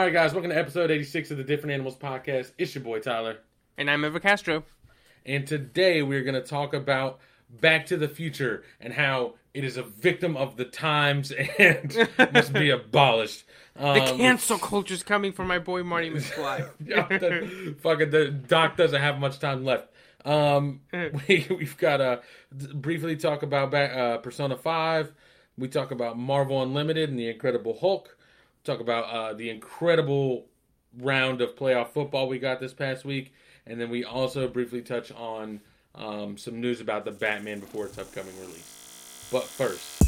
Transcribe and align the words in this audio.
All 0.00 0.06
right, 0.06 0.14
guys, 0.14 0.32
welcome 0.32 0.48
to 0.48 0.56
episode 0.56 0.90
86 0.90 1.30
of 1.30 1.36
the 1.36 1.44
Different 1.44 1.74
Animals 1.74 1.94
Podcast. 1.94 2.52
It's 2.56 2.74
your 2.74 2.82
boy, 2.82 3.00
Tyler. 3.00 3.36
And 3.76 3.90
I'm 3.90 4.02
Eva 4.02 4.18
Castro. 4.18 4.64
And 5.26 5.46
today 5.46 6.02
we're 6.02 6.22
going 6.22 6.36
to 6.36 6.40
talk 6.40 6.72
about 6.72 7.20
Back 7.60 7.84
to 7.88 7.98
the 7.98 8.08
Future 8.08 8.62
and 8.80 8.94
how 8.94 9.34
it 9.52 9.62
is 9.62 9.76
a 9.76 9.82
victim 9.82 10.38
of 10.38 10.56
the 10.56 10.64
times 10.64 11.32
and 11.58 12.08
must 12.32 12.54
be 12.54 12.70
abolished. 12.70 13.44
Um, 13.76 13.98
The 13.98 14.16
cancel 14.16 14.56
culture 14.56 14.94
is 14.94 15.02
coming 15.02 15.32
for 15.32 15.44
my 15.44 15.58
boy 15.58 15.82
Marty 15.82 16.08
McFly. 16.08 16.70
yeah, 16.82 17.06
the, 17.06 17.76
fucking 17.82 18.08
the 18.08 18.30
doc 18.30 18.78
doesn't 18.78 19.02
have 19.02 19.18
much 19.18 19.38
time 19.38 19.66
left. 19.66 19.88
Um, 20.24 20.80
we 21.28 21.46
we've 21.50 21.76
got 21.76 21.98
to 21.98 22.22
briefly 22.72 23.16
talk 23.16 23.42
about 23.42 23.74
uh, 23.74 24.16
Persona 24.16 24.56
Five. 24.56 25.12
We 25.58 25.68
talk 25.68 25.90
about 25.90 26.16
Marvel 26.18 26.62
Unlimited 26.62 27.10
and 27.10 27.18
the 27.18 27.28
Incredible 27.28 27.76
Hulk. 27.78 28.16
Talk 28.64 28.80
about 28.80 29.04
uh, 29.04 29.32
the 29.34 29.50
incredible 29.50 30.46
round 30.98 31.40
of 31.40 31.56
playoff 31.56 31.88
football 31.88 32.28
we 32.28 32.38
got 32.38 32.60
this 32.60 32.74
past 32.74 33.04
week, 33.04 33.32
and 33.66 33.80
then 33.80 33.90
we 33.90 34.04
also 34.04 34.48
briefly 34.48 34.82
touch 34.82 35.10
on 35.12 35.60
um, 35.94 36.36
some 36.36 36.60
news 36.60 36.80
about 36.80 37.04
the 37.04 37.10
Batman 37.10 37.60
before 37.60 37.86
its 37.86 37.98
upcoming 37.98 38.38
release. 38.40 39.28
But 39.32 39.44
first. 39.44 39.99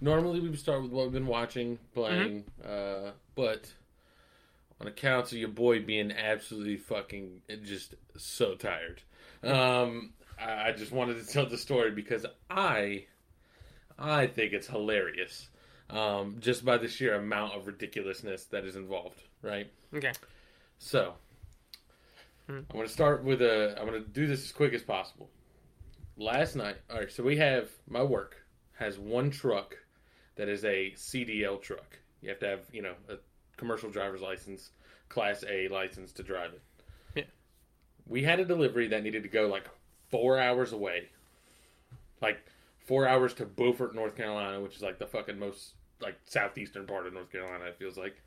Normally 0.00 0.40
we 0.40 0.48
would 0.48 0.58
start 0.58 0.82
with 0.82 0.92
what 0.92 1.04
we've 1.04 1.12
been 1.12 1.26
watching, 1.26 1.78
playing, 1.94 2.44
uh, 2.64 3.12
but 3.34 3.72
on 4.80 4.86
accounts 4.86 5.32
of 5.32 5.38
your 5.38 5.48
boy 5.48 5.82
being 5.82 6.12
absolutely 6.12 6.76
fucking 6.76 7.42
just 7.64 7.94
so 8.16 8.54
tired, 8.54 9.02
um, 9.42 10.12
I 10.40 10.68
I 10.68 10.72
just 10.72 10.92
wanted 10.92 11.24
to 11.24 11.32
tell 11.32 11.46
the 11.46 11.58
story 11.58 11.90
because 11.90 12.24
I, 12.48 13.06
I 13.98 14.26
think 14.26 14.52
it's 14.52 14.68
hilarious, 14.68 15.48
um, 15.90 16.36
just 16.40 16.64
by 16.64 16.78
the 16.78 16.88
sheer 16.88 17.14
amount 17.14 17.54
of 17.54 17.66
ridiculousness 17.66 18.44
that 18.46 18.64
is 18.64 18.76
involved. 18.76 19.20
Right. 19.42 19.70
Okay. 19.94 20.12
So, 20.78 21.14
I'm 22.48 22.66
going 22.72 22.86
to 22.86 22.92
start 22.92 23.24
with 23.24 23.42
a. 23.42 23.76
I'm 23.80 23.88
to 23.88 24.00
do 24.00 24.26
this 24.26 24.44
as 24.44 24.52
quick 24.52 24.72
as 24.72 24.82
possible. 24.82 25.28
Last 26.16 26.56
night, 26.56 26.76
all 26.90 26.98
right. 26.98 27.10
So 27.10 27.22
we 27.22 27.36
have 27.36 27.70
my 27.88 28.02
work 28.02 28.36
has 28.78 28.98
one 28.98 29.30
truck 29.30 29.76
that 30.38 30.48
is 30.48 30.64
a 30.64 30.92
CDL 30.96 31.60
truck. 31.60 31.98
You 32.22 32.30
have 32.30 32.38
to 32.40 32.46
have 32.46 32.60
you 32.72 32.82
know 32.82 32.94
a 33.08 33.16
commercial 33.56 33.90
driver's 33.90 34.22
license, 34.22 34.70
Class 35.08 35.44
A 35.48 35.68
license 35.68 36.12
to 36.12 36.22
drive 36.22 36.52
it. 36.52 36.62
Yeah. 37.14 37.24
We 38.06 38.22
had 38.22 38.40
a 38.40 38.44
delivery 38.44 38.88
that 38.88 39.02
needed 39.02 39.24
to 39.24 39.28
go 39.28 39.48
like 39.48 39.68
four 40.10 40.38
hours 40.38 40.72
away, 40.72 41.10
like 42.22 42.38
four 42.86 43.06
hours 43.06 43.34
to 43.34 43.44
Beaufort, 43.44 43.94
North 43.94 44.16
Carolina, 44.16 44.60
which 44.60 44.76
is 44.76 44.82
like 44.82 44.98
the 44.98 45.06
fucking 45.06 45.38
most 45.38 45.74
like 46.00 46.16
southeastern 46.24 46.86
part 46.86 47.06
of 47.06 47.12
North 47.12 47.30
Carolina. 47.30 47.64
It 47.66 47.76
feels 47.78 47.98
like 47.98 48.22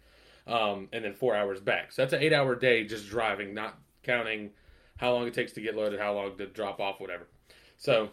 um, 0.48 0.90
and 0.92 1.04
then 1.06 1.14
four 1.14 1.36
hours 1.36 1.60
back. 1.60 1.92
So 1.92 2.02
that's 2.02 2.14
an 2.14 2.22
eight 2.22 2.34
hour 2.34 2.56
day 2.56 2.84
just 2.84 3.10
driving, 3.10 3.54
not 3.54 3.78
counting 4.04 4.52
how 4.98 5.14
long 5.14 5.28
it 5.28 5.34
takes 5.34 5.54
to 5.54 5.62
get 5.62 5.76
loaded, 5.76 6.00
how 6.00 6.14
long 6.14 6.38
to 6.38 6.48
drop 6.48 6.80
off, 6.80 7.00
whatever. 7.00 7.28
So, 7.78 8.10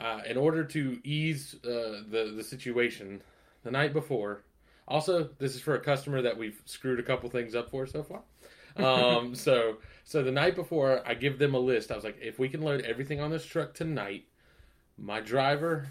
uh, 0.00 0.20
in 0.26 0.36
order 0.36 0.64
to 0.64 0.98
ease 1.04 1.56
uh, 1.64 2.02
the 2.10 2.32
the 2.36 2.44
situation, 2.44 3.20
the 3.64 3.70
night 3.70 3.92
before, 3.92 4.44
also 4.86 5.28
this 5.38 5.54
is 5.54 5.60
for 5.60 5.74
a 5.74 5.80
customer 5.80 6.22
that 6.22 6.36
we've 6.36 6.60
screwed 6.64 7.00
a 7.00 7.02
couple 7.02 7.28
things 7.28 7.54
up 7.54 7.70
for 7.70 7.86
so 7.86 8.02
far. 8.02 8.22
Um, 8.76 9.34
so 9.34 9.78
so 10.04 10.22
the 10.22 10.32
night 10.32 10.54
before, 10.54 11.02
I 11.06 11.14
give 11.14 11.38
them 11.38 11.54
a 11.54 11.58
list. 11.58 11.90
I 11.90 11.96
was 11.96 12.04
like, 12.04 12.18
if 12.20 12.38
we 12.38 12.48
can 12.48 12.62
load 12.62 12.82
everything 12.82 13.20
on 13.20 13.30
this 13.30 13.44
truck 13.44 13.74
tonight, 13.74 14.24
my 14.96 15.20
driver 15.20 15.88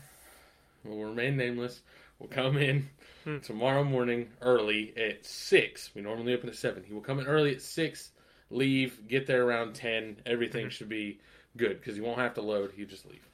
will 0.83 1.05
remain 1.05 1.37
nameless. 1.37 1.81
Will 2.19 2.27
come 2.27 2.57
in 2.57 2.89
tomorrow 3.43 3.83
morning 3.83 4.29
early 4.41 4.93
at 4.97 5.25
six. 5.25 5.91
We 5.93 6.01
normally 6.01 6.33
open 6.33 6.49
at 6.49 6.55
seven. 6.55 6.83
He 6.83 6.93
will 6.93 7.01
come 7.01 7.19
in 7.19 7.27
early 7.27 7.53
at 7.53 7.61
six, 7.61 8.11
leave, 8.49 9.07
get 9.07 9.27
there 9.27 9.45
around 9.45 9.75
ten. 9.75 10.17
Everything 10.25 10.69
should 10.69 10.89
be 10.89 11.19
good 11.57 11.79
because 11.79 11.95
he 11.95 12.01
won't 12.01 12.19
have 12.19 12.33
to 12.35 12.41
load. 12.41 12.71
He 12.75 12.85
just 12.85 13.05
leave. 13.05 13.27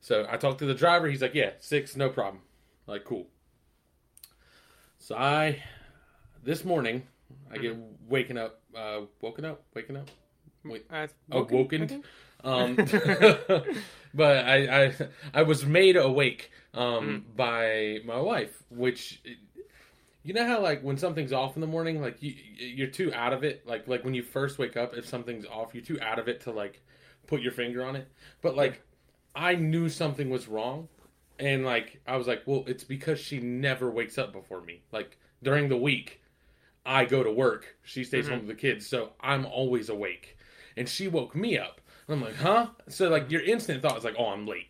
So 0.00 0.26
I 0.28 0.36
talked 0.36 0.58
to 0.60 0.66
the 0.66 0.74
driver. 0.74 1.08
He's 1.08 1.22
like, 1.22 1.34
"Yeah, 1.34 1.50
six, 1.58 1.96
no 1.96 2.08
problem." 2.08 2.42
Like, 2.86 3.04
cool. 3.04 3.26
So 4.98 5.16
I, 5.16 5.62
this 6.42 6.64
morning, 6.64 7.06
I 7.50 7.58
get 7.58 7.76
waking 8.08 8.38
up, 8.38 8.60
uh, 8.76 9.02
woken 9.20 9.44
up, 9.44 9.62
waking 9.74 9.96
up, 9.96 10.08
wait, 10.64 10.86
Uh, 10.90 11.06
awoken. 11.30 12.02
I? 12.44 12.48
Um, 12.48 12.76
but 14.14 14.44
I, 14.46 14.84
I 14.84 14.94
I 15.34 15.42
was 15.42 15.64
made 15.66 15.96
awake 15.96 16.50
um, 16.74 17.24
by 17.36 17.98
my 18.04 18.20
wife, 18.20 18.62
which 18.70 19.22
you 20.22 20.34
know 20.34 20.46
how 20.46 20.60
like 20.60 20.82
when 20.82 20.96
something's 20.96 21.32
off 21.32 21.56
in 21.56 21.60
the 21.60 21.66
morning, 21.66 22.00
like 22.00 22.22
you 22.22 22.34
you're 22.56 22.88
too 22.88 23.12
out 23.14 23.32
of 23.32 23.44
it. 23.44 23.66
Like 23.66 23.88
like 23.88 24.04
when 24.04 24.14
you 24.14 24.22
first 24.22 24.58
wake 24.58 24.76
up, 24.76 24.94
if 24.96 25.06
something's 25.06 25.46
off, 25.46 25.74
you're 25.74 25.84
too 25.84 26.00
out 26.00 26.18
of 26.18 26.28
it 26.28 26.40
to 26.42 26.50
like 26.50 26.82
put 27.26 27.40
your 27.40 27.52
finger 27.52 27.84
on 27.84 27.96
it. 27.96 28.08
But 28.42 28.56
like 28.56 28.82
I 29.34 29.54
knew 29.54 29.88
something 29.88 30.30
was 30.30 30.48
wrong, 30.48 30.88
and 31.38 31.64
like 31.64 32.00
I 32.06 32.16
was 32.16 32.26
like, 32.26 32.42
well, 32.46 32.64
it's 32.66 32.84
because 32.84 33.18
she 33.18 33.40
never 33.40 33.90
wakes 33.90 34.18
up 34.18 34.32
before 34.32 34.60
me. 34.60 34.82
Like 34.92 35.18
during 35.42 35.68
the 35.68 35.76
week, 35.76 36.20
I 36.84 37.04
go 37.04 37.22
to 37.22 37.30
work, 37.30 37.76
she 37.82 38.04
stays 38.04 38.28
home 38.28 38.40
with 38.40 38.48
the 38.48 38.54
kids, 38.54 38.86
so 38.86 39.12
I'm 39.20 39.46
always 39.46 39.88
awake. 39.88 40.36
And 40.76 40.88
she 40.88 41.08
woke 41.08 41.34
me 41.34 41.58
up. 41.58 41.80
I'm 42.08 42.20
like, 42.20 42.36
huh? 42.36 42.68
So 42.88 43.08
like 43.08 43.30
your 43.30 43.42
instant 43.42 43.82
thought 43.82 43.96
is 43.96 44.04
like, 44.04 44.16
oh, 44.18 44.26
I'm 44.26 44.46
late. 44.46 44.66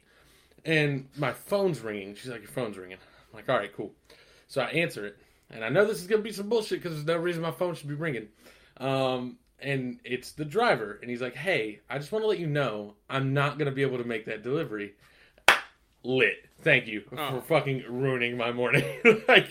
And 0.64 1.08
my 1.16 1.32
phone's 1.32 1.80
ringing. 1.80 2.14
She's 2.14 2.30
like, 2.30 2.42
your 2.42 2.50
phone's 2.50 2.76
ringing. 2.76 2.98
I'm 2.98 3.36
like, 3.36 3.48
all 3.48 3.56
right, 3.56 3.74
cool. 3.74 3.92
So 4.46 4.60
I 4.60 4.66
answer 4.66 5.06
it, 5.06 5.16
and 5.50 5.64
I 5.64 5.68
know 5.68 5.86
this 5.86 6.00
is 6.00 6.06
gonna 6.06 6.22
be 6.22 6.32
some 6.32 6.48
bullshit 6.48 6.82
because 6.82 6.92
there's 6.92 7.06
no 7.06 7.22
reason 7.22 7.42
my 7.42 7.50
phone 7.50 7.74
should 7.74 7.88
be 7.88 7.94
ringing. 7.94 8.28
Um, 8.76 9.38
and 9.62 9.98
it's 10.04 10.32
the 10.32 10.44
driver, 10.44 10.98
and 11.00 11.10
he's 11.10 11.20
like, 11.20 11.34
hey, 11.36 11.80
I 11.88 11.98
just 11.98 12.12
want 12.12 12.22
to 12.22 12.28
let 12.28 12.38
you 12.38 12.46
know 12.46 12.94
I'm 13.08 13.34
not 13.34 13.58
gonna 13.58 13.70
be 13.72 13.82
able 13.82 13.98
to 13.98 14.04
make 14.04 14.26
that 14.26 14.42
delivery. 14.42 14.94
Lit. 16.02 16.46
Thank 16.62 16.86
you 16.86 17.02
Oh. 17.16 17.36
for 17.36 17.40
fucking 17.42 17.84
ruining 17.88 18.36
my 18.36 18.52
morning. 18.52 18.84
like 19.28 19.48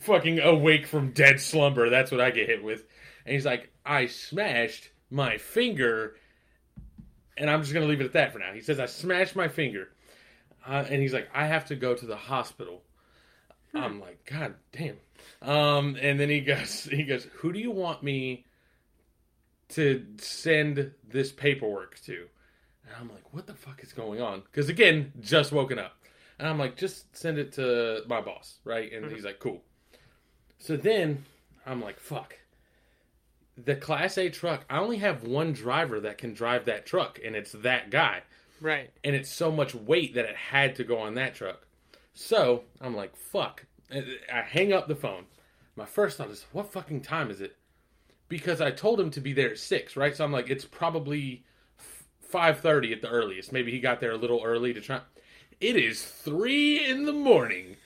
fucking 0.00 0.40
awake 0.40 0.86
from 0.86 1.12
dead 1.12 1.40
slumber. 1.40 1.88
That's 1.90 2.10
what 2.10 2.20
I 2.20 2.30
get 2.30 2.48
hit 2.48 2.62
with. 2.62 2.84
And 3.24 3.32
he's 3.34 3.46
like, 3.46 3.70
I 3.84 4.06
smashed 4.06 4.90
my 5.10 5.38
finger, 5.38 6.16
and 7.36 7.48
I'm 7.50 7.62
just 7.62 7.72
gonna 7.72 7.86
leave 7.86 8.00
it 8.00 8.04
at 8.06 8.12
that 8.12 8.32
for 8.32 8.38
now. 8.38 8.52
He 8.52 8.60
says 8.60 8.78
I 8.78 8.86
smashed 8.86 9.36
my 9.36 9.48
finger, 9.48 9.88
uh, 10.66 10.84
and 10.88 11.00
he's 11.00 11.12
like, 11.14 11.28
I 11.34 11.46
have 11.46 11.66
to 11.66 11.76
go 11.76 11.94
to 11.94 12.06
the 12.06 12.16
hospital. 12.16 12.82
I'm 13.74 14.00
like, 14.00 14.24
God 14.30 14.54
damn. 14.72 14.96
Um, 15.42 15.96
and 16.00 16.18
then 16.18 16.30
he 16.30 16.40
goes, 16.40 16.84
he 16.84 17.04
goes, 17.04 17.26
who 17.36 17.52
do 17.52 17.58
you 17.58 17.70
want 17.70 18.02
me 18.02 18.44
to 19.70 20.06
send 20.18 20.92
this 21.08 21.32
paperwork 21.32 22.00
to? 22.02 22.26
And 22.86 22.94
I'm 23.00 23.08
like, 23.08 23.32
what 23.32 23.46
the 23.46 23.54
fuck 23.54 23.82
is 23.82 23.92
going 23.92 24.20
on? 24.20 24.42
Because 24.42 24.68
again, 24.68 25.12
just 25.20 25.52
woken 25.52 25.78
up. 25.78 25.96
And 26.38 26.46
I'm 26.48 26.58
like, 26.58 26.76
just 26.76 27.16
send 27.16 27.38
it 27.38 27.52
to 27.54 28.02
my 28.06 28.20
boss, 28.20 28.58
right? 28.64 28.92
And 28.92 29.06
he's 29.06 29.18
mm-hmm. 29.18 29.26
like, 29.26 29.40
cool. 29.40 29.62
So 30.58 30.76
then 30.76 31.24
I'm 31.66 31.80
like, 31.80 31.98
fuck. 31.98 32.38
The 33.56 33.74
Class 33.74 34.18
A 34.18 34.28
truck, 34.28 34.64
I 34.68 34.78
only 34.78 34.98
have 34.98 35.22
one 35.22 35.52
driver 35.52 35.98
that 36.00 36.18
can 36.18 36.34
drive 36.34 36.66
that 36.66 36.84
truck, 36.84 37.18
and 37.24 37.34
it's 37.34 37.52
that 37.52 37.90
guy. 37.90 38.22
Right. 38.60 38.90
And 39.02 39.16
it's 39.16 39.32
so 39.32 39.50
much 39.50 39.74
weight 39.74 40.14
that 40.14 40.26
it 40.26 40.36
had 40.36 40.76
to 40.76 40.84
go 40.84 40.98
on 40.98 41.14
that 41.14 41.34
truck. 41.34 41.66
So 42.12 42.64
I'm 42.80 42.94
like, 42.94 43.16
fuck. 43.16 43.64
I 43.90 44.42
hang 44.42 44.72
up 44.72 44.88
the 44.88 44.94
phone. 44.94 45.24
My 45.74 45.86
first 45.86 46.18
thought 46.18 46.30
is, 46.30 46.46
what 46.52 46.72
fucking 46.72 47.02
time 47.02 47.30
is 47.30 47.40
it? 47.40 47.56
Because 48.28 48.60
I 48.60 48.70
told 48.70 48.98
him 49.00 49.10
to 49.10 49.20
be 49.20 49.32
there 49.32 49.50
at 49.50 49.58
six, 49.58 49.96
right? 49.96 50.16
So 50.16 50.24
I'm 50.24 50.32
like, 50.32 50.50
it's 50.50 50.64
probably 50.64 51.44
five 52.20 52.60
thirty 52.60 52.92
at 52.92 53.02
the 53.02 53.08
earliest. 53.08 53.52
Maybe 53.52 53.70
he 53.70 53.78
got 53.78 54.00
there 54.00 54.12
a 54.12 54.16
little 54.16 54.42
early 54.44 54.74
to 54.74 54.80
try. 54.80 55.00
It 55.60 55.76
is 55.76 56.04
three 56.04 56.84
in 56.84 57.04
the 57.04 57.12
morning. 57.12 57.76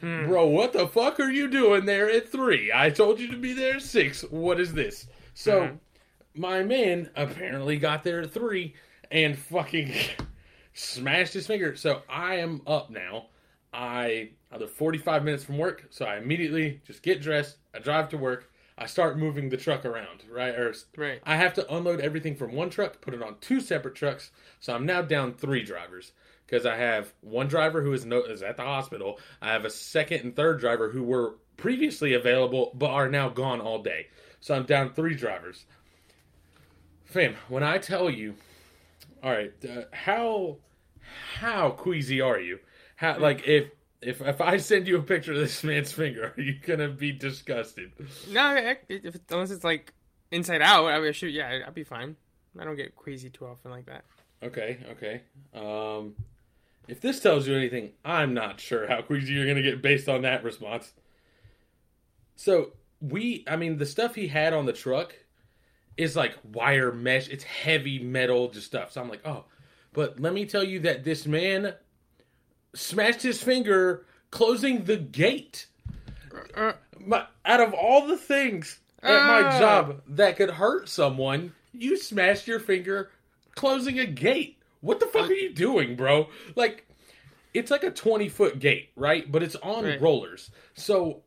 Hmm. 0.00 0.26
Bro, 0.26 0.48
what 0.48 0.72
the 0.72 0.88
fuck 0.88 1.20
are 1.20 1.30
you 1.30 1.48
doing 1.48 1.86
there 1.86 2.10
at 2.10 2.28
three? 2.28 2.72
I 2.74 2.90
told 2.90 3.20
you 3.20 3.30
to 3.30 3.36
be 3.36 3.52
there 3.52 3.76
at 3.76 3.82
six. 3.82 4.22
What 4.22 4.60
is 4.60 4.72
this? 4.74 5.06
So, 5.34 5.68
hmm. 5.68 6.40
my 6.40 6.62
man 6.62 7.10
apparently 7.16 7.78
got 7.78 8.02
there 8.02 8.20
at 8.20 8.32
three 8.32 8.74
and 9.10 9.38
fucking 9.38 9.92
smashed 10.74 11.32
his 11.32 11.46
finger. 11.46 11.76
So 11.76 12.02
I 12.08 12.36
am 12.36 12.62
up 12.66 12.90
now. 12.90 13.26
I 13.72 14.30
another 14.50 14.66
45 14.68 15.24
minutes 15.24 15.44
from 15.44 15.58
work, 15.58 15.86
so 15.90 16.04
I 16.04 16.18
immediately 16.18 16.80
just 16.86 17.02
get 17.02 17.20
dressed. 17.20 17.56
I 17.74 17.78
drive 17.80 18.08
to 18.10 18.16
work. 18.16 18.50
I 18.76 18.86
start 18.86 19.18
moving 19.18 19.48
the 19.50 19.56
truck 19.56 19.84
around, 19.84 20.24
right? 20.28 20.54
Or 20.54 20.74
Right. 20.96 21.20
I 21.24 21.36
have 21.36 21.54
to 21.54 21.74
unload 21.74 22.00
everything 22.00 22.34
from 22.34 22.52
one 22.52 22.70
truck, 22.70 23.00
put 23.00 23.14
it 23.14 23.22
on 23.22 23.36
two 23.40 23.60
separate 23.60 23.94
trucks. 23.94 24.30
So 24.58 24.74
I'm 24.74 24.84
now 24.84 25.02
down 25.02 25.34
three 25.34 25.62
drivers 25.62 26.12
because 26.46 26.66
I 26.66 26.76
have 26.76 27.12
one 27.20 27.46
driver 27.46 27.82
who 27.82 27.92
is 27.92 28.04
no 28.04 28.22
is 28.22 28.42
at 28.42 28.56
the 28.56 28.64
hospital. 28.64 29.18
I 29.40 29.52
have 29.52 29.64
a 29.64 29.70
second 29.70 30.22
and 30.22 30.36
third 30.36 30.58
driver 30.58 30.90
who 30.90 31.04
were 31.04 31.36
previously 31.56 32.14
available 32.14 32.72
but 32.74 32.90
are 32.90 33.08
now 33.08 33.28
gone 33.28 33.60
all 33.60 33.82
day. 33.82 34.08
So 34.40 34.54
I'm 34.54 34.64
down 34.64 34.92
three 34.92 35.14
drivers. 35.14 35.66
Fam, 37.04 37.36
when 37.48 37.62
I 37.62 37.78
tell 37.78 38.10
you, 38.10 38.34
all 39.22 39.30
right, 39.30 39.52
uh, 39.64 39.82
how 39.92 40.56
how 41.36 41.70
queasy 41.70 42.20
are 42.20 42.40
you? 42.40 42.58
How 42.96 43.18
like 43.18 43.46
if 43.46 43.70
if 44.04 44.20
if 44.20 44.40
I 44.40 44.56
send 44.58 44.86
you 44.86 44.98
a 44.98 45.02
picture 45.02 45.32
of 45.32 45.38
this 45.38 45.64
man's 45.64 45.92
finger, 45.92 46.32
are 46.36 46.40
you 46.40 46.54
gonna 46.60 46.88
be 46.88 47.12
disgusted? 47.12 47.92
No, 48.30 48.74
if, 48.88 49.18
unless 49.30 49.50
it's 49.50 49.64
like 49.64 49.92
inside 50.30 50.62
out, 50.62 50.86
I 50.86 50.98
would 50.98 51.16
shoot. 51.16 51.32
Yeah, 51.32 51.60
I'd 51.66 51.74
be 51.74 51.84
fine. 51.84 52.16
I 52.58 52.64
don't 52.64 52.76
get 52.76 52.94
queasy 52.94 53.30
too 53.30 53.46
often 53.46 53.70
like 53.70 53.86
that. 53.86 54.04
Okay, 54.42 54.78
okay. 54.92 55.22
Um, 55.54 56.14
if 56.86 57.00
this 57.00 57.20
tells 57.20 57.48
you 57.48 57.56
anything, 57.56 57.92
I'm 58.04 58.34
not 58.34 58.60
sure 58.60 58.86
how 58.86 59.02
queasy 59.02 59.32
you're 59.32 59.46
gonna 59.46 59.62
get 59.62 59.82
based 59.82 60.08
on 60.08 60.22
that 60.22 60.44
response. 60.44 60.92
So 62.36 62.72
we, 63.00 63.44
I 63.46 63.56
mean, 63.56 63.78
the 63.78 63.86
stuff 63.86 64.14
he 64.14 64.28
had 64.28 64.52
on 64.52 64.66
the 64.66 64.72
truck 64.72 65.14
is 65.96 66.16
like 66.16 66.36
wire 66.52 66.92
mesh. 66.92 67.28
It's 67.28 67.44
heavy 67.44 67.98
metal, 67.98 68.48
just 68.48 68.66
stuff. 68.66 68.92
So 68.92 69.00
I'm 69.00 69.08
like, 69.08 69.26
oh, 69.26 69.44
but 69.92 70.20
let 70.20 70.34
me 70.34 70.44
tell 70.44 70.64
you 70.64 70.80
that 70.80 71.04
this 71.04 71.26
man 71.26 71.74
smashed 72.74 73.22
his 73.22 73.42
finger 73.42 74.04
closing 74.30 74.84
the 74.84 74.96
gate. 74.96 75.66
Uh, 76.54 76.72
My, 76.98 77.26
out 77.44 77.60
of 77.60 77.72
all 77.74 78.06
the 78.06 78.16
things 78.16 78.80
at 79.02 79.26
my 79.26 79.44
Ah. 79.44 79.58
job 79.58 80.02
that 80.08 80.36
could 80.36 80.50
hurt 80.50 80.88
someone, 80.88 81.54
you 81.72 81.96
smashed 81.96 82.46
your 82.48 82.58
finger 82.60 83.10
closing 83.54 83.98
a 83.98 84.06
gate. 84.06 84.58
What 84.80 85.00
the 85.00 85.06
fuck 85.06 85.30
are 85.30 85.34
you 85.34 85.52
doing, 85.52 85.96
bro? 85.96 86.28
Like, 86.56 86.86
it's 87.52 87.70
like 87.70 87.84
a 87.84 87.90
20 87.90 88.28
foot 88.28 88.58
gate, 88.58 88.90
right? 88.96 89.30
But 89.30 89.42
it's 89.42 89.56
on 89.56 89.84
Right. 89.84 90.00
rollers. 90.00 90.50
So 90.74 91.22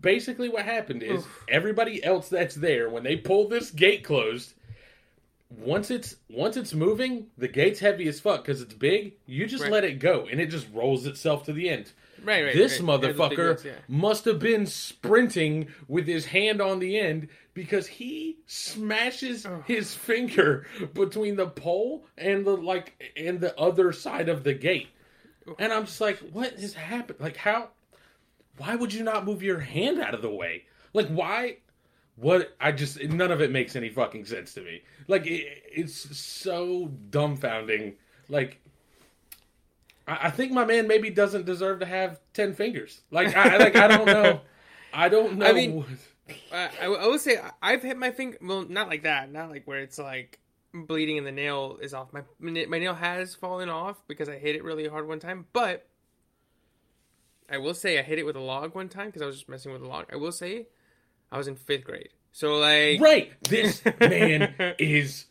basically, 0.00 0.48
what 0.48 0.64
happened 0.64 1.02
is 1.02 1.20
Oof. 1.24 1.44
everybody 1.48 2.02
else 2.02 2.28
that's 2.28 2.54
there, 2.54 2.88
when 2.88 3.02
they 3.02 3.16
pull 3.16 3.48
this 3.48 3.70
gate 3.70 4.02
closed, 4.04 4.54
once 5.50 5.90
it's 5.90 6.16
once 6.28 6.56
it's 6.56 6.74
moving, 6.74 7.26
the 7.38 7.48
gate's 7.48 7.80
heavy 7.80 8.08
as 8.08 8.20
fuck 8.20 8.44
because 8.44 8.60
it's 8.60 8.74
big. 8.74 9.14
You 9.26 9.46
just 9.46 9.64
Right. 9.64 9.72
let 9.72 9.84
it 9.84 9.98
go, 9.98 10.26
and 10.30 10.40
it 10.40 10.46
just 10.46 10.66
rolls 10.72 11.06
itself 11.06 11.44
to 11.44 11.52
the 11.52 11.68
end. 11.68 11.92
right, 12.24 12.44
right. 12.44 12.54
This 12.54 12.80
right. 12.80 12.88
Yeah, 12.88 12.96
the 12.96 13.08
big 13.08 13.16
motherfucker 13.16 13.64
yeah. 13.64 13.72
must 13.88 14.24
have 14.24 14.38
been 14.38 14.66
sprinting 14.66 15.68
with 15.88 16.06
his 16.06 16.26
hand 16.26 16.60
on 16.60 16.78
the 16.78 16.98
end 16.98 17.28
because 17.52 17.86
he 17.86 18.38
smashes 18.46 19.46
Ugh. 19.46 19.62
his 19.66 19.94
finger 19.94 20.66
between 20.92 21.36
the 21.36 21.46
pole 21.46 22.06
and 22.18 22.44
the 22.44 22.56
like 22.56 23.12
and 23.16 23.40
the 23.40 23.58
other 23.58 23.92
side 23.92 24.28
of 24.28 24.42
the 24.44 24.54
gate. 24.54 24.88
And 25.58 25.72
I'm 25.72 25.84
just 25.84 26.00
like, 26.00 26.18
what 26.18 26.58
has 26.58 26.74
happened? 26.74 27.20
Like 27.20 27.36
how 27.36 27.68
why 28.56 28.74
would 28.76 28.92
you 28.92 29.02
not 29.04 29.24
move 29.24 29.42
your 29.42 29.60
hand 29.60 30.00
out 30.00 30.14
of 30.14 30.22
the 30.22 30.30
way? 30.30 30.64
Like 30.92 31.08
why 31.08 31.58
what 32.16 32.54
I 32.60 32.72
just 32.72 33.02
none 33.02 33.30
of 33.32 33.40
it 33.40 33.50
makes 33.50 33.76
any 33.76 33.88
fucking 33.88 34.24
sense 34.24 34.54
to 34.54 34.60
me. 34.62 34.82
Like 35.08 35.26
it, 35.26 35.46
it's 35.72 36.16
so 36.16 36.90
dumbfounding. 37.10 37.94
Like 38.28 38.60
I, 40.06 40.26
I 40.28 40.30
think 40.30 40.52
my 40.52 40.64
man 40.64 40.86
maybe 40.86 41.10
doesn't 41.10 41.44
deserve 41.46 41.80
to 41.80 41.86
have 41.86 42.20
ten 42.32 42.54
fingers. 42.54 43.00
Like 43.10 43.34
I 43.36 43.56
like 43.58 43.76
I 43.76 43.88
don't 43.88 44.06
know. 44.06 44.40
I 44.92 45.08
don't 45.08 45.38
know. 45.38 45.46
I 45.46 45.52
mean- 45.52 45.84
I, 46.52 46.70
I 46.82 46.88
will 46.88 47.18
say 47.18 47.38
I've 47.60 47.82
hit 47.82 47.98
my 47.98 48.10
finger. 48.10 48.38
Well, 48.40 48.64
not 48.66 48.88
like 48.88 49.02
that. 49.02 49.30
Not 49.30 49.50
like 49.50 49.66
where 49.66 49.80
it's 49.80 49.98
like 49.98 50.38
bleeding 50.72 51.18
and 51.18 51.26
the 51.26 51.32
nail 51.32 51.78
is 51.82 51.92
off. 51.92 52.12
My 52.12 52.22
my 52.38 52.78
nail 52.78 52.94
has 52.94 53.34
fallen 53.34 53.68
off 53.68 54.02
because 54.08 54.28
I 54.28 54.38
hit 54.38 54.56
it 54.56 54.64
really 54.64 54.88
hard 54.88 55.06
one 55.06 55.20
time. 55.20 55.46
But 55.52 55.86
I 57.50 57.58
will 57.58 57.74
say 57.74 57.98
I 57.98 58.02
hit 58.02 58.18
it 58.18 58.24
with 58.24 58.36
a 58.36 58.40
log 58.40 58.74
one 58.74 58.88
time 58.88 59.06
because 59.06 59.20
I 59.20 59.26
was 59.26 59.36
just 59.36 59.48
messing 59.50 59.72
with 59.72 59.82
a 59.82 59.86
log. 59.86 60.06
I 60.10 60.16
will 60.16 60.32
say 60.32 60.68
I 61.32 61.38
was 61.38 61.48
in 61.48 61.56
fifth 61.56 61.84
grade. 61.84 62.10
So 62.32 62.56
like 62.56 63.00
right, 63.00 63.32
this 63.42 63.82
man 64.00 64.54
is 64.78 65.26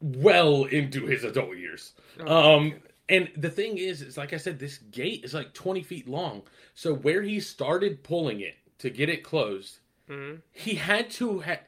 well 0.00 0.64
into 0.64 1.06
his 1.06 1.24
adult 1.24 1.56
years. 1.56 1.92
Oh, 2.20 2.56
Um, 2.56 2.74
and 3.08 3.30
the 3.36 3.50
thing 3.50 3.76
is, 3.78 4.02
is 4.02 4.16
like 4.16 4.32
I 4.32 4.38
said, 4.38 4.58
this 4.58 4.78
gate 4.78 5.24
is 5.24 5.34
like 5.34 5.52
twenty 5.54 5.82
feet 5.82 6.08
long. 6.08 6.42
So 6.74 6.94
where 6.94 7.22
he 7.22 7.40
started 7.40 8.02
pulling 8.02 8.40
it 8.40 8.54
to 8.78 8.90
get 8.90 9.08
it 9.08 9.22
closed, 9.22 9.78
Mhm. 10.08 10.42
he 10.52 10.74
had 10.74 11.10
to 11.12 11.40
ha- 11.40 11.60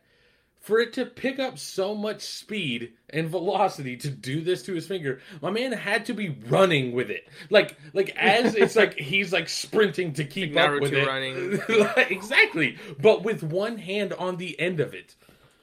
for 0.66 0.80
it 0.80 0.92
to 0.94 1.06
pick 1.06 1.38
up 1.38 1.58
so 1.58 1.94
much 1.94 2.22
speed 2.22 2.92
and 3.10 3.28
velocity 3.28 3.96
to 3.98 4.10
do 4.10 4.40
this 4.40 4.64
to 4.64 4.74
his 4.74 4.84
finger. 4.84 5.20
My 5.40 5.50
man 5.50 5.70
had 5.70 6.06
to 6.06 6.12
be 6.12 6.30
running 6.48 6.90
with 6.92 7.08
it, 7.08 7.28
like 7.50 7.76
like 7.92 8.10
as 8.16 8.56
it's 8.56 8.74
like 8.74 8.94
he's 8.98 9.32
like 9.32 9.48
sprinting 9.48 10.12
to 10.14 10.24
keep 10.24 10.54
Like 10.56 10.68
up 10.70 10.80
with 10.80 10.92
it. 10.92 11.06
running. 11.06 11.60
Like, 11.96 12.10
exactly, 12.10 12.78
but 13.00 13.22
with 13.22 13.44
one 13.44 13.78
hand 13.78 14.12
on 14.14 14.36
the 14.38 14.58
end 14.58 14.80
of 14.80 14.92
it. 14.92 15.14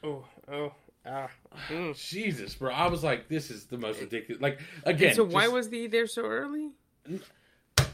oh 0.03 0.23
oh 0.49 0.71
ah. 1.05 1.27
Mm. 1.69 1.95
Jesus, 2.09 2.55
bro! 2.55 2.71
I 2.73 2.87
was 2.87 3.03
like, 3.03 3.27
this 3.27 3.51
is 3.51 3.65
the 3.65 3.77
most 3.77 3.99
ridiculous. 3.99 4.41
Like 4.41 4.59
again, 4.85 5.13
So 5.15 5.23
why 5.25 5.43
just- 5.43 5.53
was 5.53 5.69
he 5.69 5.87
there 5.87 6.07
so 6.07 6.23
early? 6.23 6.71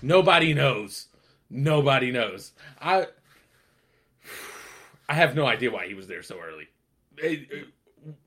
Nobody 0.03 0.53
knows. 0.53 1.07
Nobody 1.49 2.11
knows. 2.11 2.51
I 2.79 3.07
I 5.09 5.15
have 5.15 5.35
no 5.35 5.45
idea 5.47 5.71
why 5.71 5.87
he 5.87 5.93
was 5.95 6.07
there 6.07 6.21
so 6.21 6.37
early. 6.39 6.67
It- 7.21 7.67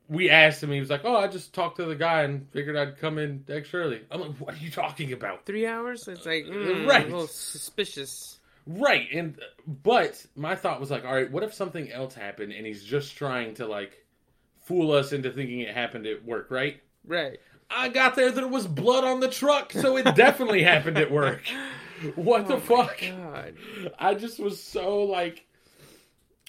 we 0.09 0.29
asked 0.29 0.63
him. 0.63 0.71
He 0.71 0.79
was 0.81 0.91
like, 0.91 1.01
"Oh, 1.05 1.17
I 1.17 1.27
just 1.27 1.55
talked 1.55 1.77
to 1.77 1.87
the 1.87 1.95
guy 1.97 2.23
and 2.23 2.47
figured 2.53 2.77
I'd 2.77 2.99
come 2.99 3.17
in 3.17 3.45
extra 3.49 3.81
early." 3.81 4.03
I'm 4.11 4.21
like, 4.21 4.33
"What 4.39 4.55
are 4.55 4.59
you 4.59 4.71
talking 4.71 5.13
about?" 5.15 5.47
Three 5.47 5.67
hours? 5.67 6.07
It's 6.09 6.27
like 6.27 6.45
mm, 6.45 6.87
Right. 6.87 7.05
a 7.07 7.09
little 7.09 7.27
suspicious. 7.27 8.39
Right, 8.67 9.09
and 9.13 9.41
but 9.67 10.25
my 10.37 10.55
thought 10.55 10.79
was 10.81 10.91
like, 10.91 11.05
"All 11.07 11.15
right, 11.15 11.31
what 11.31 11.43
if 11.43 11.55
something 11.55 11.91
else 11.91 12.15
happened 12.15 12.53
and 12.53 12.67
he's 12.67 12.85
just 12.85 13.17
trying 13.17 13.55
to 13.55 13.67
like 13.67 14.05
fool 14.65 14.93
us 14.93 15.13
into 15.13 15.31
thinking 15.33 15.61
it 15.61 15.75
happened 15.75 16.07
at 16.07 16.23
work?" 16.25 16.49
Right. 16.51 16.81
Right. 17.07 17.41
I 17.71 17.89
got 17.89 18.15
there. 18.15 18.31
There 18.31 18.47
was 18.47 18.67
blood 18.67 19.05
on 19.05 19.21
the 19.21 19.29
truck, 19.29 19.73
so 19.73 19.97
it 19.97 20.05
definitely 20.15 20.63
happened 20.63 20.99
at 20.99 21.11
work. 21.11 21.43
What 22.17 22.47
the 22.49 22.55
Oh 22.55 22.59
my 22.59 22.63
fuck? 22.87 23.01
God. 23.01 23.55
I 23.99 24.15
just 24.15 24.39
was 24.39 24.63
so 24.63 25.05
like, 25.05 25.47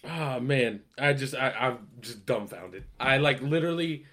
oh 0.04 0.40
man, 0.40 0.82
I 0.98 1.14
just 1.14 1.36
I, 1.36 1.52
I'm 1.52 1.88
just 2.02 2.26
dumbfounded. 2.26 2.86
I 3.00 3.18
like 3.18 3.42
literally. 3.42 4.06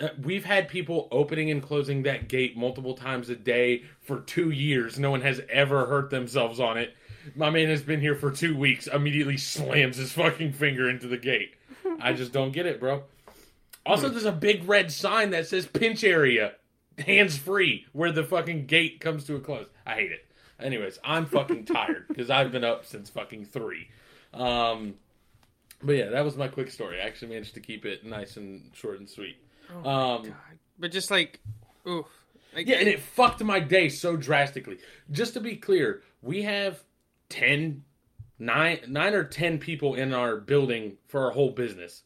Uh, 0.00 0.10
we've 0.22 0.44
had 0.44 0.68
people 0.68 1.08
opening 1.10 1.50
and 1.50 1.60
closing 1.60 2.04
that 2.04 2.28
gate 2.28 2.56
multiple 2.56 2.94
times 2.94 3.28
a 3.30 3.34
day 3.34 3.82
for 4.00 4.20
two 4.20 4.50
years. 4.50 4.96
No 4.96 5.10
one 5.10 5.22
has 5.22 5.40
ever 5.50 5.86
hurt 5.86 6.10
themselves 6.10 6.60
on 6.60 6.78
it. 6.78 6.94
My 7.34 7.50
man 7.50 7.68
has 7.68 7.82
been 7.82 8.00
here 8.00 8.14
for 8.14 8.30
two 8.30 8.56
weeks. 8.56 8.86
Immediately 8.86 9.38
slams 9.38 9.96
his 9.96 10.12
fucking 10.12 10.52
finger 10.52 10.88
into 10.88 11.08
the 11.08 11.16
gate. 11.16 11.54
I 12.00 12.12
just 12.12 12.32
don't 12.32 12.52
get 12.52 12.64
it, 12.64 12.78
bro. 12.78 13.02
Also, 13.84 14.08
there's 14.08 14.24
a 14.24 14.32
big 14.32 14.68
red 14.68 14.92
sign 14.92 15.30
that 15.30 15.46
says 15.46 15.66
pinch 15.66 16.04
area, 16.04 16.52
hands 16.98 17.36
free, 17.36 17.86
where 17.92 18.12
the 18.12 18.22
fucking 18.22 18.66
gate 18.66 19.00
comes 19.00 19.24
to 19.24 19.34
a 19.34 19.40
close. 19.40 19.66
I 19.86 19.94
hate 19.94 20.12
it. 20.12 20.26
Anyways, 20.60 20.98
I'm 21.02 21.26
fucking 21.26 21.64
tired 21.64 22.06
because 22.08 22.30
I've 22.30 22.52
been 22.52 22.64
up 22.64 22.84
since 22.84 23.10
fucking 23.10 23.46
three. 23.46 23.88
Um, 24.34 24.94
but 25.82 25.96
yeah, 25.96 26.08
that 26.10 26.24
was 26.24 26.36
my 26.36 26.48
quick 26.48 26.70
story. 26.70 27.00
I 27.00 27.04
actually 27.04 27.28
managed 27.28 27.54
to 27.54 27.60
keep 27.60 27.84
it 27.84 28.04
nice 28.04 28.36
and 28.36 28.70
short 28.74 28.98
and 28.98 29.08
sweet. 29.08 29.36
Oh 29.84 29.88
Um, 29.88 30.34
But 30.78 30.92
just 30.92 31.10
like, 31.10 31.40
oof. 31.86 32.06
Like, 32.54 32.66
yeah, 32.66 32.76
and 32.76 32.88
it 32.88 33.00
fucked 33.00 33.42
my 33.44 33.60
day 33.60 33.88
so 33.88 34.16
drastically. 34.16 34.78
Just 35.10 35.34
to 35.34 35.40
be 35.40 35.56
clear, 35.56 36.02
we 36.22 36.42
have 36.42 36.82
10, 37.28 37.84
nine, 38.38 38.80
nine 38.88 39.14
or 39.14 39.24
10 39.24 39.58
people 39.58 39.94
in 39.94 40.14
our 40.14 40.36
building 40.36 40.96
for 41.06 41.24
our 41.26 41.30
whole 41.32 41.50
business, 41.50 42.02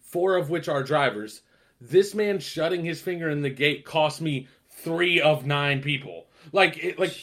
four 0.00 0.36
of 0.36 0.50
which 0.50 0.68
are 0.68 0.82
drivers. 0.82 1.42
This 1.80 2.14
man 2.14 2.38
shutting 2.38 2.84
his 2.84 3.02
finger 3.02 3.28
in 3.28 3.42
the 3.42 3.50
gate 3.50 3.84
cost 3.84 4.20
me 4.20 4.48
three 4.70 5.20
of 5.20 5.44
nine 5.46 5.82
people. 5.82 6.26
Like, 6.52 6.82
it, 6.82 6.98
like, 6.98 7.16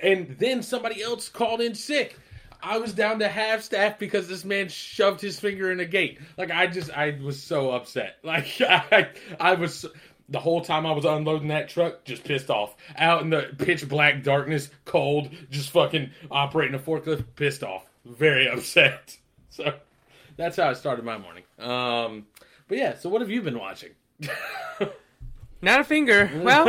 and 0.00 0.36
then 0.38 0.62
somebody 0.62 1.02
else 1.02 1.28
called 1.28 1.60
in 1.60 1.74
sick. 1.74 2.18
I 2.62 2.78
was 2.78 2.92
down 2.92 3.18
to 3.20 3.28
half 3.28 3.62
staff 3.62 3.98
because 3.98 4.28
this 4.28 4.44
man 4.44 4.68
shoved 4.68 5.20
his 5.20 5.38
finger 5.38 5.70
in 5.70 5.80
a 5.80 5.84
gate. 5.84 6.18
Like 6.36 6.50
I 6.50 6.66
just, 6.66 6.90
I 6.90 7.18
was 7.22 7.42
so 7.42 7.70
upset. 7.70 8.16
Like 8.24 8.60
I, 8.60 9.08
I 9.38 9.54
was 9.54 9.86
the 10.28 10.40
whole 10.40 10.60
time 10.60 10.86
I 10.86 10.92
was 10.92 11.04
unloading 11.04 11.48
that 11.48 11.68
truck, 11.68 12.04
just 12.04 12.24
pissed 12.24 12.50
off. 12.50 12.74
Out 12.96 13.22
in 13.22 13.30
the 13.30 13.54
pitch 13.58 13.88
black 13.88 14.22
darkness, 14.24 14.68
cold, 14.84 15.30
just 15.50 15.70
fucking 15.70 16.10
operating 16.30 16.74
a 16.74 16.78
forklift, 16.78 17.24
pissed 17.36 17.62
off, 17.62 17.86
very 18.04 18.48
upset. 18.52 19.16
So 19.50 19.74
that's 20.36 20.56
how 20.56 20.68
I 20.70 20.72
started 20.72 21.04
my 21.04 21.18
morning. 21.18 21.44
Um, 21.58 22.26
but 22.68 22.78
yeah, 22.78 22.96
so 22.96 23.08
what 23.08 23.20
have 23.20 23.30
you 23.30 23.42
been 23.42 23.58
watching? 23.58 23.90
Not 25.62 25.80
a 25.80 25.84
finger. 25.84 26.30
Well, 26.42 26.68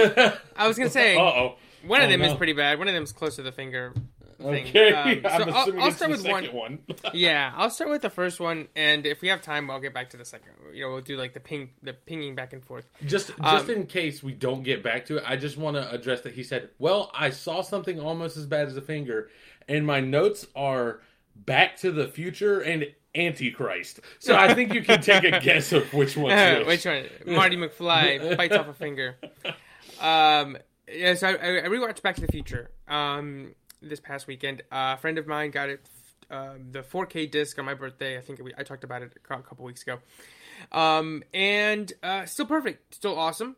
I 0.55 0.67
was 0.67 0.77
gonna 0.77 0.89
say 0.89 1.17
Uh 1.17 1.21
oh. 1.21 1.55
one 1.85 2.01
of 2.01 2.07
Oh, 2.07 2.11
them 2.11 2.21
is 2.21 2.33
pretty 2.35 2.53
bad. 2.53 2.77
One 2.79 2.87
of 2.87 2.93
them 2.93 3.03
is 3.03 3.11
close 3.11 3.35
to 3.35 3.41
the 3.43 3.51
finger. 3.51 3.93
Thing. 4.37 4.67
Okay, 4.67 5.21
Um, 5.23 5.23
so 5.23 5.29
I'm 5.29 5.49
I'll- 5.53 5.81
I'll 5.81 5.87
it's 5.87 5.95
start 5.97 6.11
with 6.11 6.21
second 6.21 6.53
one. 6.53 6.79
Yeah, 7.13 7.51
I'll 7.55 7.69
start 7.69 7.89
with 7.89 8.01
the 8.01 8.09
first 8.09 8.39
one, 8.39 8.67
and 8.75 9.05
if 9.05 9.21
we 9.21 9.27
have 9.29 9.41
time, 9.41 9.69
I'll 9.71 9.79
get 9.79 9.93
back 9.93 10.09
to 10.11 10.17
the 10.17 10.25
second. 10.25 10.51
You 10.73 10.83
know, 10.83 10.91
we'll 10.93 11.01
do 11.01 11.17
like 11.17 11.33
the 11.33 11.39
ping, 11.39 11.69
the 11.83 11.93
pinging 11.93 12.35
back 12.35 12.53
and 12.53 12.63
forth. 12.63 12.85
Just 13.05 13.31
Um, 13.31 13.57
just 13.57 13.69
in 13.69 13.85
case 13.87 14.21
we 14.23 14.33
don't 14.33 14.63
get 14.63 14.83
back 14.83 15.05
to 15.07 15.17
it, 15.17 15.23
I 15.25 15.35
just 15.37 15.57
want 15.57 15.75
to 15.77 15.89
address 15.91 16.21
that 16.21 16.33
he 16.33 16.43
said, 16.43 16.69
"Well, 16.79 17.11
I 17.13 17.29
saw 17.31 17.61
something 17.61 17.99
almost 17.99 18.37
as 18.37 18.45
bad 18.45 18.67
as 18.67 18.77
a 18.77 18.81
finger," 18.81 19.29
and 19.67 19.85
my 19.85 19.99
notes 19.99 20.45
are 20.55 21.01
Back 21.35 21.77
to 21.77 21.91
the 21.91 22.07
Future 22.07 22.59
and 22.61 22.87
Antichrist. 23.15 23.99
So 24.19 24.35
I 24.35 24.53
think 24.53 24.73
you 24.73 24.81
can 24.83 25.01
take 25.01 25.23
a 25.23 25.39
guess 25.43 25.71
of 25.71 25.91
which 25.93 26.15
one. 26.17 26.35
which. 26.65 26.67
Which 26.67 26.85
one? 26.85 27.05
Marty 27.35 27.57
McFly 27.57 28.35
bites 28.37 28.55
off 28.55 28.67
a 28.67 28.73
finger. 28.73 29.17
Um, 29.99 30.57
yeah, 30.91 31.15
so 31.15 31.27
I, 31.27 31.31
I 31.31 31.67
rewatched 31.67 32.01
Back 32.01 32.15
to 32.15 32.21
the 32.21 32.31
Future 32.31 32.69
um, 32.87 33.53
this 33.81 33.99
past 33.99 34.27
weekend. 34.27 34.61
Uh, 34.71 34.95
a 34.95 34.97
friend 34.97 35.17
of 35.17 35.27
mine 35.27 35.51
got 35.51 35.69
it, 35.69 35.87
um, 36.29 36.71
the 36.71 36.81
4K 36.81 37.29
disc 37.29 37.57
on 37.59 37.65
my 37.65 37.73
birthday. 37.73 38.17
I 38.17 38.21
think 38.21 38.41
we, 38.43 38.53
I 38.57 38.63
talked 38.63 38.83
about 38.83 39.01
it 39.01 39.13
a 39.15 39.41
couple 39.41 39.65
weeks 39.65 39.83
ago. 39.83 39.99
Um, 40.71 41.23
and 41.33 41.91
uh, 42.03 42.25
still 42.25 42.45
perfect, 42.45 42.95
still 42.95 43.17
awesome. 43.17 43.55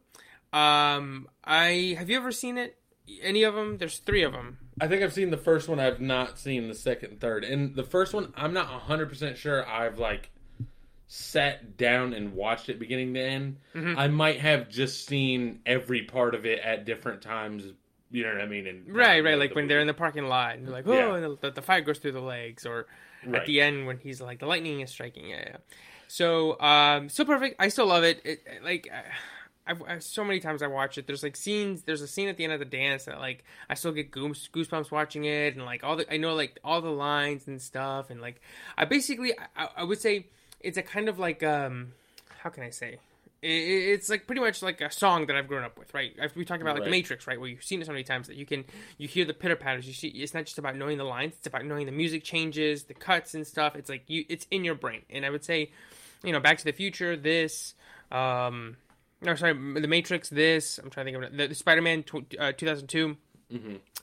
Um, 0.52 1.28
I 1.44 1.96
have 1.98 2.10
you 2.10 2.18
ever 2.18 2.32
seen 2.32 2.58
it? 2.58 2.78
Any 3.22 3.44
of 3.44 3.56
them? 3.56 3.78
There's 3.78 4.00
three 4.00 4.24
of 4.24 4.34
them. 4.34 4.58
I 4.82 4.88
think 4.88 5.04
I've 5.04 5.14
seen 5.14 5.30
the 5.30 5.38
first 5.38 5.68
one. 5.68 5.80
I've 5.80 6.02
not 6.02 6.38
seen 6.38 6.68
the 6.68 6.76
second 6.76 7.12
and 7.12 7.22
third. 7.22 7.44
And 7.44 7.76
the 7.76 7.84
first 7.84 8.14
one, 8.14 8.34
I'm 8.36 8.54
not 8.54 8.70
100 8.72 9.10
percent 9.10 9.38
sure. 9.38 9.68
I've 9.68 10.00
like 10.00 10.32
sat 11.08 11.76
down 11.76 12.14
and 12.14 12.34
watched 12.34 12.70
it 12.70 12.80
beginning 12.80 13.16
to 13.16 13.20
end. 13.20 13.58
Mm-hmm. 13.74 13.98
I 13.98 14.08
might 14.10 14.40
have 14.42 14.70
just 14.70 15.08
seen 15.08 15.60
every 15.66 16.04
part 16.04 16.36
of 16.36 16.46
it 16.46 16.60
at 16.60 16.86
different 16.86 17.24
times. 17.24 17.64
You 18.12 18.24
know 18.24 18.34
what 18.34 18.42
I 18.42 18.46
mean? 18.48 18.66
And 18.68 18.94
Right, 18.96 19.24
right. 19.24 19.38
Like 19.38 19.54
when 19.56 19.68
they're 19.68 19.80
in 19.80 19.88
the 19.88 19.94
parking 19.94 20.28
lot 20.28 20.56
and 20.56 20.66
they're 20.66 20.74
like, 20.74 20.88
oh, 20.88 20.94
Yeah. 20.94 21.16
and 21.16 21.38
the, 21.42 21.52
the 21.52 21.62
fire 21.62 21.82
goes 21.82 22.00
through 22.00 22.14
the 22.14 22.22
legs, 22.22 22.66
or 22.66 22.88
Right. 23.26 23.42
at 23.42 23.46
the 23.48 23.62
end 23.62 23.86
when 23.86 23.98
he's 23.98 24.20
like, 24.22 24.40
the 24.40 24.46
lightning 24.48 24.80
is 24.82 24.90
striking. 24.90 25.28
Yeah, 25.30 25.44
yeah. 25.46 25.58
So, 26.08 26.60
um, 26.60 27.10
still 27.10 27.26
perfect. 27.26 27.58
I 27.60 27.68
still 27.70 27.86
love 27.88 28.04
it. 28.04 28.22
it 28.26 28.42
like, 28.64 28.90
I've, 29.68 29.84
I've 29.88 30.04
so 30.04 30.24
many 30.24 30.40
times 30.40 30.64
I 30.64 30.68
watch 30.68 30.98
it. 30.98 31.06
There's 31.06 31.22
like 31.22 31.36
scenes. 31.36 31.84
There's 31.84 32.02
a 32.02 32.08
scene 32.08 32.28
at 32.28 32.38
the 32.38 32.44
end 32.44 32.54
of 32.54 32.60
the 32.60 32.66
dance 32.66 33.06
that 33.06 33.20
like 33.20 33.44
I 33.70 33.76
still 33.76 33.92
get 33.92 34.10
goose, 34.10 34.50
goosebumps 34.52 34.90
watching 34.90 35.26
it, 35.26 35.56
and 35.56 35.64
like 35.66 35.84
all 35.84 35.96
the 35.96 36.12
I 36.12 36.18
know 36.18 36.34
like 36.34 36.58
all 36.64 36.82
the 36.82 36.90
lines 36.90 37.46
and 37.46 37.62
stuff, 37.62 38.10
and 38.10 38.20
like 38.20 38.42
I 38.76 38.86
basically 38.86 39.34
I, 39.56 39.68
I 39.78 39.84
would 39.84 40.02
say 40.02 40.26
it's 40.60 40.80
a 40.80 40.82
kind 40.82 41.08
of 41.08 41.20
like 41.20 41.44
um 41.44 41.94
how 42.40 42.50
can 42.50 42.64
I 42.64 42.72
say 42.72 42.98
it's 43.42 44.10
like 44.10 44.26
pretty 44.28 44.42
much 44.42 44.62
like 44.62 44.82
a 44.82 44.92
song 44.92 45.28
that 45.28 45.36
I've 45.36 45.48
grown 45.48 45.64
up 45.64 45.78
with, 45.80 45.94
right? 45.94 46.14
We 46.36 46.46
talked 46.46 46.62
about 46.62 46.76
like 46.76 46.84
the 46.86 46.92
Matrix, 46.92 47.28
right? 47.28 47.40
Where 47.40 47.50
you've 47.50 47.64
seen 47.64 47.82
it 47.82 47.86
so 47.86 47.92
many 47.92 48.04
times 48.04 48.28
that 48.28 48.36
you 48.36 48.46
can 48.46 48.66
you 48.98 49.08
hear 49.08 49.26
the 49.26 49.34
pitter 49.34 49.56
patters. 49.56 49.88
You 49.88 49.94
see, 49.94 50.10
it's 50.10 50.34
not 50.34 50.46
just 50.46 50.58
about 50.58 50.76
knowing 50.76 50.98
the 50.98 51.04
lines; 51.06 51.36
it's 51.38 51.48
about 51.48 51.66
knowing 51.66 51.86
the 51.86 51.92
music 51.92 52.24
changes, 52.24 52.84
the 52.84 52.94
cuts 52.94 53.34
and 53.34 53.46
stuff. 53.48 53.76
It's 53.76 53.90
like 53.90 54.04
you, 54.08 54.26
it's 54.30 54.46
in 54.52 54.64
your 54.66 54.76
brain. 54.76 55.04
And 55.10 55.26
I 55.26 55.30
would 55.30 55.46
say, 55.46 55.72
you 56.24 56.34
know, 56.34 56.40
Back 56.40 56.58
to 56.60 56.66
the 56.66 56.74
Future, 56.74 57.16
this, 57.16 57.76
um, 58.12 58.76
no, 59.22 59.36
sorry, 59.36 59.54
the 59.54 59.88
Matrix, 59.88 60.30
this. 60.30 60.78
I'm 60.78 60.90
trying 60.90 61.06
to 61.06 61.12
think 61.12 61.24
of 61.24 61.34
it. 61.34 61.38
The, 61.38 61.48
the 61.48 61.56
Spider-Man, 61.56 62.04
tw- 62.04 62.36
uh, 62.40 62.52
2002, 62.54 63.18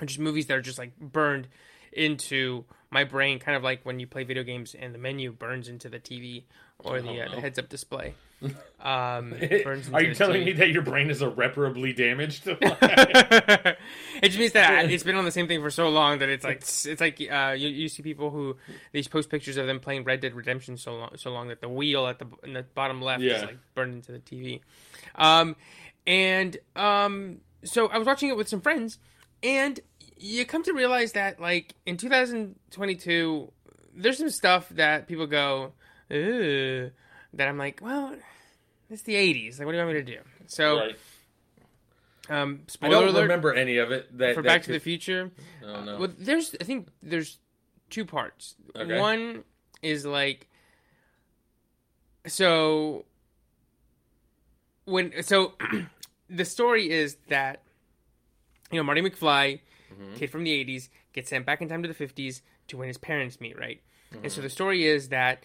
are 0.01 0.07
just 0.07 0.19
movies 0.19 0.47
that 0.47 0.57
are 0.57 0.63
just 0.63 0.79
like 0.79 0.99
burned 0.99 1.49
into 1.93 2.65
my 2.91 3.05
brain, 3.05 3.39
kind 3.39 3.57
of 3.57 3.63
like 3.63 3.81
when 3.85 4.01
you 4.01 4.07
play 4.07 4.25
video 4.25 4.43
games 4.43 4.75
and 4.75 4.95
the 4.95 4.99
menu 4.99 5.33
burns 5.33 5.69
into 5.69 5.89
the 5.89 5.99
TV 5.99 6.45
or 6.79 7.01
the, 7.01 7.21
uh, 7.23 7.29
the 7.35 7.41
heads-up 7.41 7.69
display. 7.69 8.15
Um, 8.81 9.35
burns 9.65 9.89
Are 9.93 10.03
you 10.03 10.15
telling 10.15 10.45
me 10.45 10.53
that 10.53 10.71
your 10.71 10.83
brain 10.83 11.11
is 11.11 11.23
irreparably 11.23 11.93
damaged? 11.93 12.47
it 12.47 13.77
just 14.23 14.39
means 14.39 14.53
that 14.53 14.91
it's 14.91 15.03
been 15.03 15.17
on 15.17 15.25
the 15.25 15.31
same 15.31 15.49
thing 15.49 15.63
for 15.63 15.71
so 15.71 15.89
long 15.89 16.19
that 16.19 16.29
it's 16.29 16.45
like 16.45 16.59
it's 16.59 17.01
like 17.01 17.21
uh, 17.21 17.55
you, 17.57 17.69
you 17.69 17.89
see 17.89 18.03
people 18.03 18.31
who 18.31 18.57
these 18.93 19.09
post 19.09 19.31
pictures 19.31 19.57
of 19.57 19.67
them 19.67 19.81
playing 19.81 20.05
Red 20.05 20.21
Dead 20.21 20.35
Redemption 20.35 20.77
so 20.77 20.95
long 20.95 21.11
so 21.17 21.31
long 21.33 21.49
that 21.49 21.61
the 21.61 21.69
wheel 21.69 22.07
at 22.07 22.19
the 22.19 22.27
in 22.45 22.53
the 22.53 22.63
bottom 22.63 23.01
left 23.01 23.23
is 23.23 23.43
like 23.43 23.59
burned 23.75 23.95
into 23.95 24.13
the 24.13 24.21
TV. 24.21 24.61
Um, 25.15 25.57
and 26.07 26.57
um, 26.77 27.39
so 27.65 27.89
I 27.89 27.99
was 27.99 28.07
watching 28.07 28.29
it 28.29 28.37
with 28.37 28.49
some 28.49 28.61
friends, 28.61 28.99
and 29.43 29.81
you 30.17 30.45
come 30.45 30.63
to 30.65 30.73
realize 30.73 31.13
that 31.13 31.41
like 31.41 31.75
in 31.87 31.97
2022, 31.97 33.53
there's 33.95 34.19
some 34.19 34.31
stuff 34.31 34.69
that 34.71 35.09
people 35.09 35.27
go, 35.27 35.73
Ooh, 36.13 36.91
that 37.37 37.49
I'm 37.49 37.59
like, 37.59 37.81
well, 37.83 38.15
it's 38.91 39.03
the 39.03 39.15
80s. 39.15 39.59
Like, 39.59 39.67
what 39.67 39.73
do 39.73 39.79
you 39.79 39.85
want 39.85 39.97
me 39.97 40.03
to 40.05 40.13
do? 40.17 40.19
So. 40.47 40.79
right. 40.79 40.99
Um, 42.29 42.63
I 42.67 42.71
spoiler 42.73 42.93
don't 42.93 43.09
alert 43.11 43.23
remember 43.23 43.55
any 43.55 43.77
of 43.79 43.93
it. 43.93 44.19
That 44.19 44.35
for 44.35 44.43
that 44.43 44.49
Back 44.49 44.63
to 44.65 44.73
the 44.73 44.81
Future. 44.81 45.31
I 45.63 45.73
don't 45.73 45.87
know. 45.87 45.99
Well, 45.99 46.13
there's 46.19 46.57
I 46.61 46.65
think 46.65 46.89
there's 47.01 47.39
two 47.89 48.05
parts. 48.05 48.57
Okay. 48.75 48.99
One 48.99 49.45
is 49.81 50.05
like 50.05 50.49
so 52.27 53.05
when 54.87 55.23
so 55.23 55.53
the 56.31 56.45
story 56.45 56.91
is 56.91 57.17
that 57.29 57.63
you 58.73 58.79
know 58.79 58.83
Marty 58.85 59.03
McFly, 59.03 59.61
Mm-hmm. 59.95 60.15
kid 60.17 60.31
from 60.33 60.43
the 60.43 60.51
'80s, 60.65 60.89
gets 61.13 61.31
sent 61.31 61.47
back 61.47 61.63
in 61.63 61.69
time 61.69 61.81
to 61.85 61.89
the 61.89 61.95
'50s 61.95 62.41
to 62.67 62.77
when 62.77 62.89
his 62.89 62.99
parents 62.99 63.41
meet, 63.41 63.57
right? 63.57 63.81
And 64.11 64.23
Mm-hmm. 64.23 64.29
so 64.31 64.41
the 64.41 64.51
story 64.51 64.85
is 64.85 65.11
that 65.11 65.45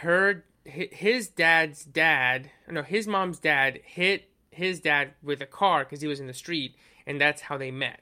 her 0.00 0.32
hi- 0.34 0.42
his 0.64 1.28
dad's 1.28 1.84
dad, 1.84 2.50
no, 2.68 2.82
his 2.82 3.06
mom's 3.06 3.38
dad 3.38 3.80
hit 3.84 4.28
his 4.50 4.80
dad 4.80 5.12
with 5.22 5.40
a 5.40 5.46
car 5.46 5.84
because 5.84 6.00
he 6.00 6.06
was 6.08 6.20
in 6.20 6.26
the 6.26 6.34
street, 6.34 6.74
and 7.06 7.20
that's 7.20 7.42
how 7.42 7.56
they 7.58 7.70
met. 7.70 8.00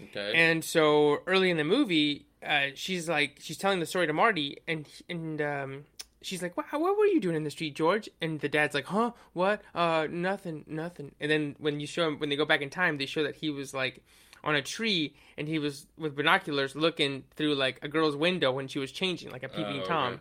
okay. 0.00 0.32
And 0.34 0.64
so 0.64 1.20
early 1.26 1.50
in 1.50 1.56
the 1.56 1.64
movie, 1.64 2.26
uh, 2.46 2.66
she's 2.74 3.08
like, 3.08 3.38
she's 3.40 3.56
telling 3.56 3.80
the 3.80 3.86
story 3.86 4.06
to 4.06 4.12
Marty, 4.12 4.58
and 4.68 4.86
and 5.08 5.40
um, 5.42 5.84
she's 6.20 6.42
like, 6.42 6.56
what, 6.56 6.66
what 6.72 6.96
were 6.98 7.06
you 7.06 7.20
doing 7.20 7.36
in 7.36 7.44
the 7.44 7.50
street, 7.50 7.74
George? 7.74 8.08
And 8.20 8.40
the 8.40 8.48
dad's 8.48 8.74
like, 8.74 8.86
huh, 8.86 9.12
what? 9.32 9.62
Uh, 9.74 10.06
nothing, 10.10 10.64
nothing. 10.66 11.12
And 11.20 11.30
then 11.30 11.56
when 11.58 11.80
you 11.80 11.86
show 11.86 12.06
him, 12.06 12.18
when 12.18 12.28
they 12.28 12.36
go 12.36 12.44
back 12.44 12.62
in 12.62 12.70
time, 12.70 12.98
they 12.98 13.06
show 13.06 13.22
that 13.24 13.36
he 13.36 13.50
was 13.50 13.72
like 13.74 14.02
on 14.44 14.54
a 14.56 14.62
tree, 14.62 15.14
and 15.38 15.46
he 15.48 15.58
was 15.58 15.86
with 15.96 16.14
binoculars 16.16 16.74
looking 16.76 17.24
through 17.36 17.54
like 17.54 17.78
a 17.82 17.88
girl's 17.88 18.16
window 18.16 18.50
when 18.52 18.68
she 18.68 18.78
was 18.78 18.92
changing, 18.92 19.30
like 19.30 19.42
a 19.44 19.48
peeping 19.48 19.78
Oh, 19.78 19.80
okay. 19.80 19.88
tom. 19.88 20.20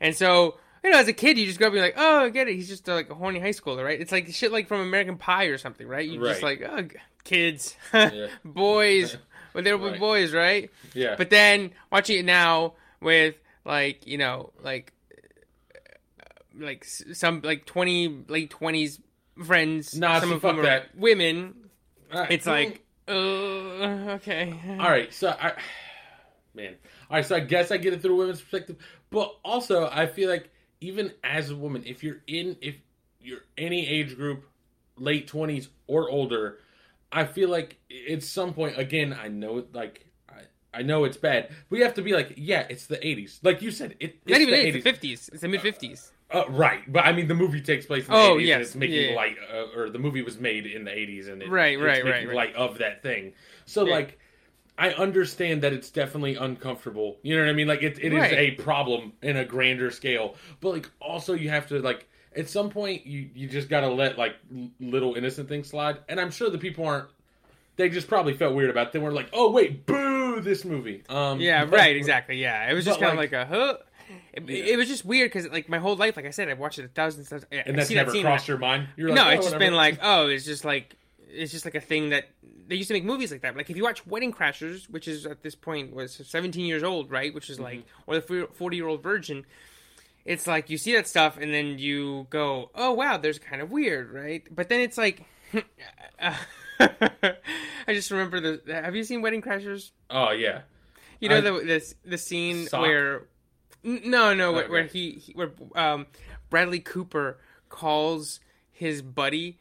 And 0.00 0.14
so. 0.14 0.58
You 0.84 0.90
know, 0.90 0.98
as 0.98 1.08
a 1.08 1.12
kid, 1.14 1.38
you 1.38 1.46
just 1.46 1.56
grow 1.58 1.68
up 1.68 1.72
and 1.72 1.78
you're 1.78 1.86
like, 1.86 1.94
oh, 1.96 2.24
I 2.26 2.28
get 2.28 2.46
it. 2.46 2.54
He's 2.56 2.68
just 2.68 2.86
uh, 2.88 2.94
like 2.94 3.08
a 3.08 3.14
horny 3.14 3.40
high 3.40 3.50
schooler, 3.50 3.82
right? 3.82 3.98
It's 3.98 4.12
like 4.12 4.28
shit 4.34 4.52
like 4.52 4.68
from 4.68 4.80
American 4.82 5.16
Pie 5.16 5.44
or 5.46 5.56
something, 5.56 5.88
right? 5.88 6.06
You 6.06 6.20
just 6.20 6.42
Right. 6.42 6.60
like, 6.60 6.70
oh, 6.94 6.98
kids, 7.24 7.74
boys, 8.44 9.16
but 9.54 9.64
they're 9.64 9.78
Right. 9.78 9.98
boys, 9.98 10.34
right? 10.34 10.70
yeah. 10.92 11.14
But 11.16 11.30
then 11.30 11.70
watching 11.90 12.18
it 12.18 12.24
now 12.26 12.74
with 13.00 13.34
like 13.64 14.06
you 14.06 14.18
know 14.18 14.52
like 14.62 14.92
like 16.56 16.84
some 16.84 17.40
like 17.42 17.64
twenty 17.66 18.24
late 18.28 18.50
twenties 18.50 19.00
friends, 19.44 19.96
Nah, 19.96 20.20
some 20.20 20.32
of 20.32 20.42
whom 20.42 20.50
fuck 20.50 20.58
are 20.58 20.62
that. 20.62 20.94
women. 20.96 21.54
Right. 22.12 22.30
It's 22.30 22.46
like, 22.46 22.84
uh, 23.08 23.12
okay, 23.12 24.54
All 24.78 24.90
right, 24.90 25.12
so 25.12 25.30
I, 25.30 25.54
man, 26.54 26.74
all 27.10 27.16
right, 27.16 27.26
so 27.26 27.34
I 27.36 27.40
guess 27.40 27.70
I 27.72 27.76
get 27.78 27.92
it 27.94 28.02
through 28.02 28.12
a 28.14 28.16
women's 28.18 28.40
perspective, 28.40 28.76
but 29.10 29.34
also 29.44 29.88
I 29.90 30.06
feel 30.06 30.28
like 30.30 30.50
even 30.84 31.12
as 31.24 31.50
a 31.50 31.56
woman, 31.56 31.82
if 31.86 32.04
you're 32.04 32.20
in, 32.26 32.56
if 32.60 32.76
you're 33.20 33.40
any 33.56 33.88
age 33.88 34.16
group, 34.16 34.44
late 34.96 35.26
twenties 35.26 35.68
or 35.86 36.10
older, 36.10 36.58
I 37.10 37.24
feel 37.24 37.48
like 37.48 37.78
at 38.10 38.22
some 38.22 38.52
point, 38.52 38.78
again, 38.78 39.16
I 39.18 39.28
know 39.28 39.58
it, 39.58 39.74
like 39.74 40.06
I, 40.28 40.42
I 40.78 40.82
know 40.82 41.04
it's 41.04 41.16
bad, 41.16 41.50
We 41.70 41.80
have 41.80 41.94
to 41.94 42.02
be 42.02 42.12
like, 42.12 42.34
yeah, 42.36 42.66
it's 42.68 42.86
the 42.86 42.98
'80s, 42.98 43.40
like 43.42 43.62
you 43.62 43.70
said, 43.70 43.94
it, 43.98 44.16
it's 44.26 44.30
not 44.30 44.40
even 44.42 44.52
the 44.54 44.66
it's 44.66 44.74
the 44.74 44.80
80s. 44.80 44.82
fifties. 44.82 45.30
It's 45.32 45.40
the 45.42 45.48
mid 45.48 45.62
fifties. 45.62 46.12
Uh, 46.30 46.44
right, 46.48 46.80
but 46.92 47.04
I 47.04 47.12
mean, 47.12 47.28
the 47.28 47.34
movie 47.34 47.60
takes 47.60 47.86
place 47.86 48.06
in 48.06 48.10
the 48.12 48.16
Oh, 48.18 48.36
80s, 48.36 48.46
yes, 48.46 48.54
and 48.54 48.62
it's 48.62 48.74
making 48.74 49.08
yeah, 49.08 49.14
light, 49.14 49.36
uh, 49.52 49.78
or 49.78 49.88
the 49.90 49.98
movie 49.98 50.22
was 50.22 50.38
made 50.38 50.66
in 50.66 50.84
the 50.84 50.90
80s, 50.90 51.28
and 51.28 51.42
it, 51.42 51.48
Right, 51.50 51.74
it's 51.78 51.82
right, 51.82 52.04
making 52.04 52.28
right, 52.28 52.36
right. 52.36 52.36
light 52.48 52.54
of 52.56 52.78
that 52.78 53.02
thing. 53.02 53.32
So, 53.66 53.84
Yeah. 53.84 53.92
like, 53.92 54.18
I 54.76 54.90
understand 54.90 55.62
that 55.62 55.72
it's 55.72 55.90
definitely 55.90 56.34
uncomfortable. 56.34 57.16
You 57.22 57.36
know 57.36 57.42
what 57.42 57.50
I 57.50 57.52
mean? 57.52 57.68
Like, 57.68 57.82
it, 57.82 57.98
it 58.02 58.12
is 58.12 58.18
Right. 58.18 58.32
a 58.32 58.50
problem 58.52 59.12
in 59.22 59.36
a 59.36 59.44
grander 59.44 59.90
scale, 59.92 60.34
but 60.60 60.72
like, 60.72 60.90
also 61.00 61.34
you 61.34 61.48
have 61.50 61.68
to 61.68 61.80
like. 61.80 62.08
At 62.36 62.48
some 62.48 62.68
point, 62.70 63.06
you 63.06 63.28
you 63.36 63.46
just 63.46 63.68
gotta 63.68 63.86
let 63.86 64.18
like 64.18 64.34
little 64.80 65.14
innocent 65.14 65.48
things 65.48 65.68
slide, 65.68 65.98
and 66.08 66.20
I'm 66.20 66.32
sure 66.32 66.50
the 66.50 66.58
people 66.58 66.84
aren't. 66.84 67.06
They 67.76 67.88
just 67.88 68.08
probably 68.08 68.34
felt 68.34 68.54
weird 68.56 68.70
about. 68.70 68.88
it. 68.88 68.92
They 68.94 68.98
were 68.98 69.12
like, 69.12 69.28
"Oh 69.32 69.52
wait, 69.52 69.86
boo 69.86 70.40
this 70.40 70.64
movie." 70.64 71.04
Um, 71.08 71.38
Yeah, 71.40 71.64
but- 71.64 71.76
right, 71.78 71.94
exactly. 71.94 72.36
Yeah, 72.42 72.68
it 72.68 72.74
was 72.74 72.84
just 72.84 72.98
kind 72.98 73.12
of 73.12 73.18
like 73.18 73.32
a 73.32 73.46
huh. 73.46 73.76
It, 74.32 74.48
Yeah. 74.48 74.64
it 74.72 74.76
was 74.76 74.88
just 74.88 75.04
weird 75.04 75.30
because 75.32 75.48
like 75.52 75.68
my 75.68 75.78
whole 75.78 75.94
life, 75.94 76.16
like 76.16 76.26
I 76.26 76.30
said, 76.30 76.48
I've 76.48 76.58
watched 76.58 76.80
it 76.80 76.84
a 76.86 76.88
thousand 76.88 77.24
times. 77.26 77.46
And 77.52 77.62
I 77.68 77.72
that's 77.72 77.88
that 77.90 77.94
never 77.94 78.20
crossed 78.20 78.48
your 78.48 78.58
mind. 78.58 78.88
You're 78.96 79.10
like, 79.10 79.16
no, 79.16 79.26
"Oh, 79.26 79.28
it's 79.30 79.36
just 79.44 79.54
whatever." 79.54 79.70
been 79.70 79.74
like, 79.76 79.98
oh, 80.02 80.26
it's 80.26 80.44
just 80.44 80.64
like 80.64 80.96
it's 81.34 81.52
just 81.52 81.64
like 81.64 81.74
a 81.74 81.80
thing 81.80 82.10
that 82.10 82.24
they 82.66 82.76
used 82.76 82.88
to 82.88 82.94
make 82.94 83.04
movies 83.04 83.30
like 83.32 83.42
that. 83.42 83.56
Like 83.56 83.68
if 83.70 83.76
you 83.76 83.82
watch 83.82 84.06
Wedding 84.06 84.32
Crashers, 84.32 84.88
which 84.88 85.08
is 85.08 85.26
at 85.26 85.42
this 85.42 85.54
point 85.54 85.94
was 85.94 86.14
17 86.24 86.64
years 86.64 86.82
old, 86.82 87.10
right? 87.10 87.34
Which 87.34 87.50
is 87.50 87.58
like 87.60 87.84
or 88.06 88.18
the 88.20 88.48
40 88.52 88.76
year 88.76 88.86
old 88.88 89.02
virgin. 89.02 89.44
It's 90.24 90.46
like 90.46 90.70
you 90.70 90.78
see 90.78 90.94
that 90.94 91.06
stuff 91.06 91.36
and 91.38 91.52
then 91.52 91.78
you 91.78 92.26
go, 92.30 92.70
oh 92.74 92.92
wow, 92.92 93.16
there's 93.18 93.38
kind 93.38 93.60
of 93.60 93.70
weird, 93.70 94.10
right? 94.10 94.42
But 94.54 94.68
then 94.70 94.80
it's 94.80 94.96
like 94.96 95.22
I 96.20 96.36
just 97.88 98.10
remember 98.10 98.40
the. 98.40 98.74
Have 98.74 98.94
you 98.96 99.04
seen 99.04 99.22
Wedding 99.22 99.42
Crashers? 99.42 99.90
Oh 100.10 100.30
yeah. 100.30 100.62
You 101.20 101.28
know 101.28 101.38
I- 101.38 101.40
the 101.40 101.52
this 101.64 101.94
the 102.04 102.18
scene 102.18 102.66
Sock? 102.66 102.82
where 102.82 103.26
no 103.82 104.34
no 104.34 104.52
where, 104.52 104.62
Okay. 104.64 104.70
where 104.72 104.84
he, 104.84 105.10
he 105.12 105.32
where 105.34 105.52
um 105.74 106.06
Bradley 106.50 106.80
Cooper 106.80 107.38
calls 107.68 108.40
his 108.72 109.02
buddy 109.02 109.58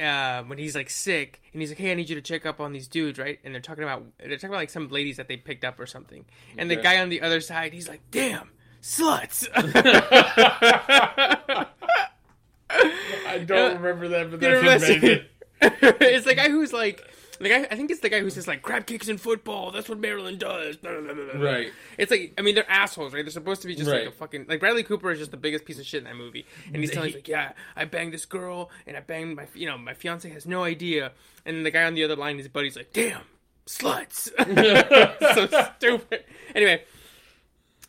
uh, 0.00 0.42
when 0.44 0.58
he's 0.58 0.74
like 0.74 0.90
sick 0.90 1.40
and 1.52 1.62
he's 1.62 1.70
like 1.70 1.78
hey 1.78 1.92
I 1.92 1.94
need 1.94 2.08
you 2.08 2.16
to 2.16 2.22
check 2.22 2.46
up 2.46 2.60
on 2.60 2.72
these 2.72 2.88
dudes 2.88 3.18
right? 3.18 3.38
And 3.44 3.54
they're 3.54 3.62
talking 3.62 3.84
about 3.84 4.04
they're 4.18 4.36
talking 4.36 4.50
about 4.50 4.58
like 4.58 4.70
some 4.70 4.88
ladies 4.88 5.18
that 5.18 5.28
they 5.28 5.36
picked 5.36 5.64
up 5.64 5.78
or 5.78 5.86
something. 5.86 6.24
And 6.58 6.70
the 6.70 6.76
guy 6.76 7.00
on 7.00 7.08
the 7.08 7.22
other 7.22 7.40
side 7.40 7.72
he's 7.72 7.88
like 7.88 8.00
damn 8.10 8.50
sluts. 8.82 9.46
I 12.70 13.38
don't 13.38 13.80
remember 13.80 14.08
that, 14.08 14.30
but 14.30 14.40
that's 14.40 14.62
that 14.62 14.90
amazing. 14.90 15.24
it's 15.60 16.26
the 16.26 16.34
guy 16.34 16.48
who's 16.48 16.72
like 16.72 17.06
the 17.38 17.48
guy 17.48 17.66
I 17.70 17.74
think 17.76 17.90
it's 17.90 18.00
the 18.00 18.08
guy 18.08 18.20
who 18.20 18.30
says 18.30 18.46
like 18.46 18.62
crab 18.62 18.86
kicks 18.86 19.08
in 19.08 19.18
football 19.18 19.70
that's 19.70 19.88
what 19.88 19.98
Maryland 19.98 20.38
does 20.38 20.76
Blah, 20.76 21.00
blah, 21.00 21.14
blah. 21.14 21.42
Right. 21.42 21.72
It's 21.98 22.10
like 22.10 22.32
I 22.38 22.42
mean 22.42 22.54
they're 22.54 22.70
assholes, 22.70 23.12
right? 23.12 23.24
They're 23.24 23.30
supposed 23.32 23.62
to 23.62 23.66
be 23.68 23.74
just 23.74 23.90
like 23.90 24.06
a 24.06 24.10
fucking 24.12 24.46
like 24.48 24.60
Bradley 24.60 24.82
Cooper 24.84 25.10
is 25.10 25.18
just 25.18 25.30
the 25.30 25.36
biggest 25.36 25.64
piece 25.64 25.78
of 25.78 25.86
shit 25.86 25.98
in 25.98 26.04
that 26.04 26.16
movie, 26.16 26.46
and 26.66 26.76
he's 26.76 26.90
telling 26.90 27.10
He- 27.10 27.16
like, 27.16 27.28
yeah, 27.28 27.52
I 27.76 27.84
banged 27.84 28.12
this 28.12 28.24
girl, 28.26 28.70
and 28.86 28.96
I 28.96 29.00
banged 29.00 29.36
my 29.36 29.46
you 29.54 29.66
know 29.66 29.76
my 29.78 29.94
fiance 29.94 30.28
has 30.30 30.46
no 30.46 30.62
idea, 30.64 31.12
and 31.44 31.64
the 31.66 31.70
guy 31.70 31.84
on 31.84 31.94
the 31.94 32.04
other 32.04 32.16
line, 32.16 32.38
his 32.38 32.48
buddy's 32.48 32.76
like, 32.76 32.92
damn, 32.92 33.22
sluts, 33.66 34.30
so 35.34 35.70
stupid. 35.78 36.24
Anyway, 36.54 36.82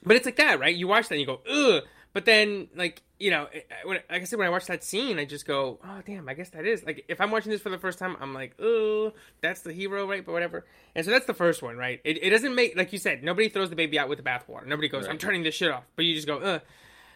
but 0.05 0.15
it's 0.15 0.25
like 0.25 0.35
that, 0.37 0.59
right? 0.59 0.75
You 0.75 0.87
watch 0.87 1.07
that 1.09 1.15
and 1.15 1.21
you 1.21 1.27
go, 1.27 1.41
ugh. 1.49 1.83
But 2.15 2.23
then, 2.23 2.69
like, 2.77 3.03
you 3.19 3.29
know, 3.29 3.47
when, 3.83 3.99
like 4.09 4.21
I 4.21 4.23
said, 4.23 4.39
when 4.39 4.47
I 4.47 4.49
watch 4.49 4.67
that 4.67 4.85
scene, 4.85 5.19
I 5.19 5.25
just 5.25 5.45
go, 5.45 5.79
oh, 5.83 6.01
damn, 6.07 6.29
I 6.29 6.33
guess 6.33 6.49
that 6.51 6.65
is. 6.65 6.81
Like, 6.85 7.03
if 7.09 7.19
I'm 7.19 7.29
watching 7.29 7.51
this 7.51 7.59
for 7.59 7.69
the 7.69 7.77
first 7.77 7.99
time, 7.99 8.15
I'm 8.21 8.33
like, 8.33 8.55
oh, 8.57 9.11
that's 9.41 9.61
the 9.63 9.73
hero, 9.73 10.07
right? 10.07 10.25
But 10.25 10.31
whatever. 10.31 10.65
And 10.95 11.03
so 11.03 11.11
that's 11.11 11.25
the 11.25 11.33
first 11.33 11.61
one, 11.61 11.75
right? 11.75 11.99
It, 12.05 12.23
it 12.23 12.29
doesn't 12.29 12.55
make, 12.55 12.77
like 12.77 12.93
you 12.93 12.99
said, 12.99 13.21
nobody 13.21 13.49
throws 13.49 13.69
the 13.69 13.75
baby 13.75 13.99
out 13.99 14.07
with 14.07 14.17
the 14.17 14.23
bathwater. 14.23 14.65
Nobody 14.65 14.87
goes, 14.87 15.07
I'm 15.09 15.17
turning 15.17 15.43
this 15.43 15.55
shit 15.55 15.69
off. 15.69 15.83
But 15.97 16.05
you 16.05 16.15
just 16.15 16.25
go, 16.25 16.37
ugh. 16.37 16.61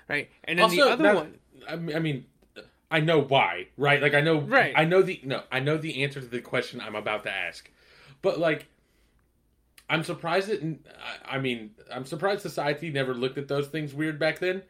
Right? 0.09 0.29
And 0.43 0.59
then 0.59 0.65
Also, 0.65 0.75
the 0.75 0.81
other 0.91 1.03
that- 1.03 1.15
one. 1.15 1.39
I 1.65 1.75
mean, 1.77 1.95
I 1.95 1.99
mean, 1.99 2.25
I 2.91 2.99
know 2.99 3.21
why, 3.21 3.67
right? 3.77 4.01
Like 4.01 4.13
I 4.15 4.19
know, 4.21 4.39
Right. 4.41 4.73
I 4.75 4.83
know 4.83 5.01
the 5.01 5.21
no, 5.23 5.43
I 5.49 5.61
know 5.61 5.77
the 5.77 6.03
answer 6.03 6.19
to 6.19 6.25
the 6.27 6.41
question 6.41 6.81
I'm 6.81 6.95
about 6.95 7.23
to 7.23 7.31
ask, 7.31 7.71
but 8.21 8.37
like, 8.37 8.67
I'm 9.89 10.03
surprised 10.03 10.49
that 10.49 10.61
I 10.61 11.35
I 11.35 11.39
mean, 11.39 11.71
I'm 11.93 12.05
surprised 12.05 12.41
society 12.41 12.89
never 12.89 13.13
looked 13.13 13.37
at 13.37 13.47
those 13.47 13.67
things 13.67 13.93
weird 13.93 14.19
back 14.19 14.39
then, 14.39 14.63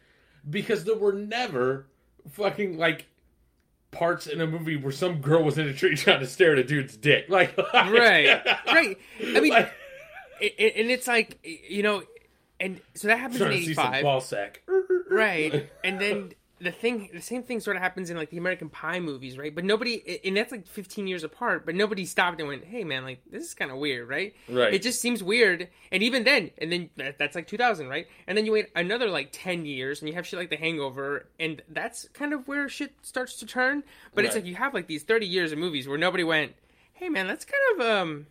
because 0.47 0.83
there 0.83 0.95
were 0.97 1.13
never 1.13 1.87
fucking 2.31 2.77
like 2.77 3.07
parts 3.91 4.27
in 4.27 4.39
a 4.39 4.47
movie 4.47 4.77
where 4.77 4.91
some 4.91 5.19
girl 5.19 5.43
was 5.43 5.57
in 5.57 5.67
a 5.67 5.73
tree 5.73 5.95
trying 5.95 6.19
to 6.19 6.27
stare 6.27 6.53
at 6.53 6.59
a 6.59 6.63
dude's 6.63 6.95
dick, 6.97 7.25
like 7.29 7.57
Right. 7.73 8.41
right. 8.67 8.97
I 9.21 9.39
mean, 9.39 9.51
like, 9.51 9.73
it, 10.39 10.73
and 10.75 10.89
it's 10.89 11.07
like, 11.07 11.39
you 11.43 11.83
know, 11.83 12.03
and 12.59 12.79
so 12.93 13.07
that 13.07 13.19
happens 13.19 13.41
in 13.41 13.47
trying 13.47 13.59
to 13.59 13.65
see 13.65 13.73
some 13.73 13.87
85. 13.87 14.03
ball 14.03 14.21
sack, 14.21 14.61
right 15.09 15.69
and 15.83 15.99
then 15.99 16.33
the 16.61 16.71
thing 16.71 17.09
the 17.13 17.21
same 17.21 17.41
thing 17.43 17.59
sort 17.59 17.75
of 17.77 17.81
happens 17.81 18.09
in 18.09 18.17
like 18.17 18.29
the 18.31 18.37
american 18.37 18.67
pie 18.69 18.99
movies 18.99 19.37
right 19.37 19.55
but 19.55 19.63
nobody 19.63 20.19
and 20.25 20.35
that's 20.35 20.51
like 20.51 20.67
15 20.67 21.07
years 21.07 21.23
apart 21.23 21.65
but 21.65 21.73
nobody 21.73 22.05
stopped 22.05 22.39
and 22.39 22.49
went 22.49 22.65
hey 22.65 22.83
man 22.83 23.03
like 23.03 23.21
this 23.31 23.43
is 23.45 23.53
kind 23.53 23.71
of 23.71 23.77
weird 23.77 24.09
right 24.09 24.33
Right. 24.49 24.73
it 24.73 24.81
just 24.81 24.99
seems 24.99 25.23
weird 25.23 25.69
and 25.91 26.03
even 26.03 26.23
then 26.25 26.51
and 26.57 26.71
then 26.71 26.89
that's 27.17 27.35
like 27.35 27.47
2000 27.47 27.87
right 27.87 28.07
and 28.27 28.37
then 28.37 28.45
you 28.45 28.51
wait 28.51 28.67
another 28.75 29.09
like 29.09 29.29
10 29.31 29.65
years 29.65 30.01
and 30.01 30.09
you 30.09 30.15
have 30.15 30.27
shit 30.27 30.37
like 30.39 30.49
the 30.49 30.57
hangover 30.57 31.27
and 31.39 31.61
that's 31.69 32.07
kind 32.13 32.33
of 32.33 32.47
where 32.47 32.67
shit 32.67 32.93
starts 33.03 33.35
to 33.37 33.45
turn 33.45 33.83
but 34.13 34.25
it's 34.25 34.35
like 34.35 34.45
you 34.45 34.55
have 34.55 34.73
like 34.73 34.87
these 34.87 35.03
30 35.03 35.25
years 35.25 35.51
of 35.51 35.57
movies 35.57 35.87
where 35.87 35.97
nobody 35.97 36.23
went 36.25 36.53
hey 36.93 37.07
man 37.09 37.25
that's 37.27 37.45
kind 37.45 37.81
of 37.81 37.87
um 37.87 38.25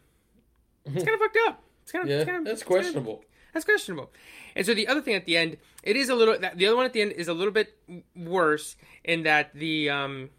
it's 0.84 1.04
kind 1.04 1.14
of 1.14 1.20
fucked 1.20 1.38
up 1.46 1.62
it's 1.82 1.92
kind 1.92 2.04
of, 2.04 2.10
yeah, 2.10 2.16
it's 2.16 2.26
kind 2.26 2.38
of 2.40 2.44
that's 2.44 2.60
it's 2.60 2.68
kind 2.68 2.76
of- 2.80 2.82
questionable. 2.84 3.24
that's 3.54 3.64
questionable. 3.64 4.10
And 4.54 4.66
so 4.66 4.74
the 4.74 4.88
other 4.88 5.00
thing 5.00 5.14
at 5.14 5.24
the 5.24 5.36
end, 5.36 5.56
it 5.82 5.96
is 5.96 6.08
a 6.08 6.14
little. 6.14 6.36
The 6.38 6.66
other 6.66 6.76
one 6.76 6.86
at 6.86 6.92
the 6.92 7.00
end 7.02 7.12
is 7.12 7.28
a 7.28 7.34
little 7.34 7.52
bit 7.52 7.76
worse 8.16 8.76
in 9.04 9.22
that 9.22 9.54
the, 9.54 9.90
um, 9.90 10.30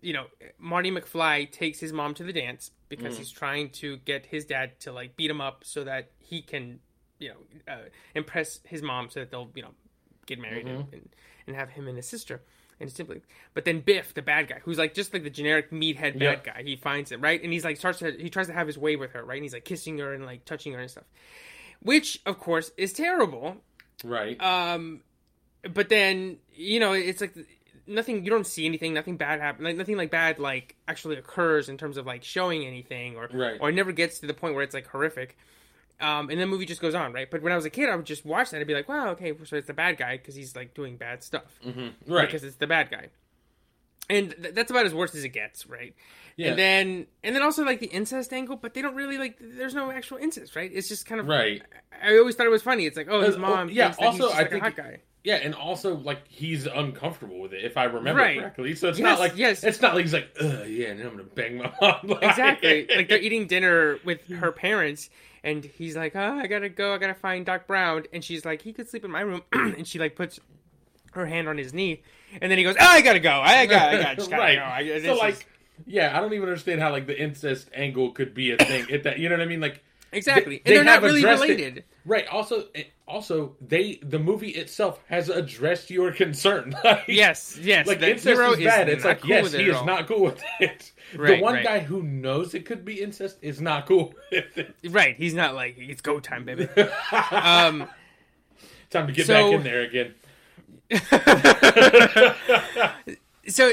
you 0.00 0.12
know, 0.12 0.26
Marty 0.58 0.90
McFly 0.90 1.50
takes 1.50 1.78
his 1.80 1.92
mom 1.92 2.14
to 2.14 2.24
the 2.24 2.32
dance 2.32 2.70
because 2.88 3.16
he's 3.16 3.30
trying 3.30 3.70
to 3.70 3.98
get 3.98 4.26
his 4.26 4.44
dad 4.44 4.80
to 4.80 4.92
like 4.92 5.16
beat 5.16 5.30
him 5.30 5.40
up 5.40 5.62
so 5.64 5.84
that 5.84 6.10
he 6.18 6.42
can, 6.42 6.80
you 7.18 7.28
know, 7.28 7.72
uh, 7.72 7.76
impress 8.14 8.60
his 8.64 8.82
mom 8.82 9.10
so 9.10 9.20
that 9.20 9.30
they'll 9.30 9.50
you 9.54 9.62
know 9.62 9.74
get 10.26 10.38
married 10.38 10.66
and, 10.66 10.86
and 10.92 11.08
and 11.46 11.56
have 11.56 11.70
him 11.70 11.86
and 11.86 11.96
his 11.96 12.08
sister 12.08 12.42
and 12.80 12.90
sibling. 12.90 13.20
But 13.52 13.66
then 13.66 13.80
Biff, 13.80 14.14
the 14.14 14.22
bad 14.22 14.48
guy, 14.48 14.60
who's 14.64 14.78
like 14.78 14.94
just 14.94 15.12
like 15.12 15.22
the 15.22 15.30
generic 15.30 15.70
meathead 15.70 16.18
bad 16.18 16.40
Yeah. 16.46 16.54
guy, 16.54 16.62
he 16.64 16.76
finds 16.76 17.12
it 17.12 17.20
right, 17.20 17.42
and 17.42 17.52
he's 17.52 17.64
like 17.64 17.76
starts 17.76 17.98
to 17.98 18.12
he 18.12 18.30
tries 18.30 18.46
to 18.46 18.54
have 18.54 18.66
his 18.66 18.78
way 18.78 18.96
with 18.96 19.12
her, 19.12 19.22
right? 19.22 19.36
And 19.36 19.44
he's 19.44 19.52
like 19.52 19.66
kissing 19.66 19.98
her 19.98 20.14
and 20.14 20.24
like 20.24 20.46
touching 20.46 20.72
her 20.72 20.80
and 20.80 20.90
stuff 20.90 21.04
which 21.82 22.20
of 22.26 22.38
course 22.38 22.72
is 22.76 22.92
terrible. 22.92 23.56
Right. 24.04 24.40
Um, 24.40 25.00
but 25.74 25.88
then 25.88 26.38
you 26.54 26.80
know 26.80 26.92
it's 26.92 27.20
like 27.20 27.34
nothing. 27.86 28.24
You 28.24 28.30
don't 28.30 28.46
see 28.46 28.66
anything. 28.66 28.94
Nothing 28.94 29.16
bad 29.16 29.40
happen. 29.40 29.64
Like 29.64 29.76
nothing 29.76 29.96
like 29.96 30.10
bad 30.10 30.38
like 30.38 30.76
actually 30.88 31.16
occurs 31.16 31.68
in 31.68 31.76
terms 31.76 31.96
of 31.96 32.06
like 32.06 32.24
showing 32.24 32.64
anything 32.66 33.16
or 33.16 33.28
Right. 33.32 33.58
or 33.60 33.68
it 33.70 33.74
never 33.74 33.92
gets 33.92 34.20
to 34.20 34.26
the 34.26 34.34
point 34.34 34.54
where 34.54 34.62
it's 34.62 34.74
like 34.74 34.86
horrific. 34.86 35.36
Um, 36.00 36.30
and 36.30 36.40
the 36.40 36.46
movie 36.46 36.64
just 36.64 36.80
goes 36.80 36.94
on, 36.94 37.12
right? 37.12 37.30
But 37.30 37.42
when 37.42 37.52
I 37.52 37.56
was 37.56 37.66
a 37.66 37.70
kid, 37.70 37.90
I 37.90 37.94
would 37.96 38.06
just 38.06 38.24
watch 38.24 38.50
that 38.50 38.56
and 38.56 38.66
be 38.66 38.72
like, 38.72 38.88
"Wow, 38.88 39.10
okay, 39.10 39.34
so 39.44 39.56
it's 39.56 39.66
the 39.66 39.74
bad 39.74 39.98
guy 39.98 40.16
because 40.16 40.34
he's 40.34 40.56
like 40.56 40.72
doing 40.72 40.96
bad 40.96 41.22
stuff 41.22 41.60
right. 42.06 42.26
because 42.26 42.42
it's 42.42 42.56
the 42.56 42.66
bad 42.66 42.90
guy." 42.90 43.08
And 44.10 44.34
th- 44.42 44.54
that's 44.54 44.70
about 44.70 44.84
as 44.86 44.92
worse 44.94 45.14
as 45.14 45.24
it 45.24 45.28
gets, 45.30 45.66
right? 45.66 45.94
Yeah. 46.36 46.48
And 46.50 46.58
then, 46.58 47.06
and 47.24 47.34
then 47.34 47.42
also 47.42 47.64
like 47.64 47.80
the 47.80 47.86
incest 47.86 48.32
angle, 48.32 48.56
but 48.56 48.74
they 48.74 48.82
don't 48.82 48.94
really 48.96 49.16
like. 49.18 49.36
There's 49.40 49.74
no 49.74 49.90
actual 49.90 50.18
incest, 50.18 50.56
right? 50.56 50.70
It's 50.72 50.88
just 50.88 51.06
kind 51.06 51.20
of 51.20 51.26
Right. 51.28 51.62
I 52.02 52.18
always 52.18 52.34
thought 52.34 52.46
it 52.46 52.50
was 52.50 52.62
funny. 52.62 52.86
It's 52.86 52.96
like, 52.96 53.08
oh, 53.10 53.20
his 53.22 53.36
Uh, 53.36 53.40
mom. 53.40 53.68
oh, 53.68 53.70
yeah, 53.70 53.88
that 53.88 53.96
he's 53.98 54.06
also, 54.20 54.30
I 54.34 54.38
like 54.42 54.50
think- 54.50 54.62
a 54.62 54.64
hot 54.66 54.76
guy. 54.76 54.98
Yeah, 55.22 55.34
and 55.36 55.54
also 55.54 55.96
like 55.96 56.26
he's 56.28 56.64
uncomfortable 56.66 57.40
with 57.40 57.52
it, 57.52 57.62
if 57.62 57.76
I 57.76 57.84
remember 57.84 58.22
Right. 58.22 58.38
correctly. 58.40 58.74
So 58.74 58.88
it's 58.88 58.98
Yes, 58.98 59.04
not 59.04 59.18
like 59.20 59.32
yes. 59.36 59.62
it's 59.62 59.82
not 59.82 59.94
like 59.94 60.04
he's 60.04 60.14
like, 60.14 60.30
Ugh, 60.40 60.66
yeah, 60.66 60.94
now 60.94 61.04
I'm 61.04 61.10
gonna 61.10 61.24
bang 61.24 61.58
my 61.58 61.70
mom. 61.80 61.96
Like- 62.04 62.22
Exactly. 62.22 62.86
like 62.96 63.08
they're 63.10 63.20
eating 63.20 63.46
dinner 63.46 63.98
with 64.02 64.26
her 64.28 64.50
parents, 64.50 65.10
and 65.44 65.62
he's 65.62 65.94
like, 65.94 66.16
oh, 66.16 66.38
I 66.38 66.46
gotta 66.46 66.70
go. 66.70 66.94
I 66.94 66.98
gotta 66.98 67.12
find 67.14 67.44
Doc 67.44 67.66
Brown, 67.66 68.04
and 68.14 68.24
she's 68.24 68.46
like, 68.46 68.62
he 68.62 68.72
could 68.72 68.88
sleep 68.88 69.04
in 69.04 69.10
my 69.10 69.20
room, 69.20 69.42
and 69.52 69.86
she 69.86 69.98
like 69.98 70.16
puts 70.16 70.40
her 71.12 71.26
hand 71.26 71.48
on 71.50 71.58
his 71.58 71.74
knee, 71.74 72.02
and 72.40 72.50
then 72.50 72.58
he 72.58 72.64
goes, 72.64 72.76
oh, 72.78 72.84
I 72.86 73.00
gotta 73.00 73.20
go. 73.20 73.30
I 73.32 73.66
got. 73.66 73.94
I 73.94 74.02
got. 74.02 74.16
Just 74.16 74.30
gotta 74.30 74.42
right. 74.42 74.56
go. 74.86 74.94
I, 74.94 75.02
so 75.02 75.14
like, 75.16 75.46
yeah, 75.86 76.16
I 76.16 76.20
don't 76.20 76.32
even 76.32 76.48
understand 76.48 76.80
how 76.80 76.90
like 76.92 77.06
the 77.06 77.20
incest 77.20 77.68
angle 77.74 78.12
could 78.12 78.34
be 78.34 78.52
a 78.52 78.56
thing. 78.56 78.86
If 78.90 79.04
that, 79.04 79.18
you 79.18 79.28
know 79.28 79.36
what 79.36 79.42
I 79.42 79.46
mean? 79.46 79.60
Like, 79.60 79.82
exactly, 80.12 80.60
they 80.64 80.70
and 80.70 80.76
they're 80.76 80.84
not 80.84 81.02
really 81.02 81.20
addressed 81.20 81.44
it. 81.44 81.48
related. 81.48 81.84
right? 82.04 82.26
Also, 82.28 82.64
also 83.08 83.56
they 83.60 83.98
the 84.02 84.18
movie 84.18 84.50
itself 84.50 85.00
has 85.08 85.28
addressed 85.28 85.90
your 85.90 86.12
concern. 86.12 86.74
Like, 86.84 87.04
Yes, 87.08 87.58
yes. 87.60 87.86
like 87.86 88.02
incest 88.02 88.40
is 88.58 88.64
bad. 88.64 88.88
It's 88.88 89.04
like 89.04 89.20
cool 89.22 89.30
yes, 89.30 89.52
he 89.52 89.64
is 89.68 89.76
all. 89.76 89.84
not 89.86 90.06
cool 90.06 90.22
with 90.24 90.42
it. 90.60 90.92
Right, 91.16 91.38
the 91.38 91.42
one 91.42 91.54
right. 91.54 91.64
guy 91.64 91.78
who 91.80 92.02
knows 92.04 92.54
it 92.54 92.64
could 92.66 92.84
be 92.84 93.02
incest 93.02 93.38
is 93.42 93.60
not 93.60 93.86
cool 93.86 94.14
with 94.30 94.56
it. 94.58 94.74
Right, 94.90 95.16
he's 95.16 95.34
not 95.34 95.54
like 95.54 95.76
it's 95.78 96.02
go 96.02 96.20
time, 96.20 96.44
baby. 96.44 96.68
um, 97.32 97.88
Time 98.90 99.06
to 99.06 99.12
get 99.12 99.26
So- 99.26 99.34
back 99.34 99.52
in 99.54 99.62
there 99.62 99.82
again. 99.82 100.14
so 103.48 103.72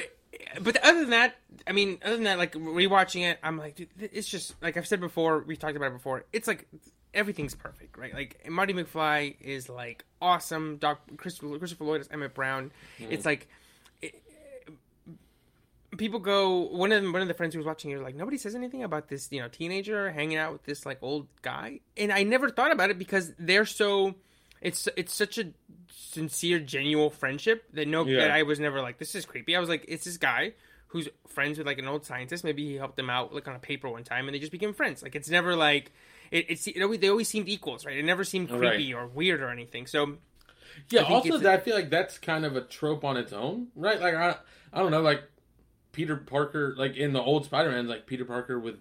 but 0.61 0.77
other 0.83 1.01
than 1.01 1.09
that 1.09 1.35
i 1.65 1.71
mean 1.71 1.97
other 2.03 2.15
than 2.15 2.25
that 2.25 2.37
like 2.37 2.53
rewatching 2.53 3.29
it 3.29 3.39
i'm 3.43 3.57
like 3.57 3.75
dude, 3.75 3.89
it's 3.99 4.27
just 4.27 4.55
like 4.61 4.77
i've 4.77 4.87
said 4.87 4.99
before 4.99 5.43
we've 5.47 5.59
talked 5.59 5.75
about 5.75 5.87
it 5.87 5.93
before 5.93 6.25
it's 6.31 6.47
like 6.47 6.67
everything's 7.13 7.55
perfect 7.55 7.97
right? 7.97 8.13
Like 8.13 8.47
marty 8.49 8.73
mcfly 8.73 9.35
is 9.41 9.69
like 9.69 10.05
awesome 10.21 10.77
doc 10.77 10.99
christopher, 11.17 11.57
christopher 11.57 11.85
lloyd 11.85 12.01
is 12.01 12.07
emmett 12.11 12.33
brown. 12.35 12.71
Mm-hmm. 12.99 13.11
It's 13.11 13.25
like 13.25 13.47
it- 14.01 14.21
people 15.97 16.19
go 16.19 16.59
one 16.59 16.91
of 16.91 17.01
them, 17.01 17.13
one 17.13 17.23
of 17.23 17.27
the 17.27 17.33
friends 17.33 17.55
who 17.55 17.59
was 17.59 17.65
watching 17.65 17.89
it 17.91 17.95
was 17.95 18.03
like 18.03 18.15
nobody 18.15 18.37
says 18.37 18.53
anything 18.53 18.83
about 18.83 19.07
this 19.07 19.31
you 19.31 19.41
know 19.41 19.47
teenager 19.47 20.11
hanging 20.11 20.37
out 20.37 20.53
with 20.53 20.63
this 20.63 20.85
like 20.85 20.99
old 21.01 21.27
guy? 21.41 21.79
And 21.95 22.11
i 22.11 22.23
never 22.23 22.49
thought 22.49 22.71
about 22.71 22.91
it 22.91 22.99
because 22.99 23.33
they're 23.39 23.65
so 23.65 24.13
it's 24.61 24.87
it's 24.97 25.13
such 25.13 25.37
a 25.37 25.45
sincere 25.89 26.59
genuine 26.59 27.09
friendship 27.09 27.63
that 27.73 27.87
no 27.87 28.05
Yeah. 28.05 28.21
that 28.21 28.31
i 28.31 28.43
was 28.43 28.59
never 28.59 28.81
like 28.81 28.97
this 28.97 29.13
is 29.15 29.25
creepy 29.25 29.55
i 29.55 29.59
was 29.59 29.69
like 29.69 29.85
it's 29.87 30.05
this 30.05 30.17
guy 30.17 30.53
who's 30.87 31.07
friends 31.27 31.57
with 31.57 31.67
like 31.67 31.79
an 31.79 31.87
old 31.87 32.05
scientist 32.05 32.43
maybe 32.43 32.65
he 32.65 32.75
helped 32.75 32.95
them 32.95 33.09
out 33.09 33.33
like 33.33 33.47
on 33.47 33.55
a 33.55 33.59
paper 33.59 33.89
one 33.89 34.03
time 34.03 34.27
and 34.27 34.33
they 34.35 34.39
just 34.39 34.51
became 34.51 34.73
friends 34.73 35.03
like 35.03 35.15
it's 35.15 35.29
never 35.29 35.55
like 35.55 35.91
it, 36.31 36.45
it's 36.49 36.67
it 36.67 36.81
always, 36.81 36.99
they 36.99 37.09
always 37.09 37.27
seemed 37.27 37.47
equals 37.49 37.85
right 37.85 37.97
it 37.97 38.05
never 38.05 38.23
seemed 38.23 38.49
Right. 38.51 38.73
creepy 38.75 38.93
or 38.93 39.05
weird 39.07 39.41
or 39.41 39.49
anything 39.49 39.85
so 39.87 40.17
Yeah. 40.89 41.01
I 41.01 41.03
also, 41.05 41.37
that 41.39 41.53
I 41.53 41.57
feel 41.61 41.75
like 41.75 41.89
that's 41.89 42.17
kind 42.17 42.45
of 42.45 42.55
a 42.55 42.61
trope 42.61 43.03
on 43.03 43.17
its 43.17 43.33
own, 43.33 43.67
right? 43.75 43.99
Like 43.99 44.13
I, 44.13 44.35
I 44.71 44.79
don't 44.79 44.91
know, 44.91 45.01
like 45.01 45.23
Peter 45.91 46.15
Parker, 46.15 46.75
like 46.77 46.95
in 46.95 47.13
the 47.13 47.21
old 47.21 47.45
Spider-Man, 47.45 47.87
like 47.87 48.05
Peter 48.05 48.25
Parker 48.25 48.59
with 48.59 48.75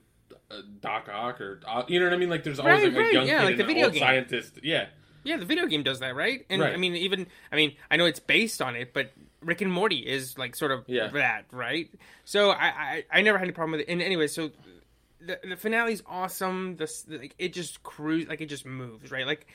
uh, 0.51 0.57
Doc 0.81 1.09
Ock, 1.11 1.41
or 1.41 1.61
uh, 1.67 1.85
you 1.89 1.99
know 1.99 2.07
what 2.07 2.13
I 2.13 2.19
mean? 2.19 2.29
Like 2.29 2.45
there's 2.45 2.59
always 2.59 2.83
Right, 2.85 2.93
like 2.93 3.07
a 3.11 3.13
young 3.15 3.27
yeah, 3.27 3.39
kid 3.39 3.45
like 3.45 3.51
and 3.53 3.61
the 3.61 3.65
video 3.65 3.85
old 3.87 3.95
game. 3.95 4.01
scientist. 4.01 4.59
Yeah. 4.63 4.87
Yeah, 5.27 5.37
the 5.37 5.45
video 5.45 5.67
game 5.67 5.83
does 5.83 6.01
that, 6.01 6.15
right? 6.15 6.45
And 6.49 6.63
Right. 6.63 6.73
I 6.73 6.77
mean, 6.77 6.95
even 6.97 7.27
I 7.53 7.57
mean, 7.57 7.77
I 7.91 7.97
know 7.97 8.07
it's 8.07 8.21
based 8.21 8.63
on 8.63 8.77
it, 8.77 8.93
but 8.95 9.13
Rick 9.43 9.61
and 9.61 9.73
Morty 9.73 9.99
is 9.99 10.39
like 10.39 10.57
sort 10.57 10.71
of 10.73 10.85
Yeah. 10.89 11.09
that, 11.09 11.45
right? 11.51 11.91
So 12.25 12.51
I, 12.51 12.67
I 12.67 13.05
I 13.13 13.23
never 13.23 13.39
had 13.39 13.45
any 13.45 13.53
problem 13.53 13.73
with 13.73 13.81
it. 13.81 13.89
And 13.93 14.01
anyway, 14.01 14.27
so 14.29 14.51
the 15.21 15.39
the 15.49 15.57
finale's 15.57 16.03
awesome. 16.07 16.77
The, 16.77 16.85
s- 16.85 17.07
like 17.09 17.35
it 17.39 17.53
just 17.53 17.83
cruise 17.83 18.27
like 18.29 18.41
it 18.41 18.47
just 18.47 18.65
moves 18.67 19.11
right. 19.11 19.27
Like 19.27 19.47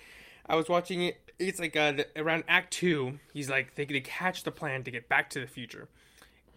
I 0.48 0.56
was 0.56 0.68
watching 0.70 1.02
it. 1.04 1.18
It's 1.40 1.60
like 1.60 1.76
uh, 1.76 1.92
the, 1.94 2.08
around 2.16 2.44
Act 2.48 2.72
Two. 2.74 3.20
He's 3.34 3.50
like 3.50 3.76
they 3.76 3.86
they 3.86 4.02
catch 4.02 4.44
the 4.44 4.52
plan 4.52 4.84
to 4.84 4.92
get 4.92 5.08
back 5.10 5.30
to 5.32 5.40
the 5.40 5.48
future, 5.48 5.88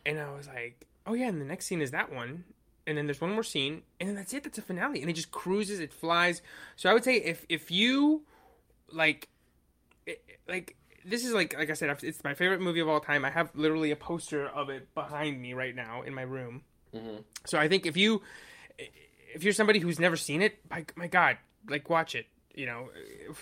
and 0.04 0.18
I 0.18 0.30
was 0.34 0.46
like, 0.48 0.86
oh 1.06 1.14
yeah. 1.14 1.28
And 1.28 1.40
the 1.40 1.44
next 1.46 1.66
scene 1.66 1.80
is 1.80 1.90
that 1.92 2.12
one. 2.12 2.44
And 2.86 2.98
then 2.98 3.06
there's 3.06 3.20
one 3.20 3.32
more 3.32 3.42
scene, 3.42 3.80
and 3.98 4.10
then 4.10 4.16
that's 4.16 4.34
it. 4.34 4.42
That's 4.44 4.58
a 4.58 4.62
finale, 4.62 5.00
and 5.00 5.08
it 5.08 5.14
just 5.14 5.30
cruises. 5.30 5.80
It 5.80 5.90
flies. 5.92 6.42
So 6.76 6.90
I 6.90 6.92
would 6.92 7.02
say 7.04 7.16
if 7.16 7.46
if 7.48 7.70
you 7.70 8.22
like 8.94 9.28
it, 10.06 10.22
like 10.48 10.76
this 11.04 11.24
is 11.24 11.32
like 11.32 11.56
like 11.56 11.70
I 11.70 11.74
said, 11.74 11.96
it's 12.02 12.24
my 12.24 12.34
favorite 12.34 12.60
movie 12.60 12.80
of 12.80 12.88
all 12.88 13.00
time. 13.00 13.24
I 13.24 13.30
have 13.30 13.50
literally 13.54 13.90
a 13.90 13.96
poster 13.96 14.46
of 14.46 14.70
it 14.70 14.94
behind 14.94 15.40
me 15.40 15.52
right 15.54 15.74
now 15.74 16.02
in 16.02 16.14
my 16.14 16.22
room. 16.22 16.62
Mm-hmm. 16.94 17.18
So 17.46 17.58
I 17.58 17.68
think 17.68 17.86
if 17.86 17.96
you 17.96 18.22
if 19.34 19.42
you're 19.42 19.52
somebody 19.52 19.80
who's 19.80 19.98
never 19.98 20.16
seen 20.16 20.42
it, 20.42 20.58
my, 20.70 20.84
my 20.94 21.06
God, 21.08 21.38
like 21.68 21.90
watch 21.90 22.14
it. 22.14 22.26
You 22.54 22.66
know, 22.66 22.88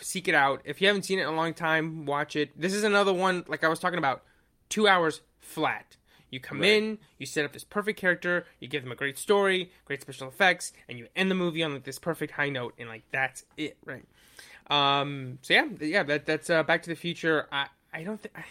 seek 0.01 0.27
it 0.27 0.35
out. 0.35 0.63
If 0.65 0.81
you 0.81 0.87
haven't 0.87 1.03
seen 1.03 1.19
it 1.19 1.23
in 1.23 1.29
a 1.29 1.35
long 1.37 1.53
time, 1.53 2.07
watch 2.07 2.35
it. 2.35 2.59
This 2.59 2.73
is 2.73 2.83
another 2.83 3.13
one 3.13 3.45
like 3.47 3.63
I 3.63 3.69
was 3.69 3.79
talking 3.79 3.99
about, 3.99 4.23
two 4.71 4.89
hours 4.89 5.21
flat. 5.39 5.97
You 6.31 6.41
come 6.41 6.61
Right. 6.61 6.71
in, 6.83 6.99
you 7.19 7.27
set 7.27 7.45
up 7.45 7.53
this 7.53 7.63
perfect 7.63 8.01
character, 8.01 8.47
you 8.59 8.69
give 8.69 8.83
them 8.83 8.91
a 8.91 8.95
great 8.97 9.19
story, 9.19 9.71
great 9.85 10.01
special 10.01 10.29
effects, 10.29 10.73
and 10.89 10.99
you 10.99 11.09
end 11.15 11.31
the 11.31 11.35
movie 11.35 11.63
on 11.63 11.75
like 11.75 11.85
this 11.85 11.99
perfect 11.99 12.33
high 12.33 12.49
note, 12.49 12.73
and 12.79 12.89
like 12.89 13.03
that's 13.13 13.45
it, 13.59 13.77
right? 13.85 14.07
Um. 14.69 15.39
So 15.43 15.55
yeah, 15.55 15.67
yeah. 15.81 16.03
That 16.03 16.27
that's 16.27 16.49
uh, 16.51 16.63
Back 16.63 16.83
to 16.85 16.91
the 16.91 16.97
Future. 16.97 17.47
I 17.53 17.67
I 17.93 18.03
don't 18.05 18.21
think 18.21 18.35
I, 18.37 18.45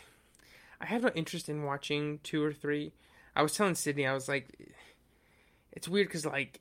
I 0.80 0.86
have 0.86 1.04
no 1.04 1.10
interest 1.15 1.50
in 1.50 1.63
watching 1.63 2.19
two 2.24 2.43
or 2.43 2.54
three. 2.54 2.91
I 3.36 3.41
was 3.43 3.54
telling 3.54 3.76
Sydney, 3.76 4.06
I 4.06 4.13
was 4.13 4.28
like, 4.28 4.47
it's 5.71 5.88
weird 5.88 6.08
because 6.08 6.26
like 6.26 6.60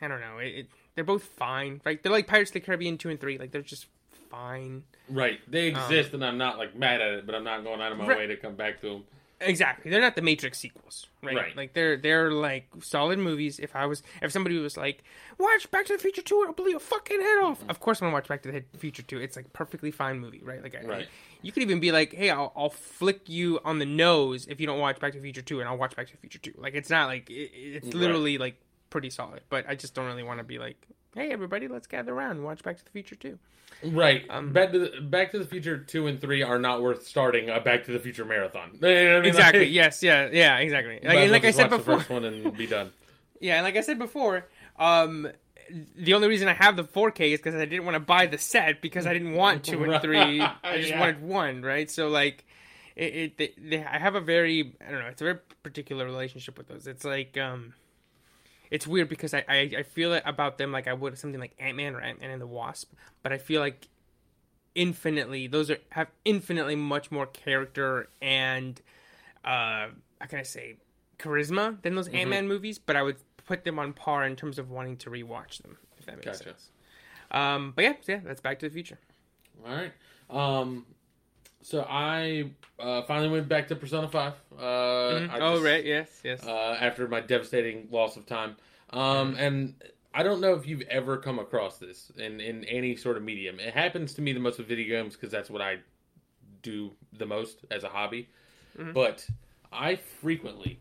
I 0.00 0.08
don't 0.08 0.20
know, 0.20 0.38
it, 0.38 0.46
it 0.48 0.66
they're 0.94 1.04
both 1.04 1.24
fine, 1.24 1.80
right? 1.84 2.02
They're 2.02 2.12
like 2.12 2.26
Pirates 2.26 2.50
of 2.50 2.54
the 2.54 2.60
Caribbean 2.60 2.96
two 2.98 3.10
and 3.10 3.20
three, 3.20 3.38
like 3.38 3.50
they're 3.50 3.62
just 3.62 3.86
fine. 4.30 4.84
Right. 5.08 5.40
They 5.48 5.66
exist, 5.66 6.14
and 6.14 6.24
I'm 6.24 6.38
not 6.38 6.58
like 6.58 6.76
mad 6.76 7.00
at 7.00 7.12
it, 7.14 7.26
but 7.26 7.34
I'm 7.34 7.42
not 7.44 7.64
going 7.64 7.80
out 7.80 7.90
of 7.92 7.98
my 7.98 8.06
Right. 8.06 8.18
way 8.18 8.26
to 8.28 8.36
come 8.36 8.54
back 8.54 8.80
to 8.82 8.88
them. 8.88 9.04
Exactly, 9.42 9.90
they're 9.90 10.00
not 10.02 10.16
the 10.16 10.22
Matrix 10.22 10.58
sequels, 10.58 11.06
right? 11.22 11.34
Right. 11.34 11.56
Like 11.56 11.72
they're 11.72 11.96
they're 11.96 12.30
like 12.30 12.66
solid 12.80 13.18
movies. 13.18 13.58
If 13.58 13.74
I 13.74 13.86
was 13.86 14.02
if 14.20 14.30
somebody 14.32 14.58
was 14.58 14.76
like, 14.76 15.02
watch 15.38 15.70
Back 15.70 15.86
to 15.86 15.94
the 15.94 15.98
Future 15.98 16.20
two, 16.22 16.44
I'll 16.46 16.52
blow 16.52 16.66
your 16.66 16.78
fucking 16.80 17.20
head 17.20 17.38
off. 17.42 17.60
Mm-hmm. 17.60 17.70
Of 17.70 17.80
course, 17.80 18.00
I'm 18.02 18.06
gonna 18.06 18.14
watch 18.14 18.28
Back 18.28 18.42
to 18.42 18.52
the 18.52 18.62
Future 18.78 19.02
two. 19.02 19.18
It's 19.18 19.36
like 19.36 19.52
perfectly 19.54 19.90
fine 19.90 20.18
movie, 20.20 20.42
right? 20.44 20.62
Like, 20.62 20.74
I- 20.74 20.86
Right. 20.86 21.08
you 21.42 21.52
could 21.52 21.62
even 21.62 21.80
be 21.80 21.90
like, 21.90 22.12
hey, 22.12 22.28
I'll, 22.30 22.52
I'll 22.54 22.68
flick 22.70 23.28
you 23.30 23.60
on 23.64 23.78
the 23.78 23.86
nose 23.86 24.46
if 24.46 24.60
you 24.60 24.66
don't 24.66 24.78
watch 24.78 25.00
Back 25.00 25.12
to 25.12 25.18
the 25.18 25.22
Future 25.22 25.42
two, 25.42 25.60
and 25.60 25.68
I'll 25.68 25.78
watch 25.78 25.96
Back 25.96 26.06
to 26.08 26.12
the 26.12 26.18
Future 26.18 26.38
two. 26.38 26.52
Like, 26.58 26.74
it's 26.74 26.90
not 26.90 27.06
like 27.06 27.30
it, 27.30 27.50
it's 27.54 27.86
Right. 27.86 27.94
literally 27.94 28.36
like 28.38 28.56
pretty 28.90 29.08
solid. 29.10 29.40
But 29.48 29.64
I 29.68 29.74
just 29.74 29.94
don't 29.94 30.06
really 30.06 30.22
want 30.22 30.38
to 30.38 30.44
be 30.44 30.58
like, 30.58 30.76
hey, 31.14 31.30
everybody, 31.30 31.68
let's 31.68 31.86
gather 31.86 32.12
around 32.14 32.32
and 32.32 32.44
watch 32.44 32.62
Back 32.62 32.78
to 32.78 32.84
the 32.84 32.90
Future 32.90 33.14
two. 33.16 33.38
Right. 33.84 34.24
Um, 34.28 34.52
Back 34.52 34.72
to 34.72 34.78
the, 34.78 35.00
Back 35.00 35.30
to 35.32 35.38
the 35.38 35.44
Future 35.44 35.78
two 35.78 36.06
and 36.06 36.20
three 36.20 36.42
are 36.42 36.58
not 36.58 36.82
worth 36.82 37.06
starting 37.06 37.48
a 37.50 37.60
Back 37.60 37.84
to 37.84 37.92
the 37.92 37.98
Future 37.98 38.24
marathon. 38.24 38.70
You 38.82 38.88
know 38.88 39.16
I 39.18 39.20
mean? 39.20 39.28
Exactly. 39.28 39.60
Like, 39.60 39.72
yes. 39.72 40.02
Yeah. 40.02 40.28
Yeah. 40.32 40.56
Exactly. 40.58 40.94
Like, 40.94 41.04
might 41.04 41.10
and 41.14 41.22
well 41.22 41.30
like 41.32 41.44
I 41.44 41.50
said 41.50 41.70
before, 41.70 41.94
the 41.96 42.00
first 42.00 42.10
one 42.10 42.24
and 42.24 42.56
be 42.56 42.66
done. 42.66 42.92
Yeah, 43.42 43.54
and 43.54 43.64
like 43.64 43.74
I 43.76 43.80
said 43.80 43.98
before, 43.98 44.46
um, 44.78 45.26
the 45.96 46.12
only 46.12 46.28
reason 46.28 46.46
I 46.46 46.52
have 46.52 46.76
the 46.76 46.84
4K 46.84 47.32
is 47.32 47.38
because 47.38 47.54
I 47.54 47.64
didn't 47.64 47.86
want 47.86 47.94
to 47.94 48.00
buy 48.00 48.26
the 48.26 48.36
set 48.36 48.82
because 48.82 49.06
I 49.06 49.14
didn't 49.14 49.32
want 49.32 49.64
two 49.64 49.82
and 49.82 50.02
three. 50.02 50.42
I 50.42 50.76
just 50.76 50.90
Yeah. 50.90 51.00
wanted 51.00 51.22
one, 51.22 51.62
right? 51.62 51.90
So 51.90 52.08
like, 52.08 52.44
it, 52.96 53.14
it 53.14 53.38
they, 53.38 53.54
they, 53.56 53.82
I 53.82 53.98
have 53.98 54.14
a 54.14 54.20
very 54.20 54.74
I 54.86 54.90
don't 54.90 55.00
know, 55.00 55.06
it's 55.06 55.22
a 55.22 55.24
very 55.24 55.38
particular 55.62 56.04
relationship 56.04 56.58
with 56.58 56.68
those. 56.68 56.86
It's 56.86 57.02
like 57.02 57.38
um, 57.38 57.72
it's 58.70 58.86
weird 58.86 59.08
because 59.08 59.34
I 59.34 59.44
I, 59.48 59.70
I 59.78 59.82
feel 59.82 60.12
it 60.12 60.22
about 60.26 60.58
them 60.58 60.72
like 60.72 60.86
I 60.88 60.92
would 60.92 61.18
something 61.18 61.40
like 61.40 61.54
Ant 61.58 61.76
Man 61.76 61.94
or 61.94 62.00
Ant 62.00 62.20
Man 62.20 62.30
and 62.30 62.40
the 62.40 62.46
Wasp, 62.46 62.92
but 63.22 63.32
I 63.32 63.38
feel 63.38 63.60
like 63.60 63.88
infinitely 64.74 65.46
those 65.46 65.70
are 65.70 65.78
have 65.90 66.08
infinitely 66.24 66.76
much 66.76 67.10
more 67.10 67.26
character 67.26 68.08
and 68.22 68.80
uh 69.44 69.88
how 70.20 70.26
can 70.28 70.38
I 70.38 70.42
say 70.44 70.76
charisma 71.18 71.80
than 71.82 71.94
those 71.94 72.06
Mm-hmm. 72.08 72.16
Ant 72.16 72.30
Man 72.30 72.48
movies, 72.48 72.78
but 72.78 72.96
I 72.96 73.02
would 73.02 73.16
put 73.46 73.64
them 73.64 73.78
on 73.78 73.92
par 73.92 74.24
in 74.24 74.36
terms 74.36 74.58
of 74.58 74.70
wanting 74.70 74.96
to 74.98 75.10
rewatch 75.10 75.58
them, 75.62 75.76
if 75.98 76.06
that 76.06 76.16
makes 76.16 76.26
Gotcha. 76.38 76.44
sense. 76.44 76.70
Um, 77.32 77.72
but 77.74 77.84
yeah, 77.84 77.94
yeah, 78.06 78.20
that's 78.24 78.40
Back 78.40 78.58
to 78.60 78.68
the 78.68 78.72
Future. 78.72 78.98
All 79.66 79.74
right. 79.74 79.92
Um, 80.30 80.86
so 81.62 81.86
I 81.88 82.50
uh, 82.78 83.02
finally 83.02 83.28
went 83.28 83.48
back 83.48 83.68
to 83.68 83.76
Persona 83.76 84.08
Five. 84.08 84.34
Uh, 84.58 85.26
I 85.30 85.38
oh 85.40 85.54
just- 85.54 85.64
right, 85.64 85.84
yes, 85.84 86.20
yes. 86.24 86.46
uh, 86.46 86.76
after 86.80 87.06
my 87.08 87.20
devastating 87.20 87.88
loss 87.90 88.16
of 88.16 88.26
time. 88.26 88.56
Um, 88.90 89.36
and 89.38 89.74
I 90.12 90.22
don't 90.22 90.40
know 90.40 90.54
if 90.54 90.66
you've 90.66 90.82
ever 90.82 91.16
come 91.16 91.38
across 91.38 91.78
this 91.78 92.10
in, 92.16 92.40
in 92.40 92.64
any 92.64 92.96
sort 92.96 93.16
of 93.16 93.22
medium. 93.22 93.60
It 93.60 93.72
happens 93.72 94.14
to 94.14 94.22
me 94.22 94.32
the 94.32 94.40
most 94.40 94.58
with 94.58 94.66
video 94.66 94.88
games 94.88 95.14
because 95.14 95.30
that's 95.30 95.48
what 95.48 95.62
I 95.62 95.78
do 96.62 96.90
the 97.12 97.26
most 97.26 97.58
as 97.70 97.84
a 97.84 97.88
hobby. 97.88 98.28
But 98.92 99.26
I 99.72 99.96
frequently 99.96 100.80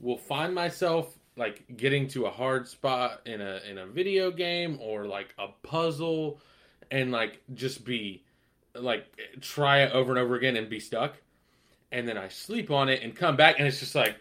will 0.00 0.18
find 0.18 0.54
myself 0.54 1.16
like 1.36 1.64
getting 1.76 2.08
to 2.08 2.26
a 2.26 2.30
hard 2.30 2.68
spot 2.68 3.20
in 3.26 3.40
a 3.40 3.60
in 3.68 3.78
a 3.78 3.86
video 3.86 4.30
game 4.30 4.78
or 4.80 5.06
like 5.06 5.34
a 5.38 5.48
puzzle 5.62 6.40
and 6.90 7.12
like 7.12 7.40
just 7.54 7.84
be 7.84 8.24
like 8.74 9.06
try 9.40 9.82
it 9.82 9.92
over 9.92 10.12
and 10.12 10.18
over 10.18 10.34
again 10.34 10.56
and 10.56 10.68
be 10.68 10.80
stuck 10.80 11.16
and 11.92 12.08
then 12.08 12.16
I 12.16 12.28
sleep 12.28 12.70
on 12.70 12.88
it 12.88 13.02
and 13.02 13.14
come 13.14 13.36
back 13.36 13.58
and 13.58 13.68
it's 13.68 13.78
just 13.78 13.94
like 13.94 14.16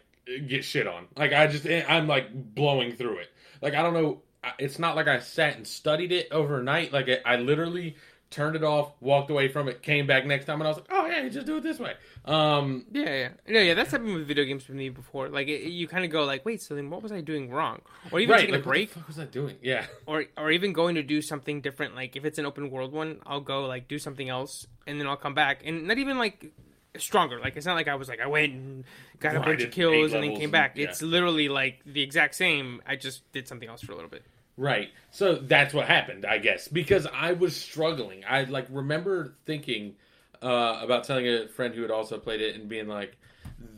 get 0.48 0.64
shit 0.64 0.86
on. 0.86 1.08
Like 1.16 1.34
I 1.34 1.48
just 1.48 1.66
I'm 1.66 2.08
like 2.08 2.28
blowing 2.34 2.94
through 2.94 3.20
it. 3.20 3.30
Like 3.62 3.74
I 3.74 3.82
don't 3.82 3.94
know. 3.94 4.22
It's 4.60 4.78
not 4.78 4.96
like 4.96 5.08
I 5.08 5.20
sat 5.20 5.56
and 5.56 5.66
studied 5.66 6.12
it 6.12 6.28
overnight. 6.32 6.92
Like 6.92 7.10
I, 7.10 7.20
I 7.26 7.36
literally 7.38 7.96
turned 8.32 8.56
it 8.56 8.64
off, 8.64 8.94
walked 9.02 9.30
away 9.30 9.48
from 9.50 9.68
it, 9.68 9.84
came 9.84 10.08
back 10.08 10.26
next 10.26 10.46
time, 10.46 10.60
and 10.62 10.68
I 10.68 10.72
was 10.72 10.78
like, 10.78 10.88
oh 10.90 11.06
yeah, 11.06 11.28
just 11.30 11.46
do 11.46 11.58
it 11.58 11.62
this 11.64 11.78
way. 11.80 11.94
Um, 12.26 12.86
yeah, 12.92 13.04
yeah, 13.04 13.30
no, 13.48 13.60
yeah. 13.60 13.74
That's 13.76 13.92
happened 13.92 14.14
with 14.16 14.26
video 14.28 14.46
games 14.46 14.64
for 14.64 14.72
me 14.72 14.90
before. 14.90 15.30
Like 15.30 15.48
it, 15.48 15.70
you 15.70 15.88
kind 15.88 16.04
of 16.06 16.10
go 16.12 16.24
like, 16.24 16.44
wait, 16.46 16.62
so 16.62 16.74
then 16.74 16.90
what 16.90 17.04
was 17.04 17.12
I 17.12 17.22
doing 17.22 17.50
wrong? 17.52 17.82
Or 18.12 18.20
even 18.20 18.32
right. 18.34 18.40
taking 18.40 18.56
Like, 18.56 18.64
a 18.64 18.68
break, 18.68 18.90
What 18.90 18.94
the 18.94 19.00
fuck 19.02 19.08
was 19.10 19.20
I 19.20 19.26
doing? 19.26 19.58
Yeah. 19.62 19.86
or 20.06 20.26
or 20.38 20.50
even 20.52 20.74
going 20.74 20.96
to 20.96 21.04
do 21.04 21.22
something 21.22 21.62
different. 21.62 21.94
Like 21.96 22.16
if 22.16 22.26
it's 22.26 22.40
an 22.40 22.46
open 22.46 22.72
world 22.72 22.94
one, 22.94 23.20
I'll 23.26 23.42
go 23.42 23.66
like 23.66 23.88
do 23.88 24.00
something 24.00 24.30
else, 24.30 24.66
and 24.88 25.00
then 25.00 25.08
I'll 25.08 25.18
come 25.18 25.34
back, 25.36 25.62
and 25.66 25.88
not 25.88 25.98
even 25.98 26.18
like 26.18 26.52
stronger. 26.98 27.40
Like 27.40 27.56
it's 27.58 27.66
not 27.66 27.76
like 27.76 27.88
I 27.88 27.96
was 27.96 28.08
like 28.10 28.20
I 28.22 28.28
went 28.28 28.54
and 28.54 28.84
got 29.20 29.36
a 29.36 29.40
bunch 29.40 29.62
of 29.64 29.72
kills 29.72 30.14
and 30.14 30.24
then 30.24 30.32
came 30.34 30.44
and- 30.44 30.52
back. 30.52 30.78
yeah. 30.78 30.88
It's 30.90 31.02
literally 31.02 31.50
like 31.50 31.82
the 31.86 32.02
exact 32.02 32.36
same. 32.36 32.82
I 32.88 32.96
just 32.96 33.30
did 33.34 33.48
something 33.48 33.68
else 33.68 33.82
for 33.82 33.92
a 33.92 33.96
little 33.96 34.10
bit. 34.10 34.24
Right. 34.58 34.90
So 35.12 35.36
that's 35.36 35.74
what 35.74 35.88
happened, 35.88 36.26
I 36.26 36.38
guess, 36.38 36.68
because 36.68 37.08
I 37.12 37.34
was 37.34 37.56
struggling. 37.56 38.24
I 38.28 38.44
like 38.44 38.68
remember 38.70 39.36
thinking 39.46 39.96
uh, 40.42 40.80
about 40.82 41.06
telling 41.06 41.28
a 41.28 41.48
friend 41.48 41.74
who 41.74 41.82
had 41.82 41.92
also 41.92 42.18
played 42.18 42.42
it 42.42 42.56
and 42.56 42.70
being 42.70 42.88
like, 42.88 43.18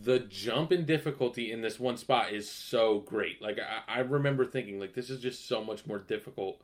the 0.03 0.19
jump 0.19 0.71
in 0.71 0.85
difficulty 0.85 1.51
in 1.51 1.61
this 1.61 1.79
one 1.79 1.97
spot 1.97 2.31
is 2.31 2.49
so 2.49 2.99
great. 2.99 3.41
Like 3.41 3.59
I, 3.59 3.99
I 3.99 3.99
remember 3.99 4.45
thinking 4.45 4.79
like 4.79 4.93
this 4.93 5.09
is 5.09 5.21
just 5.21 5.47
so 5.47 5.63
much 5.63 5.85
more 5.85 5.99
difficult 5.99 6.61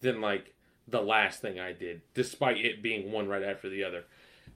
than 0.00 0.20
like 0.20 0.54
the 0.88 1.00
last 1.00 1.40
thing 1.40 1.58
I 1.58 1.72
did, 1.72 2.02
despite 2.14 2.58
it 2.58 2.82
being 2.82 3.10
one 3.10 3.28
right 3.28 3.42
after 3.42 3.68
the 3.68 3.84
other. 3.84 4.04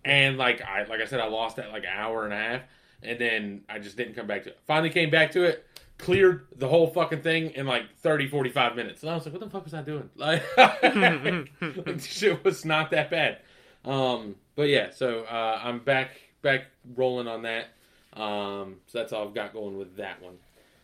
And 0.04 0.38
like 0.38 0.62
I 0.62 0.84
like 0.84 1.00
I 1.00 1.06
said, 1.06 1.20
I 1.20 1.26
lost 1.26 1.56
that 1.56 1.70
like 1.70 1.84
hour 1.84 2.24
and 2.24 2.32
a 2.32 2.36
half, 2.36 2.62
and 3.02 3.18
then 3.18 3.62
I 3.68 3.78
just 3.78 3.96
didn't 3.96 4.14
come 4.14 4.26
back 4.26 4.44
to 4.44 4.50
it. 4.50 4.58
Finally 4.66 4.90
came 4.90 5.10
back 5.10 5.32
to 5.32 5.44
it, 5.44 5.66
cleared 6.00 6.46
the 6.56 6.68
whole 6.68 6.88
fucking 6.88 7.22
thing 7.22 7.50
in 7.50 7.66
like 7.66 7.84
30, 7.98 8.28
45 8.28 8.76
minutes. 8.76 9.02
And 9.02 9.10
I 9.10 9.14
was 9.14 9.24
like, 9.24 9.34
what 9.34 9.42
the 9.42 9.50
fuck 9.50 9.64
was 9.64 9.74
I 9.74 9.82
doing? 9.82 10.10
Like, 10.16 10.42
like 10.56 12.00
shit 12.00 12.44
was 12.44 12.64
not 12.64 12.90
that 12.90 13.10
bad. 13.10 13.38
Um, 13.84 14.36
but 14.56 14.68
yeah, 14.68 14.90
so 14.90 15.24
uh, 15.24 15.60
I'm 15.62 15.78
back 15.78 16.10
back 16.42 16.66
rolling 16.96 17.28
on 17.28 17.42
that. 17.42 17.68
Um, 18.12 18.76
so 18.86 18.98
that's 18.98 19.12
all 19.12 19.28
I've 19.28 19.34
got 19.34 19.52
going 19.52 19.78
with 19.78 19.96
that 19.96 20.20
one. 20.22 20.36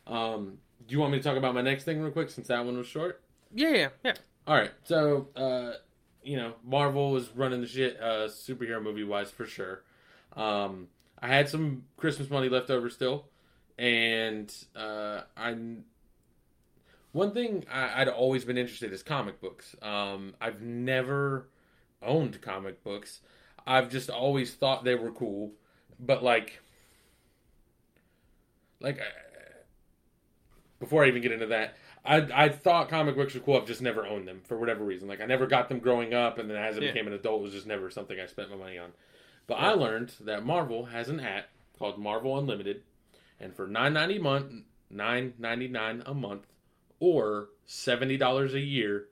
Um, 0.06 0.58
do 0.86 0.92
you 0.92 1.00
want 1.00 1.12
me 1.12 1.18
to 1.18 1.24
talk 1.24 1.36
about 1.36 1.54
my 1.54 1.62
next 1.62 1.84
thing 1.84 2.00
real 2.00 2.12
quick 2.12 2.30
since 2.30 2.48
that 2.48 2.64
one 2.64 2.76
was 2.76 2.86
short? 2.86 3.20
Yeah, 3.52 3.70
yeah, 3.70 3.88
yeah. 4.04 4.14
All 4.46 4.54
right, 4.54 4.70
so 4.84 5.28
uh, 5.34 5.72
you 6.22 6.36
know, 6.36 6.54
Marvel 6.64 7.10
was 7.10 7.30
running 7.34 7.60
the 7.60 7.66
shit, 7.66 8.00
uh, 8.00 8.28
superhero 8.28 8.82
movie 8.82 9.04
wise 9.04 9.30
for 9.30 9.46
sure. 9.46 9.82
Um, 10.36 10.88
I 11.20 11.28
had 11.28 11.48
some 11.48 11.84
Christmas 11.96 12.30
money 12.30 12.48
left 12.48 12.70
over 12.70 12.88
still, 12.90 13.26
and 13.78 14.52
uh, 14.74 15.22
I. 15.36 15.56
One 17.12 17.32
thing 17.32 17.64
I, 17.72 18.02
I'd 18.02 18.08
always 18.08 18.44
been 18.44 18.58
interested 18.58 18.88
in 18.88 18.94
is 18.94 19.02
comic 19.02 19.40
books. 19.40 19.74
Um, 19.80 20.34
I've 20.40 20.60
never 20.60 21.48
owned 22.02 22.40
comic 22.42 22.84
books. 22.84 23.20
I've 23.66 23.90
just 23.90 24.10
always 24.10 24.54
thought 24.54 24.84
they 24.84 24.94
were 24.94 25.10
cool, 25.10 25.52
but 25.98 26.22
like, 26.22 26.60
like. 28.80 29.00
Before 30.78 31.04
I 31.04 31.08
even 31.08 31.22
get 31.22 31.32
into 31.32 31.46
that, 31.46 31.74
I 32.04 32.16
I 32.34 32.48
thought 32.50 32.90
comic 32.90 33.16
books 33.16 33.32
were 33.34 33.40
cool. 33.40 33.56
I've 33.56 33.66
just 33.66 33.80
never 33.80 34.06
owned 34.06 34.28
them 34.28 34.42
for 34.44 34.58
whatever 34.58 34.84
reason. 34.84 35.08
Like 35.08 35.22
I 35.22 35.24
never 35.24 35.46
got 35.46 35.70
them 35.70 35.78
growing 35.78 36.12
up, 36.12 36.38
and 36.38 36.50
then 36.50 36.56
as 36.58 36.76
I 36.76 36.80
Yeah. 36.82 36.92
became 36.92 37.06
an 37.06 37.14
adult, 37.14 37.40
it 37.40 37.44
was 37.44 37.52
just 37.54 37.66
never 37.66 37.88
something 37.90 38.20
I 38.20 38.26
spent 38.26 38.50
my 38.50 38.56
money 38.56 38.76
on. 38.76 38.92
But 39.46 39.54
I 39.54 39.70
learned 39.70 40.12
that 40.20 40.44
Marvel 40.44 40.84
has 40.84 41.08
an 41.08 41.18
app 41.20 41.46
called 41.78 41.98
Marvel 41.98 42.38
Unlimited, 42.38 42.82
and 43.40 43.54
for 43.54 43.66
nine 43.66 43.92
ninety 43.92 44.18
month 44.18 44.52
nine 44.90 45.34
ninety 45.38 45.68
nine 45.68 46.02
a 46.06 46.14
month 46.14 46.46
or 47.00 47.48
seventy 47.64 48.16
dollars 48.16 48.54
a 48.54 48.60
year, 48.60 49.06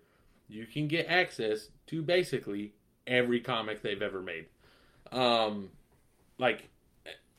you 0.48 0.66
can 0.66 0.88
get 0.88 1.06
access 1.06 1.68
to 1.86 2.02
basically 2.02 2.72
every 3.06 3.40
comic 3.40 3.82
they've 3.82 4.02
ever 4.02 4.20
made. 4.20 4.46
Um, 5.12 5.70
like, 6.38 6.68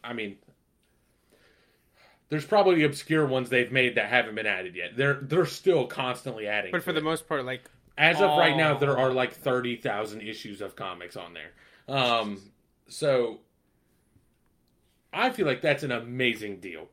I 0.03 0.13
mean, 0.13 0.37
there's 2.29 2.45
probably 2.45 2.83
obscure 2.83 3.25
ones 3.25 3.49
they've 3.49 3.71
made 3.71 3.95
that 3.95 4.07
haven't 4.07 4.35
been 4.35 4.45
added 4.45 4.75
yet. 4.75 4.95
They're 4.95 5.19
they're 5.21 5.45
still 5.45 5.87
constantly 5.87 6.47
adding. 6.47 6.71
But 6.71 6.83
for 6.83 6.93
the 6.93 6.99
it. 6.99 7.03
most 7.03 7.27
part, 7.27 7.45
like 7.45 7.69
As 7.97 8.19
of 8.19 8.37
right 8.37 8.55
now, 8.55 8.77
there 8.77 8.97
are 8.97 9.11
like 9.11 9.33
thirty 9.33 9.77
thousand 9.77 10.21
issues 10.21 10.61
of 10.61 10.75
comics 10.75 11.15
on 11.15 11.33
there. 11.33 11.51
Um, 11.87 12.41
so 12.87 13.39
I 15.15 15.29
feel 15.31 15.45
like 15.45 15.61
that's 15.61 15.83
an 15.83 15.91
amazing 15.91 16.59
deal. 16.59 16.89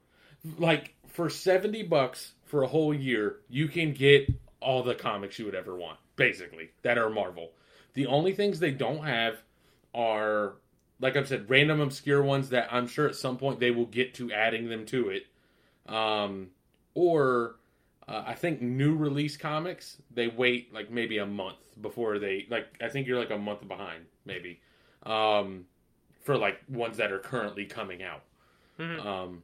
Like 0.58 0.94
for 1.08 1.28
seventy 1.28 1.82
bucks 1.82 2.32
for 2.44 2.62
a 2.62 2.68
whole 2.68 2.94
year, 2.94 3.40
you 3.48 3.68
can 3.68 3.92
get 3.92 4.32
all 4.60 4.82
the 4.82 4.94
comics 4.94 5.38
you 5.38 5.44
would 5.44 5.54
ever 5.54 5.76
want, 5.76 5.98
basically 6.16 6.70
that 6.82 6.96
are 6.98 7.10
Marvel. 7.10 7.50
The 7.94 8.06
only 8.06 8.32
things 8.32 8.58
they 8.58 8.70
don't 8.70 9.04
have 9.04 9.42
are, 9.94 10.54
like 11.00 11.16
I've 11.16 11.28
said, 11.28 11.50
random 11.50 11.80
obscure 11.80 12.22
ones 12.22 12.48
that 12.50 12.72
I'm 12.72 12.86
sure 12.86 13.08
at 13.08 13.16
some 13.16 13.36
point 13.36 13.60
they 13.60 13.70
will 13.70 13.86
get 13.86 14.14
to 14.14 14.32
adding 14.32 14.68
them 14.68 14.86
to 14.86 15.10
it. 15.10 15.26
Um, 15.92 16.50
or 16.94 17.56
uh, 18.06 18.22
I 18.26 18.34
think 18.34 18.62
new 18.62 18.94
release 18.94 19.36
comics 19.36 19.96
they 20.14 20.28
wait 20.28 20.72
like 20.72 20.90
maybe 20.90 21.18
a 21.18 21.26
month 21.26 21.58
before 21.80 22.18
they 22.18 22.46
like. 22.48 22.68
I 22.80 22.88
think 22.88 23.06
you're 23.06 23.18
like 23.18 23.30
a 23.30 23.38
month 23.38 23.66
behind 23.66 24.04
maybe 24.24 24.60
um, 25.04 25.64
for 26.22 26.36
like 26.36 26.60
ones 26.68 26.96
that 26.96 27.12
are 27.12 27.18
currently 27.18 27.64
coming 27.66 28.02
out. 28.02 28.22
Mhm. 28.78 29.04
Um, 29.04 29.42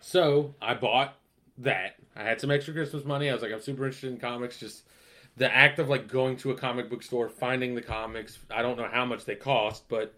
so 0.00 0.54
I 0.60 0.74
bought 0.74 1.16
that. 1.58 1.96
I 2.16 2.22
had 2.24 2.40
some 2.40 2.50
extra 2.50 2.74
Christmas 2.74 3.04
money. 3.04 3.30
I 3.30 3.32
was 3.32 3.42
like, 3.42 3.52
I'm 3.52 3.60
super 3.60 3.84
interested 3.84 4.12
in 4.12 4.18
comics. 4.18 4.58
Just 4.58 4.84
the 5.36 5.52
act 5.52 5.78
of 5.78 5.88
like 5.88 6.08
going 6.08 6.36
to 6.38 6.50
a 6.50 6.54
comic 6.56 6.90
book 6.90 7.02
store, 7.02 7.28
finding 7.28 7.74
the 7.74 7.82
comics. 7.82 8.38
I 8.50 8.62
don't 8.62 8.76
know 8.76 8.88
how 8.90 9.04
much 9.04 9.24
they 9.24 9.34
cost, 9.34 9.88
but 9.88 10.14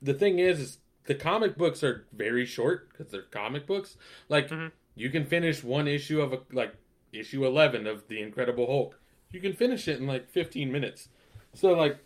the 0.00 0.14
thing 0.14 0.38
is, 0.38 0.60
is 0.60 0.78
the 1.04 1.14
comic 1.14 1.56
books 1.56 1.82
are 1.84 2.06
very 2.12 2.44
short 2.46 2.88
because 2.90 3.10
they're 3.10 3.22
comic 3.22 3.66
books. 3.66 3.96
Like 4.28 4.48
Mhm. 4.48 4.72
you 4.94 5.10
can 5.10 5.24
finish 5.24 5.62
one 5.62 5.86
issue 5.88 6.20
of 6.20 6.32
a 6.32 6.40
like 6.52 6.74
issue 7.12 7.44
11 7.44 7.86
of 7.86 8.08
the 8.08 8.20
Incredible 8.20 8.66
Hulk. 8.66 8.98
You 9.30 9.40
can 9.40 9.52
finish 9.52 9.86
it 9.88 9.98
in 10.00 10.06
like 10.06 10.28
15 10.30 10.72
minutes. 10.72 11.08
So 11.54 11.72
like 11.74 11.98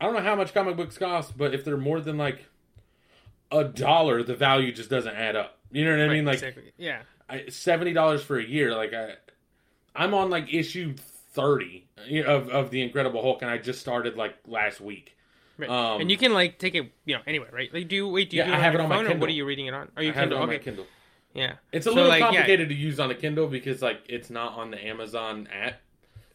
I 0.00 0.04
don't 0.06 0.14
know 0.14 0.22
how 0.22 0.34
much 0.34 0.54
comic 0.54 0.76
books 0.76 0.96
cost, 0.98 1.36
but 1.36 1.54
if 1.54 1.64
they're 1.64 1.76
more 1.76 2.00
than 2.00 2.16
like 2.16 2.46
a 3.50 3.64
dollar, 3.64 4.22
the 4.22 4.34
value 4.34 4.72
just 4.72 4.90
doesn't 4.90 5.14
add 5.14 5.36
up. 5.36 5.58
You 5.72 5.84
know 5.84 5.90
what 5.96 6.00
I 6.00 6.08
mean? 6.08 6.24
Like 6.24 6.34
exactly. 6.34 6.72
yeah, 6.78 7.02
I, 7.28 7.44
seventy 7.48 7.92
dollars 7.92 8.22
for 8.22 8.38
a 8.38 8.44
year. 8.44 8.74
Like 8.74 8.92
I, 8.94 9.14
I'm 9.94 10.14
on 10.14 10.30
like 10.30 10.52
issue 10.52 10.94
thirty 11.32 11.86
of 12.26 12.48
of 12.48 12.70
the 12.70 12.82
Incredible 12.82 13.22
Hulk, 13.22 13.42
and 13.42 13.50
I 13.50 13.58
just 13.58 13.80
started 13.80 14.16
like 14.16 14.36
last 14.46 14.80
week. 14.80 15.16
right. 15.58 15.70
Um, 15.70 16.00
and 16.00 16.10
you 16.10 16.16
can 16.16 16.32
like 16.32 16.58
take 16.58 16.74
it, 16.74 16.90
you 17.04 17.14
know, 17.16 17.22
anywhere, 17.26 17.50
right? 17.52 17.72
Like, 17.72 17.88
do 17.88 17.96
you 17.96 18.08
wait? 18.08 18.30
Do 18.30 18.36
you 18.36 18.42
Yeah, 18.42 18.46
do 18.46 18.54
I 18.54 18.58
have 18.58 18.74
it 18.74 18.80
on 18.80 18.88
my 18.88 18.96
phone, 18.96 19.06
or 19.06 19.08
Kindle. 19.08 19.20
what 19.20 19.28
are 19.30 19.32
you 19.32 19.44
reading 19.44 19.66
it 19.66 19.74
on? 19.74 19.90
Are 19.96 20.02
you 20.02 20.10
I 20.10 20.14
have 20.14 20.32
it 20.32 20.34
Kindle? 20.34 20.38
on 20.38 20.48
okay, 20.48 20.58
my 20.58 20.58
Kindle. 20.58 20.86
yeah. 21.34 21.54
It's 21.72 21.86
a 21.86 21.92
So, 21.92 21.94
little 21.94 22.08
like, 22.08 22.28
yeah. 22.30 22.44
complicated 22.44 22.68
to 22.70 22.74
use 22.74 22.98
on 23.00 23.10
a 23.10 23.14
Kindle 23.14 23.46
because 23.48 23.82
like 23.82 24.02
it's 24.08 24.30
not 24.30 24.54
on 24.54 24.70
the 24.70 24.84
Amazon 24.84 25.48
app. 25.52 25.80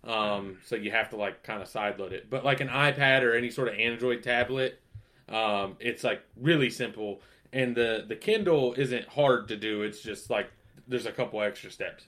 Um, 0.05 0.59
so 0.63 0.75
you 0.75 0.91
have 0.91 1.09
to 1.09 1.15
like 1.15 1.43
kind 1.43 1.61
of 1.61 1.67
sideload 1.67 2.11
it. 2.11 2.29
But 2.29 2.45
like 2.45 2.61
an 2.61 2.67
iPad 2.67 3.23
or 3.23 3.33
any 3.35 3.49
sort 3.49 3.67
of 3.67 3.75
Android 3.75 4.21
tablet, 4.23 4.79
um, 5.29 5.77
it's 5.79 6.03
like 6.03 6.21
really 6.39 6.69
simple. 6.69 7.21
And 7.51 7.75
the 7.75 8.05
the 8.07 8.15
Kindle 8.15 8.73
isn't 8.77 9.07
hard 9.07 9.47
to 9.47 9.55
do. 9.57 9.81
It's 9.81 10.01
just 10.01 10.29
like 10.29 10.51
there's 10.87 11.05
a 11.05 11.11
couple 11.11 11.41
extra 11.41 11.71
steps. 11.71 12.05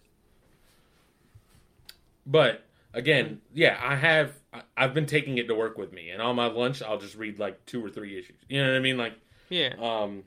But 2.26 2.66
again, 2.94 3.42
yeah, 3.54 3.80
I 3.82 3.96
have 3.96 4.34
I've 4.76 4.94
been 4.94 5.06
taking 5.06 5.38
it 5.38 5.48
to 5.48 5.56
work 5.56 5.78
with 5.78 5.94
me, 5.94 6.10
and 6.10 6.22
on 6.22 6.36
my 6.36 6.48
lunch 6.48 6.82
I'll 6.82 7.00
just 7.00 7.16
read 7.16 7.40
like 7.40 7.66
two 7.66 7.84
or 7.84 7.90
three 7.90 8.18
issues. 8.20 8.38
You 8.50 8.62
know 8.64 8.72
what 8.72 8.78
I 8.78 8.82
mean? 8.82 8.98
Like 8.98 9.14
Yeah. 9.50 9.74
um, 9.80 10.24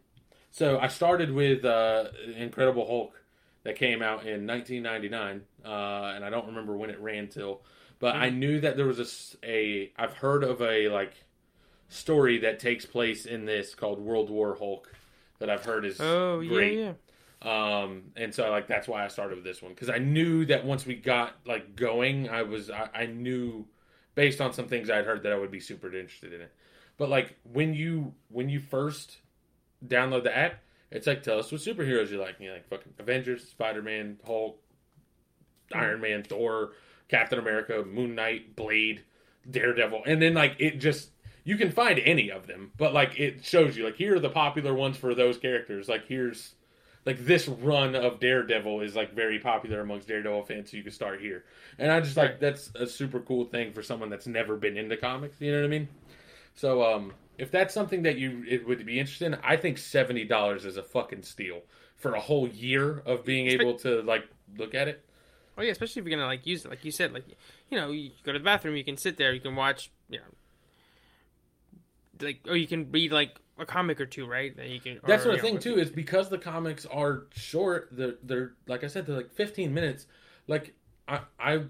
so 0.50 0.78
I 0.78 0.88
started 0.88 1.30
with 1.30 1.64
uh, 1.64 2.08
Incredible 2.36 2.86
Hulk 2.86 3.19
that 3.64 3.76
came 3.76 4.02
out 4.02 4.26
in 4.26 4.46
1999, 4.46 5.42
uh, 5.64 6.12
and 6.14 6.24
I 6.24 6.30
don't 6.30 6.46
remember 6.46 6.76
when 6.76 6.90
it 6.90 7.00
ran 7.00 7.28
till, 7.28 7.62
but 7.98 8.16
I 8.16 8.30
knew 8.30 8.60
that 8.60 8.76
there 8.76 8.86
was 8.86 9.36
a, 9.44 9.48
a 9.48 9.92
I've 9.96 10.14
heard 10.14 10.44
of 10.44 10.62
a 10.62 10.88
like 10.88 11.14
story 11.88 12.38
that 12.38 12.58
takes 12.58 12.86
place 12.86 13.26
in 13.26 13.44
this 13.44 13.74
called 13.74 13.98
World 14.00 14.30
War 14.30 14.56
Hulk 14.56 14.94
that 15.38 15.50
I've 15.50 15.64
heard 15.64 15.84
is 15.84 16.00
Oh 16.00 16.40
great. 16.46 16.78
yeah, 16.78 16.84
yeah. 16.86 16.92
Um, 17.42 18.12
and 18.16 18.34
so 18.34 18.50
like 18.50 18.66
that's 18.68 18.86
why 18.86 19.04
I 19.04 19.08
started 19.08 19.36
with 19.36 19.44
this 19.44 19.62
one 19.62 19.72
because 19.72 19.88
I 19.88 19.98
knew 19.98 20.44
that 20.46 20.64
once 20.64 20.84
we 20.86 20.94
got 20.94 21.36
like 21.46 21.74
going, 21.74 22.28
I 22.28 22.42
was 22.42 22.70
I, 22.70 22.88
I 22.94 23.06
knew 23.06 23.66
based 24.14 24.40
on 24.40 24.52
some 24.52 24.68
things 24.68 24.90
I'd 24.90 25.06
heard 25.06 25.22
that 25.22 25.32
I 25.32 25.38
would 25.38 25.50
be 25.50 25.60
super 25.60 25.86
interested 25.86 26.32
in 26.34 26.42
it. 26.42 26.52
But 26.98 27.08
like 27.08 27.36
when 27.44 27.72
you 27.72 28.14
when 28.28 28.50
you 28.50 28.60
first 28.60 29.18
download 29.86 30.24
the 30.24 30.36
app, 30.36 30.62
it's 30.90 31.06
like 31.06 31.22
tell 31.22 31.38
us 31.38 31.52
what 31.52 31.60
superheroes 31.60 32.10
you 32.10 32.20
like. 32.20 32.36
And 32.36 32.44
you're 32.46 32.54
like 32.54 32.68
fucking 32.68 32.94
Avengers, 32.98 33.48
Spider 33.48 33.82
Man, 33.82 34.18
Hulk, 34.26 34.60
Iron 35.72 36.00
Man, 36.00 36.22
Thor, 36.22 36.72
Captain 37.08 37.38
America, 37.38 37.84
Moon 37.84 38.14
Knight, 38.14 38.56
Blade, 38.56 39.04
Daredevil, 39.50 40.02
and 40.06 40.20
then 40.20 40.34
like 40.34 40.56
it 40.58 40.78
just 40.78 41.10
you 41.44 41.56
can 41.56 41.70
find 41.70 41.98
any 41.98 42.30
of 42.30 42.46
them, 42.46 42.72
but 42.76 42.92
like 42.92 43.18
it 43.18 43.44
shows 43.44 43.76
you 43.76 43.84
like 43.84 43.96
here 43.96 44.16
are 44.16 44.20
the 44.20 44.30
popular 44.30 44.74
ones 44.74 44.96
for 44.96 45.14
those 45.14 45.38
characters. 45.38 45.88
Like 45.88 46.06
here's 46.06 46.54
like 47.06 47.24
this 47.24 47.48
run 47.48 47.94
of 47.94 48.20
Daredevil 48.20 48.82
is 48.82 48.94
like 48.94 49.14
very 49.14 49.38
popular 49.38 49.80
amongst 49.80 50.08
Daredevil 50.08 50.44
fans, 50.44 50.70
so 50.70 50.76
you 50.76 50.82
can 50.82 50.92
start 50.92 51.20
here. 51.20 51.44
And 51.78 51.90
I 51.90 52.00
just 52.00 52.16
like 52.16 52.40
that's 52.40 52.70
a 52.74 52.86
super 52.86 53.20
cool 53.20 53.46
thing 53.46 53.72
for 53.72 53.82
someone 53.82 54.10
that's 54.10 54.26
never 54.26 54.56
been 54.56 54.76
into 54.76 54.96
comics. 54.96 55.40
You 55.40 55.52
know 55.52 55.58
what 55.60 55.66
I 55.66 55.68
mean? 55.68 55.88
So 56.54 56.82
um, 56.82 57.12
if 57.40 57.50
that's 57.50 57.72
something 57.72 58.02
that 58.02 58.18
you 58.18 58.44
it 58.46 58.68
would 58.68 58.84
be 58.84 59.00
interested 59.00 59.32
in, 59.32 59.38
I 59.42 59.56
think 59.56 59.78
seventy 59.78 60.24
dollars 60.24 60.66
is 60.66 60.76
a 60.76 60.82
fucking 60.82 61.22
steal 61.22 61.62
for 61.96 62.14
a 62.14 62.20
whole 62.20 62.46
year 62.48 63.02
of 63.06 63.24
being 63.24 63.48
able 63.48 63.78
to 63.78 64.02
like 64.02 64.28
look 64.58 64.74
at 64.74 64.88
it. 64.88 65.04
Oh 65.56 65.62
yeah, 65.62 65.72
especially 65.72 66.00
if 66.00 66.06
you're 66.06 66.16
gonna 66.16 66.28
like 66.28 66.46
use 66.46 66.64
it, 66.64 66.68
like 66.68 66.84
you 66.84 66.92
said, 66.92 67.12
like 67.14 67.24
you 67.70 67.78
know, 67.78 67.90
you 67.90 68.10
go 68.24 68.32
to 68.32 68.38
the 68.38 68.44
bathroom, 68.44 68.76
you 68.76 68.84
can 68.84 68.98
sit 68.98 69.16
there, 69.16 69.32
you 69.32 69.40
can 69.40 69.56
watch, 69.56 69.90
you 70.10 70.18
know, 70.18 70.24
like 72.20 72.40
or 72.46 72.56
you 72.56 72.66
can 72.66 72.92
read 72.92 73.10
like 73.10 73.40
a 73.58 73.64
comic 73.64 74.00
or 74.00 74.06
two, 74.06 74.26
right? 74.26 74.54
That 74.56 74.68
you 74.68 74.80
can. 74.80 75.00
That's 75.06 75.24
or, 75.24 75.32
the 75.32 75.38
thing 75.38 75.54
know, 75.54 75.60
too 75.60 75.78
is 75.78 75.90
because 75.90 76.28
the 76.28 76.38
comics 76.38 76.84
are 76.84 77.26
short. 77.32 77.88
They're 77.92 78.16
they're 78.22 78.52
like 78.66 78.84
I 78.84 78.88
said, 78.88 79.06
they're 79.06 79.16
like 79.16 79.32
fifteen 79.32 79.72
minutes. 79.72 80.06
Like 80.46 80.74
I 81.08 81.20
I, 81.38 81.64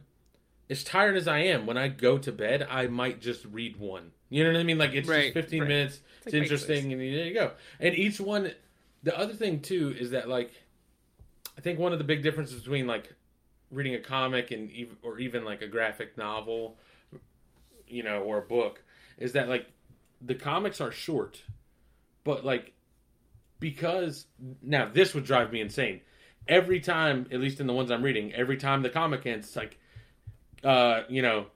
as 0.68 0.82
tired 0.82 1.16
as 1.16 1.28
I 1.28 1.38
am, 1.38 1.64
when 1.64 1.78
I 1.78 1.86
go 1.86 2.18
to 2.18 2.32
bed, 2.32 2.66
I 2.68 2.88
might 2.88 3.20
just 3.20 3.44
read 3.44 3.76
one. 3.76 4.10
You 4.30 4.44
know 4.44 4.52
what 4.52 4.60
I 4.60 4.62
mean? 4.62 4.78
Like 4.78 4.94
it's 4.94 5.08
Right, 5.08 5.24
just 5.24 5.34
fifteen 5.34 5.62
right. 5.62 5.68
minutes. 5.68 6.00
It's, 6.24 6.32
like 6.32 6.42
interesting, 6.42 6.92
and 6.92 7.00
there 7.00 7.26
you 7.26 7.34
go. 7.34 7.52
And 7.80 7.94
each 7.94 8.20
one, 8.20 8.52
the 9.02 9.18
other 9.18 9.34
thing 9.34 9.60
too 9.60 9.94
is 9.98 10.10
that 10.12 10.28
like, 10.28 10.52
I 11.58 11.60
think 11.60 11.78
one 11.78 11.92
of 11.92 11.98
the 11.98 12.04
big 12.04 12.22
differences 12.22 12.60
between 12.60 12.86
like 12.86 13.12
reading 13.70 13.94
a 13.94 14.00
comic 14.00 14.50
and 14.52 14.70
or 15.02 15.18
even 15.18 15.44
like 15.44 15.62
a 15.62 15.66
graphic 15.66 16.16
novel, 16.16 16.78
you 17.88 18.02
know, 18.02 18.20
or 18.20 18.38
a 18.38 18.42
book, 18.42 18.82
is 19.18 19.32
that 19.32 19.48
like 19.48 19.66
the 20.20 20.34
comics 20.34 20.80
are 20.80 20.92
short, 20.92 21.42
but 22.22 22.44
like 22.44 22.72
because 23.58 24.26
now 24.62 24.88
this 24.92 25.14
would 25.14 25.24
drive 25.24 25.52
me 25.52 25.60
insane. 25.60 26.00
Every 26.48 26.80
time, 26.80 27.26
at 27.30 27.40
least 27.40 27.60
in 27.60 27.66
the 27.66 27.72
ones 27.72 27.90
I'm 27.90 28.02
reading, 28.02 28.32
every 28.32 28.56
time 28.56 28.82
the 28.82 28.90
comic 28.90 29.26
ends, 29.26 29.48
it's 29.48 29.56
like, 29.56 29.78
uh, 30.64 31.02
you 31.08 31.22
know, 31.22 31.46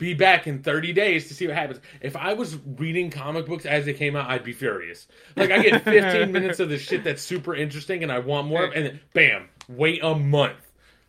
be 0.00 0.14
back 0.14 0.46
in 0.48 0.62
30 0.62 0.92
days 0.94 1.28
to 1.28 1.34
see 1.34 1.46
what 1.46 1.54
happens. 1.54 1.78
If 2.00 2.16
I 2.16 2.32
was 2.32 2.56
reading 2.56 3.10
comic 3.10 3.46
books 3.46 3.66
as 3.66 3.84
they 3.84 3.92
came 3.92 4.16
out, 4.16 4.28
I'd 4.28 4.42
be 4.42 4.54
furious. 4.54 5.06
Like 5.36 5.50
I 5.52 5.62
get 5.62 5.84
15 5.84 6.32
minutes 6.32 6.58
of 6.58 6.68
this 6.70 6.80
shit 6.82 7.04
that's 7.04 7.22
super 7.22 7.54
interesting 7.54 8.02
and 8.02 8.10
I 8.10 8.18
want 8.18 8.48
more, 8.48 8.64
and 8.64 8.86
then 8.86 9.00
bam, 9.12 9.48
wait 9.68 10.00
a 10.02 10.14
month. 10.16 10.56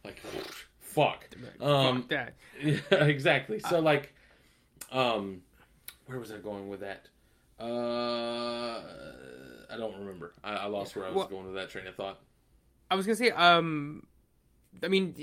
Like, 0.04 0.22
fuck. 0.82 1.26
Um, 1.62 2.02
fuck 2.02 2.10
that. 2.10 2.34
yeah, 2.64 3.06
exactly. 3.06 3.60
So 3.60 3.80
like, 3.80 4.14
um, 4.92 5.42
where 6.06 6.20
was 6.20 6.32
I 6.32 6.38
going 6.38 6.68
with 6.68 6.82
that? 6.82 7.08
Uh, 7.60 8.82
I 9.72 9.78
don't 9.78 9.98
remember. 10.00 10.34
I, 10.44 10.54
I 10.54 10.66
lost 10.66 10.96
where 10.96 11.06
I 11.06 11.10
was 11.10 11.16
Well- 11.16 11.28
going 11.28 11.46
with 11.46 11.56
that 11.56 11.70
train 11.70 11.88
of 11.88 11.96
thought. 11.96 12.20
I 12.90 12.96
was 12.96 13.06
gonna 13.06 13.16
say, 13.16 13.30
um, 13.32 14.06
I 14.84 14.90
mean, 14.90 15.16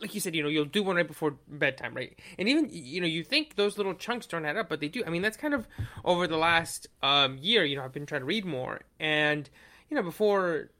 like 0.00 0.14
you 0.14 0.20
said, 0.20 0.34
you 0.34 0.42
know, 0.42 0.48
you'll 0.48 0.64
do 0.64 0.82
one 0.82 0.96
right 0.96 1.06
before 1.06 1.36
bedtime, 1.48 1.94
right? 1.94 2.18
And 2.38 2.48
even 2.48 2.68
you 2.70 3.00
know, 3.00 3.06
you 3.06 3.24
think 3.24 3.56
those 3.56 3.76
little 3.76 3.94
chunks 3.94 4.26
don't 4.26 4.44
add 4.44 4.56
up, 4.56 4.68
but 4.68 4.80
they 4.80 4.88
do. 4.88 5.02
I 5.06 5.10
mean, 5.10 5.22
that's 5.22 5.36
kind 5.36 5.54
of 5.54 5.66
over 6.04 6.26
the 6.26 6.36
last 6.36 6.86
um, 7.02 7.38
year. 7.38 7.64
You 7.64 7.76
know, 7.76 7.84
I've 7.84 7.92
been 7.92 8.06
trying 8.06 8.22
to 8.22 8.26
read 8.26 8.44
more, 8.44 8.80
and 9.00 9.48
you 9.90 9.96
know, 9.96 10.02
before, 10.02 10.70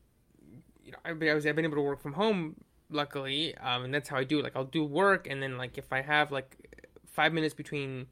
you 0.85 0.93
know, 0.93 0.99
I 1.05 1.35
was, 1.35 1.47
I've 1.47 1.57
been 1.57 1.65
able 1.65 1.77
to 1.77 1.83
work 1.83 2.01
from 2.01 2.13
home, 2.13 2.57
luckily, 2.91 3.57
um, 3.57 3.85
and 3.85 3.95
that's 3.95 4.09
how 4.09 4.17
I 4.17 4.25
do. 4.25 4.43
Like, 4.43 4.55
I'll 4.57 4.65
do 4.65 4.85
work, 4.85 5.27
and 5.29 5.43
then 5.43 5.57
like 5.59 5.79
if 5.79 5.93
I 5.93 6.03
have 6.03 6.31
like 6.31 6.57
five 7.07 7.33
minutes 7.33 7.55
between, 7.55 8.07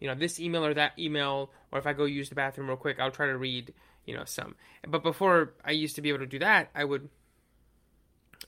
you 0.00 0.08
know, 0.08 0.14
this 0.14 0.40
email 0.40 0.64
or 0.64 0.74
that 0.74 0.92
email, 0.98 1.50
or 1.70 1.78
if 1.78 1.86
I 1.86 1.92
go 1.92 2.04
use 2.04 2.28
the 2.28 2.34
bathroom 2.34 2.68
real 2.68 2.76
quick, 2.76 2.98
I'll 2.98 3.10
try 3.10 3.26
to 3.26 3.36
read. 3.36 3.72
you 4.08 4.16
know, 4.16 4.24
some. 4.24 4.54
But 4.88 5.02
before 5.02 5.52
I 5.62 5.72
used 5.72 5.96
to 5.96 6.00
be 6.02 6.08
able 6.08 6.20
to 6.20 6.26
do 6.26 6.38
that, 6.38 6.70
I 6.74 6.82
would, 6.82 7.10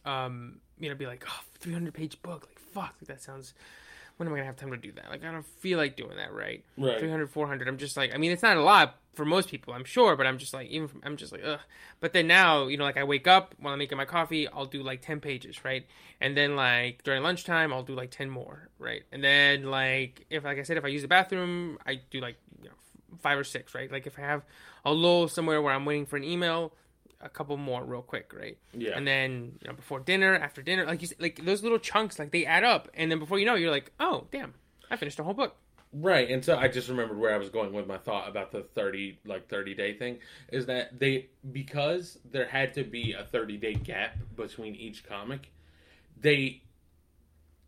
um, 0.07 0.61
you 0.81 0.89
know, 0.89 0.95
be 0.95 1.07
like, 1.07 1.25
oh, 1.29 1.41
300 1.61 1.95
page 1.95 2.21
book, 2.23 2.47
like 2.49 2.59
fuck, 2.59 2.95
that 3.07 3.23
sounds. 3.23 3.55
When 4.17 4.27
am 4.27 4.35
I 4.35 4.39
gonna 4.39 4.47
have 4.47 4.57
time 4.57 4.71
to 4.71 4.77
do 4.77 4.93
that? 4.93 5.09
Like, 5.09 5.25
I 5.25 5.33
don't 5.33 5.47
feel 5.47 5.79
like 5.79 5.97
doing 5.97 6.17
that, 6.17 6.35
right? 6.35 6.63
Right. 6.77 6.99
300, 6.99 7.31
400. 7.31 7.69
I'm 7.69 7.79
just 7.79 7.97
like, 7.97 8.15
I 8.15 8.19
mean, 8.19 8.33
it's 8.33 8.43
not 8.43 8.57
a 8.59 8.63
lot 8.63 8.97
for 9.15 9.25
most 9.25 9.49
people, 9.49 9.75
I'm 9.75 9.85
sure, 9.85 10.15
but 10.15 10.27
I'm 10.27 10.39
just 10.39 10.55
like, 10.55 10.69
even 10.69 10.89
from, 10.89 11.01
I'm 11.05 11.17
just 11.17 11.33
like, 11.33 11.43
ugh. 11.45 11.61
But 12.01 12.13
then 12.13 12.27
now, 12.27 12.67
you 12.69 12.77
know, 12.77 12.85
like 12.85 12.97
I 12.97 13.05
wake 13.05 13.27
up 13.27 13.55
while 13.59 13.73
I'm 13.73 13.79
making 13.79 13.99
my 13.99 14.05
coffee, 14.05 14.47
I'll 14.49 14.67
do 14.67 14.83
like 14.83 15.03
10 15.03 15.21
pages, 15.21 15.65
right? 15.65 15.87
And 16.21 16.37
then 16.37 16.55
like 16.55 17.03
during 17.03 17.23
lunchtime, 17.23 17.73
I'll 17.73 17.83
do 17.83 17.95
like 17.95 18.11
10 18.11 18.31
more, 18.31 18.69
right? 18.79 19.03
And 19.11 19.23
then 19.25 19.65
like 19.65 20.27
if, 20.31 20.45
like 20.45 20.59
I 20.59 20.63
said, 20.63 20.77
if 20.77 20.85
I 20.85 20.89
use 20.89 21.03
the 21.03 21.09
bathroom, 21.09 21.79
I 21.87 22.01
do 22.11 22.21
like 22.21 22.37
you 22.63 22.69
know 22.69 22.75
five 23.19 23.39
or 23.39 23.45
six, 23.45 23.75
right? 23.75 23.91
Like 23.91 24.07
if 24.07 24.19
I 24.19 24.23
have 24.23 24.43
a 24.85 24.93
lull 24.93 25.29
somewhere 25.29 25.61
where 25.61 25.75
I'm 25.75 25.85
waiting 25.85 26.07
for 26.07 26.17
an 26.17 26.25
email, 26.25 26.73
a 27.21 27.29
couple 27.29 27.57
more 27.57 27.85
real 27.85 28.03
quick, 28.03 28.33
right? 28.35 28.59
Yeah. 28.73 28.97
And 28.97 29.07
then 29.07 29.59
you 29.61 29.69
know 29.69 29.75
before 29.75 30.01
dinner, 30.01 30.35
after 30.35 30.63
dinner, 30.63 30.87
like 30.87 31.03
you 31.03 31.09
said, 31.09 31.21
like 31.21 31.45
those 31.45 31.63
little 31.63 31.79
chunks, 31.79 32.19
like 32.19 32.31
they 32.31 32.47
add 32.47 32.65
up, 32.65 32.89
and 32.95 33.11
then 33.11 33.19
before 33.19 33.39
you 33.39 33.47
know, 33.47 33.55
you're 33.55 33.71
like, 33.71 33.93
oh 34.01 34.27
damn, 34.31 34.55
I 34.91 34.97
finished 34.97 35.19
a 35.19 35.23
whole 35.23 35.35
book. 35.35 35.57
Right, 35.93 36.31
and 36.31 36.45
so 36.45 36.57
I 36.57 36.69
just 36.69 36.89
remembered 36.89 37.19
where 37.19 37.35
I 37.35 37.39
was 37.39 37.51
going 37.51 37.73
with 37.73 37.89
my 37.89 37.99
thought 37.99 38.29
about 38.29 38.53
the 38.53 38.63
thirty 38.63 39.19
like 39.27 39.49
thirty 39.49 39.75
day 39.75 39.95
thing 39.95 40.19
is 40.51 40.67
that 40.67 40.99
they 40.99 41.31
because 41.51 42.19
there 42.31 42.47
had 42.47 42.75
to 42.75 42.85
be 42.85 43.13
a 43.13 43.25
thirty 43.25 43.57
day 43.57 43.75
gap 43.75 44.17
between 44.37 44.77
each 44.77 45.05
comic, 45.05 45.51
they 46.21 46.63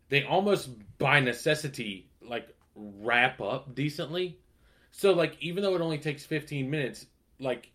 they 0.07 0.23
almost 0.23 0.69
by 0.97 1.19
necessity 1.19 2.09
like 2.21 2.47
wrap 2.75 3.41
up 3.41 3.75
decently. 3.75 4.39
So 4.91 5.11
like 5.11 5.35
even 5.41 5.61
though 5.61 5.75
it 5.75 5.81
only 5.81 5.97
takes 5.97 6.25
fifteen 6.25 6.69
minutes, 6.69 7.05
like 7.39 7.72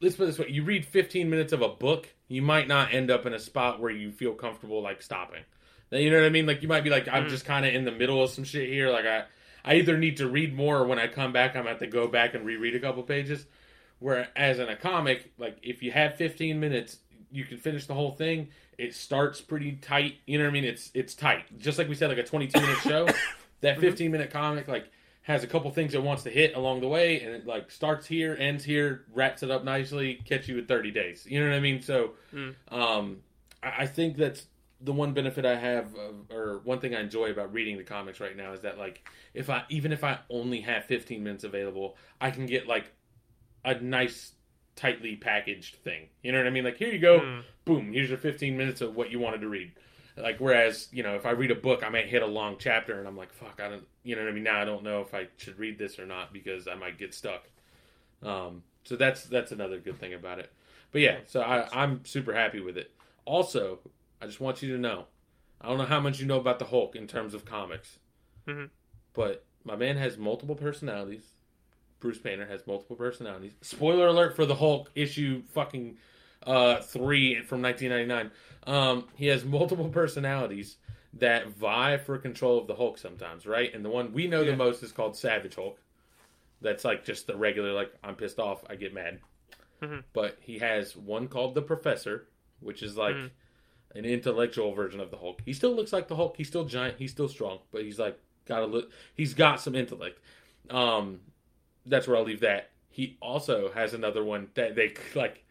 let's 0.00 0.16
put 0.16 0.24
it 0.24 0.26
this 0.26 0.38
way, 0.38 0.48
you 0.48 0.64
read 0.64 0.84
fifteen 0.84 1.30
minutes 1.30 1.52
of 1.52 1.62
a 1.62 1.68
book, 1.68 2.08
you 2.28 2.42
might 2.42 2.68
not 2.68 2.92
end 2.92 3.10
up 3.10 3.26
in 3.26 3.34
a 3.34 3.38
spot 3.38 3.80
where 3.80 3.90
you 3.90 4.12
feel 4.12 4.34
comfortable 4.34 4.82
like 4.82 5.02
stopping. 5.02 5.42
You 5.90 6.10
know 6.10 6.18
what 6.18 6.26
I 6.26 6.30
mean? 6.30 6.46
Like 6.46 6.62
you 6.62 6.68
might 6.68 6.84
be 6.84 6.90
like, 6.90 7.08
I'm 7.08 7.24
mm. 7.24 7.30
just 7.30 7.44
kind 7.44 7.64
of 7.64 7.74
in 7.74 7.84
the 7.84 7.92
middle 7.92 8.22
of 8.22 8.30
some 8.30 8.44
shit 8.44 8.68
here. 8.68 8.90
Like 8.90 9.06
I, 9.06 9.24
I 9.64 9.74
either 9.76 9.96
need 9.96 10.18
to 10.18 10.28
read 10.28 10.54
more, 10.54 10.78
or 10.78 10.86
when 10.86 10.98
I 10.98 11.06
come 11.06 11.32
back, 11.32 11.56
I'm 11.56 11.66
have 11.66 11.78
to 11.78 11.86
go 11.86 12.08
back 12.08 12.34
and 12.34 12.44
reread 12.44 12.74
a 12.74 12.80
couple 12.80 13.02
pages. 13.02 13.46
Whereas 13.98 14.58
in 14.58 14.68
a 14.68 14.76
comic, 14.76 15.32
like 15.38 15.58
if 15.62 15.82
you 15.82 15.90
have 15.92 16.16
15 16.16 16.60
minutes, 16.60 16.98
you 17.30 17.44
can 17.44 17.58
finish 17.58 17.86
the 17.86 17.94
whole 17.94 18.12
thing. 18.12 18.48
It 18.76 18.94
starts 18.94 19.40
pretty 19.40 19.72
tight. 19.72 20.16
You 20.26 20.38
know 20.38 20.44
what 20.44 20.50
I 20.50 20.52
mean? 20.52 20.64
It's 20.64 20.90
it's 20.94 21.14
tight. 21.14 21.58
Just 21.58 21.78
like 21.78 21.88
we 21.88 21.94
said, 21.94 22.08
like 22.08 22.18
a 22.18 22.24
22 22.24 22.60
minute 22.60 22.78
show. 22.78 23.08
That 23.60 23.72
mm-hmm. 23.72 23.86
15 23.86 24.12
minute 24.12 24.30
comic 24.30 24.68
like 24.68 24.88
has 25.28 25.44
a 25.44 25.46
couple 25.46 25.70
things 25.70 25.94
it 25.94 26.02
wants 26.02 26.22
to 26.22 26.30
hit 26.30 26.56
along 26.56 26.80
the 26.80 26.88
way, 26.88 27.20
and 27.20 27.34
it 27.34 27.46
like 27.46 27.70
starts 27.70 28.06
here, 28.06 28.34
ends 28.38 28.64
here, 28.64 29.04
wraps 29.12 29.42
it 29.42 29.50
up 29.50 29.62
nicely, 29.62 30.18
catch 30.24 30.48
you 30.48 30.58
in 30.58 30.66
30 30.66 30.90
days. 30.90 31.26
You 31.28 31.40
know 31.40 31.50
what 31.50 31.56
I 31.56 31.60
mean? 31.60 31.82
So, 31.82 32.14
um, 32.70 33.18
I, 33.62 33.82
I 33.82 33.86
think 33.86 34.16
that's 34.16 34.46
the 34.80 34.92
one 34.92 35.12
benefit 35.12 35.44
I 35.44 35.56
have, 35.56 35.94
of, 35.96 36.30
or 36.30 36.60
one 36.64 36.80
thing 36.80 36.94
I 36.94 37.00
enjoy 37.00 37.30
about 37.30 37.52
reading 37.52 37.76
the 37.76 37.84
comics 37.84 38.20
right 38.20 38.36
now 38.36 38.52
is 38.52 38.62
that 38.62 38.78
like 38.78 39.06
if 39.34 39.50
I 39.50 39.64
even 39.68 39.92
if 39.92 40.02
I 40.02 40.18
only 40.30 40.62
have 40.62 40.84
15 40.86 41.22
minutes 41.22 41.44
available, 41.44 41.96
I 42.20 42.30
can 42.30 42.46
get 42.46 42.66
like 42.66 42.90
a 43.64 43.74
nice 43.74 44.32
tightly 44.76 45.16
packaged 45.16 45.76
thing. 45.84 46.08
You 46.22 46.32
know 46.32 46.38
what 46.38 46.46
I 46.46 46.50
mean? 46.50 46.64
Like 46.64 46.78
here 46.78 46.88
you 46.90 47.00
go, 47.00 47.18
boom, 47.66 47.92
here's 47.92 48.08
your 48.08 48.18
15 48.18 48.56
minutes 48.56 48.80
of 48.80 48.96
what 48.96 49.10
you 49.10 49.18
wanted 49.18 49.42
to 49.42 49.48
read. 49.48 49.72
Like 50.20 50.38
whereas 50.38 50.88
you 50.92 51.02
know 51.02 51.14
if 51.14 51.26
I 51.26 51.30
read 51.30 51.50
a 51.50 51.54
book, 51.54 51.82
I 51.84 51.88
might 51.88 52.06
hit 52.06 52.22
a 52.22 52.26
long 52.26 52.56
chapter 52.58 52.98
and 52.98 53.06
I'm 53.06 53.16
like 53.16 53.32
fuck, 53.32 53.60
I 53.62 53.68
don't, 53.68 53.86
you 54.02 54.16
know 54.16 54.22
what 54.22 54.30
I 54.30 54.32
mean? 54.32 54.44
Now 54.44 54.60
I 54.60 54.64
don't 54.64 54.82
know 54.82 55.00
if 55.00 55.14
I 55.14 55.28
should 55.36 55.58
read 55.58 55.78
this 55.78 55.98
or 55.98 56.06
not 56.06 56.32
because 56.32 56.66
I 56.68 56.74
might 56.74 56.98
get 56.98 57.14
stuck. 57.14 57.44
Um, 58.22 58.62
so 58.84 58.96
that's 58.96 59.24
that's 59.24 59.52
another 59.52 59.78
good 59.78 59.98
thing 59.98 60.14
about 60.14 60.38
it. 60.38 60.50
But 60.92 61.02
yeah, 61.02 61.18
so 61.26 61.40
I, 61.42 61.68
I'm 61.72 62.04
super 62.04 62.32
happy 62.34 62.60
with 62.60 62.76
it. 62.78 62.90
Also, 63.24 63.80
I 64.22 64.26
just 64.26 64.40
want 64.40 64.62
you 64.62 64.72
to 64.74 64.80
know, 64.80 65.04
I 65.60 65.68
don't 65.68 65.76
know 65.78 65.84
how 65.84 66.00
much 66.00 66.18
you 66.18 66.26
know 66.26 66.38
about 66.40 66.58
the 66.58 66.64
Hulk 66.64 66.96
in 66.96 67.06
terms 67.06 67.34
of 67.34 67.44
comics, 67.44 67.98
Mhm. 68.46 68.70
but 69.12 69.44
my 69.64 69.76
man 69.76 69.98
has 69.98 70.16
multiple 70.16 70.54
personalities. 70.56 71.34
Bruce 72.00 72.18
Banner 72.18 72.46
has 72.46 72.66
multiple 72.66 72.96
personalities. 72.96 73.52
Spoiler 73.60 74.06
alert 74.06 74.34
for 74.34 74.46
the 74.46 74.54
Hulk 74.54 74.90
issue 74.94 75.42
fucking 75.52 75.98
uh, 76.46 76.80
three 76.80 77.42
from 77.42 77.60
1999. 77.60 78.30
Um, 78.66 79.06
he 79.14 79.26
has 79.26 79.44
multiple 79.44 79.88
personalities 80.00 80.76
that 81.14 81.48
vie 81.48 81.96
for 81.96 82.18
control 82.18 82.58
of 82.58 82.66
the 82.66 82.74
Hulk 82.74 82.98
sometimes, 82.98 83.46
right? 83.46 83.72
And 83.74 83.84
the 83.84 83.88
one 83.90 84.12
we 84.12 84.26
know 84.26 84.42
Yeah. 84.42 84.50
the 84.52 84.56
most 84.56 84.82
is 84.82 84.92
called 84.92 85.16
Savage 85.16 85.54
Hulk. 85.54 85.78
That's 86.60 86.84
like 86.84 87.04
just 87.04 87.26
the 87.26 87.36
regular, 87.36 87.72
like 87.72 87.92
I'm 88.04 88.14
pissed 88.16 88.38
off, 88.38 88.64
I 88.68 88.74
get 88.76 88.92
mad. 88.92 89.20
Mhm. 89.82 90.04
But 90.12 90.36
he 90.40 90.58
has 90.58 90.96
one 90.96 91.28
called 91.28 91.54
the 91.54 91.62
Professor, 91.62 92.26
which 92.60 92.82
is 92.82 92.96
like 92.96 93.14
Mhm. 93.16 93.30
an 93.94 94.04
intellectual 94.04 94.72
version 94.74 95.00
of 95.00 95.10
the 95.10 95.16
Hulk. 95.16 95.40
He 95.44 95.52
still 95.52 95.74
looks 95.74 95.92
like 95.92 96.08
the 96.08 96.16
Hulk. 96.16 96.36
He's 96.36 96.48
still 96.48 96.64
giant. 96.64 96.98
He's 96.98 97.12
still 97.12 97.28
strong, 97.28 97.60
but 97.70 97.82
he's 97.82 97.98
like 97.98 98.18
got 98.44 98.62
a 98.62 98.66
look. 98.66 98.90
He's 99.14 99.34
got 99.34 99.60
some 99.60 99.74
intellect. 99.74 100.18
Um, 100.68 101.20
that's 101.86 102.06
where 102.06 102.16
I'll 102.16 102.24
leave 102.24 102.40
that. 102.40 102.70
He 102.90 103.16
also 103.22 103.70
has 103.72 103.94
another 103.94 104.22
one 104.24 104.50
that 104.54 104.74
they 104.74 104.94
like. 105.14 105.44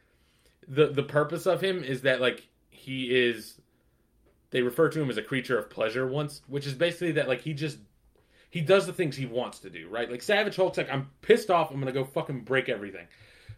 the 0.68 0.88
The 0.88 1.04
purpose 1.04 1.46
of 1.48 1.62
him 1.62 1.84
is 1.84 2.02
that 2.02 2.20
like 2.22 2.48
he 2.78 3.06
is. 3.06 3.60
They 4.52 4.62
refer 4.62 4.90
to 4.90 5.02
him 5.02 5.10
as 5.10 5.18
a 5.18 5.22
creature 5.22 5.58
of 5.58 5.70
pleasure 5.70 6.08
once, 6.08 6.42
which 6.48 6.66
is 6.66 6.74
basically 6.74 7.14
that 7.14 7.28
like 7.28 7.42
he 7.42 7.54
just 7.54 7.80
he 8.50 8.62
does 8.62 8.86
the 8.86 8.94
things 8.94 9.16
he 9.16 9.26
wants 9.26 9.60
to 9.60 9.70
do, 9.70 9.88
right? 9.90 10.10
Like 10.10 10.22
Savage 10.22 10.56
Hulk's 10.56 10.78
like, 10.78 10.90
I'm 10.90 11.10
pissed 11.22 11.50
off, 11.50 11.72
I'm 11.72 11.80
gonna 11.80 11.92
go 11.92 12.06
fucking 12.06 12.42
break 12.42 12.70
everything. 12.70 13.08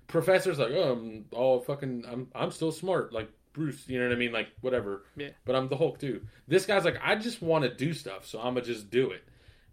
Professor's 0.08 0.58
like, 0.58 0.72
oh, 0.72 0.94
I'm 0.94 1.26
all 1.32 1.60
fucking, 1.62 2.06
I'm, 2.12 2.28
I'm 2.34 2.50
still 2.50 2.72
smart, 2.72 3.14
like 3.14 3.30
Bruce, 3.54 3.88
you 3.88 4.00
know 4.00 4.08
what 4.08 4.16
I 4.16 4.20
mean? 4.20 4.32
Like 4.32 4.48
whatever. 4.62 5.04
Yeah. 5.16 5.30
But 5.46 5.56
I'm 5.56 5.68
the 5.68 5.78
Hulk 5.78 6.00
too. 6.00 6.22
This 6.48 6.66
guy's 6.66 6.86
like, 6.86 7.00
I 7.04 7.16
just 7.16 7.42
want 7.42 7.64
to 7.64 7.74
do 7.74 7.94
stuff, 7.94 8.26
so 8.26 8.40
I'm 8.40 8.56
gonna 8.56 8.66
just 8.66 8.90
do 8.90 9.12
it. 9.12 9.24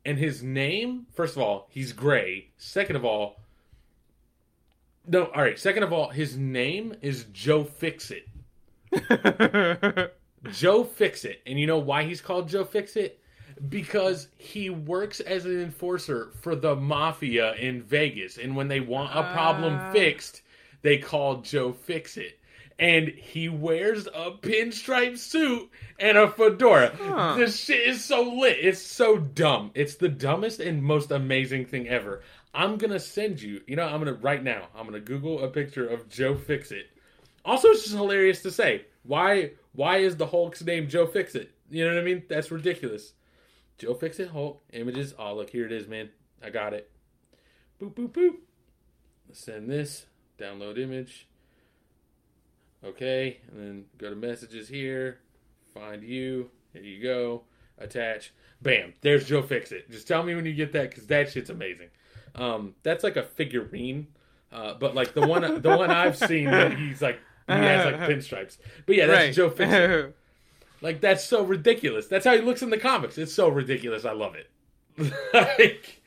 And 0.05 0.19
his 0.19 0.43
name, 0.43 1.07
first 1.15 1.35
of 1.35 1.43
all, 1.43 1.67
he's 1.71 1.93
gray. 1.93 2.51
Second 2.59 2.97
of 2.97 3.05
all, 3.05 3.41
no, 5.09 5.27
all 5.27 5.43
right. 5.43 5.59
Second 5.59 5.85
of 5.85 5.93
all, 5.93 6.11
his 6.11 6.37
name 6.37 6.95
is 7.01 7.25
Joe 7.33 7.65
Fixit. 7.65 8.29
Joe 10.53 10.85
Fixit. 10.85 11.42
And 11.46 11.59
you 11.59 11.66
know 11.66 11.79
why 11.79 12.05
he's 12.05 12.20
called 12.20 12.49
Joe 12.49 12.64
Fixit? 12.64 13.20
Because 13.68 14.29
he 14.37 14.68
works 14.70 15.20
as 15.20 15.44
an 15.46 15.61
enforcer 15.61 16.31
for 16.40 16.55
the 16.55 16.77
mafia 16.77 17.55
in 17.55 17.83
Vegas. 17.83 18.37
And 18.38 18.55
when 18.55 18.68
they 18.68 18.81
want 18.81 19.16
a 19.16 19.33
problem 19.33 19.75
Ah. 19.81 19.92
fixed, 19.92 20.42
they 20.83 20.99
call 20.99 21.38
Joe 21.40 21.72
Fixit. 21.72 22.38
And 22.79 23.09
he 23.09 23.49
wears 23.49 24.07
a 24.07 24.33
pinstripe 24.33 25.16
suit 25.16 25.70
and 25.99 26.18
a 26.18 26.29
fedora. 26.29 26.92
Huh. 26.94 27.37
This 27.38 27.59
shit 27.59 27.81
is 27.88 28.05
so 28.05 28.22
lit. 28.22 28.59
It's 28.61 28.81
so 28.83 29.16
dumb. 29.16 29.70
It's 29.75 29.94
the 29.94 30.11
dumbest 30.11 30.61
and 30.61 30.83
most 30.83 31.11
amazing 31.11 31.64
thing 31.64 31.88
ever. 31.88 32.22
I'm 32.53 32.77
gonna 32.77 33.01
send 33.01 33.40
you, 33.40 33.62
you 33.66 33.77
know, 33.77 33.87
I'm 33.87 33.99
gonna 34.01 34.12
right 34.12 34.42
now, 34.42 34.68
I'm 34.75 34.85
gonna 34.85 35.01
Google 35.01 35.42
a 35.42 35.49
picture 35.49 35.87
of 35.87 36.09
Joe 36.11 36.35
Fixit. 36.35 36.90
Also, 37.47 37.69
it's 37.69 37.85
just 37.85 37.95
hilarious 37.95 38.43
to 38.43 38.51
say. 38.51 38.85
Why 39.05 39.53
why 39.73 39.99
is 39.99 40.17
the 40.17 40.27
Hulk's 40.27 40.63
name 40.63 40.89
Joe 40.89 41.07
Fixit? 41.07 41.53
You 41.71 41.85
know 41.87 41.95
what 41.95 42.01
I 42.01 42.05
mean? 42.05 42.25
That's 42.29 42.51
ridiculous. 42.51 43.13
Joe 43.79 43.95
Fixit 43.95 44.31
Hulk 44.31 44.63
images. 44.73 45.15
Oh 45.19 45.37
look, 45.37 45.51
here 45.51 45.65
it 45.65 45.73
is, 45.73 45.87
man. 45.87 46.11
I 46.43 46.51
got 46.51 46.75
it. 46.75 46.91
Boop 47.81 47.95
boop 47.95 48.11
boop. 48.11 48.35
Send 49.33 49.71
this. 49.71 50.07
Download 50.39 50.79
image. 50.79 51.29
Okay, 52.85 53.39
and 53.51 53.61
then 53.61 53.85
go 53.97 54.11
to 54.11 54.17
messages 54.17 54.69
here. 54.69 55.21
Find 55.73 56.03
you. 56.03 56.51
Here 56.73 56.83
you 56.83 57.03
go. 57.03 57.45
Attach. 57.79 58.33
Bam. 58.61 58.95
There's 59.03 59.27
Joe 59.27 59.43
Fixit. 59.43 59.91
Just 59.91 60.09
tell 60.09 60.23
me 60.23 60.35
when 60.35 60.47
you 60.47 60.53
get 60.53 60.73
that 60.73 60.91
because 60.91 61.07
that 61.07 61.31
shit's 61.31 61.51
amazing. 61.51 61.89
Um, 62.35 62.75
that's 62.83 63.05
like 63.05 63.17
a 63.17 63.23
figurine, 63.23 64.09
uh, 64.53 64.75
but 64.75 64.95
like 64.95 65.15
the 65.15 65.27
one 65.27 65.63
the 65.63 65.77
one 65.77 65.91
I've 65.91 66.17
seen 66.17 66.47
that 66.47 66.77
he's 66.79 67.01
like 67.01 67.18
he 67.59 67.64
has 67.64 67.84
like 67.84 68.01
pinstripes. 68.11 68.59
But 68.86 68.97
yeah, 68.97 69.07
that's 69.07 69.26
right. 69.26 69.34
Joe 69.34 69.51
Fixit. 69.51 70.16
Like 70.82 71.01
that's 71.01 71.24
so 71.24 71.42
ridiculous. 71.42 72.07
That's 72.07 72.26
how 72.26 72.34
he 72.34 72.42
looks 72.42 72.61
in 72.61 72.68
the 72.68 72.76
comics. 72.76 73.16
It's 73.16 73.32
so 73.32 73.49
ridiculous. 73.49 74.05
I 74.05 74.12
love 74.12 74.34
it. 74.34 74.51
like, 75.32 76.03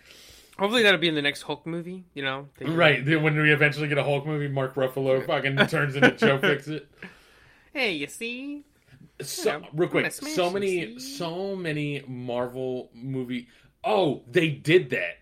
Hopefully 0.59 0.83
that'll 0.83 0.99
be 0.99 1.07
in 1.07 1.15
the 1.15 1.21
next 1.21 1.41
Hulk 1.41 1.65
movie. 1.65 2.03
You 2.13 2.23
know, 2.23 2.49
right 2.61 3.03
when 3.03 3.35
we 3.35 3.51
eventually 3.51 3.87
get 3.87 3.97
a 3.97 4.03
Hulk 4.03 4.25
movie, 4.25 4.47
Mark 4.47 4.75
Ruffalo 4.75 5.25
fucking 5.25 5.55
turns 5.67 5.95
into 5.95 6.11
Joe 6.11 6.37
Fixit. 6.37 6.87
Hey, 7.73 7.93
you 7.93 8.07
see? 8.07 8.63
So 9.21 9.61
real 9.73 9.89
quick, 9.89 10.11
so 10.11 10.49
many, 10.49 10.99
so 10.99 11.55
many 11.55 12.03
Marvel 12.07 12.89
movie. 12.93 13.47
Oh, 13.83 14.23
they 14.29 14.49
did 14.49 14.89
that 14.91 15.19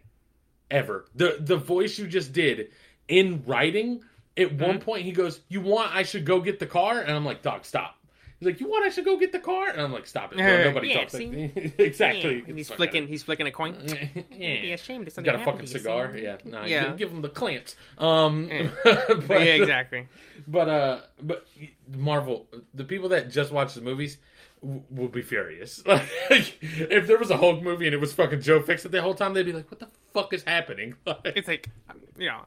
ever. 0.72 1.06
The 1.16 1.38
the 1.40 1.58
voice 1.58 1.98
you 1.98 2.08
just 2.08 2.34
did 2.34 2.70
in 3.08 3.44
writing. 3.46 4.04
At 4.38 4.50
Mm-hmm. 4.50 4.64
one 4.66 4.80
point, 4.80 5.04
he 5.04 5.12
goes, 5.12 5.40
"You 5.50 5.62
want 5.62 5.96
I 5.96 6.04
should 6.04 6.26
go 6.26 6.40
get 6.42 6.60
the 6.60 6.68
car?" 6.68 7.00
And 7.00 7.12
I'm 7.12 7.26
like, 7.26 7.42
"Dog, 7.42 7.66
stop." 7.66 7.96
He's 8.40 8.46
like, 8.46 8.60
"You 8.60 8.70
want 8.70 8.86
I 8.86 8.90
should 8.90 9.04
go 9.06 9.18
get 9.18 9.32
the 9.32 9.40
car?" 9.40 9.70
And 9.70 9.82
I'm 9.82 9.92
like, 9.92 10.06
"Stop 10.06 10.32
it! 10.32 10.38
bro. 10.38 10.64
Nobody 10.66 10.90
yeah, 10.90 11.00
talks 11.00 11.14
like 11.16 11.24
see? 11.24 11.28
me." 11.30 11.52
exactly. 11.80 12.44
Yeah, 12.48 12.54
he's 12.54 12.70
flicking. 12.70 13.04
outta 13.04 13.12
He's 13.12 13.24
flicking 13.24 13.48
a 13.48 13.52
coin. 13.52 13.74
here. 13.88 14.10
Be 14.30 14.36
yeah. 14.38 14.74
ashamed 14.76 15.08
if 15.08 15.14
something 15.16 15.34
got 15.34 15.42
a 15.42 15.44
fucking 15.44 15.66
cigar. 15.66 16.12
see? 16.16 16.22
Yeah, 16.24 16.38
nah, 16.46 16.66
Yeah. 16.66 16.90
give, 16.90 16.98
give 16.98 17.12
him 17.12 17.22
the 17.24 17.30
clamps. 17.30 17.76
Um, 17.98 18.48
Yeah. 18.52 18.70
but, 18.84 19.30
yeah, 19.42 19.56
exactly. 19.56 20.08
But 20.48 20.70
uh, 20.70 21.00
but 21.22 21.48
Marvel, 21.96 22.48
the 22.76 22.84
people 22.84 23.10
that 23.10 23.32
just 23.32 23.52
watch 23.52 23.74
the 23.74 23.82
movies 23.82 24.20
w- 24.62 24.84
will 24.92 25.08
be 25.08 25.24
furious. 25.24 25.84
Like, 25.88 26.58
if 26.62 27.08
there 27.08 27.18
was 27.18 27.32
a 27.32 27.38
Hulk 27.38 27.64
movie 27.64 27.88
and 27.88 27.94
it 27.96 28.00
was 28.00 28.14
fucking 28.14 28.42
Joe 28.42 28.62
Fixit 28.62 28.92
the 28.92 29.02
whole 29.02 29.16
time, 29.16 29.34
they'd 29.34 29.48
be 29.48 29.54
like, 29.54 29.72
"What 29.72 29.80
the 29.80 29.88
fuck 30.14 30.32
is 30.34 30.44
happening?" 30.44 30.94
Like, 31.08 31.18
It's 31.26 31.48
like, 31.48 31.70
you 32.20 32.28
know, 32.28 32.42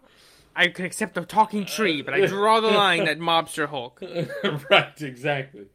I 0.55 0.69
could 0.69 0.85
accept 0.85 1.17
a 1.17 1.25
talking 1.25 1.65
tree, 1.65 2.03
but 2.03 2.15
I 2.15 2.27
draw 2.27 2.61
the 2.61 2.71
line 2.71 3.09
at 3.09 3.19
Mobster 3.19 3.69
Hulk. 3.69 4.03
right, 4.71 5.01
exactly. 5.01 5.67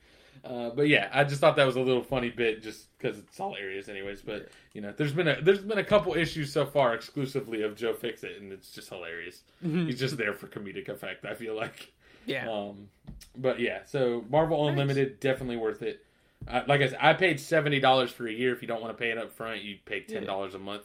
Uh, 0.44 0.70
but 0.70 0.88
yeah, 0.88 1.10
I 1.12 1.24
just 1.24 1.42
thought 1.42 1.56
that 1.56 1.66
was 1.66 1.76
a 1.76 1.82
little 1.82 2.04
funny 2.04 2.30
bit, 2.30 2.62
just 2.62 2.96
because 2.98 3.18
it's 3.18 3.40
all 3.40 3.56
hilarious, 3.56 3.90
anyways. 3.90 4.22
But 4.22 4.50
you 4.74 4.82
know, 4.82 4.94
there's 4.96 5.14
been 5.14 5.28
a 5.28 5.42
there's 5.42 5.60
been 5.60 5.80
a 5.80 5.84
couple 5.84 6.14
issues 6.14 6.54
so 6.54 6.66
far 6.66 6.94
exclusively 6.94 7.64
of 7.64 7.76
Joe 7.76 7.94
Fixit, 7.94 8.40
and 8.40 8.54
it's 8.54 8.72
just 8.72 8.90
hilarious. 8.90 9.42
He's 9.62 10.00
just 10.00 10.18
there 10.18 10.34
for 10.34 10.48
comedic 10.48 10.88
effect. 10.88 11.26
I 11.26 11.34
feel 11.34 11.56
like. 11.56 11.92
Yeah. 12.28 12.50
Um, 12.50 12.90
but 13.36 13.60
yeah, 13.60 13.80
so 13.86 14.24
Marvel 14.30 14.68
Unlimited 14.68 15.20
definitely 15.20 15.58
worth 15.58 15.82
it. 15.82 16.06
Uh, 16.48 16.62
like 16.68 16.82
I 16.82 16.90
said, 16.90 17.00
I 17.02 17.14
paid 17.14 17.40
seventy 17.40 17.80
dollars 17.80 18.12
for 18.12 18.28
a 18.28 18.32
year. 18.32 18.54
If 18.54 18.62
you 18.62 18.68
don't 18.68 18.82
want 18.82 18.96
to 18.96 19.02
pay 19.02 19.10
it 19.10 19.18
up 19.18 19.32
front, 19.32 19.64
you 19.64 19.78
pay 19.84 20.02
ten 20.02 20.26
dollars 20.26 20.54
a 20.54 20.60
month. 20.60 20.84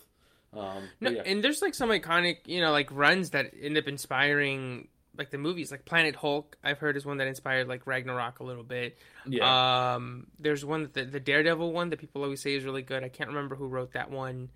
Um, 0.53 0.88
No, 1.01 1.11
yeah. 1.11 1.22
and 1.26 1.44
there's 1.44 1.62
like 1.62 1.74
some 1.74 1.90
iconic, 1.90 2.38
you 2.46 2.61
know, 2.61 2.72
like 2.72 2.90
runs 2.90 3.30
that 3.30 3.53
end 3.61 3.78
up 3.78 3.86
inspiring 3.86 4.88
like 5.16 5.30
the 5.30 5.38
movies. 5.38 5.70
Like 5.70 5.84
Planet 5.84 6.16
Hulk, 6.16 6.57
I've 6.64 6.78
heard 6.78 6.96
is 6.96 7.05
one 7.05 7.18
that 7.18 7.26
inspired 7.28 7.68
like 7.68 7.86
Ragnarok 7.86 8.40
a 8.40 8.44
little 8.44 8.62
bit. 8.64 8.96
yeah, 9.26 9.94
Um, 9.94 10.26
there's 10.38 10.64
one 10.64 10.82
that 10.82 10.94
the, 10.94 11.05
the 11.05 11.20
Daredevil 11.20 11.72
one 11.72 11.90
that 11.90 11.98
people 11.98 12.22
always 12.22 12.40
say 12.40 12.55
is 12.55 12.64
really 12.64 12.82
good. 12.82 13.05
I 13.05 13.09
can't 13.09 13.28
remember 13.28 13.55
who 13.55 13.66
wrote 13.66 13.92
that 13.92 14.11
one. 14.11 14.48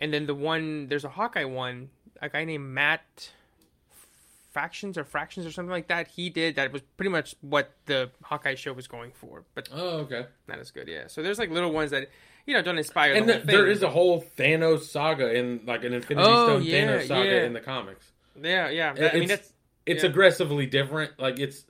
And 0.00 0.12
then 0.12 0.26
the 0.26 0.34
one 0.34 0.88
there's 0.88 1.04
a 1.04 1.08
Hawkeye 1.08 1.44
one, 1.44 1.90
a 2.20 2.28
guy 2.28 2.44
named 2.44 2.64
Matt 2.66 3.30
Factions 4.50 4.96
or 4.96 5.04
Fractions 5.04 5.46
or 5.46 5.52
something 5.52 5.70
like 5.70 5.88
that. 5.88 6.08
He 6.08 6.30
did 6.30 6.56
that 6.56 6.72
was 6.72 6.82
pretty 6.96 7.10
much 7.10 7.34
what 7.40 7.70
the 7.86 8.10
Hawkeye 8.22 8.54
show 8.54 8.72
was 8.72 8.88
going 8.88 9.12
for, 9.12 9.44
but 9.54 9.68
oh 9.72 9.98
okay. 10.00 10.26
not 10.46 10.58
as 10.58 10.70
good. 10.70 10.88
Yeah. 10.88 11.06
So 11.06 11.22
there's 11.22 11.38
like 11.38 11.50
little 11.50 11.70
ones 11.72 11.90
that 11.90 12.08
you 12.48 12.54
know 12.54 12.62
don't 12.62 12.78
inspire. 12.78 13.12
And 13.14 13.28
the 13.28 13.34
th- 13.34 13.44
whole 13.44 13.52
there 13.52 13.66
is 13.68 13.82
a 13.82 13.90
whole 13.90 14.24
Thanos 14.38 14.84
saga 14.84 15.32
in 15.34 15.60
like 15.66 15.84
an 15.84 15.92
Infinity 15.92 16.26
Oh, 16.28 16.46
Stone 16.46 16.62
yeah, 16.64 16.86
Thanos 16.86 17.06
saga 17.06 17.28
yeah. 17.28 17.44
in 17.44 17.52
the 17.52 17.60
comics. 17.60 18.10
yeah, 18.42 18.70
yeah. 18.70 18.92
That- 18.94 19.12
I 19.12 19.14
mean 19.14 19.24
It's- 19.24 19.38
that's 19.38 19.52
It's 19.86 20.02
Yeah. 20.04 20.10
aggressively 20.10 20.66
different. 20.66 21.18
Like 21.18 21.38
it's. 21.38 21.64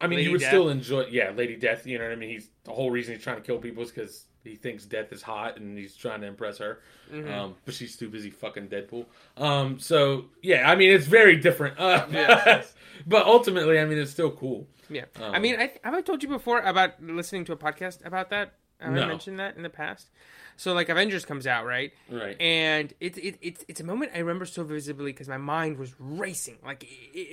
I 0.00 0.06
mean, 0.06 0.18
Lady 0.18 0.26
you 0.26 0.32
would 0.32 0.40
Death. 0.42 0.50
still 0.50 0.68
enjoy, 0.68 1.06
yeah, 1.10 1.30
Lady 1.34 1.56
Death. 1.56 1.86
You 1.86 1.98
know 1.98 2.04
what 2.04 2.12
I 2.12 2.16
mean? 2.16 2.28
He's 2.30 2.48
the 2.64 2.70
whole 2.72 2.90
reason 2.90 3.14
he's 3.14 3.24
trying 3.24 3.36
to 3.38 3.42
kill 3.42 3.58
people 3.58 3.82
is 3.82 3.90
because 3.90 4.26
he 4.44 4.54
thinks 4.54 4.84
Death 4.84 5.10
is 5.12 5.22
hot 5.22 5.56
and 5.58 5.76
he's 5.76 5.96
trying 5.96 6.20
to 6.20 6.26
impress 6.28 6.58
her. 6.58 6.80
Mm-hmm. 7.12 7.32
Um, 7.32 7.54
but 7.64 7.74
she's 7.74 7.96
too 7.96 8.08
busy 8.10 8.30
fucking 8.30 8.68
Deadpool. 8.68 9.06
Um, 9.38 9.78
so 9.80 10.26
yeah, 10.42 10.70
I 10.70 10.76
mean, 10.76 10.90
it's 10.92 11.06
very 11.06 11.36
different. 11.36 11.78
Uh, 11.80 12.06
Yes. 12.12 12.74
but 13.06 13.26
ultimately, 13.26 13.80
I 13.80 13.86
mean, 13.86 13.98
it's 13.98 14.10
still 14.12 14.30
cool. 14.30 14.68
Yeah, 14.88 15.06
Um, 15.20 15.34
I 15.34 15.38
mean, 15.40 15.56
I 15.58 15.72
have 15.82 15.94
I 15.94 16.00
told 16.02 16.22
you 16.22 16.28
before 16.28 16.60
about 16.60 17.02
listening 17.02 17.44
to 17.46 17.52
a 17.52 17.56
podcast 17.56 18.04
about 18.06 18.30
that. 18.30 18.52
Have 18.80 18.92
I 18.94 19.06
mentioned 19.06 19.38
that 19.40 19.56
in 19.56 19.62
the 19.62 19.70
past? 19.70 20.10
So 20.58 20.72
like 20.72 20.88
Avengers 20.88 21.24
comes 21.26 21.46
out, 21.46 21.66
right? 21.66 21.92
Right. 22.10 22.40
And 22.40 22.92
it's 23.00 23.18
it, 23.18 23.36
it's 23.42 23.64
it's 23.68 23.80
a 23.80 23.84
moment 23.84 24.12
I 24.14 24.18
remember 24.20 24.44
so 24.46 24.64
visibly 24.64 25.12
because 25.12 25.28
my 25.28 25.36
mind 25.36 25.76
was 25.78 25.94
racing. 25.98 26.56
Like 26.64 26.82
it, 26.84 26.86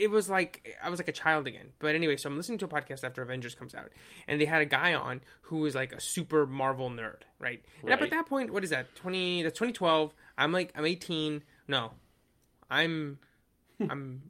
it 0.04 0.12
was 0.12 0.30
like 0.30 0.76
I 0.84 0.89
was 0.89 1.00
like 1.00 1.08
a 1.08 1.14
child 1.14 1.48
again. 1.48 1.68
But 1.80 1.96
anyway, 1.96 2.18
so 2.18 2.30
I'm 2.30 2.36
listening 2.38 2.58
to 2.60 2.66
a 2.66 2.68
podcast 2.68 3.04
after 3.06 3.22
Avengers 3.22 3.56
comes 3.56 3.74
out, 3.76 3.91
and 4.28 4.39
they 4.41 4.46
had 4.46 4.62
a 4.62 4.66
guy 4.66 4.94
on 4.94 5.22
who 5.44 5.60
was 5.60 5.74
like 5.76 5.94
a 5.94 6.02
super 6.02 6.46
Marvel 6.46 6.89
nerd, 6.89 7.22
right? 7.39 7.64
And 7.82 7.91
up 7.91 8.00
Right. 8.02 8.12
at 8.12 8.18
that 8.18 8.26
point, 8.28 8.52
what 8.52 8.64
is 8.64 8.70
that? 8.72 8.94
Twenty? 8.96 9.41
That's 9.44 9.58
2012. 9.58 10.14
I'm 10.38 10.52
like 10.52 10.72
I'm 10.76 10.86
18. 10.86 11.44
No, 11.70 11.91
I'm 12.70 13.20
I'm 13.89 14.22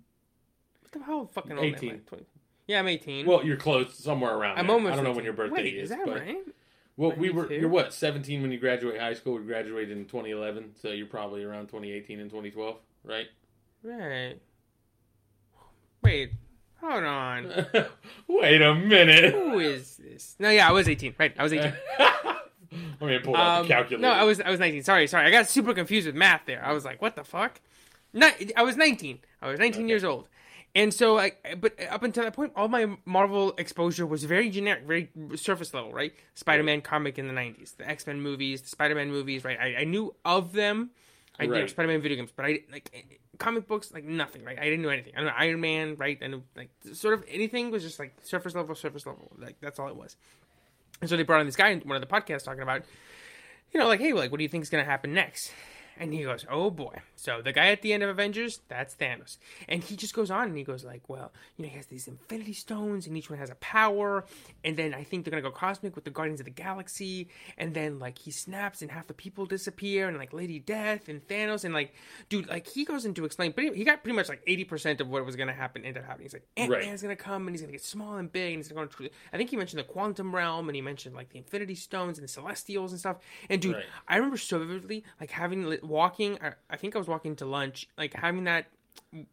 what 0.82 0.92
the 0.92 1.00
hell 1.04 1.26
fucking 1.28 1.54
old 1.58 1.66
am 1.66 1.74
I? 1.74 1.78
18. 1.78 2.00
20 2.02 2.26
Yeah, 2.68 2.80
I'm 2.80 2.88
18. 2.88 3.26
Well, 3.26 3.44
you're 3.44 3.58
close, 3.58 3.98
somewhere 3.98 4.36
around. 4.36 4.58
I'm 4.60 4.68
there. 4.68 4.76
almost. 4.76 4.94
I 4.94 4.96
don't 4.98 5.06
know 5.06 5.12
when 5.14 5.24
your 5.26 5.34
birthday 5.34 5.64
Wait, 5.64 5.76
is. 5.76 5.90
Is 5.92 5.98
that 5.98 6.06
but, 6.06 6.20
right? 6.20 6.38
Well, 6.96 7.14
we 7.18 7.30
were. 7.32 7.52
You're 7.52 7.70
what? 7.70 7.94
17 7.94 8.42
when 8.42 8.52
you 8.52 8.60
graduate 8.60 9.00
high 9.00 9.14
school. 9.16 9.36
We 9.40 9.46
graduated 9.46 9.98
in 9.98 10.06
2011, 10.06 10.76
so 10.82 10.90
you're 10.90 11.08
probably 11.08 11.44
around 11.44 11.68
2018 11.68 12.20
and 12.20 12.30
2012, 12.30 12.78
right? 13.04 13.28
Right. 13.84 14.36
Wait. 16.04 16.32
Hold 16.82 17.04
on. 17.04 17.66
Wait 18.28 18.62
a 18.62 18.76
minute. 18.76 19.34
Who 19.34 19.60
is 19.60 19.96
this? 19.98 20.36
No, 20.38 20.50
yeah, 20.50 20.68
I 20.68 20.72
was 20.72 20.90
18. 20.90 21.16
Right, 21.18 21.34
I 21.40 21.44
was 21.44 21.54
18. 21.54 21.74
I 22.00 23.06
mean, 23.06 23.22
pull 23.22 23.36
out 23.38 23.62
Um, 23.62 23.68
the 23.68 23.74
calculator. 23.74 24.02
no, 24.02 24.10
I 24.12 24.24
was 24.24 24.42
I 24.42 24.50
was 24.50 24.60
19. 24.60 24.84
Sorry, 24.84 25.08
sorry. 25.08 25.26
I 25.28 25.32
got 25.32 25.48
super 25.50 25.74
confused 25.74 26.08
with 26.08 26.16
math 26.16 26.42
there. 26.46 26.64
I 26.64 26.74
was 26.74 26.84
like, 26.84 27.02
what 27.02 27.16
the 27.16 27.24
fuck? 27.24 27.62
Ni- 28.14 28.52
I 28.58 28.64
was 28.64 28.76
19. 28.78 29.20
I 29.42 29.48
was 29.50 29.60
19 29.60 29.82
Okay. 29.84 29.88
years 29.90 30.04
old. 30.04 30.28
And 30.76 30.92
so, 30.92 31.20
I, 31.20 31.34
but 31.60 31.74
up 31.90 32.02
until 32.02 32.24
that 32.24 32.34
point, 32.34 32.54
all 32.56 32.68
my 32.68 32.98
Marvel 33.06 33.54
exposure 33.60 34.08
was 34.08 34.24
very 34.24 34.50
generic, 34.50 34.86
very 34.86 35.10
surface 35.36 35.72
level, 35.74 35.94
right? 35.94 36.14
Spider-Man 36.34 36.82
comic 36.82 37.20
in 37.20 37.28
the 37.28 37.34
'90s, 37.34 37.78
the 37.78 37.88
X-Men 37.88 38.22
movies, 38.22 38.62
the 38.64 38.70
Spider-Man 38.70 39.12
movies, 39.12 39.44
right? 39.44 39.60
I, 39.60 39.76
I 39.82 39.84
knew 39.84 40.16
of 40.26 40.54
them. 40.54 40.90
I 41.40 41.46
Right. 41.46 41.62
did 41.62 41.70
Spider-Man 41.72 42.02
video 42.02 42.18
games, 42.18 42.32
but 42.36 42.46
I 42.46 42.60
like 42.72 43.20
comic 43.40 43.68
books, 43.68 43.92
like 43.92 44.04
nothing, 44.04 44.44
right? 44.44 44.58
I 44.58 44.64
didn't 44.66 44.82
know 44.82 44.90
anything. 44.90 45.14
I 45.18 45.24
know 45.24 45.32
Iron 45.38 45.62
Man, 45.62 45.96
right? 45.96 46.18
I 46.22 46.28
knew 46.28 46.44
like 46.56 46.70
sort 46.94 47.14
of 47.14 47.24
anything 47.28 47.70
was 47.70 47.84
just 47.84 48.00
like 48.00 48.16
surface 48.24 48.56
level, 48.56 48.74
surface 48.76 49.06
level. 49.06 49.32
Like 49.38 49.56
that's 49.62 49.78
all 49.80 49.90
it 49.90 49.96
was. 49.96 50.16
And 51.02 51.10
so 51.10 51.18
they 51.18 51.24
brought 51.24 51.42
in 51.42 51.48
this 51.48 51.56
guy 51.56 51.70
in 51.70 51.82
one 51.82 52.02
of 52.02 52.08
the 52.08 52.08
podcasts 52.08 52.46
talking 52.46 52.62
about, 52.64 52.84
you 53.72 53.80
know, 53.80 53.88
like, 53.88 54.00
hey, 54.00 54.14
like, 54.14 54.32
what 54.32 54.38
do 54.38 54.44
you 54.44 54.50
think 54.50 54.62
is 54.64 54.70
going 54.70 54.84
to 54.84 54.90
happen 54.90 55.14
next? 55.14 55.52
And 55.98 56.14
he 56.14 56.24
goes, 56.24 56.46
oh 56.50 56.70
boy. 56.72 57.00
So 57.16 57.42
the 57.42 57.54
guy 57.54 57.68
at 57.68 57.82
the 57.82 57.94
end 57.94 58.04
of 58.04 58.10
Avengers, 58.10 58.62
that's 58.68 58.96
Thanos. 58.96 59.38
And 59.70 59.84
he 59.84 59.96
just 59.96 60.14
goes 60.14 60.30
on 60.32 60.48
and 60.48 60.58
he 60.58 60.64
goes 60.64 60.84
like, 60.84 61.08
well, 61.08 61.32
you 61.58 61.64
know, 61.64 61.70
he 61.70 61.78
has 61.78 61.86
these 61.86 62.08
Infinity 62.08 62.54
Stones 62.54 63.08
and 63.08 63.16
each 63.18 63.30
one 63.30 63.40
has 63.40 63.50
a 63.50 63.56
power. 63.56 64.26
And 64.64 64.76
then 64.76 64.94
I 64.94 65.04
think 65.04 65.24
they're 65.24 65.32
going 65.32 65.44
to 65.44 65.50
go 65.50 65.56
cosmic 65.56 65.96
with 65.96 66.04
the 66.06 66.12
Guardians 66.12 66.40
of 66.42 66.46
the 66.46 66.52
Galaxy. 66.52 67.30
And 67.58 67.74
then 67.74 68.00
like 68.00 68.18
he 68.18 68.32
snaps 68.32 68.82
and 68.82 68.92
half 68.92 69.08
the 69.08 69.14
people 69.14 69.46
disappear 69.46 70.08
and 70.08 70.18
like 70.18 70.34
Lady 70.34 70.60
Death 70.60 71.08
and 71.10 71.26
Thanos. 71.28 71.64
And 71.64 71.74
like, 71.74 71.94
dude, 72.30 72.48
like 72.50 72.68
he 72.68 72.84
goes 72.86 73.06
into 73.06 73.26
explain, 73.26 73.54
but 73.56 73.64
he 73.76 73.84
got 73.84 74.04
pretty 74.04 74.16
much 74.16 74.30
like 74.30 74.46
80% 74.46 75.00
of 75.00 75.08
what 75.10 75.26
was 75.26 75.36
going 75.36 75.48
to 75.48 75.54
happen 75.54 75.86
ended 75.86 76.04
up 76.04 76.10
happening. 76.10 76.26
He's 76.26 76.34
like, 76.34 76.48
Ant-Man's 76.58 77.02
Right. 77.04 77.08
going 77.08 77.18
to 77.18 77.24
come 77.24 77.48
and 77.48 77.56
he's 77.56 77.62
going 77.62 77.72
to 77.72 77.78
get 77.78 77.84
small 77.86 78.16
and 78.18 78.32
big 78.32 78.54
and 78.54 78.64
he's 78.64 78.72
going 78.72 78.88
to 78.88 79.10
I 79.32 79.38
think 79.38 79.50
he 79.50 79.58
mentioned 79.58 79.80
the 79.80 79.84
quantum 79.84 80.34
realm 80.36 80.68
and 80.70 80.76
he 80.76 80.82
mentioned 80.82 81.16
like 81.16 81.30
the 81.30 81.38
Infinity 81.38 81.76
Stones 81.76 82.18
and 82.18 82.24
the 82.28 82.32
Celestials 82.32 82.92
and 82.92 83.00
stuff. 83.00 83.18
And 83.50 83.62
dude, 83.62 83.76
Right. 83.76 83.86
I 84.08 84.18
remember 84.18 84.38
so 84.38 84.60
vividly 84.60 85.04
like 85.20 85.32
having 85.32 85.78
walking. 85.84 86.40
I, 86.42 86.54
I 86.70 86.78
think 86.78 86.96
I 86.96 87.00
was 87.00 87.08
walking 87.08 87.36
to 87.38 87.46
lunch, 87.46 87.88
like 87.98 88.14
having 88.14 88.46
that. 88.46 88.68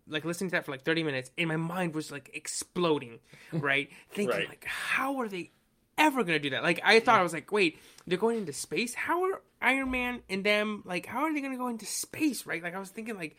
Like 0.09 0.25
listening 0.25 0.51
to 0.51 0.57
that 0.57 0.65
for 0.67 0.73
like 0.73 0.83
thirty 0.83 1.03
minutes, 1.03 1.31
and 1.39 1.49
my 1.49 1.57
mind 1.57 1.95
was 1.95 2.11
like 2.11 2.31
exploding, 2.35 3.19
right? 3.53 3.89
Thinking 4.11 4.37
Right. 4.39 4.49
like, 4.49 4.65
how 4.67 5.19
are 5.21 5.29
they 5.29 5.51
ever 5.97 6.23
gonna 6.25 6.39
do 6.39 6.51
that? 6.51 6.63
Like 6.63 6.81
I 6.85 7.01
thought 7.01 7.19
I 7.19 7.23
was 7.23 7.33
like, 7.33 7.51
wait, 7.53 7.79
they're 8.07 8.19
going 8.19 8.39
into 8.39 8.53
space. 8.53 8.95
How 8.95 9.23
are 9.25 9.41
Iron 9.63 9.91
Man 9.91 10.21
and 10.29 10.45
them 10.45 10.83
like? 10.87 11.07
How 11.07 11.25
are 11.25 11.33
they 11.33 11.41
gonna 11.41 11.57
go 11.59 11.69
into 11.69 11.87
space? 11.87 12.47
Right? 12.47 12.63
Like 12.63 12.75
I 12.75 12.79
was 12.79 12.91
thinking 12.91 13.17
like 13.17 13.37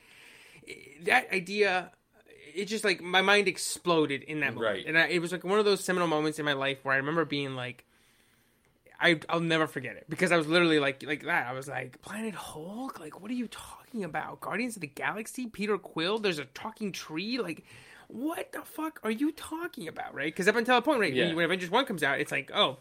that 1.03 1.31
idea 1.33 1.91
it 2.53 2.65
just 2.65 2.83
like 2.83 3.01
my 3.01 3.21
mind 3.21 3.47
exploded 3.47 4.23
in 4.23 4.41
that 4.41 4.53
moment 4.53 4.75
Right. 4.75 4.85
and 4.85 4.97
I, 4.97 5.07
it 5.07 5.19
was 5.19 5.31
like 5.31 5.43
one 5.43 5.57
of 5.59 5.65
those 5.65 5.83
seminal 5.83 6.07
moments 6.07 6.37
in 6.37 6.45
my 6.45 6.53
life 6.53 6.79
where 6.83 6.93
i 6.93 6.97
remember 6.97 7.23
being 7.25 7.55
like 7.55 7.85
I, 9.01 9.19
I'll 9.29 9.39
never 9.39 9.65
forget 9.67 9.95
it 9.95 10.05
because 10.09 10.31
I 10.31 10.37
was 10.37 10.47
literally 10.47 10.79
like 10.79 11.03
like 11.03 11.23
that. 11.25 11.47
I 11.47 11.53
was 11.53 11.67
like, 11.67 12.01
Planet 12.01 12.35
Hulk? 12.35 12.99
Like, 12.99 13.19
what 13.19 13.31
are 13.31 13.35
you 13.35 13.47
talking 13.47 14.03
about? 14.03 14.39
Guardians 14.41 14.75
of 14.75 14.81
the 14.81 14.87
Galaxy? 14.87 15.47
Peter 15.47 15.77
Quill? 15.77 16.19
There's 16.19 16.39
a 16.39 16.45
talking 16.45 16.91
tree? 16.91 17.39
Like, 17.39 17.65
what 18.07 18.51
the 18.51 18.61
fuck 18.61 18.99
are 19.03 19.11
you 19.11 19.31
talking 19.31 19.87
about? 19.87 20.13
Right? 20.13 20.31
Because 20.31 20.47
up 20.47 20.55
until 20.55 20.75
that 20.75 20.83
point, 20.85 20.99
right, 20.99 21.13
Yeah. 21.13 21.27
when, 21.27 21.37
when 21.37 21.45
Avengers 21.45 21.71
One 21.71 21.85
comes 21.85 22.03
out, 22.03 22.19
it's 22.19 22.31
like, 22.31 22.51
oh, 22.53 22.77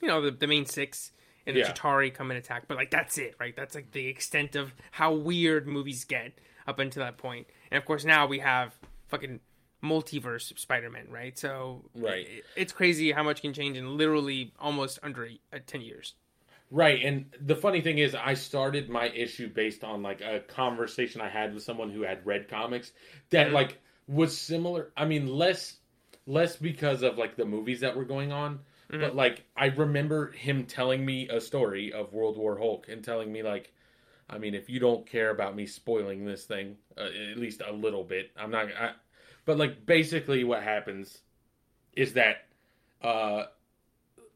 you 0.00 0.08
know, 0.08 0.22
the, 0.22 0.30
the 0.30 0.46
main 0.46 0.64
six 0.66 1.12
and 1.46 1.54
the 1.54 1.60
Yeah. 1.60 1.72
Chitauri 1.72 2.12
come 2.12 2.30
and 2.30 2.38
attack, 2.38 2.64
but 2.66 2.76
like 2.76 2.90
that's 2.90 3.18
it, 3.18 3.34
right? 3.38 3.54
That's 3.54 3.74
like 3.74 3.92
the 3.92 4.06
extent 4.08 4.56
of 4.56 4.74
how 4.92 5.12
weird 5.12 5.66
movies 5.66 6.04
get 6.04 6.32
up 6.66 6.78
until 6.78 7.02
that 7.04 7.18
point. 7.18 7.46
And 7.70 7.78
of 7.78 7.84
course, 7.84 8.04
now 8.04 8.26
we 8.26 8.38
have 8.40 8.74
fucking 9.08 9.40
multiverse 9.82 10.56
Spider-Man, 10.58 11.08
right? 11.10 11.38
So 11.38 11.90
Right. 11.94 12.26
it- 12.28 12.44
it's 12.56 12.72
crazy 12.72 13.12
how 13.12 13.22
much 13.22 13.42
can 13.42 13.52
change 13.52 13.76
in 13.76 13.96
literally 13.96 14.52
almost 14.58 14.98
under 15.02 15.26
a, 15.26 15.38
a 15.52 15.60
10 15.60 15.80
years. 15.82 16.14
Right, 16.70 17.04
and 17.04 17.26
the 17.40 17.54
funny 17.54 17.80
thing 17.80 17.98
is, 17.98 18.14
I 18.14 18.34
started 18.34 18.88
my 18.88 19.08
issue 19.10 19.48
based 19.48 19.84
on 19.84 20.02
like 20.02 20.20
a 20.20 20.40
conversation 20.40 21.20
I 21.20 21.28
had 21.28 21.54
with 21.54 21.62
someone 21.62 21.90
who 21.90 22.02
had 22.02 22.26
read 22.26 22.48
comics 22.48 22.92
that 23.30 23.48
Mhm. 23.48 23.52
like 23.52 23.78
was 24.08 24.36
similar. 24.36 24.92
I 24.96 25.04
mean, 25.04 25.26
less 25.28 25.78
less 26.26 26.56
because 26.56 27.02
of 27.02 27.18
like 27.18 27.36
the 27.36 27.44
movies 27.44 27.80
that 27.80 27.96
were 27.96 28.04
going 28.04 28.32
on, 28.32 28.58
but 28.98 29.14
like 29.14 29.44
I 29.56 29.66
remember 29.66 30.32
him 30.32 30.64
telling 30.66 31.04
me 31.06 31.28
a 31.28 31.40
story 31.40 31.92
of 31.92 32.12
World 32.12 32.36
War 32.36 32.58
Hulk 32.58 32.88
and 32.88 33.02
telling 33.04 33.32
me 33.32 33.42
like, 33.44 33.72
I 34.28 34.38
mean, 34.38 34.54
if 34.54 34.68
you 34.68 34.80
don't 34.80 35.06
care 35.06 35.30
about 35.30 35.54
me 35.56 35.66
spoiling 35.66 36.24
this 36.24 36.44
thing, 36.46 36.76
uh, 36.98 37.02
at 37.30 37.38
least 37.38 37.62
a 37.66 37.72
little 37.72 38.02
bit, 38.04 38.32
I'm 38.36 38.50
not. 38.50 38.68
I, 38.74 38.92
but 39.46 39.56
like 39.56 39.86
basically, 39.86 40.44
what 40.44 40.62
happens 40.62 41.18
is 41.94 42.12
that 42.12 42.44
uh, 43.00 43.44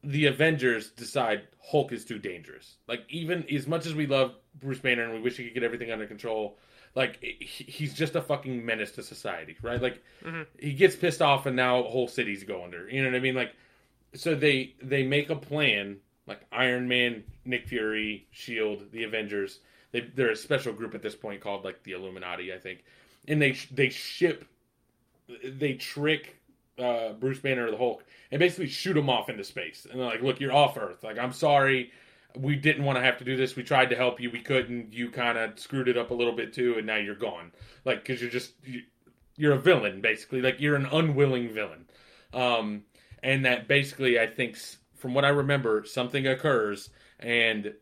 the 0.03 0.25
Avengers 0.25 0.89
decide 0.89 1.43
Hulk 1.59 1.91
is 1.91 2.05
too 2.05 2.17
dangerous. 2.17 2.77
Like 2.87 3.03
even 3.09 3.45
as 3.53 3.67
much 3.67 3.85
as 3.85 3.93
we 3.93 4.07
love 4.07 4.33
Bruce 4.59 4.79
Banner 4.79 5.03
and 5.03 5.13
we 5.13 5.21
wish 5.21 5.37
he 5.37 5.43
could 5.43 5.53
get 5.53 5.63
everything 5.63 5.91
under 5.91 6.07
control, 6.07 6.57
like 6.95 7.21
he's 7.21 7.93
just 7.93 8.15
a 8.15 8.21
fucking 8.21 8.65
menace 8.65 8.91
to 8.93 9.03
society, 9.03 9.57
right? 9.61 9.81
Like 9.81 10.01
he 10.57 10.73
gets 10.73 10.95
pissed 10.95 11.21
off 11.21 11.45
and 11.45 11.55
now 11.55 11.83
whole 11.83 12.07
cities 12.07 12.43
go 12.43 12.63
under. 12.63 12.89
You 12.89 13.03
know 13.03 13.09
what 13.09 13.15
I 13.17 13.19
mean? 13.19 13.35
Like 13.35 13.53
so 14.13 14.33
they 14.33 14.75
they 14.81 15.03
make 15.03 15.29
a 15.29 15.35
plan 15.35 15.97
like 16.27 16.41
Iron 16.51 16.87
Man, 16.87 17.23
Nick 17.45 17.67
Fury, 17.67 18.27
Shield, 18.31 18.91
the 18.91 19.03
Avengers. 19.03 19.59
They 19.91 20.01
they're 20.01 20.31
a 20.31 20.35
special 20.35 20.73
group 20.73 20.95
at 20.95 21.01
this 21.01 21.15
point 21.15 21.41
called 21.41 21.63
like 21.63 21.83
the 21.83 21.91
Illuminati, 21.91 22.53
I 22.53 22.57
think. 22.57 22.83
And 23.27 23.41
they 23.41 23.57
they 23.71 23.89
ship 23.89 24.45
they 25.43 25.73
trick 25.73 26.37
uh, 26.77 27.13
Bruce 27.13 27.39
Banner 27.39 27.67
or 27.67 27.71
the 27.71 27.77
Hulk 27.77 28.03
and 28.31 28.39
basically 28.39 28.67
shoot 28.67 28.97
him 28.97 29.09
off 29.09 29.29
into 29.29 29.43
space. 29.43 29.87
And 29.89 29.99
they're 29.99 30.07
like, 30.07 30.21
"Look, 30.21 30.39
you're 30.39 30.53
off 30.53 30.77
Earth. 30.77 31.03
Like, 31.03 31.17
I'm 31.17 31.33
sorry, 31.33 31.91
we 32.37 32.55
didn't 32.55 32.85
want 32.85 32.97
to 32.97 33.03
have 33.03 33.17
to 33.17 33.23
do 33.23 33.35
this. 33.35 33.55
We 33.55 33.63
tried 33.63 33.89
to 33.89 33.95
help 33.95 34.19
you, 34.19 34.29
we 34.29 34.41
couldn't. 34.41 34.93
You 34.93 35.09
kind 35.09 35.37
of 35.37 35.59
screwed 35.59 35.87
it 35.87 35.97
up 35.97 36.11
a 36.11 36.13
little 36.13 36.33
bit 36.33 36.53
too, 36.53 36.75
and 36.77 36.87
now 36.87 36.97
you're 36.97 37.15
gone. 37.15 37.51
Like, 37.85 38.03
because 38.03 38.21
you're 38.21 38.31
just 38.31 38.53
you, 38.63 38.81
you're 39.35 39.53
a 39.53 39.59
villain, 39.59 40.01
basically. 40.01 40.41
Like, 40.41 40.59
you're 40.59 40.75
an 40.75 40.85
unwilling 40.85 41.49
villain. 41.49 41.85
Um, 42.33 42.83
and 43.23 43.45
that 43.45 43.67
basically, 43.67 44.19
I 44.19 44.27
think, 44.27 44.57
from 44.95 45.13
what 45.13 45.25
I 45.25 45.29
remember, 45.29 45.83
something 45.85 46.27
occurs, 46.27 46.89
and 47.19 47.73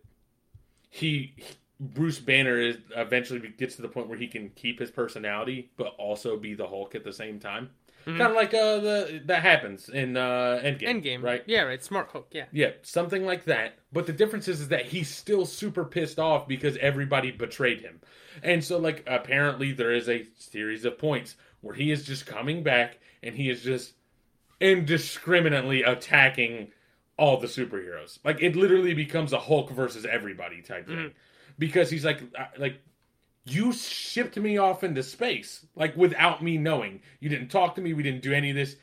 he 0.89 1.35
Bruce 1.79 2.19
Banner 2.19 2.59
is 2.59 2.77
eventually 2.95 3.39
gets 3.57 3.75
to 3.77 3.81
the 3.81 3.87
point 3.87 4.09
where 4.09 4.17
he 4.17 4.27
can 4.27 4.49
keep 4.49 4.79
his 4.79 4.91
personality, 4.91 5.71
but 5.77 5.95
also 5.97 6.37
be 6.37 6.53
the 6.53 6.67
Hulk 6.67 6.95
at 6.95 7.03
the 7.03 7.13
same 7.13 7.39
time. 7.39 7.69
Kind 8.05 8.21
of 8.21 8.33
like 8.33 8.53
uh, 8.53 8.79
the 8.79 9.21
that 9.25 9.43
happens 9.43 9.89
in 9.89 10.17
uh, 10.17 10.59
Endgame. 10.63 11.03
Endgame, 11.03 11.23
right? 11.23 11.43
Yeah, 11.45 11.61
right. 11.63 11.83
Smart 11.83 12.09
Hulk. 12.11 12.27
Yeah. 12.31 12.45
Yeah, 12.51 12.71
something 12.81 13.25
like 13.25 13.45
that. 13.45 13.75
But 13.91 14.07
the 14.07 14.13
difference 14.13 14.47
is, 14.47 14.61
is 14.61 14.67
that 14.69 14.87
he's 14.87 15.09
still 15.09 15.45
super 15.45 15.85
pissed 15.85 16.17
off 16.17 16.47
because 16.47 16.77
everybody 16.77 17.31
betrayed 17.31 17.81
him. 17.81 17.99
And 18.41 18.63
so, 18.63 18.77
like, 18.77 19.03
apparently 19.05 19.73
there 19.73 19.91
is 19.91 20.09
a 20.09 20.25
series 20.37 20.85
of 20.85 20.97
points 20.97 21.35
where 21.61 21.75
he 21.75 21.91
is 21.91 22.05
just 22.05 22.25
coming 22.25 22.63
back 22.63 22.99
and 23.21 23.35
he 23.35 23.49
is 23.49 23.61
just 23.61 23.93
indiscriminately 24.59 25.83
attacking 25.83 26.71
all 27.17 27.37
the 27.37 27.47
superheroes. 27.47 28.19
Like, 28.23 28.41
it 28.41 28.55
literally 28.55 28.93
becomes 28.93 29.33
a 29.33 29.39
Hulk 29.39 29.71
versus 29.71 30.05
everybody 30.05 30.61
type 30.61 30.87
thing. 30.87 31.11
Because 31.59 31.91
he's 31.91 32.03
like, 32.05 32.21
uh, 32.37 32.45
like, 32.57 32.81
you 33.45 33.71
shipped 33.73 34.37
me 34.37 34.57
off 34.57 34.83
into 34.83 35.03
space, 35.03 35.65
like, 35.75 35.95
without 35.95 36.41
me 36.41 36.57
knowing. 36.57 37.01
You 37.19 37.29
didn't 37.29 37.49
talk 37.49 37.75
to 37.75 37.81
me. 37.81 37.93
We 37.93 38.01
didn't 38.01 38.23
do 38.23 38.33
any 38.33 38.49
of 38.49 38.55
this 38.55 38.75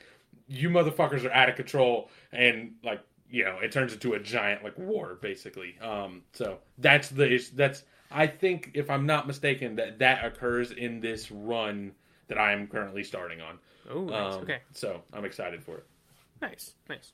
you 0.49 0.71
motherfuckers 0.71 1.25
are 1.25 1.33
out 1.33 1.49
of 1.49 1.57
control 1.57 2.09
and 2.31 2.73
like 2.85 3.01
you 3.29 3.43
know 3.45 3.59
it 3.59 3.73
turns 3.73 3.93
into 3.93 4.15
a 4.15 4.19
giant 4.21 4.63
like 4.63 4.79
war 4.79 5.19
basically 5.21 5.77
um 5.81 6.23
so 6.33 6.59
that's 6.79 7.09
the 7.09 7.45
that's 7.55 7.83
i 8.13 8.29
think 8.29 8.71
if 8.73 8.89
i'm 8.89 9.05
not 9.07 9.27
mistaken 9.27 9.75
that 9.75 9.99
that 9.99 10.25
occurs 10.25 10.71
in 10.71 11.01
this 11.01 11.33
run 11.33 11.91
that 12.29 12.39
i 12.39 12.53
am 12.53 12.69
currently 12.69 13.03
starting 13.03 13.41
on 13.41 13.59
Oh, 13.91 14.05
nice. 14.05 14.35
um, 14.35 14.43
okay. 14.43 14.61
so 14.73 15.03
i'm 15.13 15.25
excited 15.25 15.65
for 15.65 15.79
it 15.79 15.87
Nice. 16.41 16.75
Nice. 16.89 17.13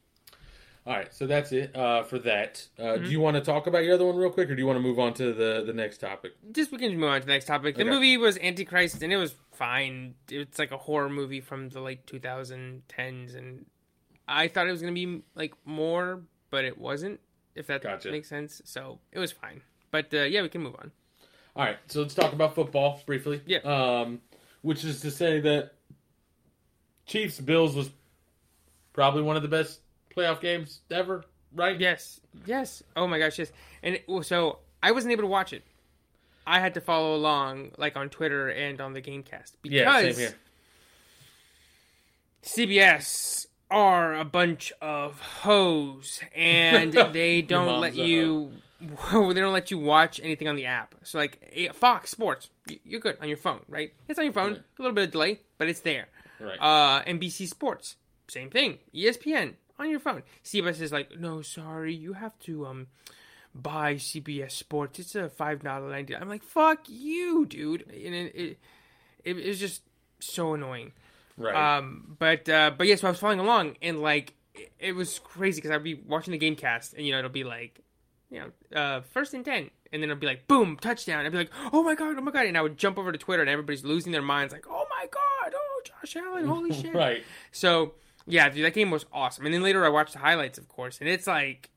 All 0.87 0.95
right 0.95 1.15
so 1.15 1.27
that's 1.27 1.53
it 1.53 1.75
uh 1.77 2.03
for 2.03 2.19
that 2.19 2.67
uh 2.79 2.83
Mm-hmm. 2.83 3.05
do 3.05 3.11
you 3.11 3.21
want 3.21 3.37
to 3.37 3.41
talk 3.41 3.67
about 3.69 3.85
your 3.85 3.95
other 3.95 4.05
one 4.05 4.17
real 4.17 4.31
quick 4.31 4.51
or 4.51 4.55
do 4.57 4.61
you 4.61 4.67
want 4.67 4.77
to 4.79 4.83
move 4.83 4.99
on 4.99 5.15
to 5.15 5.33
the 5.33 5.63
the 5.65 5.73
next 5.73 5.99
topic 5.99 6.33
Just 6.51 6.73
we 6.73 6.79
can 6.79 6.99
move 6.99 7.09
on 7.11 7.21
to 7.21 7.27
the 7.27 7.33
next 7.33 7.45
topic. 7.47 7.77
The 7.77 7.83
Okay. 7.83 7.91
movie 7.91 8.17
was 8.17 8.37
Antichrist, 8.39 9.03
and 9.03 9.13
it 9.13 9.17
was 9.17 9.35
fine. 9.53 10.15
It's 10.29 10.59
like 10.59 10.73
a 10.73 10.77
horror 10.79 11.09
movie 11.09 11.41
from 11.41 11.69
the 11.69 11.81
late 11.81 12.05
2010s, 12.07 13.37
and 13.37 13.67
I 14.27 14.49
thought 14.49 14.67
it 14.67 14.73
was 14.73 14.81
gonna 14.81 14.93
be 14.93 15.23
like 15.35 15.55
more, 15.65 16.23
but 16.51 16.65
it 16.65 16.77
wasn't. 16.79 17.21
If 17.55 17.67
that 17.69 17.83
Gotcha. 17.83 18.11
makes 18.11 18.29
sense. 18.29 18.61
So 18.65 18.99
it 19.13 19.19
was 19.19 19.31
fine. 19.31 19.61
But 19.91 20.13
uh, 20.15 20.23
yeah, 20.23 20.43
we 20.43 20.49
can 20.49 20.63
move 20.63 20.75
on. 20.79 20.91
All 21.55 21.65
right, 21.65 21.77
so 21.87 22.01
let's 22.01 22.15
talk 22.15 22.33
about 22.33 22.55
football 22.55 23.01
briefly. 23.07 23.41
Yeah. 23.47 23.59
Um, 23.59 24.21
which 24.63 24.85
is 24.85 25.01
to 25.03 25.11
say 25.11 25.39
that 25.41 25.75
Chiefs 27.07 27.39
Bills 27.41 27.75
was 27.77 27.91
probably 28.95 29.23
one 29.23 29.37
of 29.37 29.43
the 29.43 29.49
best 29.49 29.81
playoff 30.17 30.41
games 30.41 30.81
ever, 30.91 31.25
right? 31.55 31.79
Yes. 31.79 32.21
Yes. 32.47 32.83
Oh 32.97 33.07
my 33.07 33.19
gosh, 33.19 33.39
yes. 33.39 33.53
And 33.83 33.97
it, 33.97 34.25
so 34.25 34.59
I 34.83 34.93
wasn't 34.93 35.13
able 35.13 35.23
to 35.23 35.29
watch 35.29 35.53
it. 35.53 35.65
I 36.47 36.61
had 36.61 36.75
to 36.75 36.81
follow 36.81 37.15
along 37.15 37.73
like 37.79 37.97
on 37.97 38.09
Twitter 38.09 38.49
and 38.49 38.81
on 38.81 38.93
the 38.95 39.03
Gamecast 39.03 39.53
because 39.63 39.73
Yeah, 39.73 40.01
same 40.01 40.15
here. 40.17 40.35
CBS 42.43 43.47
are 43.71 44.15
a 44.15 44.25
bunch 44.25 44.73
of 44.83 45.21
hoes 45.21 46.21
and 46.35 46.93
they 47.13 47.43
don't 47.43 47.81
let 47.81 47.95
you 47.95 48.51
they 49.13 49.35
don't 49.35 49.53
let 49.53 49.71
you 49.71 49.79
watch 49.79 50.21
anything 50.23 50.49
on 50.49 50.57
the 50.57 50.67
app. 50.67 50.95
So 51.05 51.19
like 51.19 51.39
eh, 51.55 51.69
Fox 51.73 52.11
Sports, 52.11 52.51
you're 52.85 53.01
good 53.01 53.17
on 53.21 53.29
your 53.29 53.37
phone, 53.37 53.61
right? 53.69 53.93
It's 54.09 54.19
on 54.19 54.25
your 54.25 54.35
phone, 54.35 54.55
a 54.55 54.83
little 54.83 54.95
bit 54.95 55.05
of 55.05 55.11
delay, 55.13 55.41
but 55.59 55.69
it's 55.69 55.81
there. 55.81 56.09
Right. 56.41 56.59
Uh, 56.59 57.05
NBC 57.05 57.47
Sports, 57.49 57.97
same 58.29 58.51
thing. 58.51 58.79
ESPN 58.93 59.55
on 59.83 59.91
your 59.91 60.01
phone. 60.01 60.23
CBS 60.45 60.81
is 60.81 60.93
like, 60.93 61.19
no, 61.19 61.43
sorry, 61.43 61.95
you 61.95 62.15
have 62.15 62.39
to 62.41 62.67
um 62.67 62.87
buy 63.55 63.95
CBS 63.97 64.53
Sports. 64.53 64.99
It's 64.99 65.15
a 65.15 65.29
five 65.29 65.63
dollar 65.63 65.91
ninety. 65.91 66.17
I'm 66.17 66.29
like, 66.29 66.43
fuck 66.43 66.81
you, 66.89 67.47
dude. 67.47 67.83
And 67.89 68.15
it 68.15 68.35
it, 68.35 68.59
it, 69.25 69.39
it 69.39 69.49
was 69.49 69.61
just 69.61 69.83
so 70.21 70.55
annoying. 70.55 70.93
right. 71.37 71.79
Um, 71.79 72.17
but 72.19 72.49
uh, 72.49 72.73
but 72.77 72.87
yeah, 72.87 72.97
so 72.97 73.09
I 73.09 73.11
was 73.11 73.21
following 73.21 73.41
along, 73.41 73.77
and 73.83 74.01
like 74.01 74.35
it, 74.55 74.73
it 74.79 74.93
was 74.93 75.19
crazy 75.19 75.61
because 75.61 75.71
I'd 75.71 75.83
be 75.85 75.95
watching 75.95 76.33
the 76.33 76.39
game 76.39 76.57
cast, 76.57 76.95
and 76.95 77.05
you 77.07 77.13
know 77.13 77.19
it'll 77.19 77.31
be 77.31 77.45
like, 77.45 77.81
you 78.31 78.41
know, 78.41 78.79
uh, 78.79 79.01
first 79.13 79.35
and 79.35 79.45
ten, 79.45 79.71
and 79.93 80.03
then 80.03 80.11
it'll 80.11 80.21
be 80.21 80.27
like, 80.27 80.47
boom, 80.49 80.77
touchdown. 80.81 81.25
I'd 81.27 81.33
be 81.33 81.39
like, 81.39 81.51
oh 81.73 81.83
my 81.83 81.95
god, 81.95 82.17
oh 82.19 82.21
my 82.21 82.31
god, 82.31 82.47
and 82.47 82.57
I 82.57 82.63
would 82.63 82.79
jump 82.79 82.99
over 82.99 83.13
to 83.13 83.19
Twitter, 83.19 83.43
and 83.43 83.51
everybody's 83.51 83.85
losing 83.85 84.13
their 84.13 84.23
minds, 84.23 84.53
like, 84.53 84.67
oh 84.69 84.87
my 84.91 85.07
god, 85.07 85.55
oh 85.55 85.83
Josh 85.85 86.17
Allen, 86.17 86.47
holy 86.47 86.73
shit. 86.81 86.95
right. 86.95 87.23
So 87.51 87.95
yeah, 88.27 88.49
dude, 88.49 88.65
that 88.65 88.75
game 88.75 88.91
was 88.91 89.07
awesome. 89.13 89.45
And 89.47 89.55
then 89.55 89.63
later 89.63 89.85
I 89.85 89.89
watched 89.89 90.13
the 90.13 90.19
highlights, 90.19 90.59
of 90.59 90.69
course, 90.69 90.99
and 91.01 91.09
it's 91.09 91.27
like 91.27 91.71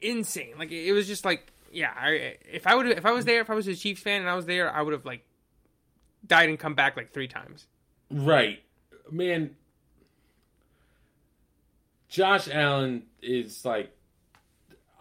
insane. 0.00 0.54
Like 0.58 0.70
it 0.70 0.92
was 0.92 1.06
just 1.06 1.24
like, 1.24 1.52
yeah, 1.72 1.92
I, 1.96 2.36
if 2.50 2.66
I 2.66 2.74
would, 2.74 2.86
if 2.86 3.06
I 3.06 3.12
was 3.12 3.24
there, 3.24 3.40
if 3.40 3.50
I 3.50 3.54
was 3.54 3.66
a 3.66 3.74
Chiefs 3.74 4.02
fan 4.02 4.20
and 4.20 4.30
I 4.30 4.34
was 4.34 4.46
there, 4.46 4.72
I 4.72 4.82
would 4.82 4.92
have 4.92 5.04
like 5.04 5.24
died 6.26 6.48
and 6.48 6.58
come 6.58 6.74
back 6.74 6.96
like 6.96 7.12
three 7.12 7.28
times. 7.28 7.66
Right. 8.10 8.62
Man, 9.10 9.56
Josh 12.08 12.48
Allen 12.48 13.02
is 13.22 13.64
like 13.64 13.90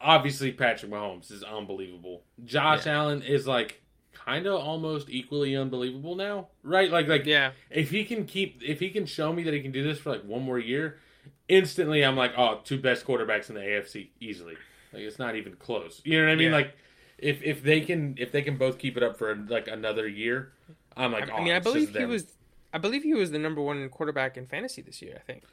obviously 0.02 0.52
Patrick 0.52 0.92
Mahomes 0.92 1.32
is 1.32 1.44
unbelievable. 1.44 2.24
Josh 2.44 2.88
Allen 2.88 3.22
is 3.22 3.48
like 3.48 3.83
kind 4.26 4.46
of 4.46 4.62
almost 4.62 5.10
equally 5.10 5.56
unbelievable 5.56 6.16
now, 6.16 6.48
right? 6.64 6.92
Like 6.92 7.08
like 7.08 7.26
Yeah. 7.26 7.52
if 7.70 7.90
he 7.92 8.06
can 8.06 8.26
keep 8.26 8.62
if 8.64 8.80
he 8.80 8.90
can 8.90 9.06
show 9.06 9.34
me 9.34 9.44
that 9.44 9.54
he 9.54 9.62
can 9.62 9.72
do 9.72 9.84
this 9.84 10.00
for 10.00 10.12
like 10.12 10.24
one 10.24 10.44
more 10.44 10.60
year, 10.60 11.00
instantly 11.48 12.04
I'm 12.04 12.16
like, 12.16 12.34
oh, 12.38 12.62
two 12.64 12.80
best 12.80 13.06
quarterbacks 13.06 13.50
in 13.50 13.56
the 13.56 13.62
AFC 13.62 14.10
easily. 14.20 14.56
Like 14.92 15.04
it's 15.04 15.20
not 15.20 15.36
even 15.36 15.56
close. 15.56 16.02
You 16.04 16.20
know 16.20 16.28
what 16.28 16.34
I 16.34 16.36
mean? 16.36 16.52
Yeah. 16.52 16.58
Like 16.58 16.78
if 17.18 17.42
if 17.44 17.64
they 17.64 17.82
can 17.82 18.16
if 18.18 18.32
they 18.32 18.42
can 18.42 18.58
both 18.58 18.78
keep 18.78 18.98
it 18.98 19.04
up 19.04 19.18
for 19.18 19.36
like 19.36 19.68
another 19.68 20.08
year, 20.08 20.54
I'm 20.96 21.12
like, 21.12 21.30
I 21.30 21.38
oh, 21.38 21.44
mean, 21.44 21.54
I 21.54 21.60
believe 21.60 21.96
he 21.96 22.06
was, 22.06 22.34
I 22.74 22.78
believe 22.78 23.04
he 23.04 23.14
was 23.14 23.32
the 23.32 23.40
number 23.40 23.62
one 23.62 23.88
quarterback 23.90 24.38
in 24.38 24.46
fantasy 24.46 24.82
this 24.82 25.02
year. 25.02 25.16
I 25.16 25.20
think. 25.22 25.44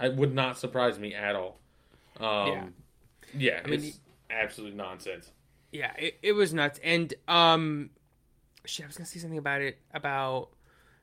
It 0.00 0.14
would 0.14 0.32
not 0.32 0.58
surprise 0.58 0.98
me 0.98 1.12
at 1.12 1.34
all. 1.34 1.58
Um, 2.20 2.74
yeah, 3.36 3.60
mean, 3.64 3.74
it's 3.74 3.84
he- 3.84 3.94
absolute 4.30 4.74
nonsense. 4.74 5.32
Yeah, 5.72 5.92
it, 5.98 6.18
it 6.22 6.32
was 6.32 6.54
nuts. 6.54 6.80
And 6.82 7.12
um, 7.26 7.90
shit, 8.64 8.84
I 8.84 8.86
was 8.86 8.96
gonna 8.96 9.06
say 9.06 9.18
something 9.20 9.38
about 9.38 9.60
it 9.60 9.78
about 9.92 10.50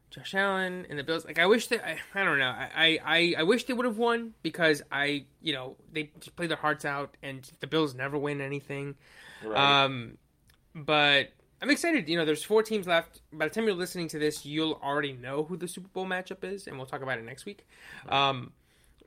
Josh 0.10 0.34
Allen 0.34 0.86
and 0.90 0.98
the 0.98 1.04
Bills. 1.04 1.26
Like, 1.26 1.40
I 1.40 1.46
wish 1.46 1.68
that 1.68 1.86
I, 1.86 1.98
I 2.14 2.24
don't 2.24 2.40
know. 2.40 2.50
I, 2.50 3.00
I 3.04 3.36
I 3.40 3.44
wish 3.44 3.66
they 3.66 3.74
would 3.74 3.86
have 3.86 3.98
won 3.98 4.34
because 4.44 4.82
I 4.92 5.26
you 5.42 5.54
know 5.54 5.76
they 5.92 6.12
just 6.20 6.36
played 6.36 6.50
their 6.50 6.58
hearts 6.58 6.86
out, 6.86 7.16
and 7.22 7.50
the 7.60 7.68
Bills 7.68 7.96
never 7.96 8.18
win 8.18 8.42
anything. 8.42 8.96
Right. 9.44 9.84
Um, 9.84 10.18
but 10.74 11.32
I'm 11.62 11.70
excited. 11.70 12.08
You 12.10 12.18
know, 12.18 12.26
there's 12.26 12.44
four 12.44 12.64
teams 12.64 12.88
left. 12.88 13.22
By 13.32 13.48
the 13.48 13.54
time 13.54 13.66
you're 13.66 13.74
listening 13.74 14.08
to 14.10 14.20
this, 14.20 14.46
you'll 14.46 14.80
already 14.84 15.14
know 15.14 15.44
who 15.44 15.58
the 15.58 15.68
Super 15.68 15.88
Bowl 15.88 16.06
matchup 16.06 16.44
is, 16.44 16.68
and 16.68 16.78
we'll 16.78 16.86
talk 16.86 17.02
about 17.02 17.18
it 17.18 17.26
next 17.26 17.46
week. 17.46 17.66
Um, 18.10 18.52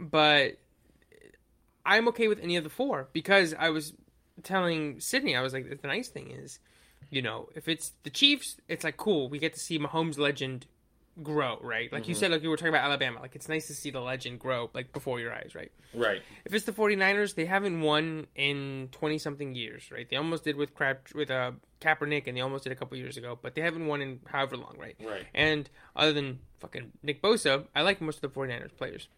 but 0.01 0.59
I'm 1.85 2.09
okay 2.09 2.29
with 2.29 2.41
any 2.41 2.57
of 2.57 2.65
the 2.65 2.71
four 2.71 3.09
because 3.13 3.55
I 3.59 3.71
was 3.71 3.93
telling 4.43 5.01
Sydney, 5.01 5.37
I 5.37 5.41
was 5.41 5.53
like, 5.53 5.81
the 5.81 5.89
nice 5.89 6.09
thing 6.09 6.31
is, 6.31 6.59
you 7.11 7.23
know, 7.23 7.49
if 7.55 7.69
it's 7.69 7.93
the 8.03 8.11
Chiefs, 8.11 8.57
it's 8.69 8.85
like 8.85 8.97
cool. 8.97 9.29
We 9.29 9.39
get 9.39 9.55
to 9.55 9.61
see 9.61 9.79
Mahomes' 9.79 10.19
legend 10.19 10.67
grow, 11.23 11.59
right? 11.63 11.93
Like 11.93 12.09
you 12.09 12.15
said, 12.15 12.31
like 12.31 12.43
you 12.43 12.51
were 12.51 12.57
talking 12.57 12.73
about 12.73 12.85
Alabama. 12.85 13.21
Like 13.21 13.35
it's 13.35 13.49
nice 13.49 13.67
to 13.69 13.75
see 13.75 13.91
the 13.91 14.01
legend 14.01 14.39
grow, 14.39 14.71
like 14.73 14.93
before 14.93 15.21
your 15.21 15.33
eyes, 15.33 15.53
right? 15.55 15.73
right. 15.95 16.23
if 16.45 16.55
it's 16.55 16.65
the 16.65 16.73
49ers, 16.73 17.35
they 17.35 17.45
haven't 17.45 17.81
won 17.81 18.27
in 18.35 18.89
20 18.93 19.19
something 19.19 19.55
years, 19.55 19.91
right? 19.91 20.09
They 20.09 20.17
almost 20.17 20.45
did 20.45 20.57
with 20.57 20.75
Crab 20.75 20.99
with 21.15 21.31
uh, 21.31 21.53
Kaepernick 21.81 22.27
and 22.27 22.37
they 22.37 22.41
almost 22.41 22.65
did 22.65 22.73
a 22.73 22.77
couple 22.77 22.97
years 22.97 23.17
ago, 23.17 23.39
but 23.41 23.55
they 23.55 23.63
haven't 23.63 23.87
won 23.87 24.01
in 24.01 24.21
however 24.27 24.57
long, 24.57 24.77
right? 24.79 24.97
Right. 25.05 25.25
And 25.35 25.69
other 25.97 26.13
than 26.13 26.41
fucking 26.61 26.93
Nick 27.03 27.23
Bosa, 27.23 27.67
I 27.75 27.83
like 27.83 28.01
most 28.01 28.23
of 28.23 28.33
the 28.33 28.41
49ers 28.41 28.77
players. 28.77 29.09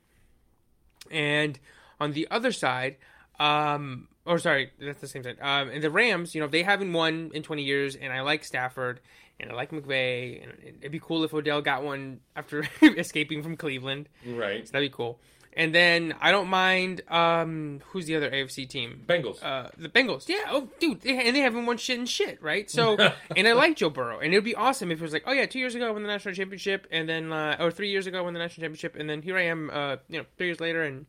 And 1.11 1.59
On 1.99 2.13
the 2.13 2.29
other 2.31 2.53
side, 2.53 2.97
um, 3.39 4.09
or 4.31 4.39
sorry, 4.39 4.71
that's 4.81 5.01
the 5.01 5.09
same 5.09 5.25
side. 5.25 5.39
Um, 5.41 5.71
and 5.71 5.83
the 5.83 5.91
Rams, 5.91 6.37
you 6.37 6.41
know, 6.41 6.47
they 6.47 6.63
haven't 6.63 6.93
won 6.93 7.33
in 7.35 7.43
20 7.43 7.65
years, 7.65 7.97
and 7.97 8.13
I 8.13 8.21
like 8.21 8.45
Stafford 8.45 9.01
and 9.41 9.51
I 9.51 9.55
like 9.55 9.73
McVay, 9.73 10.43
and 10.43 10.53
it'd 10.81 10.93
be 10.93 11.01
cool 11.01 11.25
if 11.25 11.35
Odell 11.35 11.63
got 11.63 11.83
one 11.83 12.21
after 12.37 12.65
escaping 12.83 13.43
from 13.43 13.57
Cleveland. 13.57 14.09
Right. 14.25 14.69
So 14.69 14.73
that'd 14.73 14.89
be 14.89 14.95
cool. 14.95 15.19
And 15.55 15.75
then 15.75 16.15
I 16.21 16.31
don't 16.31 16.47
mind. 16.47 17.01
Um, 17.09 17.81
who's 17.89 18.07
the 18.07 18.15
other 18.15 18.31
AFC 18.31 18.69
team? 18.69 19.03
Bengals. 19.09 19.43
Uh, 19.43 19.71
the 19.77 19.89
Bengals. 19.89 20.29
Yeah. 20.29 20.45
Oh, 20.49 20.69
dude. 20.79 21.01
They, 21.01 21.27
and 21.27 21.35
they 21.35 21.41
haven't 21.41 21.67
won 21.67 21.77
shit 21.77 21.99
and 21.99 22.09
shit, 22.09 22.41
right? 22.41 22.71
So, 22.71 22.97
and 23.37 23.49
I 23.49 23.53
like 23.55 23.75
Joe 23.75 23.91
Burrow, 23.91 24.21
and 24.21 24.33
it'd 24.33 24.45
be 24.45 24.55
awesome 24.55 24.93
if 24.93 25.01
it 25.01 25.03
was 25.03 25.13
like, 25.13 25.25
oh 25.27 25.33
yeah, 25.33 25.47
two 25.47 25.59
years 25.59 25.75
ago 25.75 25.89
I 25.89 25.91
won 25.91 26.03
the 26.03 26.09
national 26.09 26.35
championship, 26.35 26.87
and 26.93 27.09
then 27.09 27.33
uh, 27.33 27.57
or 27.59 27.73
three 27.73 27.91
years 27.91 28.07
ago 28.07 28.19
I 28.19 28.21
won 28.21 28.35
the 28.35 28.39
national 28.39 28.63
championship, 28.63 28.95
and 28.95 29.11
then 29.11 29.23
here 29.23 29.37
I 29.37 29.47
am, 29.47 29.71
uh, 29.73 29.97
you 30.09 30.19
know, 30.19 30.25
three 30.37 30.47
years 30.47 30.61
later, 30.61 30.85
and 30.85 31.07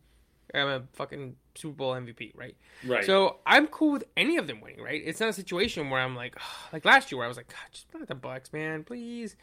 I'm 0.55 0.67
a 0.67 0.84
fucking 0.93 1.36
Super 1.56 1.76
Bowl 1.76 1.93
MVP, 1.93 2.36
right? 2.36 2.56
right. 2.86 3.04
So 3.06 3.38
I'm 3.45 3.68
cool 3.68 3.91
with 3.93 4.04
any 4.18 4.38
of 4.38 4.47
them 4.47 4.62
winning, 4.62 4.82
right? 4.82 5.02
It's 5.04 5.20
not 5.20 5.30
a 5.30 5.34
situation 5.34 5.89
where 5.89 6.02
I'm 6.02 6.16
like, 6.16 6.36
like 6.74 6.86
last 6.86 7.12
year 7.12 7.18
where 7.18 7.26
I 7.26 7.28
was 7.28 7.38
like, 7.38 7.47
God, 7.49 7.58
just 7.72 7.86
let 7.93 8.08
the 8.08 8.16
Bucks, 8.16 8.52
man, 8.54 8.84
please. 8.84 9.36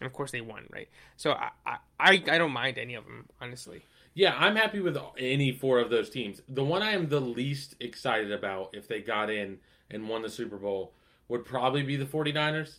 And 0.00 0.06
of 0.06 0.12
course 0.12 0.30
they 0.30 0.40
won, 0.40 0.64
right? 0.70 0.88
So 1.16 1.32
I, 1.32 1.50
I, 1.66 1.76
I 1.98 2.10
I 2.30 2.38
don't 2.38 2.52
mind 2.52 2.76
any 2.78 2.94
of 2.94 3.04
them, 3.04 3.26
honestly. 3.40 3.82
Yeah, 4.14 4.34
I'm 4.38 4.56
happy 4.56 4.80
with 4.80 4.96
any 5.18 5.52
four 5.52 5.78
of 5.78 5.90
those 5.90 6.08
teams. 6.08 6.40
The 6.48 6.64
one 6.64 6.82
I 6.82 6.92
am 6.92 7.08
the 7.08 7.20
least 7.20 7.74
excited 7.80 8.32
about 8.32 8.70
if 8.72 8.88
they 8.88 9.00
got 9.00 9.28
in 9.30 9.58
and 9.90 10.08
won 10.08 10.22
the 10.22 10.30
Super 10.30 10.56
Bowl 10.56 10.92
would 11.28 11.44
probably 11.44 11.82
be 11.82 11.96
the 11.96 12.06
49ers. 12.06 12.76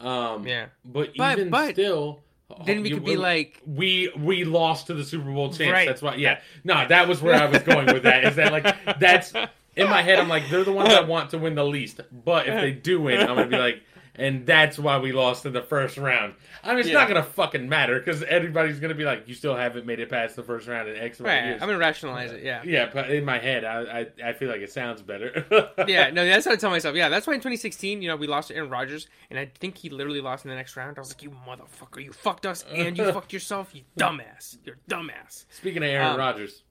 Um, 0.00 0.46
Yeah. 0.46 0.66
But, 0.84 1.10
But- 1.16 1.32
even 1.38 1.50
but- 1.50 1.72
still. 1.72 2.20
Oh, 2.50 2.64
then 2.64 2.82
we 2.82 2.90
could 2.90 3.04
be 3.04 3.16
like, 3.16 3.60
we 3.64 4.12
we 4.16 4.44
lost 4.44 4.88
to 4.88 4.94
the 4.94 5.04
Super 5.04 5.30
Bowl 5.30 5.52
champs. 5.52 5.72
Right. 5.72 5.86
That's 5.86 6.02
why. 6.02 6.16
Yeah. 6.16 6.40
No, 6.64 6.86
that 6.86 7.08
was 7.08 7.22
where 7.22 7.34
I 7.34 7.46
was 7.46 7.62
going 7.62 7.86
with 7.86 8.02
that. 8.02 8.24
Is 8.24 8.36
that 8.36 8.52
like 8.52 8.98
that's 8.98 9.32
in 9.76 9.88
my 9.88 10.02
head? 10.02 10.18
I'm 10.18 10.28
like 10.28 10.48
they're 10.50 10.64
the 10.64 10.72
ones 10.72 10.92
I 10.92 11.00
want 11.14 11.30
to 11.30 11.38
win 11.38 11.54
the 11.54 11.64
least. 11.64 12.00
But 12.24 12.48
if 12.48 12.60
they 12.60 12.72
do 12.72 13.00
win, 13.02 13.20
I'm 13.20 13.36
gonna 13.36 13.46
be 13.46 13.56
like, 13.56 13.82
and 14.16 14.46
that's 14.46 14.78
why 14.78 14.98
we 14.98 15.12
lost 15.12 15.46
in 15.46 15.52
the 15.52 15.62
first 15.62 15.96
round. 15.96 16.34
I 16.64 16.70
mean, 16.70 16.80
it's 16.80 16.88
Yeah. 16.88 16.94
not 16.94 17.08
gonna 17.08 17.22
fucking 17.22 17.68
matter 17.68 17.98
because 17.98 18.22
everybody's 18.24 18.80
gonna 18.80 18.94
be 18.94 19.04
like, 19.04 19.28
you 19.28 19.34
still 19.34 19.54
haven't 19.56 19.86
made 19.86 20.00
it 20.00 20.08
past 20.10 20.36
the 20.36 20.42
first 20.42 20.66
round 20.68 20.88
in 20.88 20.96
X 20.96 21.20
amount 21.20 21.34
of 21.34 21.38
right, 21.42 21.48
years. 21.50 21.62
I'm 21.62 21.68
gonna 21.68 21.78
rationalize 21.78 22.32
it. 22.32 22.42
Yeah. 22.42 22.62
yeah, 22.64 22.90
but 22.92 23.10
in 23.10 23.24
my 23.24 23.38
head, 23.38 23.64
I, 23.64 24.00
I 24.24 24.30
I 24.30 24.32
feel 24.32 24.48
like 24.48 24.60
it 24.60 24.72
sounds 24.72 25.02
better. 25.02 25.44
yeah, 25.88 26.10
no, 26.10 26.24
that's 26.26 26.46
how 26.46 26.52
I 26.52 26.56
tell 26.56 26.70
myself. 26.70 26.94
Yeah, 26.96 27.08
that's 27.08 27.26
why 27.26 27.34
in 27.34 27.40
2016, 27.40 28.02
you 28.02 28.08
know, 28.08 28.16
we 28.16 28.26
lost 28.26 28.48
to 28.48 28.54
Aaron 28.56 28.70
Rodgers, 28.70 29.06
and 29.30 29.38
I 29.38 29.46
think 29.58 29.78
he 29.78 29.88
literally 29.90 30.20
lost 30.20 30.44
in 30.44 30.50
the 30.50 30.56
next 30.56 30.76
round. 30.76 30.98
I 30.98 31.00
was 31.00 31.10
like, 31.10 31.22
you 31.22 31.30
motherfucker, 31.30 32.02
you 32.04 32.12
fucked 32.12 32.46
us 32.46 32.64
and 32.72 32.96
you 32.98 33.12
fucked 33.12 33.32
yourself, 33.32 33.74
you 33.74 33.82
dumbass. 33.98 34.58
You're 34.64 34.76
dumbass. 34.88 35.46
Speaking 35.50 35.82
of 35.82 35.88
Aaron 35.88 36.08
Um, 36.12 36.18
Rodgers, 36.18 36.62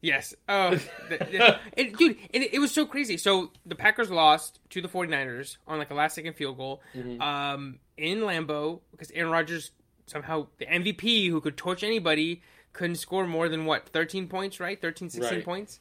Yes. 0.00 0.34
Oh, 0.48 0.70
the, 1.08 1.16
the, 1.18 1.58
and, 1.76 1.96
dude, 1.96 2.16
and 2.32 2.44
it, 2.44 2.54
it 2.54 2.58
was 2.60 2.70
so 2.72 2.86
crazy. 2.86 3.16
So 3.16 3.50
the 3.66 3.74
Packers 3.74 4.10
lost 4.10 4.60
to 4.70 4.80
the 4.80 4.88
49ers 4.88 5.56
on 5.66 5.78
like 5.78 5.90
a 5.90 5.94
last 5.94 6.14
second 6.14 6.34
field 6.34 6.56
goal 6.56 6.82
um, 7.20 7.78
in 7.96 8.18
Lambeau 8.20 8.80
because 8.92 9.10
Aaron 9.10 9.32
Rodgers 9.32 9.72
somehow, 10.06 10.46
the 10.58 10.66
MVP 10.66 11.28
who 11.28 11.40
could 11.40 11.56
torch 11.56 11.82
anybody, 11.82 12.42
couldn't 12.72 12.96
score 12.96 13.26
more 13.26 13.48
than 13.48 13.64
what, 13.66 13.88
13 13.88 14.28
points, 14.28 14.60
right? 14.60 14.80
13, 14.80 15.10
16 15.10 15.36
Right. 15.38 15.44
points. 15.44 15.80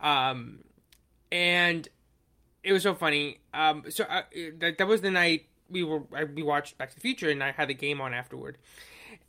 Um, 0.00 0.60
and 1.30 1.86
it 2.64 2.72
was 2.72 2.82
so 2.82 2.94
funny. 2.94 3.38
Um, 3.52 3.84
so 3.90 4.04
uh, 4.04 4.22
that, 4.58 4.78
that 4.78 4.86
was 4.86 5.00
the 5.02 5.10
night 5.10 5.46
we 5.70 5.82
were 5.84 6.02
I, 6.16 6.24
we 6.24 6.42
watched 6.42 6.78
Back 6.78 6.88
to 6.90 6.94
the 6.94 7.00
Future, 7.02 7.28
and 7.28 7.42
I 7.44 7.52
had 7.52 7.68
the 7.68 7.74
game 7.74 8.00
on 8.00 8.14
afterward. 8.14 8.56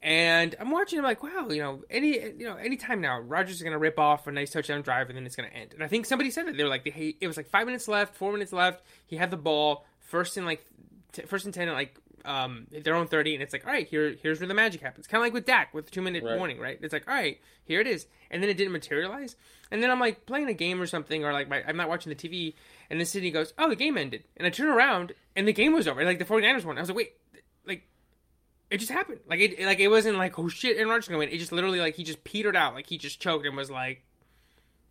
And 0.01 0.55
I'm 0.59 0.71
watching. 0.71 0.97
I'm 0.99 1.03
like, 1.03 1.21
wow, 1.23 1.47
you 1.49 1.61
know, 1.61 1.83
any 1.89 2.19
you 2.19 2.45
know, 2.45 2.55
any 2.55 2.77
time 2.77 3.01
now, 3.01 3.19
Rodgers 3.19 3.57
is 3.57 3.61
gonna 3.63 3.77
rip 3.77 3.99
off 3.99 4.27
a 4.27 4.31
nice 4.31 4.51
touchdown 4.51 4.81
drive, 4.81 5.09
and 5.09 5.17
then 5.17 5.25
it's 5.25 5.35
gonna 5.35 5.49
end. 5.49 5.73
And 5.73 5.83
I 5.83 5.87
think 5.87 6.05
somebody 6.05 6.31
said 6.31 6.47
it. 6.47 6.55
They 6.55 6.63
were 6.63 6.69
like, 6.69 6.87
hey, 6.87 7.15
it 7.19 7.27
was 7.27 7.35
like 7.35 7.49
five 7.49 7.65
minutes 7.65 7.87
left, 7.87 8.15
four 8.15 8.31
minutes 8.31 8.53
left. 8.53 8.81
He 9.07 9.17
had 9.17 9.29
the 9.29 9.37
ball 9.37 9.85
first 9.99 10.37
and 10.37 10.45
like 10.45 10.65
t- 11.11 11.23
first 11.23 11.43
and 11.45 11.53
ten, 11.53 11.67
at 11.67 11.73
like 11.73 11.97
um 12.23 12.67
their 12.71 12.95
own 12.95 13.07
thirty, 13.07 13.33
and 13.33 13.43
it's 13.43 13.51
like, 13.51 13.65
all 13.67 13.73
right, 13.73 13.87
here 13.87 14.15
here's 14.23 14.39
where 14.39 14.47
the 14.47 14.53
magic 14.53 14.79
happens. 14.79 15.05
Kind 15.05 15.19
of 15.21 15.25
like 15.25 15.33
with 15.33 15.45
Dak 15.45 15.73
with 15.73 15.85
the 15.85 15.91
two 15.91 16.01
minute 16.01 16.23
Right. 16.23 16.37
warning, 16.37 16.59
right? 16.59 16.79
It's 16.81 16.93
like, 16.93 17.05
all 17.07 17.13
right, 17.13 17.37
here 17.65 17.81
it 17.81 17.87
is, 17.87 18.07
and 18.31 18.41
then 18.41 18.49
it 18.49 18.55
didn't 18.55 18.71
materialize. 18.73 19.35
And 19.71 19.83
then 19.83 19.91
I'm 19.91 19.99
like 19.99 20.25
playing 20.25 20.47
a 20.47 20.53
game 20.53 20.81
or 20.81 20.87
something, 20.87 21.25
or 21.25 21.33
like 21.33 21.49
my, 21.49 21.61
I'm 21.67 21.75
not 21.77 21.89
watching 21.89 22.09
the 22.09 22.15
TV, 22.15 22.53
and 22.89 22.99
then 22.99 23.05
Sydney 23.05 23.31
goes, 23.31 23.53
oh, 23.59 23.67
the 23.69 23.75
game 23.75 23.97
ended, 23.97 24.23
and 24.37 24.47
I 24.47 24.49
turn 24.49 24.69
around 24.69 25.11
and 25.35 25.45
the 25.47 25.53
game 25.53 25.73
was 25.73 25.87
over. 25.89 26.03
Like 26.05 26.19
the 26.19 26.25
49ers 26.25 26.63
won. 26.65 26.77
I 26.77 26.81
was 26.81 26.89
like, 26.89 26.97
wait, 26.97 27.13
it 28.69 28.77
just 28.77 28.91
happened. 28.91 29.19
Like 29.27 29.39
it, 29.39 29.59
like 29.63 29.79
it 29.79 29.87
wasn't 29.87 30.17
like 30.17 30.37
oh 30.37 30.47
shit, 30.47 30.77
Aaron 30.77 30.89
Rodgers 30.89 31.07
gonna 31.07 31.19
win. 31.19 31.29
It 31.29 31.37
just 31.37 31.51
literally 31.51 31.79
like 31.79 31.95
he 31.95 32.03
just 32.03 32.23
petered 32.23 32.55
out, 32.55 32.73
like 32.73 32.87
he 32.87 32.97
just 32.97 33.19
choked 33.19 33.45
and 33.45 33.55
was 33.55 33.71
like, 33.71 34.03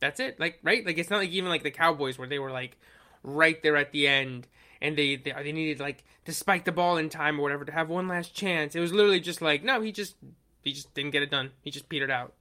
that's 0.01 0.21
it. 0.21 0.39
Like 0.41 0.59
right, 0.63 0.85
like 0.85 0.99
it's 0.99 1.11
not 1.11 1.19
like 1.19 1.31
even 1.31 1.49
like 1.49 1.63
the 1.63 1.71
Cowboys 1.71 2.19
where 2.19 2.29
they 2.29 2.39
were 2.39 2.51
like 2.51 2.77
right 3.23 3.63
there 3.63 3.77
at 3.77 3.93
the 3.93 4.07
end 4.07 4.47
and 4.81 4.97
they 4.97 5.17
they, 5.17 5.33
they 5.43 5.53
needed 5.53 5.81
like 5.81 6.05
to 6.25 6.33
spike 6.33 6.65
the 6.65 6.73
ball 6.73 6.97
in 6.97 7.09
time 7.09 7.39
or 7.39 7.43
whatever 7.43 7.65
to 7.65 7.73
have 7.73 7.89
one 7.89 8.09
last 8.09 8.35
chance. 8.35 8.75
It 8.75 8.81
was 8.81 8.93
literally 8.93 9.21
just 9.21 9.43
like 9.43 9.63
no, 9.63 9.81
he 9.81 9.93
just 9.93 10.17
he 10.63 10.73
just 10.73 10.93
didn't 10.95 11.13
get 11.13 11.23
it 11.23 11.31
done. 11.31 11.53
He 11.63 11.71
just 11.71 11.89
petered 11.89 12.11
out. 12.11 12.35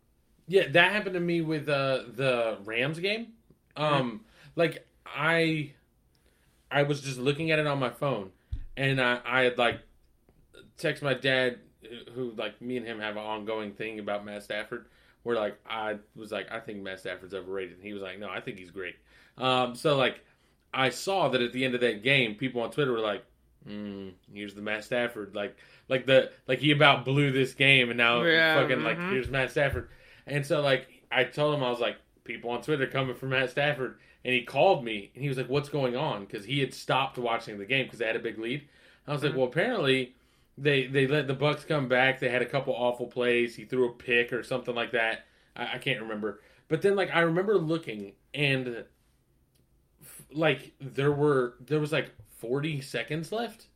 Yeah, 0.48 0.68
that 0.70 0.94
happened 0.94 1.16
to 1.16 1.20
me 1.20 1.42
with 1.42 1.68
uh, 1.68 2.04
the 2.16 2.58
Rams 2.64 3.00
game. 3.00 3.34
Um, 3.76 4.22
like 4.56 4.88
I, 5.06 5.74
I 6.72 6.84
was 6.84 7.02
just 7.02 7.20
looking 7.20 7.52
at 7.52 7.60
it 7.60 7.68
on 7.68 7.80
my 7.80 7.90
phone, 7.90 8.32
and 8.78 9.02
I, 9.02 9.20
I 9.26 9.42
had 9.42 9.58
like 9.58 9.82
text 10.78 11.04
my 11.04 11.14
dad, 11.14 11.60
who 12.14 12.32
like 12.38 12.62
me 12.62 12.78
and 12.78 12.86
him 12.86 13.00
have 13.00 13.16
an 13.18 13.24
ongoing 13.24 13.74
thing 13.74 14.00
about 14.00 14.26
Matt 14.26 14.44
Stafford. 14.44 14.86
Where 15.24 15.36
like 15.36 15.58
I 15.70 15.98
was 16.16 16.32
like, 16.32 16.52
I 16.52 16.60
think 16.60 16.82
Matt 16.82 17.00
Stafford's 17.00 17.34
overrated. 17.34 17.76
And 17.78 17.84
he 17.84 17.94
was 17.94 18.02
like, 18.02 18.20
No, 18.20 18.30
I 18.30 18.40
think 18.40 18.58
he's 18.58 18.72
great. 18.72 18.96
Um, 19.38 19.76
so 19.76 19.98
like, 19.98 20.24
I 20.74 20.90
saw 20.90 21.30
that 21.30 21.42
at 21.42 21.54
the 21.54 21.66
end 21.66 21.76
of 21.76 21.82
that 21.82 22.04
game, 22.04 22.36
people 22.36 22.62
on 22.62 22.72
Twitter 22.72 22.92
were 22.92 23.00
like, 23.00 23.24
mm, 23.68 24.12
"Here's 24.34 24.54
the 24.54 24.62
Matt 24.62 24.84
Stafford." 24.84 25.36
Like, 25.36 25.58
like 25.90 26.06
the 26.06 26.32
like 26.48 26.60
he 26.60 26.72
about 26.72 27.06
blew 27.06 27.32
this 27.32 27.54
game, 27.54 27.90
and 27.90 27.98
now 27.98 28.24
Yeah, 28.24 28.62
fucking 28.62 28.84
like 28.84 28.98
mhm. 28.98 29.12
here's 29.12 29.30
Matt 29.30 29.52
Stafford. 29.52 29.90
And 30.26 30.46
so 30.46 30.62
like 30.62 30.88
I 31.12 31.24
told 31.24 31.56
him 31.56 31.64
I 31.64 31.70
was 31.70 31.80
like, 31.80 31.98
people 32.24 32.50
on 32.52 32.62
Twitter 32.62 32.88
coming 32.88 33.16
for 33.16 33.28
Matt 33.28 33.50
Stafford, 33.50 34.00
and 34.26 34.34
he 34.34 34.44
called 34.44 34.84
me 34.84 35.12
and 35.16 35.24
he 35.24 35.30
was 35.30 35.38
like, 35.38 35.50
"What's 35.50 35.70
going 35.70 35.96
on?" 35.96 36.26
Because 36.26 36.46
he 36.46 36.60
had 36.60 36.74
stopped 36.74 37.18
watching 37.18 37.58
the 37.58 37.66
game 37.66 37.86
because 37.86 38.00
they 38.00 38.08
had 38.08 38.16
a 38.16 38.20
big 38.20 38.38
lead. 38.40 38.68
I 39.08 39.14
was 39.14 39.24
like, 39.24 39.34
Mhm. 39.34 39.36
"Well, 39.36 39.48
apparently." 39.48 40.14
They, 40.58 40.88
they 40.88 41.06
let 41.08 41.28
the 41.28 41.34
Bucks 41.34 41.64
come 41.66 41.88
back. 41.88 42.20
They 42.20 42.30
had 42.30 42.42
a 42.42 42.46
couple 42.46 42.74
awful 42.74 43.06
plays. 43.08 43.56
He 43.56 43.66
threw 43.66 43.90
a 43.90 43.94
pick 43.94 44.34
or 44.34 44.42
something 44.44 44.74
like 44.74 44.92
that. 44.94 45.26
I, 45.56 45.76
I 45.76 45.78
can't 45.78 46.02
remember. 46.02 46.42
But 46.68 46.82
then, 46.82 46.96
like, 46.96 47.10
I 47.14 47.20
remember 47.22 47.58
looking 47.58 48.14
and 48.34 48.84
like 50.32 50.74
there 50.82 51.12
were 51.12 51.56
there 51.60 51.80
was 51.80 51.92
like 51.92 52.12
40 52.40 52.82
seconds 52.82 53.32
left 53.32 53.68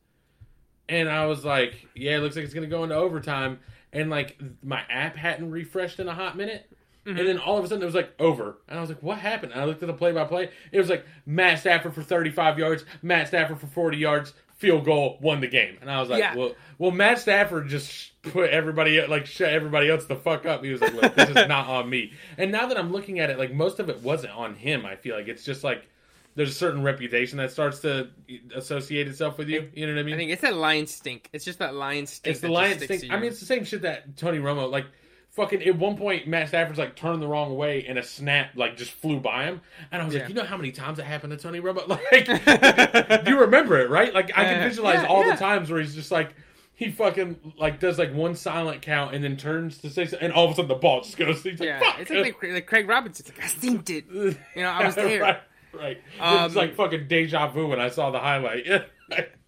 and 0.88 1.08
i 1.08 1.26
was 1.26 1.44
like 1.44 1.86
yeah 1.94 2.16
it 2.16 2.20
looks 2.20 2.36
like 2.36 2.44
it's 2.44 2.54
gonna 2.54 2.66
go 2.66 2.82
into 2.82 2.94
overtime 2.94 3.58
and 3.92 4.10
like 4.10 4.38
my 4.62 4.82
app 4.90 5.16
hadn't 5.16 5.50
refreshed 5.50 5.98
in 5.98 6.08
a 6.08 6.14
hot 6.14 6.36
minute 6.36 6.70
Mhm. 7.06 7.18
and 7.18 7.26
then 7.28 7.38
all 7.38 7.58
of 7.58 7.64
a 7.64 7.68
sudden 7.68 7.82
it 7.82 7.86
was 7.86 7.96
like 7.96 8.12
over 8.20 8.58
and 8.68 8.78
i 8.78 8.80
was 8.80 8.88
like 8.90 9.02
what 9.02 9.18
happened 9.18 9.50
and 9.52 9.60
i 9.60 9.64
looked 9.64 9.82
at 9.82 9.86
the 9.88 9.92
play 9.94 10.12
by 10.12 10.22
play 10.24 10.50
it 10.70 10.78
was 10.78 10.88
like 10.88 11.04
matt 11.26 11.58
stafford 11.58 11.94
for 11.94 12.02
35 12.02 12.58
yards 12.60 12.84
matt 13.02 13.26
stafford 13.26 13.58
for 13.58 13.66
40 13.66 13.96
yards 13.96 14.34
field 14.62 14.84
goal 14.84 15.18
won 15.20 15.40
the 15.40 15.48
game 15.48 15.76
and 15.80 15.90
i 15.90 16.00
was 16.00 16.08
like 16.08 16.20
Yeah. 16.20 16.36
well 16.36 16.54
well 16.78 16.90
matt 16.92 17.18
stafford 17.18 17.68
just 17.68 18.12
put 18.22 18.48
everybody 18.50 19.04
like 19.06 19.26
shut 19.26 19.50
everybody 19.52 19.90
else 19.90 20.04
the 20.06 20.16
fuck 20.16 20.46
up 20.46 20.62
he 20.64 20.70
was 20.70 20.80
like 20.80 20.94
look 20.94 21.14
this 21.14 21.28
is 21.30 21.48
not 21.48 21.66
on 21.68 21.90
me 21.90 22.12
and 22.38 22.50
now 22.52 22.66
that 22.68 22.78
i'm 22.78 22.92
looking 22.92 23.18
at 23.18 23.28
it 23.28 23.38
like 23.38 23.52
most 23.52 23.80
of 23.80 23.88
it 23.88 24.00
wasn't 24.00 24.32
on 24.32 24.54
him 24.54 24.86
i 24.86 24.94
feel 24.96 25.16
like 25.16 25.26
it's 25.28 25.44
just 25.44 25.64
like 25.64 25.88
there's 26.34 26.50
a 26.50 26.54
certain 26.54 26.82
reputation 26.82 27.36
that 27.38 27.50
starts 27.50 27.80
to 27.80 28.08
associate 28.54 29.06
itself 29.06 29.36
with 29.36 29.50
you. 29.50 29.68
You 29.74 29.86
know 29.86 29.92
what 29.92 30.00
I 30.00 30.02
mean? 30.02 30.14
I 30.14 30.16
think 30.16 30.30
it's 30.30 30.40
that 30.40 30.56
lion 30.56 30.86
stink. 30.86 31.28
It's 31.34 31.44
just 31.44 31.58
that 31.58 31.74
lion 31.74 32.06
stink. 32.06 32.32
it's 32.32 32.40
the 32.40 32.48
lion 32.48 32.70
just 32.78 32.80
Lions 32.80 32.84
sticks 32.88 33.00
thing. 33.02 33.10
to 33.10 33.16
I 33.16 33.20
mean, 33.20 33.30
it's 33.30 33.40
the 33.40 33.44
same 33.44 33.64
shit 33.64 33.82
that 33.82 34.16
Tony 34.16 34.38
Romo 34.38 34.70
like. 34.70 34.86
Fucking 35.32 35.62
at 35.62 35.78
one 35.78 35.96
point, 35.96 36.26
Matt 36.28 36.48
Stafford's 36.48 36.78
like 36.78 36.94
turned 36.94 37.22
the 37.22 37.26
wrong 37.26 37.56
way, 37.56 37.86
and 37.88 37.98
a 37.98 38.02
snap 38.02 38.50
like 38.54 38.76
just 38.76 38.90
flew 38.90 39.18
by 39.18 39.44
him, 39.44 39.62
and 39.90 40.02
I 40.02 40.04
was 40.04 40.14
Yeah. 40.14 40.20
like, 40.20 40.28
you 40.28 40.34
know 40.34 40.44
how 40.44 40.58
many 40.58 40.72
times 40.72 40.98
it 40.98 41.06
happened 41.06 41.30
to 41.32 41.38
Tony 41.38 41.58
Romo? 41.60 41.88
Like, 42.12 43.26
you 43.26 43.40
remember 43.40 43.80
it, 43.80 43.88
right? 43.88 44.12
Like, 44.12 44.30
I 44.36 44.44
can 44.44 44.60
Uh, 44.62 44.68
visualize 44.68 45.00
yeah, 45.02 45.06
all 45.08 45.24
yeah. 45.26 45.32
the 45.34 45.38
times 45.40 45.70
where 45.70 45.80
he's 45.80 45.94
just 45.94 46.10
like, 46.10 46.34
he 46.74 46.90
fucking 46.90 47.54
like 47.58 47.80
does 47.80 47.98
like 47.98 48.12
one 48.12 48.34
silent 48.34 48.82
count 48.82 49.14
and 49.14 49.24
then 49.24 49.38
turns 49.38 49.78
to 49.78 49.88
say, 49.88 50.04
something, 50.04 50.22
and 50.26 50.32
all 50.34 50.44
of 50.46 50.50
a 50.50 50.54
sudden 50.54 50.68
the 50.68 50.74
ball 50.74 51.00
just 51.00 51.16
goes. 51.16 51.42
He's 51.42 51.58
like, 51.58 51.66
yeah, 51.66 51.80
fuck. 51.80 52.00
it's 52.00 52.10
like, 52.10 52.42
like 52.42 52.66
Craig 52.66 52.86
Robinson. 52.88 53.24
It's 53.26 53.34
like 53.38 53.46
I 53.46 53.48
synced 53.48 53.88
it. 53.90 54.04
You 54.56 54.62
know, 54.62 54.68
I 54.68 54.84
was 54.84 54.94
there. 54.96 55.18
right, 55.22 55.40
right. 55.72 55.98
Um, 56.20 56.44
it's 56.44 56.54
like 56.56 56.74
fucking 56.74 57.08
deja 57.08 57.48
vu 57.48 57.68
when 57.68 57.80
I 57.80 57.88
saw 57.88 58.10
the 58.10 58.18
highlight. 58.18 58.66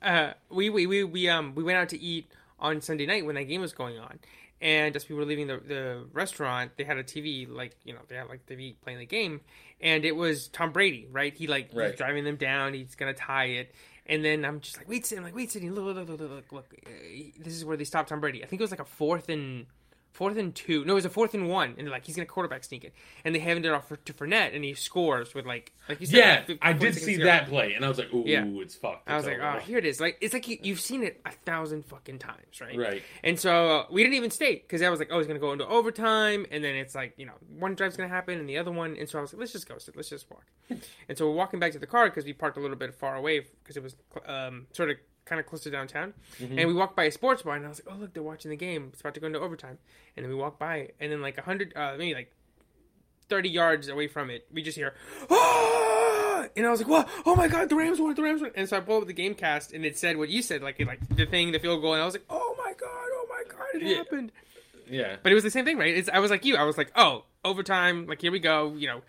uh, 0.02 0.32
we, 0.50 0.70
we 0.70 0.86
we 0.86 1.04
we 1.04 1.28
um 1.28 1.54
we 1.54 1.62
went 1.62 1.76
out 1.76 1.90
to 1.90 2.00
eat 2.00 2.30
on 2.58 2.80
Sunday 2.80 3.04
night 3.04 3.26
when 3.26 3.34
that 3.34 3.44
game 3.44 3.60
was 3.60 3.72
going 3.74 3.98
on, 3.98 4.18
and 4.60 4.94
as 4.96 5.08
we 5.08 5.14
were 5.14 5.24
leaving 5.24 5.46
the 5.46 5.58
the 5.58 6.04
restaurant, 6.12 6.72
they 6.76 6.84
had 6.84 6.96
a 6.96 7.04
TV 7.04 7.48
like 7.48 7.76
you 7.84 7.92
know 7.94 8.00
they 8.08 8.16
had 8.16 8.28
like 8.28 8.46
TV 8.46 8.74
playing 8.82 8.98
the 8.98 9.06
game, 9.06 9.40
and 9.80 10.04
it 10.04 10.16
was 10.16 10.48
Tom 10.48 10.72
Brady, 10.72 11.06
right? 11.10 11.34
He 11.34 11.46
like 11.46 11.70
Right. 11.72 11.90
he's 11.90 11.98
driving 11.98 12.24
them 12.24 12.36
down. 12.36 12.74
He's 12.74 12.94
gonna 12.94 13.14
tie 13.14 13.46
it. 13.46 13.74
And 14.06 14.22
then 14.22 14.44
I'm 14.44 14.60
just 14.60 14.76
like, 14.76 14.86
wait, 14.86 15.10
I'm 15.16 15.22
like, 15.24 15.34
wait, 15.34 15.50
Sidney, 15.50 15.70
look, 15.70 15.96
look, 15.96 16.06
look, 16.06 16.20
look, 16.20 16.30
look, 16.30 16.52
look. 16.52 16.74
Uh, 16.86 16.90
This 17.38 17.54
is 17.54 17.64
where 17.64 17.76
they 17.78 17.84
stopped 17.84 18.10
Tom 18.10 18.20
Brady. 18.20 18.42
I 18.44 18.46
think 18.46 18.60
it 18.60 18.64
was 18.64 18.70
like 18.70 18.80
a 18.80 18.84
fourth 18.84 19.30
and 19.30 19.64
fourth 20.14 20.38
and 20.38 20.54
two. 20.54 20.84
No, 20.86 20.92
it 20.92 20.94
was 20.94 21.04
a 21.04 21.10
fourth 21.10 21.34
and 21.34 21.48
one, 21.48 21.74
and 21.76 21.86
they're 21.86 21.92
like 21.92 22.06
he's 22.06 22.16
gonna 22.16 22.24
quarterback 22.24 22.64
sneak 22.64 22.84
it, 22.84 22.94
and 23.24 23.34
they 23.34 23.38
handed 23.38 23.66
it 23.66 23.72
off 23.72 23.86
for, 23.88 23.96
to 23.96 24.12
Fournette, 24.14 24.54
and 24.54 24.64
he 24.64 24.72
scores 24.72 25.34
with 25.34 25.44
like 25.44 25.72
like 25.88 26.00
you 26.00 26.06
said. 26.06 26.16
Yeah, 26.16 26.44
like, 26.48 26.58
I 26.62 26.72
did 26.72 26.94
see 26.94 27.18
go. 27.18 27.24
that 27.24 27.48
play, 27.48 27.74
and 27.74 27.84
I 27.84 27.88
was 27.88 27.98
like, 27.98 28.14
"Ooh, 28.14 28.24
Yeah. 28.26 28.44
it's 28.46 28.74
fucked." 28.74 29.08
I 29.08 29.16
was 29.16 29.26
It's 29.26 29.32
like, 29.38 29.46
over. 29.46 29.58
oh, 29.58 29.60
here 29.60 29.76
it 29.78 29.84
is. 29.84 30.00
Like 30.00 30.16
it's 30.22 30.32
like 30.32 30.48
you, 30.48 30.56
you've 30.62 30.80
seen 30.80 31.02
it 31.02 31.20
a 31.26 31.32
thousand 31.44 31.84
fucking 31.84 32.20
times, 32.20 32.60
right? 32.60 32.78
Right. 32.78 33.02
And 33.22 33.38
so 33.38 33.80
uh, 33.80 33.86
we 33.90 34.02
didn't 34.02 34.14
even 34.16 34.30
stay 34.30 34.54
because 34.54 34.80
I 34.80 34.88
was 34.88 34.98
like, 34.98 35.08
oh, 35.12 35.18
it's 35.18 35.26
gonna 35.28 35.38
go 35.40 35.52
into 35.52 35.66
overtime, 35.66 36.46
and 36.50 36.64
then 36.64 36.74
it's 36.76 36.94
like 36.94 37.14
you 37.16 37.26
know 37.26 37.34
one 37.58 37.74
drive's 37.74 37.96
gonna 37.96 38.08
happen 38.08 38.38
and 38.38 38.48
the 38.48 38.56
other 38.58 38.72
one, 38.72 38.96
and 38.96 39.08
so 39.08 39.18
I 39.18 39.22
was 39.22 39.32
like, 39.32 39.40
let's 39.40 39.52
just 39.52 39.68
go, 39.68 39.76
sit, 39.78 39.96
let's 39.96 40.08
just 40.08 40.30
walk. 40.30 40.44
and 41.08 41.18
so 41.18 41.28
we're 41.28 41.34
walking 41.36 41.60
back 41.60 41.72
to 41.72 41.78
the 41.78 41.86
car 41.86 42.06
because 42.06 42.24
we 42.24 42.32
parked 42.32 42.56
a 42.56 42.60
little 42.60 42.76
bit 42.76 42.94
far 42.94 43.16
away 43.16 43.40
because 43.62 43.76
it 43.76 43.82
was 43.82 43.96
um, 44.26 44.66
sort 44.72 44.90
of 44.90 44.96
kind 45.24 45.40
of 45.40 45.46
close 45.46 45.62
to 45.62 45.70
downtown, 45.70 46.12
Mm-hmm. 46.40 46.58
and 46.58 46.68
we 46.68 46.74
walked 46.74 46.96
by 46.96 47.04
a 47.04 47.10
sports 47.10 47.42
bar, 47.42 47.56
and 47.56 47.64
I 47.64 47.68
was 47.68 47.80
like, 47.84 47.94
oh 47.94 47.98
look, 48.00 48.12
they're 48.14 48.22
watching 48.22 48.50
the 48.50 48.56
game. 48.56 48.90
It's 48.92 49.00
about 49.00 49.14
to 49.14 49.20
go 49.20 49.26
into 49.26 49.40
overtime, 49.40 49.78
and 50.16 50.24
then 50.24 50.30
we 50.30 50.36
walked 50.36 50.58
by, 50.58 50.90
and 51.00 51.10
then 51.12 51.22
like 51.22 51.38
a 51.38 51.42
hundred, 51.42 51.72
uh, 51.76 51.94
maybe 51.98 52.14
like 52.14 52.32
30 53.28 53.48
yards 53.48 53.88
away 53.88 54.06
from 54.06 54.28
it, 54.30 54.46
we 54.52 54.62
just 54.62 54.76
hear, 54.76 54.94
ah! 55.30 56.46
and 56.56 56.66
I 56.66 56.70
was 56.70 56.80
like, 56.80 56.88
what? 56.88 57.08
Oh 57.26 57.34
my 57.34 57.48
god, 57.48 57.68
the 57.68 57.76
Rams 57.76 57.98
won, 58.00 58.14
the 58.14 58.22
Rams 58.22 58.42
won. 58.42 58.50
And 58.54 58.68
so 58.68 58.76
I 58.76 58.80
pulled 58.80 59.02
up 59.02 59.06
the 59.06 59.14
game 59.14 59.34
cast, 59.34 59.72
and 59.72 59.84
it 59.84 59.98
said 59.98 60.16
what 60.16 60.28
you 60.28 60.42
said, 60.42 60.62
like 60.62 60.78
like 60.84 61.00
the 61.16 61.26
thing, 61.26 61.52
the 61.52 61.58
field 61.58 61.80
goal, 61.82 61.94
and 61.94 62.02
I 62.02 62.04
was 62.04 62.14
like, 62.14 62.24
oh 62.30 62.54
my 62.58 62.72
god, 62.78 62.88
oh 62.90 63.26
my 63.28 63.42
god, 63.48 63.66
it 63.74 63.82
Yeah. 63.82 63.96
happened. 63.96 64.32
yeah, 64.90 65.16
But 65.22 65.32
it 65.32 65.34
was 65.34 65.44
the 65.44 65.50
same 65.50 65.64
thing, 65.64 65.78
right? 65.78 65.96
It's, 65.96 66.08
I 66.10 66.18
was 66.18 66.30
like 66.30 66.44
you, 66.44 66.56
I 66.56 66.64
was 66.64 66.76
like, 66.76 66.92
oh, 66.96 67.24
overtime, 67.44 68.06
like 68.06 68.20
here 68.20 68.32
we 68.32 68.40
go, 68.40 68.74
you 68.76 68.86
know. 68.88 69.00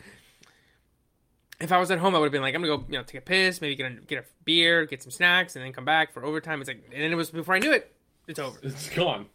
If 1.59 1.71
I 1.71 1.77
was 1.77 1.89
at 1.91 1.99
home, 1.99 2.15
I 2.15 2.19
would 2.19 2.25
have 2.25 2.31
been 2.31 2.41
like, 2.41 2.53
I'm 2.53 2.61
gonna 2.61 2.77
go, 2.77 2.85
you 2.87 2.97
know, 2.97 3.03
take 3.03 3.21
a 3.21 3.25
piss, 3.25 3.61
maybe 3.61 3.75
get 3.75 3.91
a, 3.91 3.95
get 3.95 4.19
a 4.19 4.25
beer, 4.43 4.85
get 4.85 5.01
some 5.01 5.11
snacks, 5.11 5.55
and 5.55 5.63
then 5.63 5.71
come 5.71 5.85
back 5.85 6.13
for 6.13 6.25
overtime. 6.25 6.59
It's 6.59 6.67
like, 6.67 6.83
and 6.91 7.01
then 7.01 7.11
it 7.11 7.15
was 7.15 7.31
before 7.31 7.55
I 7.55 7.59
knew 7.59 7.71
it, 7.71 7.95
it's 8.27 8.39
over. 8.39 8.57
it's 8.61 8.89
gone. 8.89 9.27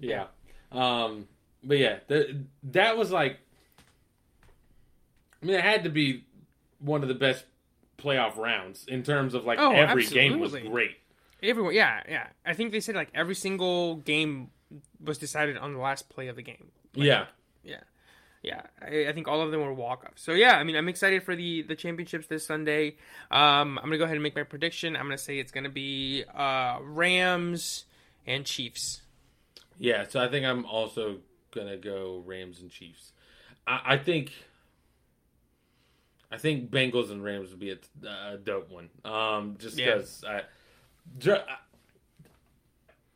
Yeah, 0.00 0.26
um, 0.72 1.28
but 1.62 1.78
yeah, 1.78 1.98
the, 2.08 2.42
that 2.64 2.96
was 2.96 3.10
like, 3.12 3.38
I 5.42 5.46
mean, 5.46 5.54
it 5.56 5.62
had 5.62 5.84
to 5.84 5.90
be 5.90 6.24
one 6.80 7.02
of 7.02 7.08
the 7.08 7.14
best 7.14 7.44
playoff 7.98 8.36
rounds 8.36 8.84
in 8.88 9.02
terms 9.02 9.34
of 9.34 9.44
like 9.44 9.58
Oh, 9.60 9.70
every 9.72 10.06
game 10.06 10.40
was 10.40 10.54
great. 10.54 10.96
Everyone, 11.42 11.74
yeah, 11.74 12.02
yeah. 12.08 12.26
I 12.44 12.54
think 12.54 12.72
they 12.72 12.80
said 12.80 12.94
like 12.94 13.10
every 13.14 13.34
single 13.34 13.96
game 13.96 14.50
was 15.02 15.18
decided 15.18 15.56
on 15.56 15.72
the 15.72 15.78
last 15.78 16.08
play 16.08 16.28
of 16.28 16.36
the 16.36 16.42
game. 16.42 16.70
yeah, 16.94 17.26
Yeah, 17.62 17.80
yeah. 18.42 18.62
I, 18.80 19.08
I 19.08 19.12
think 19.12 19.28
all 19.28 19.42
of 19.42 19.50
them 19.50 19.60
were 19.60 19.72
walk 19.74 20.04
offs. 20.04 20.22
So 20.22 20.32
yeah, 20.32 20.56
I 20.56 20.64
mean, 20.64 20.76
I'm 20.76 20.88
excited 20.88 21.22
for 21.22 21.34
the 21.36 21.62
the 21.62 21.74
championships 21.76 22.26
this 22.26 22.46
Sunday. 22.46 22.96
Um, 23.30 23.78
I'm 23.78 23.84
gonna 23.84 23.98
go 23.98 24.04
ahead 24.04 24.16
and 24.16 24.22
make 24.22 24.34
my 24.36 24.42
prediction. 24.44 24.96
I'm 24.96 25.04
gonna 25.04 25.18
say 25.18 25.38
it's 25.38 25.52
gonna 25.52 25.68
be 25.68 26.24
uh, 26.34 26.78
Rams 26.82 27.84
and 28.26 28.44
Chiefs. 28.44 29.02
yeah. 29.78 30.04
So 30.08 30.20
I 30.20 30.28
think 30.28 30.44
I'm 30.46 30.64
also 30.66 31.18
gonna 31.52 31.76
go 31.76 32.22
Rams 32.26 32.60
and 32.60 32.70
Chiefs. 32.70 33.12
I, 33.66 33.80
I 33.84 33.96
think. 33.96 34.32
I 36.32 36.38
think 36.38 36.70
Bengals 36.70 37.10
and 37.10 37.24
Rams 37.24 37.50
would 37.50 37.58
be 37.58 37.72
a, 37.72 37.78
a 38.06 38.36
dope 38.38 38.70
one. 38.70 38.88
Um, 39.04 39.56
just 39.58 39.76
Yeah. 39.76 39.86
because 39.96 40.22
I, 40.24 40.42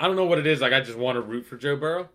I 0.01 0.07
don't 0.09 0.17
know 0.17 0.25
what 0.25 0.39
it 0.41 0.49
is. 0.49 0.61
Like 0.61 0.73
I 0.73 0.81
just 0.81 0.99
want 0.99 1.15
to 1.17 1.21
root 1.23 1.47
for 1.47 1.57
Joe 1.57 1.77
Burrow, 1.77 2.09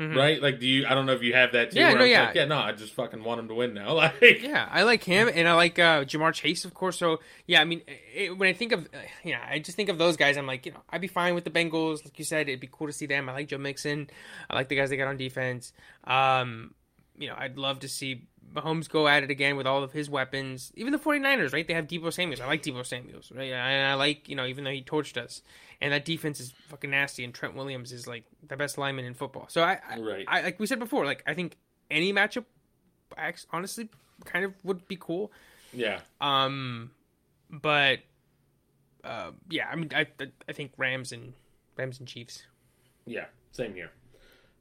Mhm. 0.00 0.16
right? 0.16 0.40
Like, 0.42 0.58
do 0.58 0.66
you? 0.66 0.86
I 0.86 0.94
don't 0.94 1.04
know 1.04 1.12
if 1.12 1.22
you 1.22 1.34
have 1.34 1.52
that 1.52 1.72
too. 1.72 1.78
Yeah, 1.78 1.92
no, 1.92 2.04
yeah. 2.04 2.26
Like, 2.26 2.34
yeah, 2.34 2.46
no. 2.46 2.56
I 2.58 2.72
just 2.72 2.94
fucking 2.94 3.22
want 3.22 3.38
him 3.40 3.48
to 3.48 3.54
win 3.54 3.74
now. 3.74 3.92
Like, 3.96 4.42
Yeah, 4.42 4.66
I 4.70 4.82
like 4.84 5.04
him, 5.04 5.28
and 5.32 5.46
I 5.46 5.52
like 5.52 5.78
uh, 5.78 6.04
Ja'Marr 6.04 6.32
Chase, 6.32 6.64
of 6.64 6.72
course. 6.72 6.96
So 6.98 7.20
yeah, 7.46 7.60
I 7.60 7.64
mean, 7.64 7.82
it, 8.14 8.36
when 8.38 8.48
I 8.48 8.54
think 8.54 8.72
of, 8.72 8.86
uh, 8.86 8.98
you 9.22 9.32
know, 9.32 9.40
I 9.46 9.58
just 9.58 9.76
think 9.76 9.90
of 9.90 9.98
those 9.98 10.16
guys. 10.16 10.38
I'm 10.38 10.46
like, 10.46 10.64
you 10.64 10.72
know, 10.72 10.80
I'd 10.88 11.02
be 11.02 11.06
fine 11.06 11.34
with 11.34 11.44
the 11.44 11.50
Bengals, 11.50 12.02
like 12.04 12.18
you 12.18 12.24
said. 12.24 12.48
It'd 12.48 12.60
be 12.60 12.68
cool 12.72 12.86
to 12.86 12.92
see 12.94 13.06
them. 13.06 13.28
I 13.28 13.32
like 13.32 13.48
Joe 13.48 13.58
Mixon. 13.58 14.08
I 14.48 14.54
like 14.54 14.68
the 14.70 14.76
guys 14.76 14.88
they 14.88 14.96
got 14.96 15.08
on 15.08 15.18
defense. 15.18 15.72
Um, 16.04 16.74
you 17.18 17.28
know, 17.28 17.34
I'd 17.36 17.58
love 17.58 17.80
to 17.80 17.88
see 17.88 18.26
Mahomes 18.54 18.88
go 18.88 19.06
at 19.06 19.22
it 19.22 19.30
again 19.30 19.56
with 19.56 19.66
all 19.66 19.82
of 19.84 19.92
his 19.92 20.08
weapons. 20.08 20.72
Even 20.74 20.92
the 20.92 20.98
49ers, 20.98 21.52
right? 21.52 21.66
They 21.68 21.74
have 21.74 21.86
Deebo 21.86 22.10
Samuels. 22.12 22.40
I 22.40 22.46
like 22.46 22.62
Deebo 22.62 22.84
Samuels, 22.86 23.30
right? 23.34 23.52
And 23.52 23.86
I 23.86 23.94
like, 23.94 24.28
you 24.28 24.34
know, 24.34 24.46
even 24.46 24.64
though 24.64 24.70
he 24.70 24.82
torched 24.82 25.16
us, 25.18 25.42
and 25.80 25.92
that 25.92 26.04
defense 26.04 26.40
is 26.40 26.52
fucking 26.68 26.90
nasty. 26.90 27.24
And 27.24 27.32
Trent 27.34 27.54
Williams 27.54 27.92
is 27.92 28.06
like 28.06 28.24
the 28.46 28.56
best 28.56 28.78
lineman 28.78 29.04
in 29.04 29.14
football. 29.14 29.46
So 29.48 29.62
I, 29.62 29.78
I, 29.88 29.98
Right. 29.98 30.24
I 30.28 30.42
like 30.42 30.60
we 30.60 30.66
said 30.66 30.78
before, 30.78 31.04
like 31.04 31.22
I 31.26 31.34
think 31.34 31.56
any 31.90 32.12
matchup, 32.12 32.44
honestly, 33.52 33.88
kind 34.24 34.44
of 34.44 34.54
would 34.64 34.86
be 34.88 34.96
cool. 34.96 35.32
yeah, 35.72 36.00
Um, 36.20 36.90
but 37.50 38.00
uh, 39.04 39.30
yeah, 39.48 39.68
I 39.70 39.76
mean, 39.76 39.90
I 39.94 40.06
I 40.48 40.52
think 40.52 40.72
Rams 40.76 41.12
and 41.12 41.32
Rams 41.76 41.98
and 41.98 42.06
Chiefs. 42.08 42.42
yeah. 43.06 43.26
Same 43.52 43.74
here. 43.74 43.90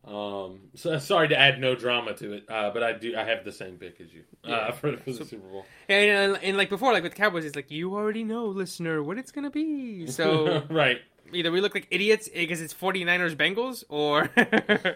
Um, 0.05 0.61
so 0.75 0.97
sorry 0.97 1.27
to 1.27 1.37
add 1.37 1.59
no 1.59 1.75
drama 1.75 2.13
to 2.15 2.33
it, 2.33 2.45
uh, 2.49 2.71
but 2.71 2.81
I 2.83 2.93
do. 2.93 3.15
I 3.17 3.23
have 3.25 3.43
the 3.43 3.51
same 3.51 3.75
pick 3.77 3.99
as 4.01 4.07
you 4.13 4.23
uh, 4.45 4.49
Yeah. 4.49 4.71
for, 4.71 4.97
for 4.97 5.11
the 5.11 5.25
Super 5.25 5.47
Bowl. 5.47 5.65
And, 5.87 6.37
and 6.41 6.57
like 6.57 6.69
before, 6.69 6.93
like 6.93 7.03
with 7.03 7.11
the 7.11 7.17
Cowboys, 7.17 7.45
it's 7.45 7.55
like 7.55 7.69
you 7.69 7.93
already 7.95 8.23
know, 8.23 8.45
listener, 8.45 9.03
what 9.03 9.17
it's 9.17 9.31
gonna 9.31 9.49
be. 9.51 10.07
So 10.07 10.63
right. 10.69 10.99
either 11.33 11.51
we 11.51 11.61
look 11.61 11.75
like 11.75 11.87
idiots 11.91 12.29
because 12.29 12.61
it's 12.61 12.73
49ers 12.73 13.35
Bengals, 13.35 13.83
or 13.89 14.29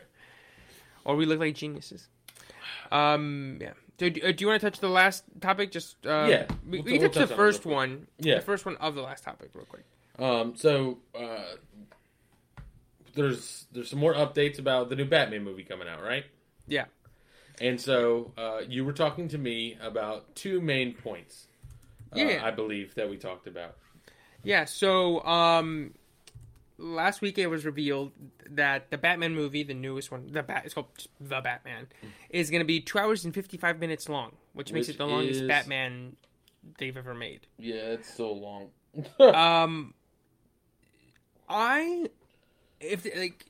or 1.05 1.15
we 1.15 1.25
look 1.25 1.39
like 1.39 1.55
geniuses. 1.55 2.07
Um, 2.91 3.57
yeah. 3.61 3.73
So, 3.99 4.09
do, 4.09 4.21
uh, 4.23 4.31
do 4.31 4.41
you 4.43 4.47
want 4.47 4.61
to 4.61 4.69
touch 4.71 4.79
the 4.79 4.89
last 4.89 5.23
topic? 5.41 5.71
Just 5.71 5.97
uh, 6.05 6.25
Yeah. 6.29 6.45
we, 6.67 6.79
We'll- 6.79 6.83
we 6.85 6.91
can 6.93 7.01
we'll 7.01 7.09
touch 7.09 7.13
touch 7.13 7.13
the 7.13 7.19
on 7.21 7.25
it 7.25 7.29
real 7.29 7.37
first 7.51 7.65
one. 7.65 8.07
Yeah. 8.19 8.35
the 8.35 8.41
first 8.41 8.65
one 8.65 8.77
of 8.77 8.95
the 8.95 9.01
last 9.01 9.23
topic, 9.23 9.49
real 9.53 9.65
quick. 9.65 9.83
Um, 10.19 10.55
so 10.55 10.99
uh, 11.13 11.43
there's 13.16 13.66
there's 13.72 13.89
some 13.89 13.99
more 13.99 14.14
updates 14.14 14.59
about 14.59 14.89
the 14.89 14.95
new 14.95 15.05
Batman 15.05 15.43
movie 15.43 15.64
coming 15.64 15.88
out, 15.88 16.01
right? 16.03 16.26
Yeah. 16.68 16.86
And 17.61 17.80
so 17.80 18.32
uh, 18.38 18.61
you 18.68 18.84
were 18.84 18.93
talking 18.93 19.28
to 19.30 19.38
me 19.38 19.78
about 19.82 20.36
two 20.36 20.59
main 20.61 20.93
points. 20.93 21.47
uh, 22.11 22.16
Yeah. 22.20 22.41
I 22.43 22.51
believe 22.51 22.95
that 22.95 23.09
we 23.09 23.18
talked 23.18 23.47
about. 23.47 23.76
Yeah, 24.43 24.66
so 24.66 25.24
um 25.24 25.93
last 26.78 27.22
week 27.22 27.38
it 27.38 27.47
was 27.47 27.64
revealed 27.66 28.11
that 28.49 28.89
the 28.91 28.97
Batman 28.97 29.36
movie, 29.36 29.64
the 29.64 29.74
newest 29.76 30.11
one, 30.11 30.28
the 30.32 30.43
Bat 30.43 30.64
it's 30.66 30.74
called 30.74 30.88
The 31.22 31.39
Batman, 31.41 31.88
is 32.30 32.49
going 32.49 32.59
to 32.61 32.66
be 32.66 32.82
2 32.82 32.97
hours 32.97 33.24
and 33.24 33.34
55 33.34 33.80
minutes 33.80 34.09
long, 34.09 34.36
which, 34.53 34.74
makes 34.74 34.89
it 34.89 34.97
the 34.97 35.05
longest 35.07 35.41
is- 35.41 35.47
Batman 35.47 36.18
they've 36.80 36.97
ever 36.97 37.14
made. 37.14 37.41
Yeah, 37.57 37.76
it's 37.76 38.14
so 38.14 38.34
long. 38.34 38.70
Um 39.20 39.93
I 41.49 42.07
if 42.84 43.05
like 43.17 43.45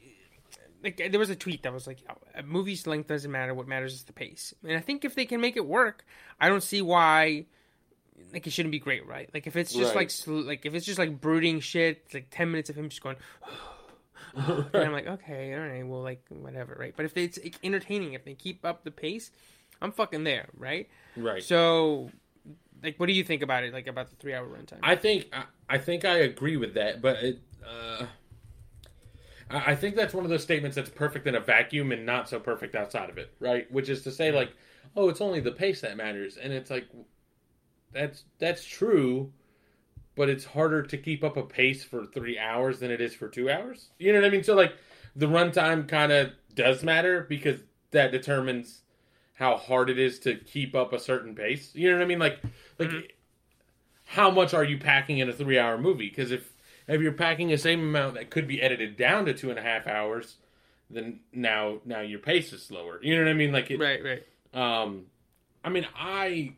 like 0.84 0.98
there 1.12 1.20
was 1.20 1.30
a 1.30 1.36
tweet 1.36 1.64
that 1.64 1.74
was 1.74 1.88
like 1.88 2.00
a 2.36 2.44
movie's 2.44 2.86
length 2.88 3.08
doesn't 3.08 3.32
matter. 3.32 3.54
What 3.54 3.68
matters 3.68 3.94
is 3.94 4.04
the 4.04 4.14
pace. 4.14 4.54
And 4.64 4.76
i 4.78 4.82
think 4.82 5.06
if 5.06 5.16
they 5.16 5.26
can 5.26 5.42
make 5.42 5.56
it 5.58 5.66
work 5.66 6.06
i 6.40 6.50
don't 6.50 6.64
see 6.64 6.82
why 6.82 7.46
like 8.34 8.46
it 8.48 8.52
shouldn't 8.52 8.72
be 8.72 8.80
great 8.80 9.06
right? 9.08 9.30
Like 9.34 9.48
if 9.48 9.56
it's 9.56 9.74
just 9.74 9.96
Right. 9.96 10.12
like 10.28 10.46
like 10.46 10.66
if 10.66 10.74
it's 10.76 10.86
just 10.86 11.00
like 11.00 11.20
brooding 11.22 11.60
shit 11.60 12.06
like 12.14 12.28
10 12.32 12.52
minutes 12.52 12.70
of 12.70 12.76
him 12.76 12.90
just 12.90 13.02
going 13.02 13.16
and 14.36 14.66
i'm 14.74 14.92
like 14.92 15.08
okay 15.08 15.54
all 15.54 15.60
right 15.62 15.86
well 15.88 16.02
like 16.02 16.24
whatever 16.30 16.76
right? 16.80 16.94
But 16.96 17.06
if 17.06 17.16
it's 17.18 17.40
like, 17.42 17.56
entertaining 17.64 18.14
if 18.14 18.26
they 18.26 18.34
keep 18.34 18.66
up 18.66 18.84
the 18.84 18.92
pace 18.92 19.32
i'm 19.82 19.92
fucking 19.92 20.24
there 20.24 20.50
right? 20.58 20.90
Right. 21.16 21.44
so 21.44 22.10
like 22.84 23.00
what 23.00 23.06
do 23.08 23.14
you 23.14 23.24
think 23.24 23.42
about 23.42 23.64
it 23.64 23.74
like 23.74 23.88
about 23.88 24.10
the 24.10 24.16
three 24.18 24.34
hour 24.34 24.46
runtime? 24.48 24.80
I 24.84 24.96
think 24.96 25.30
I, 25.32 25.44
I 25.70 25.78
think 25.78 26.04
I 26.04 26.18
agree 26.20 26.58
with 26.58 26.74
that, 26.74 27.02
but 27.02 27.24
it, 27.24 27.40
uh, 27.66 28.06
I 29.50 29.76
think 29.76 29.96
that's 29.96 30.14
one 30.14 30.24
of 30.24 30.30
those 30.30 30.44
statements 30.44 30.76
that's 30.76 30.90
perfect 30.90 31.28
in 31.28 31.36
a 31.36 31.40
vacuum 31.40 31.92
and 31.92 32.06
not 32.06 32.30
so 32.30 32.40
perfect 32.40 32.76
outside 32.76 33.10
of 33.10 33.18
it, 33.18 33.34
right? 33.40 33.72
Which 33.72 33.90
is 33.90 34.02
to 34.04 34.12
say, 34.12 34.32
like, 34.32 34.52
oh, 34.96 35.10
it's 35.10 35.22
only 35.22 35.40
the 35.40 35.52
pace 35.52 35.82
that 35.82 35.98
matters, 35.98 36.38
and 36.38 36.54
it's 36.54 36.70
like 36.72 36.88
that's 37.92 38.24
that's 38.40 38.66
true, 38.66 39.32
but 40.16 40.30
it's 40.30 40.46
harder 40.46 40.82
to 40.84 40.98
keep 40.98 41.24
up 41.24 41.38
a 41.38 41.44
pace 41.44 41.84
for 41.84 42.06
three 42.06 42.38
hours 42.38 42.80
than 42.80 42.92
it 42.92 43.02
is 43.02 43.14
for 43.14 43.28
two 43.28 43.50
hours. 43.50 43.90
You 44.00 44.14
know 44.14 44.20
what 44.20 44.28
I 44.28 44.32
mean? 44.32 44.44
So 44.44 44.56
like, 44.56 44.74
the 45.16 45.28
runtime 45.28 45.88
kind 45.88 46.12
of 46.12 46.32
does 46.56 46.84
matter 46.84 47.26
because 47.28 47.60
that 47.92 48.12
determines 48.12 48.82
how 49.34 49.58
hard 49.58 49.90
it 49.90 50.00
is 50.00 50.20
to 50.20 50.36
keep 50.36 50.76
up 50.76 50.94
a 50.94 51.00
certain 51.00 51.36
pace. 51.36 51.72
You 51.74 51.90
know 51.90 51.98
what 51.98 52.04
I 52.04 52.08
mean? 52.08 52.20
Like, 52.20 52.40
like 52.80 52.90
mm-hmm. 52.90 53.06
how 54.06 54.32
much 54.32 54.54
are 54.54 54.64
you 54.64 54.78
packing 54.78 55.18
in 55.20 55.30
a 55.30 55.34
three 55.34 55.60
hour 55.60 55.78
movie? 55.78 56.10
Because 56.10 56.32
if 56.32 56.53
if 56.88 57.02
you're 57.02 57.12
packing 57.14 57.50
the 57.50 57.58
same 57.58 57.80
amount 57.82 58.16
that 58.16 58.30
could 58.30 58.48
be 58.48 58.62
edited 58.62 58.98
down 58.98 59.26
to 59.26 59.34
two 59.34 59.50
and 59.50 59.60
a 59.60 59.62
half 59.62 59.88
hours, 59.88 60.38
then 60.90 61.22
now 61.32 61.80
now 61.86 62.02
your 62.02 62.20
pace 62.20 62.52
is 62.54 62.64
slower. 62.64 63.00
You 63.02 63.16
know 63.16 63.24
what 63.24 63.30
I 63.30 63.34
mean? 63.34 63.52
Like 63.52 63.72
it, 63.72 63.80
right 63.80 64.02
right 64.04 64.24
um, 64.54 65.06
I 65.64 65.70
mean, 65.70 65.88
I. 65.98 66.54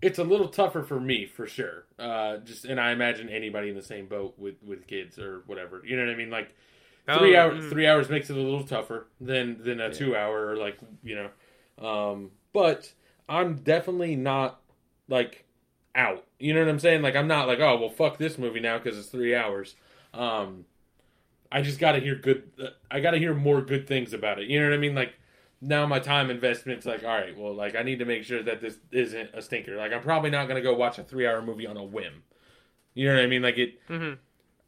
It's 0.00 0.18
a 0.18 0.24
little 0.24 0.48
tougher 0.48 0.82
for 0.82 0.98
me, 0.98 1.26
for 1.26 1.46
sure. 1.46 1.84
Uh, 1.96 2.38
just 2.38 2.64
and 2.64 2.80
I 2.80 2.90
imagine 2.90 3.28
anybody 3.28 3.68
in 3.68 3.76
the 3.76 3.82
same 3.82 4.06
boat 4.06 4.34
with 4.36 4.56
with 4.66 4.86
kids 4.88 5.18
or 5.18 5.42
whatever. 5.46 5.80
You 5.84 5.96
know 5.96 6.04
what 6.04 6.12
I 6.12 6.16
mean? 6.16 6.30
Like 6.30 6.52
three 7.18 7.36
Oh, 7.36 7.40
hours. 7.40 7.64
mm. 7.64 7.70
Three 7.70 7.86
hours 7.86 8.08
makes 8.08 8.28
it 8.28 8.36
a 8.36 8.40
little 8.40 8.64
tougher 8.64 9.06
than 9.20 9.62
than 9.62 9.80
a 9.80 9.94
two 9.94 10.16
hour 10.16 10.48
or 10.48 10.56
like 10.56 10.76
you 11.04 11.14
know. 11.14 11.86
Um, 11.88 12.32
but 12.52 12.92
I'm 13.28 13.56
definitely 13.58 14.16
not 14.16 14.60
like 15.08 15.44
out. 15.94 16.24
You 16.38 16.54
know 16.54 16.60
what 16.60 16.68
I'm 16.68 16.78
saying? 16.78 17.02
Like 17.02 17.16
I'm 17.16 17.28
not 17.28 17.46
like 17.48 17.60
oh 17.60 17.76
well 17.76 17.90
fuck 17.90 18.18
this 18.18 18.38
movie 18.38 18.60
now 18.60 18.78
because 18.78 18.98
it's 18.98 19.08
three 19.08 19.34
hours. 19.34 19.74
Um, 20.14 20.64
I 21.50 21.62
just 21.62 21.78
got 21.78 21.92
to 21.92 22.00
hear 22.00 22.14
good. 22.14 22.50
I 22.90 23.00
got 23.00 23.10
to 23.12 23.18
hear 23.18 23.34
more 23.34 23.60
good 23.60 23.86
things 23.86 24.12
about 24.12 24.38
it. 24.38 24.48
You 24.48 24.60
know 24.60 24.68
what 24.68 24.74
I 24.74 24.78
mean? 24.78 24.94
Like 24.94 25.14
now 25.60 25.86
my 25.86 26.00
time 26.00 26.30
investment's 26.30 26.86
like, 26.86 27.02
all 27.04 27.10
right, 27.10 27.36
well, 27.36 27.54
like 27.54 27.76
I 27.76 27.82
need 27.82 27.98
to 28.00 28.04
make 28.04 28.24
sure 28.24 28.42
that 28.42 28.60
this 28.60 28.78
isn't 28.90 29.30
a 29.34 29.42
stinker. 29.42 29.76
Like 29.76 29.92
I'm 29.92 30.02
probably 30.02 30.30
not 30.30 30.48
gonna 30.48 30.62
go 30.62 30.74
watch 30.74 30.98
a 30.98 31.04
three 31.04 31.26
hour 31.26 31.42
movie 31.42 31.66
on 31.66 31.76
a 31.76 31.84
whim. 31.84 32.22
You 32.94 33.08
know 33.08 33.14
what 33.14 33.24
I 33.24 33.26
mean? 33.26 33.42
Like 33.42 33.58
it. 33.58 33.86
Mhm. 33.88 34.18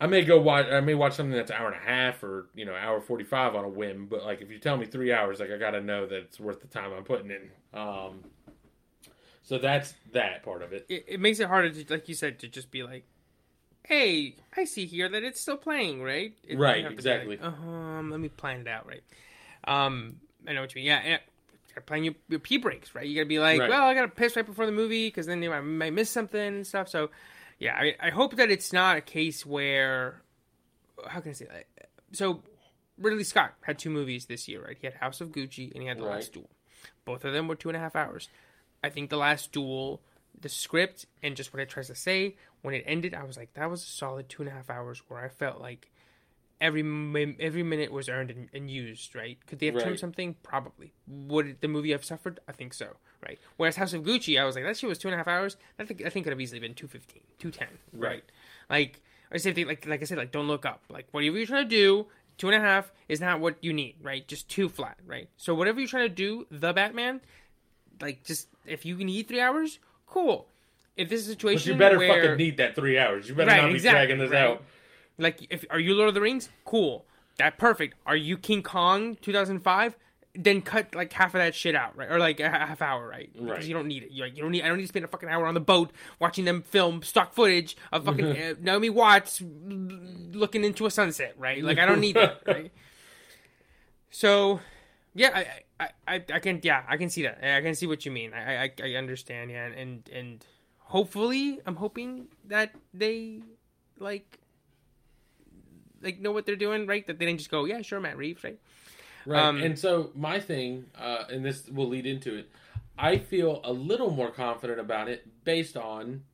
I 0.01 0.07
may 0.07 0.23
go 0.23 0.41
watch. 0.41 0.67
I 0.67 0.81
may 0.81 0.95
watch 0.95 1.15
something 1.15 1.35
that's 1.35 1.51
an 1.51 1.57
hour 1.57 1.69
and 1.71 1.77
a 1.77 1.87
half 1.87 2.23
or 2.23 2.47
you 2.55 2.65
know 2.65 2.75
hour 2.75 3.01
forty 3.01 3.25
five 3.25 3.55
on 3.55 3.65
a 3.65 3.69
whim. 3.69 4.07
But 4.07 4.25
like 4.25 4.43
if 4.43 4.51
you 4.51 4.59
tell 4.59 4.77
me 4.77 4.87
three 4.87 5.13
hours, 5.13 5.41
like 5.41 5.51
I 5.51 5.57
gotta 5.57 5.81
know 5.81 6.07
that 6.07 6.17
it's 6.17 6.41
worth 6.41 6.61
the 6.61 6.67
time 6.67 6.93
I'm 6.93 7.05
putting 7.05 7.31
in. 7.31 7.51
Um. 7.73 8.25
So 9.45 9.59
that's 9.59 9.95
that 10.13 10.43
part 10.43 10.63
of 10.63 10.73
it. 10.73 10.87
It, 10.89 11.05
it 11.07 11.21
makes 11.21 11.39
it 11.39 11.49
harder 11.49 11.71
to, 11.71 11.85
like 11.93 12.09
you 12.09 12.15
said, 12.15 12.39
to 12.41 12.49
just 12.49 12.71
be 12.71 12.83
like, 12.83 13.05
"Hey, 13.83 14.37
I 14.57 14.65
see 14.65 14.87
here 14.87 15.09
that 15.09 15.23
it's 15.23 15.41
still 15.41 15.57
playing, 15.59 16.03
right?" 16.03 16.33
It- 16.47 16.59
Right, 16.59 16.77
have 16.83 16.85
to 16.85 16.89
be 16.91 16.95
exactly. 16.95 17.37
Like, 17.37 17.47
um, 17.47 18.11
let 18.11 18.21
me 18.21 18.29
plan 18.31 18.61
it 18.63 18.69
out, 18.69 18.87
right? 18.87 19.03
Um, 19.67 20.17
I 20.49 20.53
know 20.55 20.63
what 20.63 20.75
you 20.75 20.81
mean. 20.81 20.87
Yeah, 20.87 21.03
yeah. 21.05 21.19
Playing 21.87 22.05
your, 22.05 22.15
your 22.29 22.39
pee 22.41 22.59
breaks, 22.59 22.95
right? 22.95 23.05
You 23.07 23.17
gotta 23.17 23.27
be 23.29 23.41
like, 23.41 23.59
Right. 23.61 23.69
well, 23.69 23.83
I 23.83 23.95
gotta 23.95 24.09
piss 24.09 24.37
right 24.37 24.47
before 24.47 24.65
the 24.65 24.73
movie 24.73 25.09
because 25.09 25.27
then 25.27 25.43
I 25.43 25.61
might 25.61 25.93
miss 25.93 26.09
something 26.09 26.41
and 26.41 26.67
stuff. 26.67 26.89
So, 26.89 27.11
yeah, 27.59 27.75
I, 27.75 27.97
I 28.01 28.11
hope 28.11 28.37
that 28.37 28.49
it's 28.51 28.73
not 28.73 28.97
a 28.97 29.01
case 29.01 29.45
where, 29.45 30.23
how 31.07 31.19
can 31.21 31.31
I 31.31 31.35
say 31.35 31.47
that? 31.47 31.65
So, 32.13 32.43
Ridley 32.97 33.25
Scott 33.25 33.55
had 33.63 33.79
two 33.81 33.91
movies 33.91 34.27
this 34.27 34.47
year, 34.47 34.63
right? 34.65 34.77
He 34.81 34.87
had 34.87 34.95
House 34.95 35.21
of 35.21 35.31
Gucci 35.33 35.73
and 35.73 35.83
he 35.83 35.89
had 35.89 35.99
The 35.99 36.05
Right. 36.05 36.15
Last 36.17 36.33
Duel. 36.33 36.49
Both 37.05 37.25
of 37.25 37.33
them 37.33 37.49
were 37.49 37.57
two 37.57 37.71
and 37.71 37.77
a 37.77 37.81
half 37.81 37.97
hours. 37.97 38.29
I 38.85 38.91
think 38.91 39.09
The 39.11 39.17
Last 39.17 39.51
Duel, 39.53 40.01
the 40.41 40.49
script 40.49 41.07
and 41.23 41.37
just 41.37 41.53
what 41.53 41.61
it 41.63 41.69
tries 41.71 41.87
to 41.87 41.95
say, 41.95 42.37
when 42.63 42.75
it 42.75 42.85
ended, 42.87 43.15
I 43.15 43.25
was 43.25 43.37
like, 43.37 43.55
that 43.55 43.71
was 43.71 43.83
a 43.83 43.87
solid 43.87 44.29
two 44.29 44.43
and 44.43 44.51
a 44.51 44.55
half 44.55 44.69
hours 44.69 45.03
where 45.09 45.25
I 45.25 45.29
felt 45.29 45.61
like 45.61 45.91
every 46.61 46.83
every 47.41 47.63
minute 47.63 47.91
was 47.93 48.09
earned 48.09 48.31
and, 48.31 48.49
and 48.53 48.71
used, 48.71 49.15
right? 49.15 49.39
Could 49.47 49.59
they 49.59 49.67
have 49.67 49.75
trimmed 49.77 49.91
Right. 49.93 49.99
something? 49.99 50.37
Probably. 50.43 50.93
Would 51.07 51.61
the 51.61 51.69
movie 51.69 51.93
have 51.93 52.05
suffered? 52.05 52.41
I 52.49 52.53
think 52.53 52.75
so, 52.75 52.89
right? 53.27 53.39
Whereas 53.57 53.77
House 53.77 53.93
of 53.95 54.03
Gucci, 54.03 54.39
I 54.41 54.45
was 54.45 54.55
like, 54.55 54.65
that 54.65 54.77
shit 54.77 54.89
was 54.89 54.99
two 54.99 55.09
and 55.09 55.15
a 55.15 55.19
half 55.19 55.29
hours. 55.29 55.57
I 55.79 55.85
think 55.85 56.03
I 56.05 56.11
think 56.11 56.25
could 56.25 56.33
have 56.33 56.41
easily 56.41 56.61
been 56.61 56.75
215, 56.75 57.23
210, 57.39 57.69
right? 58.01 58.11
Right. 58.11 58.25
Like, 58.71 59.03
or 59.31 59.39
same 59.39 59.55
thing, 59.55 59.67
like 59.67 59.87
like 59.87 60.03
I 60.03 60.05
said, 60.05 60.19
like 60.19 60.31
don't 60.33 60.47
look 60.49 60.65
up. 60.67 60.85
Like 60.91 61.07
whatever 61.11 61.37
you're 61.39 61.47
trying 61.47 61.65
to 61.69 61.77
do, 61.77 62.07
two 62.39 62.49
and 62.49 62.57
a 62.57 62.61
half 62.61 62.93
is 63.09 63.21
not 63.21 63.41
what 63.41 63.57
you 63.63 63.73
need, 63.73 63.97
right? 64.03 64.27
Just 64.29 64.49
two 64.49 64.69
flat, 64.69 64.99
right? 65.07 65.29
So 65.37 65.55
whatever 65.55 65.81
you're 65.81 65.89
trying 65.89 66.09
to 66.09 66.15
do, 66.15 66.47
the 66.51 66.73
Batman, 66.73 67.21
like 68.01 68.25
just 68.25 68.49
if 68.67 68.85
you 68.85 68.97
can 68.97 69.09
eat 69.09 69.29
three 69.29 69.41
hours, 69.41 69.79
cool. 70.07 70.49
If 70.97 71.09
this 71.09 71.21
is 71.23 71.29
a 71.29 71.31
But 71.33 71.39
situation 71.41 71.73
you 71.73 71.79
better 71.79 71.99
where, 71.99 72.23
fucking 72.23 72.37
need 72.37 72.57
that 72.59 72.75
three 72.77 72.99
hours. 72.99 73.29
You 73.29 73.35
better 73.35 73.51
Right, 73.51 73.63
not 73.63 73.69
be 73.69 73.75
exactly, 73.75 73.99
dragging 74.07 74.19
this 74.19 74.31
right. 74.31 74.43
out. 74.51 74.63
like 75.19 75.47
if 75.51 75.65
are 75.71 75.81
you 75.81 75.95
Lord 75.95 76.09
of 76.09 76.15
the 76.15 76.21
Rings? 76.21 76.49
Cool. 76.65 77.05
That 77.39 77.59
perfect. 77.59 77.97
Are 78.07 78.15
you 78.17 78.37
King 78.39 78.63
Kong 78.63 79.17
2005? 79.21 79.97
Then 80.37 80.63
cut 80.63 80.95
like 80.95 81.13
half 81.13 81.35
of 81.35 81.39
that 81.41 81.55
shit 81.55 81.75
out, 81.77 81.97
right? 81.97 82.11
Or 82.11 82.19
like 82.19 82.39
a 82.41 82.49
half 82.49 82.81
hour, 82.83 83.09
right? 83.09 83.29
Because 83.33 83.49
Right. 83.49 83.65
you 83.65 83.75
don't 83.75 83.87
need 83.89 84.05
it. 84.05 84.11
You're 84.13 84.27
like, 84.29 84.37
you 84.37 84.43
don't 84.43 84.51
need. 84.53 84.63
I 84.63 84.69
don't 84.69 84.77
need 84.77 84.85
to 84.85 84.89
spend 84.89 85.05
a 85.05 85.09
fucking 85.09 85.29
hour 85.29 85.47
on 85.47 85.55
the 85.55 85.61
boat 85.61 85.91
watching 86.21 86.45
them 86.45 86.63
film 86.63 87.03
stock 87.03 87.33
footage 87.35 87.77
of 87.93 88.05
fucking 88.05 88.25
uh, 88.37 88.55
Naomi 88.61 88.91
Watts 88.91 89.43
looking 89.43 90.65
into 90.65 90.87
a 90.87 90.91
sunset, 90.91 91.35
right? 91.39 91.63
Like 91.63 91.79
I 91.79 91.87
don't 91.87 92.01
need 92.01 92.17
that, 92.17 92.41
right? 92.47 92.71
So, 94.11 94.61
yeah, 95.15 95.31
I, 95.35 95.47
I, 95.81 95.89
I, 96.07 96.15
I 96.33 96.39
can, 96.39 96.61
yeah, 96.63 96.83
I 96.89 96.97
can 96.97 97.11
see 97.11 97.23
that. 97.23 97.39
I 97.43 97.61
can 97.61 97.75
see 97.75 97.87
what 97.87 98.05
you 98.07 98.13
mean. 98.13 98.33
I, 98.33 98.65
I, 98.65 98.71
I 98.83 98.95
understand, 98.95 99.51
yeah, 99.51 99.67
and 99.67 100.09
and 100.13 100.45
hopefully, 100.79 101.61
I'm 101.67 101.77
hoping 101.77 102.29
that 102.47 102.73
they 102.93 103.43
like 103.99 104.39
like 106.01 106.21
know 106.21 106.33
what 106.33 106.47
they're 106.47 106.55
doing, 106.57 106.87
right? 106.87 107.07
That 107.07 107.19
they 107.19 107.27
didn't 107.27 107.39
just 107.39 107.51
go, 107.51 107.65
yeah, 107.65 107.83
sure, 107.83 107.99
Matt 108.01 108.17
Reeves, 108.17 108.45
right? 108.45 108.59
Right. 109.27 109.43
Um, 109.43 109.63
and 109.63 109.79
so 109.79 110.11
my 110.15 110.39
thing, 110.39 110.87
uh, 110.99 111.25
and 111.31 111.45
this 111.45 111.67
will 111.69 111.89
lead 111.89 112.07
into 112.07 112.37
it, 112.37 112.51
I 112.99 113.19
feel 113.19 113.61
a 113.65 113.73
little 113.73 114.11
more 114.11 114.31
confident 114.31 114.79
about 114.79 115.09
it 115.09 115.45
based 115.45 115.77
on 115.77 116.25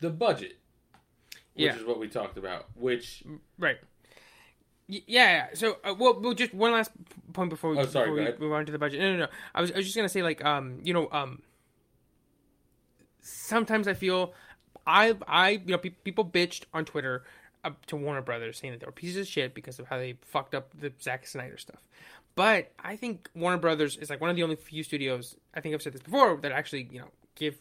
the 0.00 0.10
budget, 0.10 0.58
which 1.54 1.64
Yeah. 1.66 1.76
is 1.76 1.84
what 1.84 1.98
we 1.98 2.08
talked 2.08 2.38
about. 2.38 2.66
Which 2.76 3.24
Right. 3.58 3.78
Yeah. 4.88 5.00
yeah. 5.06 5.46
So, 5.54 5.78
uh, 5.84 5.94
well, 5.98 6.20
well, 6.20 6.34
just 6.34 6.54
one 6.54 6.72
last 6.72 6.90
point 7.32 7.50
before 7.50 7.70
we, 7.70 7.78
Oh, 7.78 7.86
sorry, 7.86 8.10
before 8.10 8.34
we 8.38 8.46
move 8.46 8.52
on 8.52 8.66
to 8.66 8.72
the 8.72 8.78
budget. 8.78 9.00
No, 9.00 9.12
no, 9.12 9.18
no. 9.18 9.26
I 9.54 9.60
was, 9.60 9.72
I 9.72 9.76
was 9.76 9.84
just 9.86 9.96
gonna 9.96 10.08
say, 10.08 10.22
like, 10.22 10.44
um, 10.44 10.80
you 10.84 10.92
know, 10.94 11.08
um, 11.12 11.42
sometimes 13.20 13.88
I 13.88 13.94
feel, 13.94 14.32
I, 14.86 15.14
I, 15.26 15.50
you 15.50 15.72
know, 15.72 15.78
pe- 15.78 15.90
people 15.90 16.24
bitched 16.24 16.64
on 16.72 16.84
Twitter 16.84 17.24
up 17.64 17.84
to 17.86 17.96
Warner 17.96 18.22
Brothers 18.22 18.58
saying 18.58 18.72
that 18.72 18.80
they 18.80 18.86
were 18.86 18.92
pieces 18.92 19.16
of 19.16 19.26
shit 19.26 19.54
because 19.54 19.78
of 19.78 19.86
how 19.88 19.96
they 19.98 20.16
fucked 20.22 20.54
up 20.54 20.68
the 20.78 20.92
Zack 21.02 21.26
Snyder 21.26 21.56
stuff. 21.58 21.82
But 22.36 22.70
I 22.78 22.96
think 22.96 23.28
Warner 23.34 23.56
Brothers 23.58 23.96
is 23.96 24.10
like 24.10 24.20
one 24.20 24.30
of 24.30 24.36
the 24.36 24.42
only 24.42 24.56
few 24.56 24.82
studios. 24.82 25.36
I 25.54 25.60
think 25.60 25.74
I've 25.74 25.82
said 25.82 25.94
this 25.94 26.02
before 26.02 26.36
that 26.42 26.52
actually, 26.52 26.88
you 26.92 27.00
know, 27.00 27.08
give 27.34 27.56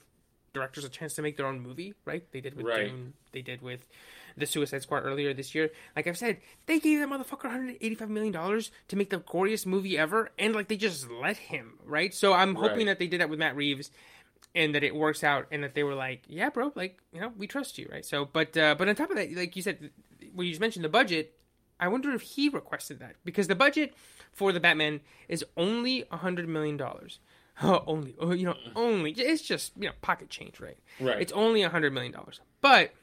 directors 0.53 0.83
a 0.83 0.89
chance 0.89 1.13
to 1.15 1.21
make 1.21 1.37
their 1.37 1.45
own 1.47 1.59
movie. 1.61 1.93
Right? 2.03 2.23
They 2.31 2.41
did 2.41 2.55
with 2.55 2.65
Right. 2.65 2.89
Dune. 2.89 3.13
They 3.31 3.41
did 3.41 3.61
with 3.61 3.87
the 4.37 4.45
Suicide 4.45 4.81
Squad 4.81 5.01
earlier 5.05 5.33
this 5.33 5.55
year. 5.55 5.69
Like 5.95 6.07
I've 6.07 6.17
said, 6.17 6.37
they 6.65 6.79
gave 6.79 6.99
that 6.99 7.09
motherfucker 7.09 7.45
185 7.45 8.09
million 8.09 8.33
dollars 8.33 8.71
to 8.89 8.95
make 8.95 9.09
the 9.09 9.19
goriest 9.19 9.65
movie 9.65 9.97
ever, 9.97 10.29
and 10.37 10.53
like 10.55 10.67
they 10.67 10.77
just 10.77 11.09
let 11.09 11.37
him. 11.37 11.79
Right? 11.85 12.13
So 12.13 12.33
I'm 12.33 12.55
hoping 12.55 12.77
Right. 12.79 12.85
that 12.87 12.99
they 12.99 13.07
did 13.07 13.21
that 13.21 13.29
with 13.29 13.39
Matt 13.39 13.55
Reeves. 13.55 13.91
And 14.53 14.73
that 14.73 14.83
it 14.85 14.95
works 14.95 15.21
out, 15.21 15.47
and 15.51 15.63
that 15.65 15.73
they 15.75 15.83
were 15.83 15.95
like, 15.95 16.21
"Yeah, 16.27 16.49
bro, 16.49 16.71
like 16.75 16.97
you 17.11 17.19
know, 17.19 17.33
we 17.37 17.45
trust 17.45 17.77
you, 17.77 17.89
right?" 17.91 18.05
So, 18.05 18.23
but 18.23 18.55
uh, 18.55 18.75
but 18.77 18.87
on 18.87 18.95
top 18.95 19.09
of 19.09 19.17
that, 19.17 19.33
like 19.35 19.53
you 19.57 19.61
said, 19.61 19.89
when 20.33 20.47
you 20.47 20.53
just 20.53 20.61
mentioned 20.61 20.85
the 20.85 20.89
budget, 20.89 21.33
I 21.77 21.89
wonder 21.89 22.11
if 22.13 22.21
he 22.21 22.47
requested 22.47 22.99
that 22.99 23.15
because 23.25 23.47
the 23.47 23.55
budget 23.55 23.93
for 24.31 24.53
the 24.53 24.61
Batman 24.61 25.01
is 25.27 25.43
only 25.57 26.05
a 26.09 26.15
hundred 26.15 26.47
million 26.47 26.77
dollars. 26.77 27.19
Oh, 27.61 27.83
only, 27.87 28.15
oh, 28.17 28.31
you 28.31 28.45
know, 28.45 28.55
only. 28.77 29.11
It's 29.11 29.41
just 29.41 29.73
you 29.77 29.87
know 29.87 29.93
pocket 30.01 30.29
change, 30.29 30.61
right? 30.61 30.77
Right. 31.01 31.21
It's 31.21 31.33
only 31.33 31.63
a 31.63 31.69
hundred 31.69 31.91
million 31.91 32.13
dollars, 32.13 32.39
but 32.61 32.93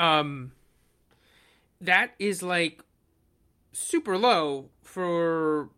um, 0.00 0.52
that 1.80 2.12
is 2.18 2.42
like 2.42 2.82
super 3.72 4.18
low 4.18 4.68
for 4.82 5.68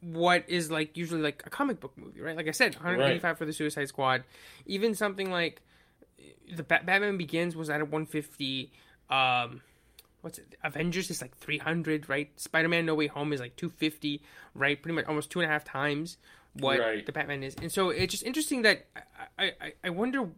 what 0.00 0.44
is 0.48 0.70
like 0.70 0.96
usually 0.96 1.20
like 1.22 1.42
a 1.46 1.50
comic 1.50 1.80
book 1.80 1.92
movie, 1.96 2.20
right? 2.20 2.36
Like 2.36 2.48
I 2.48 2.52
said, 2.52 2.74
185 2.74 3.38
for 3.38 3.44
the 3.44 3.52
Suicide 3.52 3.88
Squad. 3.88 4.24
Even 4.66 4.94
something 4.94 5.30
like 5.30 5.62
the 6.54 6.62
Bat- 6.62 6.86
Batman 6.86 7.16
Begins 7.16 7.56
was 7.56 7.70
at 7.70 7.80
a 7.80 7.84
150. 7.84 8.70
Um, 9.10 9.62
what's 10.20 10.38
it? 10.38 10.54
Avengers 10.62 11.10
is 11.10 11.20
like 11.22 11.36
300, 11.38 12.08
right? 12.08 12.30
Spider 12.38 12.68
Man 12.68 12.86
No 12.86 12.94
Way 12.94 13.06
Home 13.08 13.32
is 13.32 13.40
like 13.40 13.56
250, 13.56 14.22
right? 14.54 14.80
Pretty 14.80 14.94
much 14.94 15.06
almost 15.06 15.30
two 15.30 15.40
and 15.40 15.48
a 15.48 15.52
half 15.52 15.64
times 15.64 16.18
what 16.54 16.78
Right. 16.78 17.04
the 17.04 17.12
Batman 17.12 17.42
is. 17.42 17.54
And 17.60 17.70
so 17.72 17.90
it's 17.90 18.12
just 18.12 18.22
interesting 18.24 18.62
that 18.62 18.86
I, 19.38 19.52
I, 19.60 19.72
I 19.84 19.90
wonder 19.90 20.28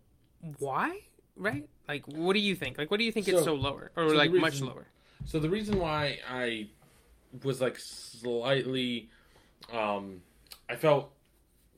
why, 0.59 1.01
right? 1.39 1.69
Like, 1.89 2.07
what 2.07 2.35
do 2.35 2.41
you 2.41 2.55
think? 2.55 2.77
Like, 2.79 2.91
what 2.91 2.99
do 2.99 3.05
you 3.05 3.13
think 3.13 3.29
it's 3.29 3.39
So- 3.39 3.45
so 3.45 3.55
lower 3.55 3.91
or 3.97 4.11
so 4.11 4.15
like 4.15 4.31
much 4.33 4.61
lower? 4.61 4.87
So 5.25 5.39
the 5.39 5.49
reason 5.51 5.79
why 5.79 6.19
I 6.29 6.69
was 7.43 7.61
like 7.61 7.79
slightly, 7.79 9.09
um, 9.73 10.23
I 10.69 10.77
felt 10.77 11.13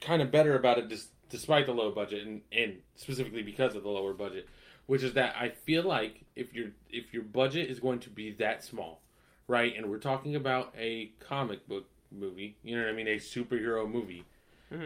kind 0.00 0.22
of 0.22 0.30
better 0.30 0.56
about 0.56 0.78
it 0.78 0.88
dis- 0.88 1.08
despite 1.28 1.66
the 1.66 1.72
low 1.72 1.90
budget, 1.90 2.26
and, 2.26 2.40
and 2.52 2.78
specifically 2.96 3.42
because 3.42 3.74
of 3.74 3.82
the 3.82 3.88
lower 3.88 4.12
budget, 4.12 4.48
which 4.86 5.02
is 5.02 5.12
that 5.14 5.36
I 5.38 5.48
feel 5.50 5.84
like 5.84 6.22
if 6.36 6.52
your 6.54 6.68
if 6.90 7.12
your 7.12 7.22
budget 7.22 7.70
is 7.70 7.78
going 7.80 8.00
to 8.00 8.10
be 8.10 8.32
that 8.32 8.64
small, 8.64 9.00
right, 9.46 9.76
and 9.76 9.86
we're 9.90 9.98
talking 9.98 10.34
about 10.36 10.74
a 10.78 11.06
comic 11.20 11.66
book 11.68 11.86
movie, 12.10 12.56
you 12.64 12.76
know 12.76 12.82
what 12.84 12.90
I 12.90 12.94
mean, 12.94 13.08
a 13.08 13.16
superhero 13.16 13.88
movie, 13.90 14.24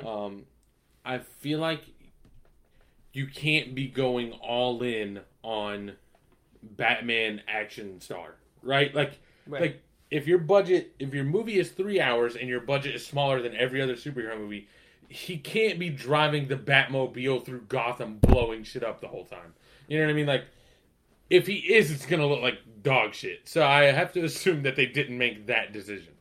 um, 0.07 0.45
I 1.05 1.19
feel 1.19 1.59
like 1.59 1.83
you 3.15 3.27
can't 3.27 3.75
be 3.75 3.87
going 3.87 4.33
all 4.33 4.83
in 4.83 5.21
on 5.43 5.93
Batman 6.63 7.41
action 7.49 8.01
star, 8.01 8.35
right? 8.63 8.95
Like, 8.95 9.21
Right. 9.47 9.61
like 9.63 9.83
if 10.11 10.27
your 10.27 10.39
budget, 10.39 10.95
if 10.99 11.15
your 11.15 11.25
movie 11.25 11.59
is 11.59 11.71
three 11.71 12.01
hours 12.01 12.35
and 12.37 12.49
your 12.49 12.61
budget 12.61 12.95
is 12.95 13.07
smaller 13.07 13.41
than 13.41 13.57
every 13.57 13.81
other 13.81 13.95
superhero 13.95 14.39
movie, 14.39 14.69
he 15.09 15.37
can't 15.37 15.79
be 15.79 15.91
driving 15.91 16.49
the 16.49 16.57
Batmobile 16.57 17.45
through 17.45 17.61
Gotham, 17.69 18.19
blowing 18.19 18.65
shit 18.65 18.83
up 18.83 19.01
the 19.01 19.09
whole 19.09 19.25
time. 19.25 19.55
You 19.87 19.99
know 19.99 20.07
what 20.07 20.11
I 20.11 20.15
mean? 20.15 20.27
Like, 20.27 20.45
if 21.31 21.47
he 21.47 21.57
is, 21.57 21.91
it's 21.91 22.07
gonna 22.07 22.27
look 22.27 22.43
like 22.43 22.59
dog 22.83 23.15
shit. 23.15 23.49
So 23.49 23.65
I 23.65 23.85
have 23.85 24.13
to 24.15 24.25
assume 24.25 24.63
that 24.63 24.77
they 24.77 24.87
didn't 24.87 25.17
make 25.17 25.47
that 25.47 25.73
decision. 25.73 26.15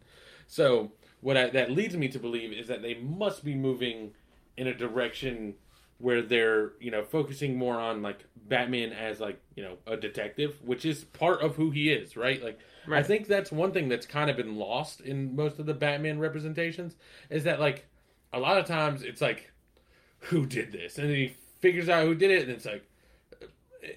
So 0.48 0.92
what 1.22 1.38
I, 1.38 1.50
that 1.50 1.72
leads 1.72 1.96
me 1.96 2.08
to 2.10 2.20
believe 2.20 2.52
is 2.52 2.68
that 2.68 2.82
they 2.82 2.96
must 2.96 3.44
be 3.44 3.56
moving 3.56 4.12
in 4.58 4.68
a 4.68 4.74
direction 4.74 5.56
where 6.04 6.22
they're 6.22 6.74
you 6.82 6.92
know 6.92 7.02
focusing 7.04 7.56
more 7.58 7.80
on 7.80 8.02
like 8.02 8.26
Batman 8.36 8.92
as 8.92 9.20
like 9.22 9.40
you 9.56 9.64
know 9.64 9.78
a 9.88 9.96
detective, 9.96 10.58
which 10.64 10.84
is 10.86 11.06
part 11.06 11.42
of 11.42 11.56
who 11.56 11.72
he 11.72 11.92
is, 11.92 12.18
right? 12.18 12.44
Like 12.44 12.60
I 12.92 13.02
think 13.02 13.28
that's 13.28 13.52
one 13.52 13.72
thing 13.72 13.88
that's 13.88 14.06
kind 14.06 14.30
of 14.30 14.36
been 14.36 14.58
lost 14.58 15.00
in 15.00 15.36
most 15.36 15.60
of 15.60 15.66
the 15.66 15.74
Batman 15.74 16.20
representations 16.20 16.96
is 17.30 17.46
that 17.46 17.60
like 17.62 17.88
a 18.34 18.40
lot 18.40 18.58
of 18.58 18.66
times 18.66 19.02
it's 19.04 19.22
like 19.22 19.52
who 20.20 20.46
did 20.46 20.72
this, 20.74 20.98
and 20.98 21.10
then 21.10 21.16
he 21.16 21.36
figures 21.62 21.88
out 21.88 22.06
who 22.06 22.16
did 22.16 22.32
it, 22.32 22.42
and 22.44 22.52
it's 22.52 22.66
like 22.66 22.84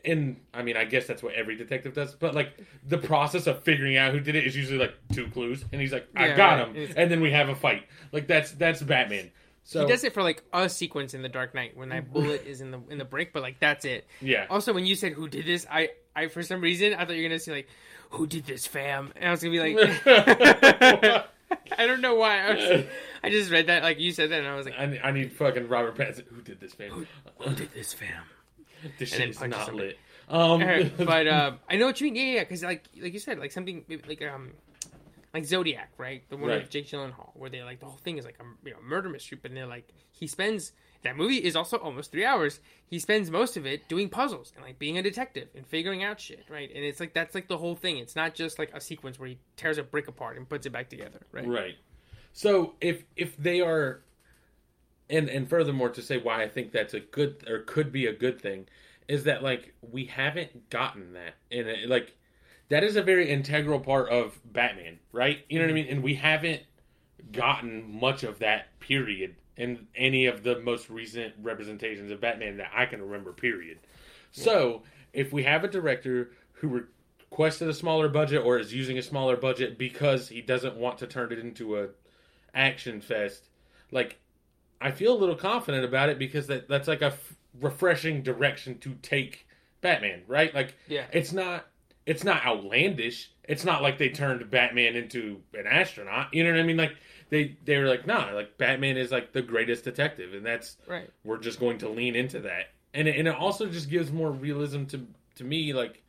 and 0.04 0.40
I 0.52 0.62
mean, 0.62 0.76
I 0.76 0.84
guess 0.84 1.06
that's 1.06 1.22
what 1.22 1.34
every 1.34 1.56
detective 1.56 1.94
does. 1.94 2.14
But 2.14 2.34
like 2.34 2.56
the 2.86 2.98
process 2.98 3.46
of 3.46 3.62
figuring 3.62 3.96
out 3.96 4.12
who 4.12 4.20
did 4.20 4.34
it 4.34 4.46
is 4.46 4.56
usually 4.56 4.78
like 4.78 4.94
two 5.12 5.28
clues, 5.28 5.64
and 5.72 5.80
he's 5.80 5.92
like, 5.92 6.06
"I 6.16 6.28
Yeah, 6.28 6.36
got 6.36 6.58
right. 6.58 6.68
him," 6.68 6.76
It's- 6.76 6.94
and 6.96 7.10
then 7.10 7.20
we 7.20 7.30
have 7.32 7.48
a 7.48 7.54
fight. 7.54 7.84
Like 8.12 8.26
that's 8.26 8.52
that's 8.52 8.82
Batman. 8.82 9.30
So 9.68 9.80
he 9.80 9.86
does 9.86 10.04
it 10.04 10.14
for 10.14 10.22
like 10.22 10.44
a 10.52 10.68
sequence 10.68 11.12
in 11.12 11.22
the 11.22 11.28
Dark 11.28 11.52
Knight 11.52 11.76
when 11.76 11.88
that 11.88 12.12
bullet 12.12 12.46
is 12.46 12.60
in 12.60 12.70
the 12.70 12.80
in 12.88 12.98
the 12.98 13.04
brick, 13.04 13.32
but 13.32 13.42
like 13.42 13.58
that's 13.58 13.84
it. 13.84 14.06
Yeah. 14.20 14.46
Also, 14.48 14.72
when 14.72 14.86
you 14.86 14.94
said 14.94 15.12
who 15.12 15.28
did 15.28 15.44
this, 15.44 15.66
I 15.68 15.90
I 16.14 16.28
for 16.28 16.44
some 16.44 16.60
reason 16.60 16.94
I 16.94 17.04
thought 17.04 17.16
you 17.16 17.22
were 17.24 17.28
gonna 17.28 17.40
say 17.40 17.52
like 17.52 17.68
who 18.10 18.28
did 18.28 18.46
this, 18.46 18.64
fam, 18.64 19.12
and 19.16 19.24
I 19.26 19.30
was 19.32 19.42
gonna 19.42 19.50
be 19.50 19.74
like, 19.74 20.06
I 21.78 21.86
don't 21.86 22.00
know 22.00 22.14
why. 22.14 22.40
I, 22.46 22.54
was, 22.54 22.84
I 23.24 23.30
just 23.30 23.50
read 23.50 23.66
that 23.66 23.82
like 23.82 23.98
you 23.98 24.12
said 24.12 24.30
that, 24.30 24.38
and 24.38 24.48
I 24.48 24.54
was 24.54 24.66
like, 24.66 24.76
I, 24.78 24.86
need- 24.86 25.00
I 25.02 25.10
need 25.10 25.32
fucking 25.32 25.68
Robert 25.68 25.96
Pattinson. 25.96 26.26
Who 26.28 26.42
did 26.42 26.60
this, 26.60 26.72
fam? 26.72 27.06
who 27.38 27.54
did 27.54 27.72
this, 27.74 27.92
fam? 27.92 28.22
This 28.98 29.08
shit 29.08 29.30
is 29.30 29.40
not 29.40 29.66
somebody. 29.66 29.88
lit. 29.88 29.98
Um, 30.28 30.60
but 31.04 31.26
um, 31.26 31.58
I 31.68 31.76
know 31.76 31.86
what 31.86 32.00
you 32.00 32.04
mean. 32.12 32.14
Yeah, 32.14 32.34
yeah, 32.34 32.40
because 32.44 32.62
like 32.62 32.84
like 33.00 33.12
you 33.12 33.18
said, 33.18 33.38
like 33.40 33.50
something 33.50 33.84
like 34.06 34.22
um 34.22 34.52
like 35.36 35.44
Zodiac, 35.44 35.90
right? 35.98 36.22
The 36.30 36.36
one 36.38 36.48
Right. 36.48 36.62
with 36.62 36.70
Jake 36.70 36.86
Gyllenhaal, 36.88 37.30
where 37.34 37.50
they 37.50 37.62
like 37.62 37.78
the 37.78 37.84
whole 37.84 37.98
thing 37.98 38.16
is 38.16 38.24
like 38.24 38.38
a 38.40 38.66
you 38.66 38.72
know 38.72 38.80
murder 38.82 39.10
mystery, 39.10 39.38
but 39.40 39.52
they're 39.52 39.66
like 39.66 39.92
he 40.10 40.26
spends 40.26 40.72
that 41.02 41.14
movie 41.14 41.36
is 41.36 41.54
also 41.54 41.76
almost 41.76 42.10
three 42.10 42.24
hours. 42.24 42.58
He 42.86 42.98
spends 42.98 43.30
most 43.30 43.58
of 43.58 43.66
it 43.66 43.86
doing 43.86 44.08
puzzles 44.08 44.54
and 44.56 44.64
like 44.64 44.78
being 44.78 44.96
a 44.96 45.02
detective 45.02 45.48
and 45.54 45.66
figuring 45.66 46.02
out 46.02 46.18
shit, 46.18 46.44
right? 46.48 46.70
And 46.74 46.82
it's 46.82 47.00
like 47.00 47.12
that's 47.12 47.34
like 47.34 47.48
the 47.48 47.58
whole 47.58 47.76
thing. 47.76 47.98
It's 47.98 48.16
not 48.16 48.34
just 48.34 48.58
like 48.58 48.72
a 48.72 48.80
sequence 48.80 49.18
where 49.18 49.28
he 49.28 49.38
tears 49.56 49.76
a 49.76 49.82
brick 49.82 50.08
apart 50.08 50.38
and 50.38 50.48
puts 50.48 50.64
it 50.64 50.70
back 50.70 50.88
together, 50.88 51.20
right? 51.32 51.46
Right. 51.46 51.74
So 52.32 52.74
if 52.80 53.04
if 53.14 53.36
they 53.36 53.60
are, 53.60 54.00
and 55.10 55.28
and 55.28 55.50
furthermore 55.50 55.90
to 55.90 56.00
say 56.00 56.16
why 56.16 56.42
I 56.44 56.48
think 56.48 56.72
that's 56.72 56.94
a 56.94 57.00
good 57.00 57.44
or 57.46 57.58
could 57.58 57.92
be 57.92 58.06
a 58.06 58.14
good 58.14 58.40
thing, 58.40 58.68
is 59.06 59.24
that 59.24 59.42
like 59.42 59.74
we 59.82 60.06
haven't 60.06 60.70
gotten 60.70 61.12
that 61.12 61.34
in. 61.50 61.90
Like 61.90 62.15
that 62.68 62.82
is 62.84 62.96
a 62.96 63.02
very 63.02 63.30
integral 63.30 63.80
part 63.80 64.08
of 64.08 64.38
Batman, 64.44 64.98
right? 65.12 65.44
You 65.48 65.58
know 65.58 65.64
what 65.64 65.70
I 65.70 65.78
mm-hmm. 65.78 65.86
mean? 65.88 65.96
And 65.96 66.02
we 66.02 66.14
haven't 66.14 66.62
gotten 67.32 67.98
much 68.00 68.22
of 68.22 68.38
that 68.40 68.78
period 68.80 69.36
in 69.56 69.86
any 69.94 70.26
of 70.26 70.42
the 70.42 70.60
most 70.60 70.90
recent 70.90 71.34
representations 71.40 72.10
of 72.10 72.20
Batman 72.20 72.58
that 72.58 72.70
I 72.74 72.86
can 72.86 73.00
remember. 73.02 73.32
Period. 73.32 73.78
So 74.32 74.82
if 75.12 75.32
we 75.32 75.44
have 75.44 75.64
a 75.64 75.68
director 75.68 76.32
who 76.52 76.84
requested 77.30 77.68
a 77.68 77.74
smaller 77.74 78.08
budget 78.08 78.44
or 78.44 78.58
is 78.58 78.74
using 78.74 78.98
a 78.98 79.02
smaller 79.02 79.36
budget 79.36 79.78
because 79.78 80.28
he 80.28 80.42
doesn't 80.42 80.76
want 80.76 80.98
to 80.98 81.06
turn 81.06 81.32
it 81.32 81.38
into 81.38 81.78
a 81.78 81.88
action 82.54 83.00
fest, 83.00 83.48
like 83.90 84.18
I 84.80 84.90
feel 84.90 85.14
a 85.14 85.18
little 85.18 85.36
confident 85.36 85.84
about 85.84 86.10
it 86.10 86.18
because 86.18 86.46
that 86.48 86.68
that's 86.68 86.88
like 86.88 87.02
a 87.02 87.06
f- 87.06 87.34
refreshing 87.60 88.22
direction 88.22 88.78
to 88.80 88.94
take 89.00 89.46
Batman, 89.80 90.22
right? 90.26 90.54
Like 90.54 90.76
Yeah. 90.86 91.06
it's 91.12 91.32
not 91.32 91.66
it's 92.06 92.24
not 92.24 92.46
outlandish. 92.46 93.30
It's 93.44 93.64
not 93.64 93.82
like 93.82 93.98
they 93.98 94.08
turned 94.08 94.48
Batman 94.50 94.96
into 94.96 95.42
an 95.54 95.66
astronaut. 95.66 96.32
You 96.32 96.44
know 96.44 96.52
what 96.52 96.60
I 96.60 96.62
mean? 96.62 96.76
Like 96.76 96.96
they 97.30 97.56
they 97.64 97.76
were 97.78 97.86
like, 97.86 98.06
nah, 98.06 98.30
like 98.32 98.56
Batman 98.56 98.96
is 98.96 99.10
like 99.10 99.32
the 99.32 99.42
greatest 99.42 99.84
detective, 99.84 100.32
and 100.32 100.46
that's 100.46 100.76
Right. 100.86 101.10
we're 101.24 101.38
just 101.38 101.60
going 101.60 101.78
to 101.78 101.88
lean 101.88 102.14
into 102.16 102.40
that. 102.40 102.70
And 102.94 103.08
it, 103.08 103.16
and 103.18 103.28
it 103.28 103.34
also 103.34 103.66
just 103.66 103.90
gives 103.90 104.10
more 104.10 104.30
realism 104.30 104.84
to 104.86 105.06
to 105.36 105.44
me. 105.44 105.72
Like 105.72 106.02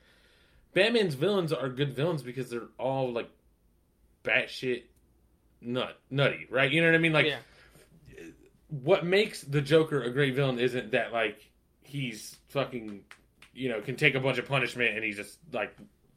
Batman's 0.73 1.15
villains 1.15 1.51
are 1.51 1.69
good 1.69 1.93
villains 1.93 2.21
because 2.21 2.49
they're 2.49 2.69
all 2.77 3.11
like 3.11 3.29
batshit 4.23 4.83
nut 5.61 5.99
nutty, 6.11 6.47
right? 6.49 6.71
You 6.71 6.81
know 6.81 6.87
what 6.87 6.95
I 6.95 6.99
mean? 6.99 7.13
Like 7.13 7.25
yeah. 7.25 7.39
what 8.69 9.05
makes 9.05 9.41
the 9.41 9.61
Joker 9.61 10.03
a 10.03 10.11
great 10.11 10.35
villain 10.35 10.59
isn't 10.59 10.91
that 10.91 11.11
like 11.11 11.49
he's 11.81 12.37
fucking 12.49 13.01
you 13.57 13.69
know 13.69 13.81
can 13.81 13.95
take 13.95 14.15
a 14.15 14.19
bunch 14.19 14.37
of 14.37 14.47
punishment 14.47 14.95
and 14.95 15.03
he's 15.03 15.17
just 15.17 15.39
like 15.51 15.75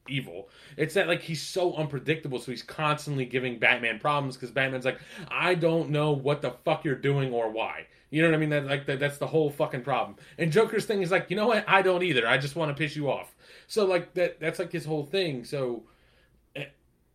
evil. 0.09 0.49
It's 0.77 0.95
that 0.95 1.09
like 1.09 1.23
he's 1.23 1.43
so 1.43 1.75
unpredictable, 1.75 2.39
so 2.41 2.51
he's 2.51 2.63
constantly 2.63 3.25
giving 3.25 3.59
Batman 3.59 3.99
problems 3.99 4.37
because 4.37 4.51
Batman's 4.51 4.85
like, 4.85 4.99
I 5.31 5.55
don't 5.55 5.91
know 5.91 6.13
what 6.13 6.43
the 6.43 6.51
fuck 6.65 6.85
you're 6.85 6.95
doing 6.97 7.33
or 7.33 7.51
why. 7.51 7.87
You 8.11 8.23
know 8.23 8.29
what 8.29 8.35
I 8.35 8.39
mean? 8.39 8.51
That 8.51 8.67
like 8.67 8.87
that, 8.87 8.99
that's 8.99 9.19
the 9.19 9.27
whole 9.29 9.51
fucking 9.51 9.83
problem. 9.83 10.17
And 10.37 10.51
Joker's 10.51 10.85
thing 10.85 11.03
is 11.03 11.11
like, 11.13 11.31
you 11.31 11.37
know 11.37 11.47
what? 11.47 11.65
I 11.69 11.83
don't 11.83 12.03
either. 12.03 12.27
I 12.27 12.39
just 12.39 12.57
want 12.57 12.75
to 12.77 12.81
piss 12.81 12.97
you 12.97 13.11
off. 13.11 13.35
So 13.69 13.85
like 13.87 14.15
that 14.15 14.41
that's 14.41 14.59
like 14.59 14.73
his 14.73 14.85
whole 14.85 15.05
thing. 15.05 15.45
So 15.45 15.85
eh, 16.57 16.65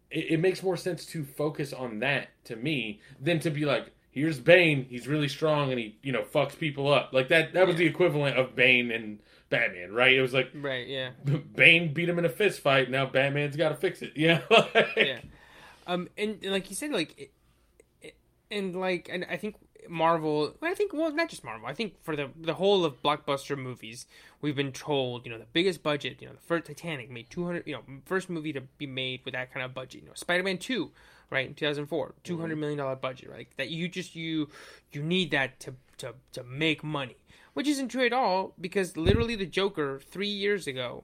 it, 0.09 0.25
it 0.31 0.39
makes 0.39 0.63
more 0.63 0.77
sense 0.77 1.05
to 1.07 1.23
focus 1.25 1.73
on 1.73 1.99
that 1.99 2.29
to 2.45 2.55
me 2.55 3.01
than 3.19 3.39
to 3.41 3.49
be 3.51 3.65
like, 3.65 3.91
here's 4.11 4.39
Bane. 4.39 4.85
He's 4.89 5.05
really 5.07 5.27
strong 5.27 5.71
and 5.71 5.79
he 5.79 5.97
you 6.01 6.13
know 6.13 6.21
fucks 6.21 6.57
people 6.57 6.93
up. 6.93 7.11
Like 7.11 7.27
that 7.27 7.51
that 7.53 7.67
was 7.67 7.75
Yeah. 7.75 7.79
the 7.79 7.87
equivalent 7.87 8.37
of 8.37 8.55
Bane 8.55 8.89
and 8.91 9.19
Batman, 9.49 9.93
right? 9.93 10.13
It 10.13 10.21
was 10.21 10.33
like 10.33 10.49
Right. 10.53 10.87
Yeah. 10.87 11.11
Bane 11.55 11.93
beat 11.93 12.09
him 12.09 12.19
in 12.19 12.25
a 12.25 12.29
fist 12.29 12.59
fight. 12.61 12.89
Now 12.89 13.05
Batman's 13.05 13.55
got 13.55 13.69
to 13.69 13.75
fix 13.75 14.01
it. 14.01 14.13
Yeah. 14.15 14.41
yeah. 14.97 15.19
Um, 15.87 16.09
and, 16.17 16.39
and 16.41 16.51
like 16.51 16.69
you 16.69 16.75
said, 16.75 16.91
like, 16.91 17.17
it, 17.17 17.31
it- 18.01 18.15
and 18.51 18.75
like, 18.75 19.09
and 19.11 19.25
I 19.29 19.37
think 19.37 19.55
Marvel. 19.89 20.55
I 20.61 20.73
think 20.73 20.93
well, 20.93 21.11
not 21.13 21.29
just 21.29 21.43
Marvel. 21.43 21.67
I 21.67 21.73
think 21.73 21.93
for 22.03 22.15
the 22.15 22.29
the 22.39 22.55
whole 22.55 22.85
of 22.85 23.01
blockbuster 23.03 23.57
movies, 23.57 24.07
we've 24.41 24.55
been 24.55 24.71
told, 24.71 25.25
you 25.25 25.31
know, 25.31 25.37
the 25.37 25.45
biggest 25.53 25.83
budget. 25.83 26.17
You 26.21 26.27
know, 26.27 26.33
the 26.33 26.41
first 26.41 26.65
Titanic 26.65 27.11
made 27.11 27.29
two 27.29 27.45
hundred. 27.45 27.67
You 27.67 27.73
know, 27.73 27.81
first 28.05 28.29
movie 28.29 28.53
to 28.53 28.61
be 28.77 28.87
made 28.87 29.21
with 29.25 29.33
that 29.35 29.53
kind 29.53 29.63
of 29.63 29.73
budget. 29.75 30.01
You 30.01 30.07
know, 30.07 30.13
Spider 30.15 30.43
Man 30.43 30.57
two, 30.57 30.91
right 31.29 31.47
in 31.47 31.53
two 31.53 31.65
thousand 31.65 31.87
four, 31.87 32.15
two 32.23 32.39
hundred 32.39 32.57
million 32.57 32.77
dollar 32.77 32.95
budget. 32.95 33.29
Right, 33.29 33.47
that 33.57 33.69
you 33.69 33.87
just 33.87 34.15
you 34.15 34.49
you 34.91 35.01
need 35.03 35.31
that 35.31 35.59
to 35.61 35.75
to 35.97 36.13
to 36.33 36.43
make 36.43 36.83
money, 36.83 37.17
which 37.53 37.67
isn't 37.67 37.89
true 37.89 38.05
at 38.05 38.13
all 38.13 38.53
because 38.59 38.95
literally 38.97 39.35
the 39.35 39.45
Joker 39.45 39.99
three 39.99 40.27
years 40.27 40.67
ago 40.67 41.03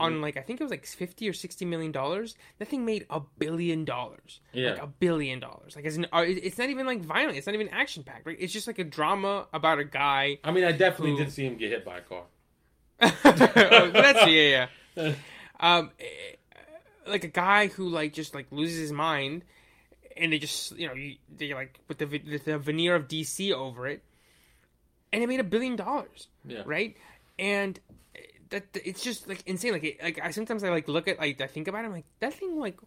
on 0.00 0.22
like 0.22 0.36
I 0.36 0.40
think 0.40 0.60
it 0.60 0.64
was 0.64 0.70
like 0.70 0.86
fifty 0.86 1.28
or 1.28 1.32
sixty 1.32 1.64
million 1.64 1.92
dollars. 1.92 2.36
That 2.58 2.68
thing 2.68 2.84
made 2.86 3.04
a 3.10 3.20
billion 3.38 3.84
dollars. 3.84 4.40
Yeah. 4.52 4.70
like 4.70 4.82
a 4.82 4.86
billion 4.86 5.40
dollars. 5.40 5.76
Like 5.76 5.84
it's 5.84 5.96
an, 5.96 6.06
uh, 6.12 6.24
it's 6.26 6.56
not 6.56 6.70
even 6.70 6.86
like 6.86 7.02
violent. 7.02 7.36
It's 7.36 7.46
not 7.46 7.54
even 7.54 7.68
action 7.68 8.02
packed. 8.02 8.26
Right? 8.26 8.36
It's 8.40 8.52
just 8.52 8.66
like 8.66 8.78
a 8.78 8.84
drama 8.84 9.46
about 9.52 9.78
a 9.78 9.84
guy. 9.84 10.38
I 10.42 10.52
mean, 10.52 10.64
I 10.64 10.72
definitely 10.72 11.12
Who- 11.12 11.24
did 11.24 11.32
see 11.32 11.44
him 11.46 11.56
get 11.56 11.70
hit 11.70 11.84
by 11.84 11.98
a 11.98 12.00
car. 12.00 12.22
oh, 13.02 13.90
that's 13.92 14.26
yeah, 14.26 14.66
yeah. 14.96 15.12
Um, 15.60 15.92
eh, 16.00 16.04
like 17.06 17.24
a 17.24 17.28
guy 17.28 17.68
who 17.68 17.88
like 17.88 18.12
just 18.12 18.34
like 18.34 18.46
loses 18.50 18.78
his 18.78 18.92
mind, 18.92 19.44
and 20.16 20.32
they 20.32 20.38
just 20.38 20.76
you 20.76 20.86
know 20.86 20.94
they 21.36 21.54
like 21.54 21.80
put 21.86 21.98
the, 21.98 22.06
the 22.06 22.58
veneer 22.58 22.94
of 22.94 23.08
DC 23.08 23.52
over 23.52 23.86
it, 23.86 24.02
and 25.12 25.22
it 25.22 25.28
made 25.28 25.40
a 25.40 25.44
billion 25.44 25.76
dollars. 25.76 26.28
Yeah. 26.46 26.62
right? 26.64 26.96
And 27.38 27.78
that 28.50 28.64
it's 28.74 29.02
just 29.02 29.28
like 29.28 29.42
insane. 29.46 29.72
Like, 29.72 29.84
it, 29.84 30.02
like 30.02 30.20
I 30.22 30.30
sometimes 30.30 30.64
I 30.64 30.70
like 30.70 30.88
look 30.88 31.08
at 31.08 31.18
like 31.18 31.40
I 31.40 31.46
think 31.46 31.68
about 31.68 31.84
it. 31.84 31.86
I'm 31.88 31.92
like 31.92 32.06
that 32.20 32.34
thing 32.34 32.58
like 32.58 32.78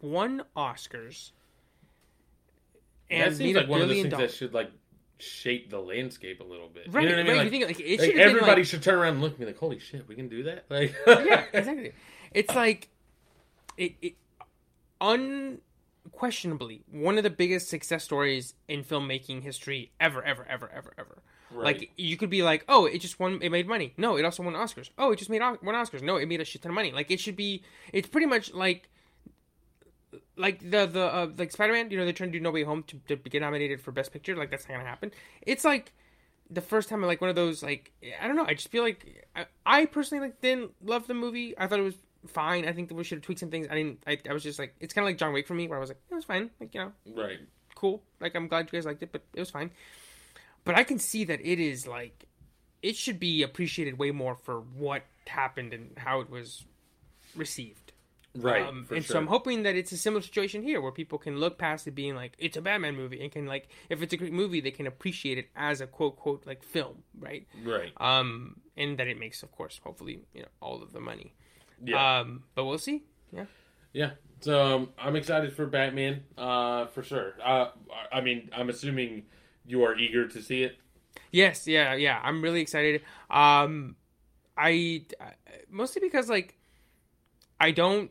won 0.00 0.42
Oscars. 0.56 1.32
that 3.10 3.28
seems 3.28 3.38
made 3.38 3.56
a 3.56 3.60
like 3.60 3.68
one 3.68 3.82
of 3.82 3.88
those 3.88 3.96
things 3.96 4.10
dollars. 4.10 4.30
that 4.30 4.36
should 4.36 4.54
like 4.54 4.70
shape 5.18 5.70
the 5.70 5.78
landscape 5.78 6.40
a 6.40 6.44
little 6.44 6.68
bit. 6.68 6.86
Right, 6.88 7.04
you 7.04 7.10
know 7.10 7.16
what 7.16 7.20
I 7.20 7.22
mean? 7.24 7.32
right. 7.32 7.36
Like, 7.38 7.44
you 7.44 7.50
think 7.50 7.66
like 7.66 7.80
it 7.80 8.00
like, 8.00 8.14
everybody 8.14 8.60
like, 8.62 8.66
should 8.66 8.82
turn 8.82 8.94
around 8.94 9.14
and 9.14 9.22
look 9.22 9.34
at 9.34 9.40
me 9.40 9.46
like, 9.46 9.58
"Holy 9.58 9.78
shit, 9.78 10.08
we 10.08 10.14
can 10.14 10.28
do 10.28 10.44
that!" 10.44 10.64
Like, 10.68 10.94
yeah, 11.06 11.44
exactly. 11.52 11.92
It's 12.32 12.54
like 12.54 12.88
it, 13.80 13.94
it 14.02 14.14
unquestionably 15.00 16.82
one 16.90 17.16
of 17.16 17.24
the 17.24 17.30
biggest 17.30 17.68
success 17.68 18.04
stories 18.04 18.54
in 18.68 18.84
filmmaking 18.84 19.42
history 19.42 19.90
ever, 19.98 20.22
ever, 20.22 20.46
ever, 20.48 20.70
ever, 20.72 20.92
ever. 20.98 21.22
Right. 21.50 21.64
Like 21.64 21.90
you 21.96 22.16
could 22.16 22.30
be 22.30 22.42
like, 22.42 22.64
oh, 22.68 22.86
it 22.86 22.98
just 22.98 23.18
won, 23.18 23.40
it 23.42 23.50
made 23.50 23.66
money. 23.66 23.94
No, 23.96 24.16
it 24.16 24.24
also 24.24 24.42
won 24.42 24.54
Oscars. 24.54 24.90
Oh, 24.98 25.10
it 25.10 25.18
just 25.18 25.30
made 25.30 25.40
won 25.40 25.74
Oscars. 25.74 26.02
No, 26.02 26.16
it 26.16 26.28
made 26.28 26.40
a 26.40 26.44
shit 26.44 26.62
ton 26.62 26.70
of 26.70 26.74
money. 26.74 26.92
Like 26.92 27.10
it 27.10 27.18
should 27.18 27.36
be. 27.36 27.62
It's 27.92 28.08
pretty 28.08 28.26
much 28.26 28.52
like. 28.52 28.88
Like 30.36 30.58
the 30.60 30.86
the 30.86 31.02
uh, 31.02 31.30
like 31.36 31.52
Spider 31.52 31.72
Man, 31.72 31.90
you 31.90 31.98
know 31.98 32.04
they're 32.04 32.14
trying 32.14 32.32
to 32.32 32.38
do 32.38 32.42
No 32.42 32.50
Way 32.50 32.62
Home 32.62 32.82
to, 32.84 32.98
to 33.08 33.16
get 33.16 33.40
nominated 33.40 33.80
for 33.80 33.92
Best 33.92 34.10
Picture. 34.10 34.34
Like 34.36 34.50
that's 34.50 34.66
not 34.68 34.76
gonna 34.76 34.88
happen. 34.88 35.10
It's 35.42 35.64
like 35.64 35.92
the 36.48 36.60
first 36.62 36.88
time 36.88 37.02
like 37.02 37.20
one 37.20 37.30
of 37.30 37.36
those 37.36 37.62
like 37.62 37.92
I 38.20 38.26
don't 38.26 38.36
know. 38.36 38.46
I 38.46 38.54
just 38.54 38.68
feel 38.68 38.82
like 38.82 39.28
I, 39.36 39.46
I 39.66 39.86
personally 39.86 40.24
like 40.24 40.40
didn't 40.40 40.72
love 40.82 41.06
the 41.06 41.14
movie. 41.14 41.54
I 41.58 41.66
thought 41.66 41.78
it 41.78 41.82
was 41.82 41.96
fine. 42.26 42.66
I 42.66 42.72
think 42.72 42.88
that 42.88 42.94
we 42.94 43.04
should 43.04 43.18
have 43.18 43.24
tweaked 43.24 43.40
some 43.40 43.50
things. 43.50 43.66
I 43.70 43.74
didn't. 43.74 44.02
I, 44.06 44.18
I 44.28 44.32
was 44.32 44.42
just 44.42 44.58
like 44.58 44.74
it's 44.80 44.94
kind 44.94 45.04
of 45.04 45.08
like 45.08 45.18
John 45.18 45.32
Wick 45.32 45.46
for 45.46 45.54
me, 45.54 45.68
where 45.68 45.78
I 45.78 45.80
was 45.80 45.90
like 45.90 46.00
it 46.10 46.14
was 46.14 46.24
fine. 46.24 46.50
Like 46.60 46.74
you 46.74 46.80
know, 46.80 46.92
right. 47.14 47.38
cool. 47.74 48.02
Like 48.20 48.34
I'm 48.34 48.48
glad 48.48 48.68
you 48.70 48.76
guys 48.76 48.86
liked 48.86 49.02
it, 49.02 49.12
but 49.12 49.22
it 49.34 49.40
was 49.40 49.50
fine. 49.50 49.70
But 50.64 50.74
I 50.74 50.84
can 50.84 50.98
see 50.98 51.24
that 51.24 51.40
it 51.40 51.58
is 51.58 51.86
like 51.86 52.26
it 52.82 52.96
should 52.96 53.20
be 53.20 53.42
appreciated 53.42 53.98
way 53.98 54.10
more 54.10 54.34
for 54.34 54.60
what 54.60 55.02
happened 55.26 55.72
and 55.72 55.92
how 55.96 56.20
it 56.20 56.30
was 56.30 56.64
received. 57.34 57.92
Right. 58.36 58.64
Um, 58.64 58.86
and 58.90 59.04
sure. 59.04 59.14
so 59.14 59.18
I'm 59.18 59.26
hoping 59.26 59.64
that 59.64 59.74
it's 59.74 59.90
a 59.90 59.96
similar 59.96 60.22
situation 60.22 60.62
here 60.62 60.80
where 60.80 60.92
people 60.92 61.18
can 61.18 61.38
look 61.38 61.58
past 61.58 61.88
it 61.88 61.96
being 61.96 62.14
like 62.14 62.34
it's 62.38 62.56
a 62.56 62.62
Batman 62.62 62.94
movie 62.94 63.20
and 63.20 63.32
can 63.32 63.46
like 63.46 63.68
if 63.88 64.02
it's 64.02 64.12
a 64.12 64.16
great 64.16 64.32
movie 64.32 64.60
they 64.60 64.70
can 64.70 64.86
appreciate 64.86 65.36
it 65.36 65.48
as 65.56 65.80
a 65.80 65.86
quote 65.86 66.16
quote 66.16 66.46
like 66.46 66.62
film, 66.62 67.02
right? 67.18 67.46
right. 67.64 67.92
Um, 67.96 68.60
and 68.76 68.98
that 68.98 69.08
it 69.08 69.18
makes, 69.18 69.42
of 69.42 69.50
course, 69.50 69.80
hopefully, 69.82 70.20
you 70.32 70.42
know, 70.42 70.48
all 70.60 70.80
of 70.82 70.92
the 70.92 71.00
money. 71.00 71.34
Yeah. 71.84 72.20
Um, 72.20 72.44
but 72.54 72.64
we'll 72.64 72.78
see. 72.78 73.02
Yeah. 73.32 73.46
Yeah. 73.92 74.10
So 74.40 74.62
um, 74.62 74.88
I'm 74.98 75.16
excited 75.16 75.52
for 75.52 75.66
Batman, 75.66 76.22
uh, 76.38 76.86
for 76.86 77.02
sure. 77.02 77.34
Uh, 77.44 77.68
I 78.12 78.20
mean, 78.20 78.50
I'm 78.56 78.70
assuming 78.70 79.24
you 79.66 79.84
are 79.84 79.96
eager 79.96 80.26
to 80.28 80.42
see 80.42 80.62
it. 80.62 80.78
Yes. 81.30 81.66
Yeah. 81.66 81.94
Yeah. 81.94 82.20
I'm 82.22 82.42
really 82.42 82.60
excited. 82.60 83.02
Um, 83.28 83.96
I, 84.56 85.04
I 85.20 85.32
mostly 85.70 86.00
because 86.00 86.28
like 86.28 86.58
I 87.58 87.70
don't 87.70 88.10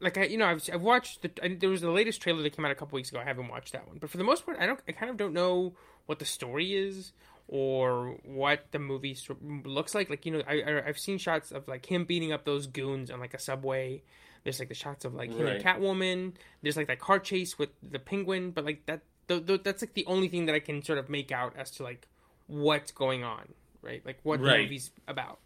like 0.00 0.18
I 0.18 0.24
you 0.24 0.36
know 0.36 0.46
I've 0.46 0.68
I've 0.72 0.82
watched 0.82 1.22
the 1.22 1.30
I, 1.42 1.56
there 1.58 1.70
was 1.70 1.80
the 1.80 1.90
latest 1.90 2.20
trailer 2.20 2.42
that 2.42 2.54
came 2.54 2.64
out 2.64 2.70
a 2.70 2.74
couple 2.74 2.96
weeks 2.96 3.10
ago. 3.10 3.20
I 3.20 3.24
haven't 3.24 3.48
watched 3.48 3.72
that 3.72 3.86
one, 3.86 3.98
but 3.98 4.10
for 4.10 4.18
the 4.18 4.24
most 4.24 4.44
part, 4.44 4.58
I 4.60 4.66
don't 4.66 4.80
I 4.86 4.92
kind 4.92 5.10
of 5.10 5.16
don't 5.16 5.32
know 5.32 5.74
what 6.06 6.18
the 6.18 6.24
story 6.24 6.74
is 6.74 7.12
or 7.48 8.18
what 8.24 8.66
the 8.72 8.78
movie 8.78 9.16
looks 9.64 9.94
like. 9.94 10.10
Like 10.10 10.26
you 10.26 10.32
know, 10.32 10.42
I, 10.46 10.62
I 10.62 10.86
I've 10.86 10.98
seen 10.98 11.18
shots 11.18 11.52
of 11.52 11.68
like 11.68 11.86
him 11.86 12.04
beating 12.04 12.32
up 12.32 12.44
those 12.44 12.66
goons 12.66 13.10
on 13.10 13.20
like 13.20 13.34
a 13.34 13.38
subway. 13.38 14.02
There's 14.44 14.60
like 14.60 14.68
the 14.68 14.74
shots 14.74 15.04
of 15.04 15.14
like 15.14 15.32
him 15.32 15.46
and 15.46 15.62
Catwoman. 15.62 16.34
There's 16.62 16.76
like 16.76 16.86
that 16.86 17.00
car 17.00 17.18
chase 17.18 17.58
with 17.58 17.70
the 17.82 17.98
penguin, 17.98 18.52
but 18.52 18.64
like 18.64 18.86
that 18.86 19.02
th- 19.28 19.46
th- 19.46 19.62
that's 19.62 19.82
like 19.82 19.94
the 19.94 20.06
only 20.06 20.28
thing 20.28 20.46
that 20.46 20.54
I 20.54 20.60
can 20.60 20.82
sort 20.82 20.98
of 20.98 21.08
make 21.08 21.32
out 21.32 21.54
as 21.56 21.70
to 21.72 21.82
like 21.82 22.06
what's 22.46 22.92
going 22.92 23.24
on, 23.24 23.48
right? 23.82 24.04
Like 24.04 24.18
what 24.22 24.40
the 24.40 24.46
movie's 24.58 24.90
about. 25.08 25.40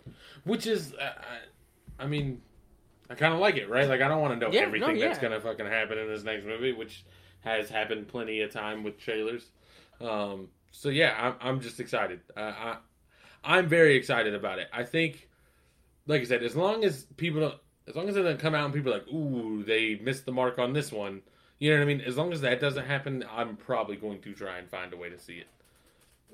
Which 0.45 0.67
is, 0.67 0.95
uh, 0.95 1.13
I, 1.99 2.07
mean, 2.07 2.43
I 3.09 3.15
kind 3.15 3.33
of 3.33 3.41
like 3.41 3.57
it, 3.57 3.69
right? 3.69 3.89
Like 3.89 4.01
I 4.01 4.09
don't 4.09 4.21
want 4.21 4.39
to 4.39 4.47
know 4.47 4.53
Yeah, 4.53 4.61
no, 4.63 4.67
everything 4.67 4.99
that's 4.99 5.19
gonna 5.19 5.41
fucking 5.41 5.67
happen 5.67 5.99
in 5.99 6.09
this 6.09 6.23
next 6.23 6.45
movie, 6.45 6.73
which 6.73 7.05
has 7.41 7.71
happened 7.71 8.09
plenty 8.09 8.41
of 8.43 8.53
time 8.53 8.85
with 8.85 8.99
trailers. 8.99 9.47
Um, 10.01 10.49
so 10.71 10.89
yeah, 10.89 11.15
I'm 11.19 11.35
I'm 11.41 11.61
just 11.61 11.81
excited. 11.81 12.21
Uh, 12.37 12.41
I 12.41 12.77
I'm 13.43 13.69
very 13.69 13.97
excited 13.97 14.35
about 14.35 14.59
it. 14.59 14.69
I 14.73 14.85
think, 14.85 15.29
like 16.07 16.21
I 16.21 16.25
said, 16.25 16.43
as 16.43 16.55
long 16.55 16.85
as 16.85 17.05
people 17.17 17.41
don't, 17.41 17.55
as 17.89 17.97
long 17.97 18.09
as 18.09 18.17
it 18.17 18.23
doesn't 18.23 18.41
come 18.41 18.55
out 18.55 18.67
and 18.67 18.75
people 18.75 18.93
are 18.93 18.99
like, 18.99 19.09
ooh, 19.09 19.65
they 19.65 19.97
missed 20.03 20.27
the 20.27 20.33
mark 20.33 20.59
on 20.59 20.73
this 20.73 20.93
one. 20.93 21.23
You 21.59 21.71
know 21.71 21.79
what 21.79 21.83
I 21.83 21.87
mean? 21.87 22.01
As 22.01 22.17
long 22.17 22.33
as 22.33 22.41
that 22.43 22.61
doesn't 22.61 22.87
happen, 22.87 23.25
I'm 23.31 23.57
probably 23.57 23.97
going 23.97 24.21
to 24.23 24.33
try 24.33 24.59
and 24.59 24.69
find 24.69 24.93
a 24.93 24.97
way 24.97 25.11
to 25.11 25.19
see 25.19 25.35
it. 25.35 25.47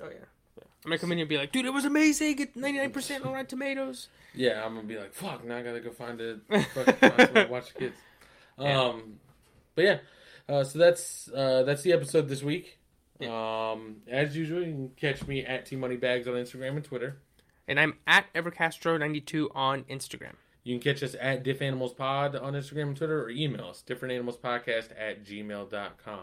Oh 0.02 0.08
yeah. 0.08 0.14
yeah. 0.56 0.64
I'm 0.84 0.90
gonna 0.90 0.98
come 0.98 1.12
in 1.12 1.18
and 1.18 1.28
be 1.28 1.38
like, 1.38 1.52
dude, 1.52 1.66
it 1.66 1.72
was 1.72 1.84
amazing. 1.84 2.40
It's 2.40 2.56
99 2.56 2.90
percent 2.90 3.24
on 3.24 3.32
Rotten 3.32 3.46
Tomatoes. 3.46 4.08
Yeah, 4.34 4.64
I'm 4.64 4.74
gonna 4.74 4.86
be 4.86 4.98
like, 4.98 5.14
fuck, 5.14 5.44
now 5.44 5.56
I 5.56 5.62
gotta 5.62 5.80
go 5.80 5.90
find 5.90 6.20
a 6.20 6.38
fucking 6.48 6.94
find 6.94 7.14
something 7.16 7.34
to 7.34 7.46
watch 7.46 7.72
the 7.72 7.78
kids. 7.78 7.96
Um, 8.58 9.18
but 9.74 9.84
yeah, 9.84 9.98
uh, 10.48 10.64
so 10.64 10.78
that's 10.78 11.30
uh, 11.34 11.62
that's 11.64 11.82
the 11.82 11.92
episode 11.92 12.28
this 12.28 12.42
week. 12.42 12.78
Um, 13.22 13.96
as 14.08 14.36
usual, 14.36 14.60
you 14.60 14.72
can 14.72 14.90
catch 14.90 15.26
me 15.26 15.44
at 15.44 15.66
T 15.66 15.76
Moneybags 15.76 16.28
on 16.28 16.34
Instagram 16.34 16.76
and 16.76 16.84
Twitter. 16.84 17.18
And 17.68 17.80
I'm 17.80 17.94
at 18.06 18.32
Evercastro92 18.34 19.48
on 19.54 19.84
Instagram. 19.84 20.34
You 20.62 20.74
can 20.78 20.82
catch 20.82 21.02
us 21.02 21.14
at 21.20 21.42
Diff 21.42 21.62
Animals 21.62 21.94
Pod 21.94 22.34
on 22.36 22.54
Instagram 22.54 22.88
and 22.88 22.96
Twitter, 22.96 23.22
or 23.22 23.30
email 23.30 23.66
us 23.66 23.84
differentanimalspodcast 23.86 24.88
at 24.98 25.24
gmail.com. 25.24 26.20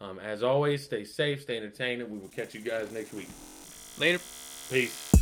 Um, 0.00 0.18
as 0.18 0.42
always, 0.42 0.84
stay 0.84 1.04
safe, 1.04 1.42
stay 1.42 1.56
entertained, 1.56 2.02
and 2.02 2.10
we 2.10 2.18
will 2.18 2.28
catch 2.28 2.54
you 2.54 2.60
guys 2.60 2.90
next 2.92 3.12
week. 3.12 3.28
Later. 3.98 4.20
Peace. 4.70 5.13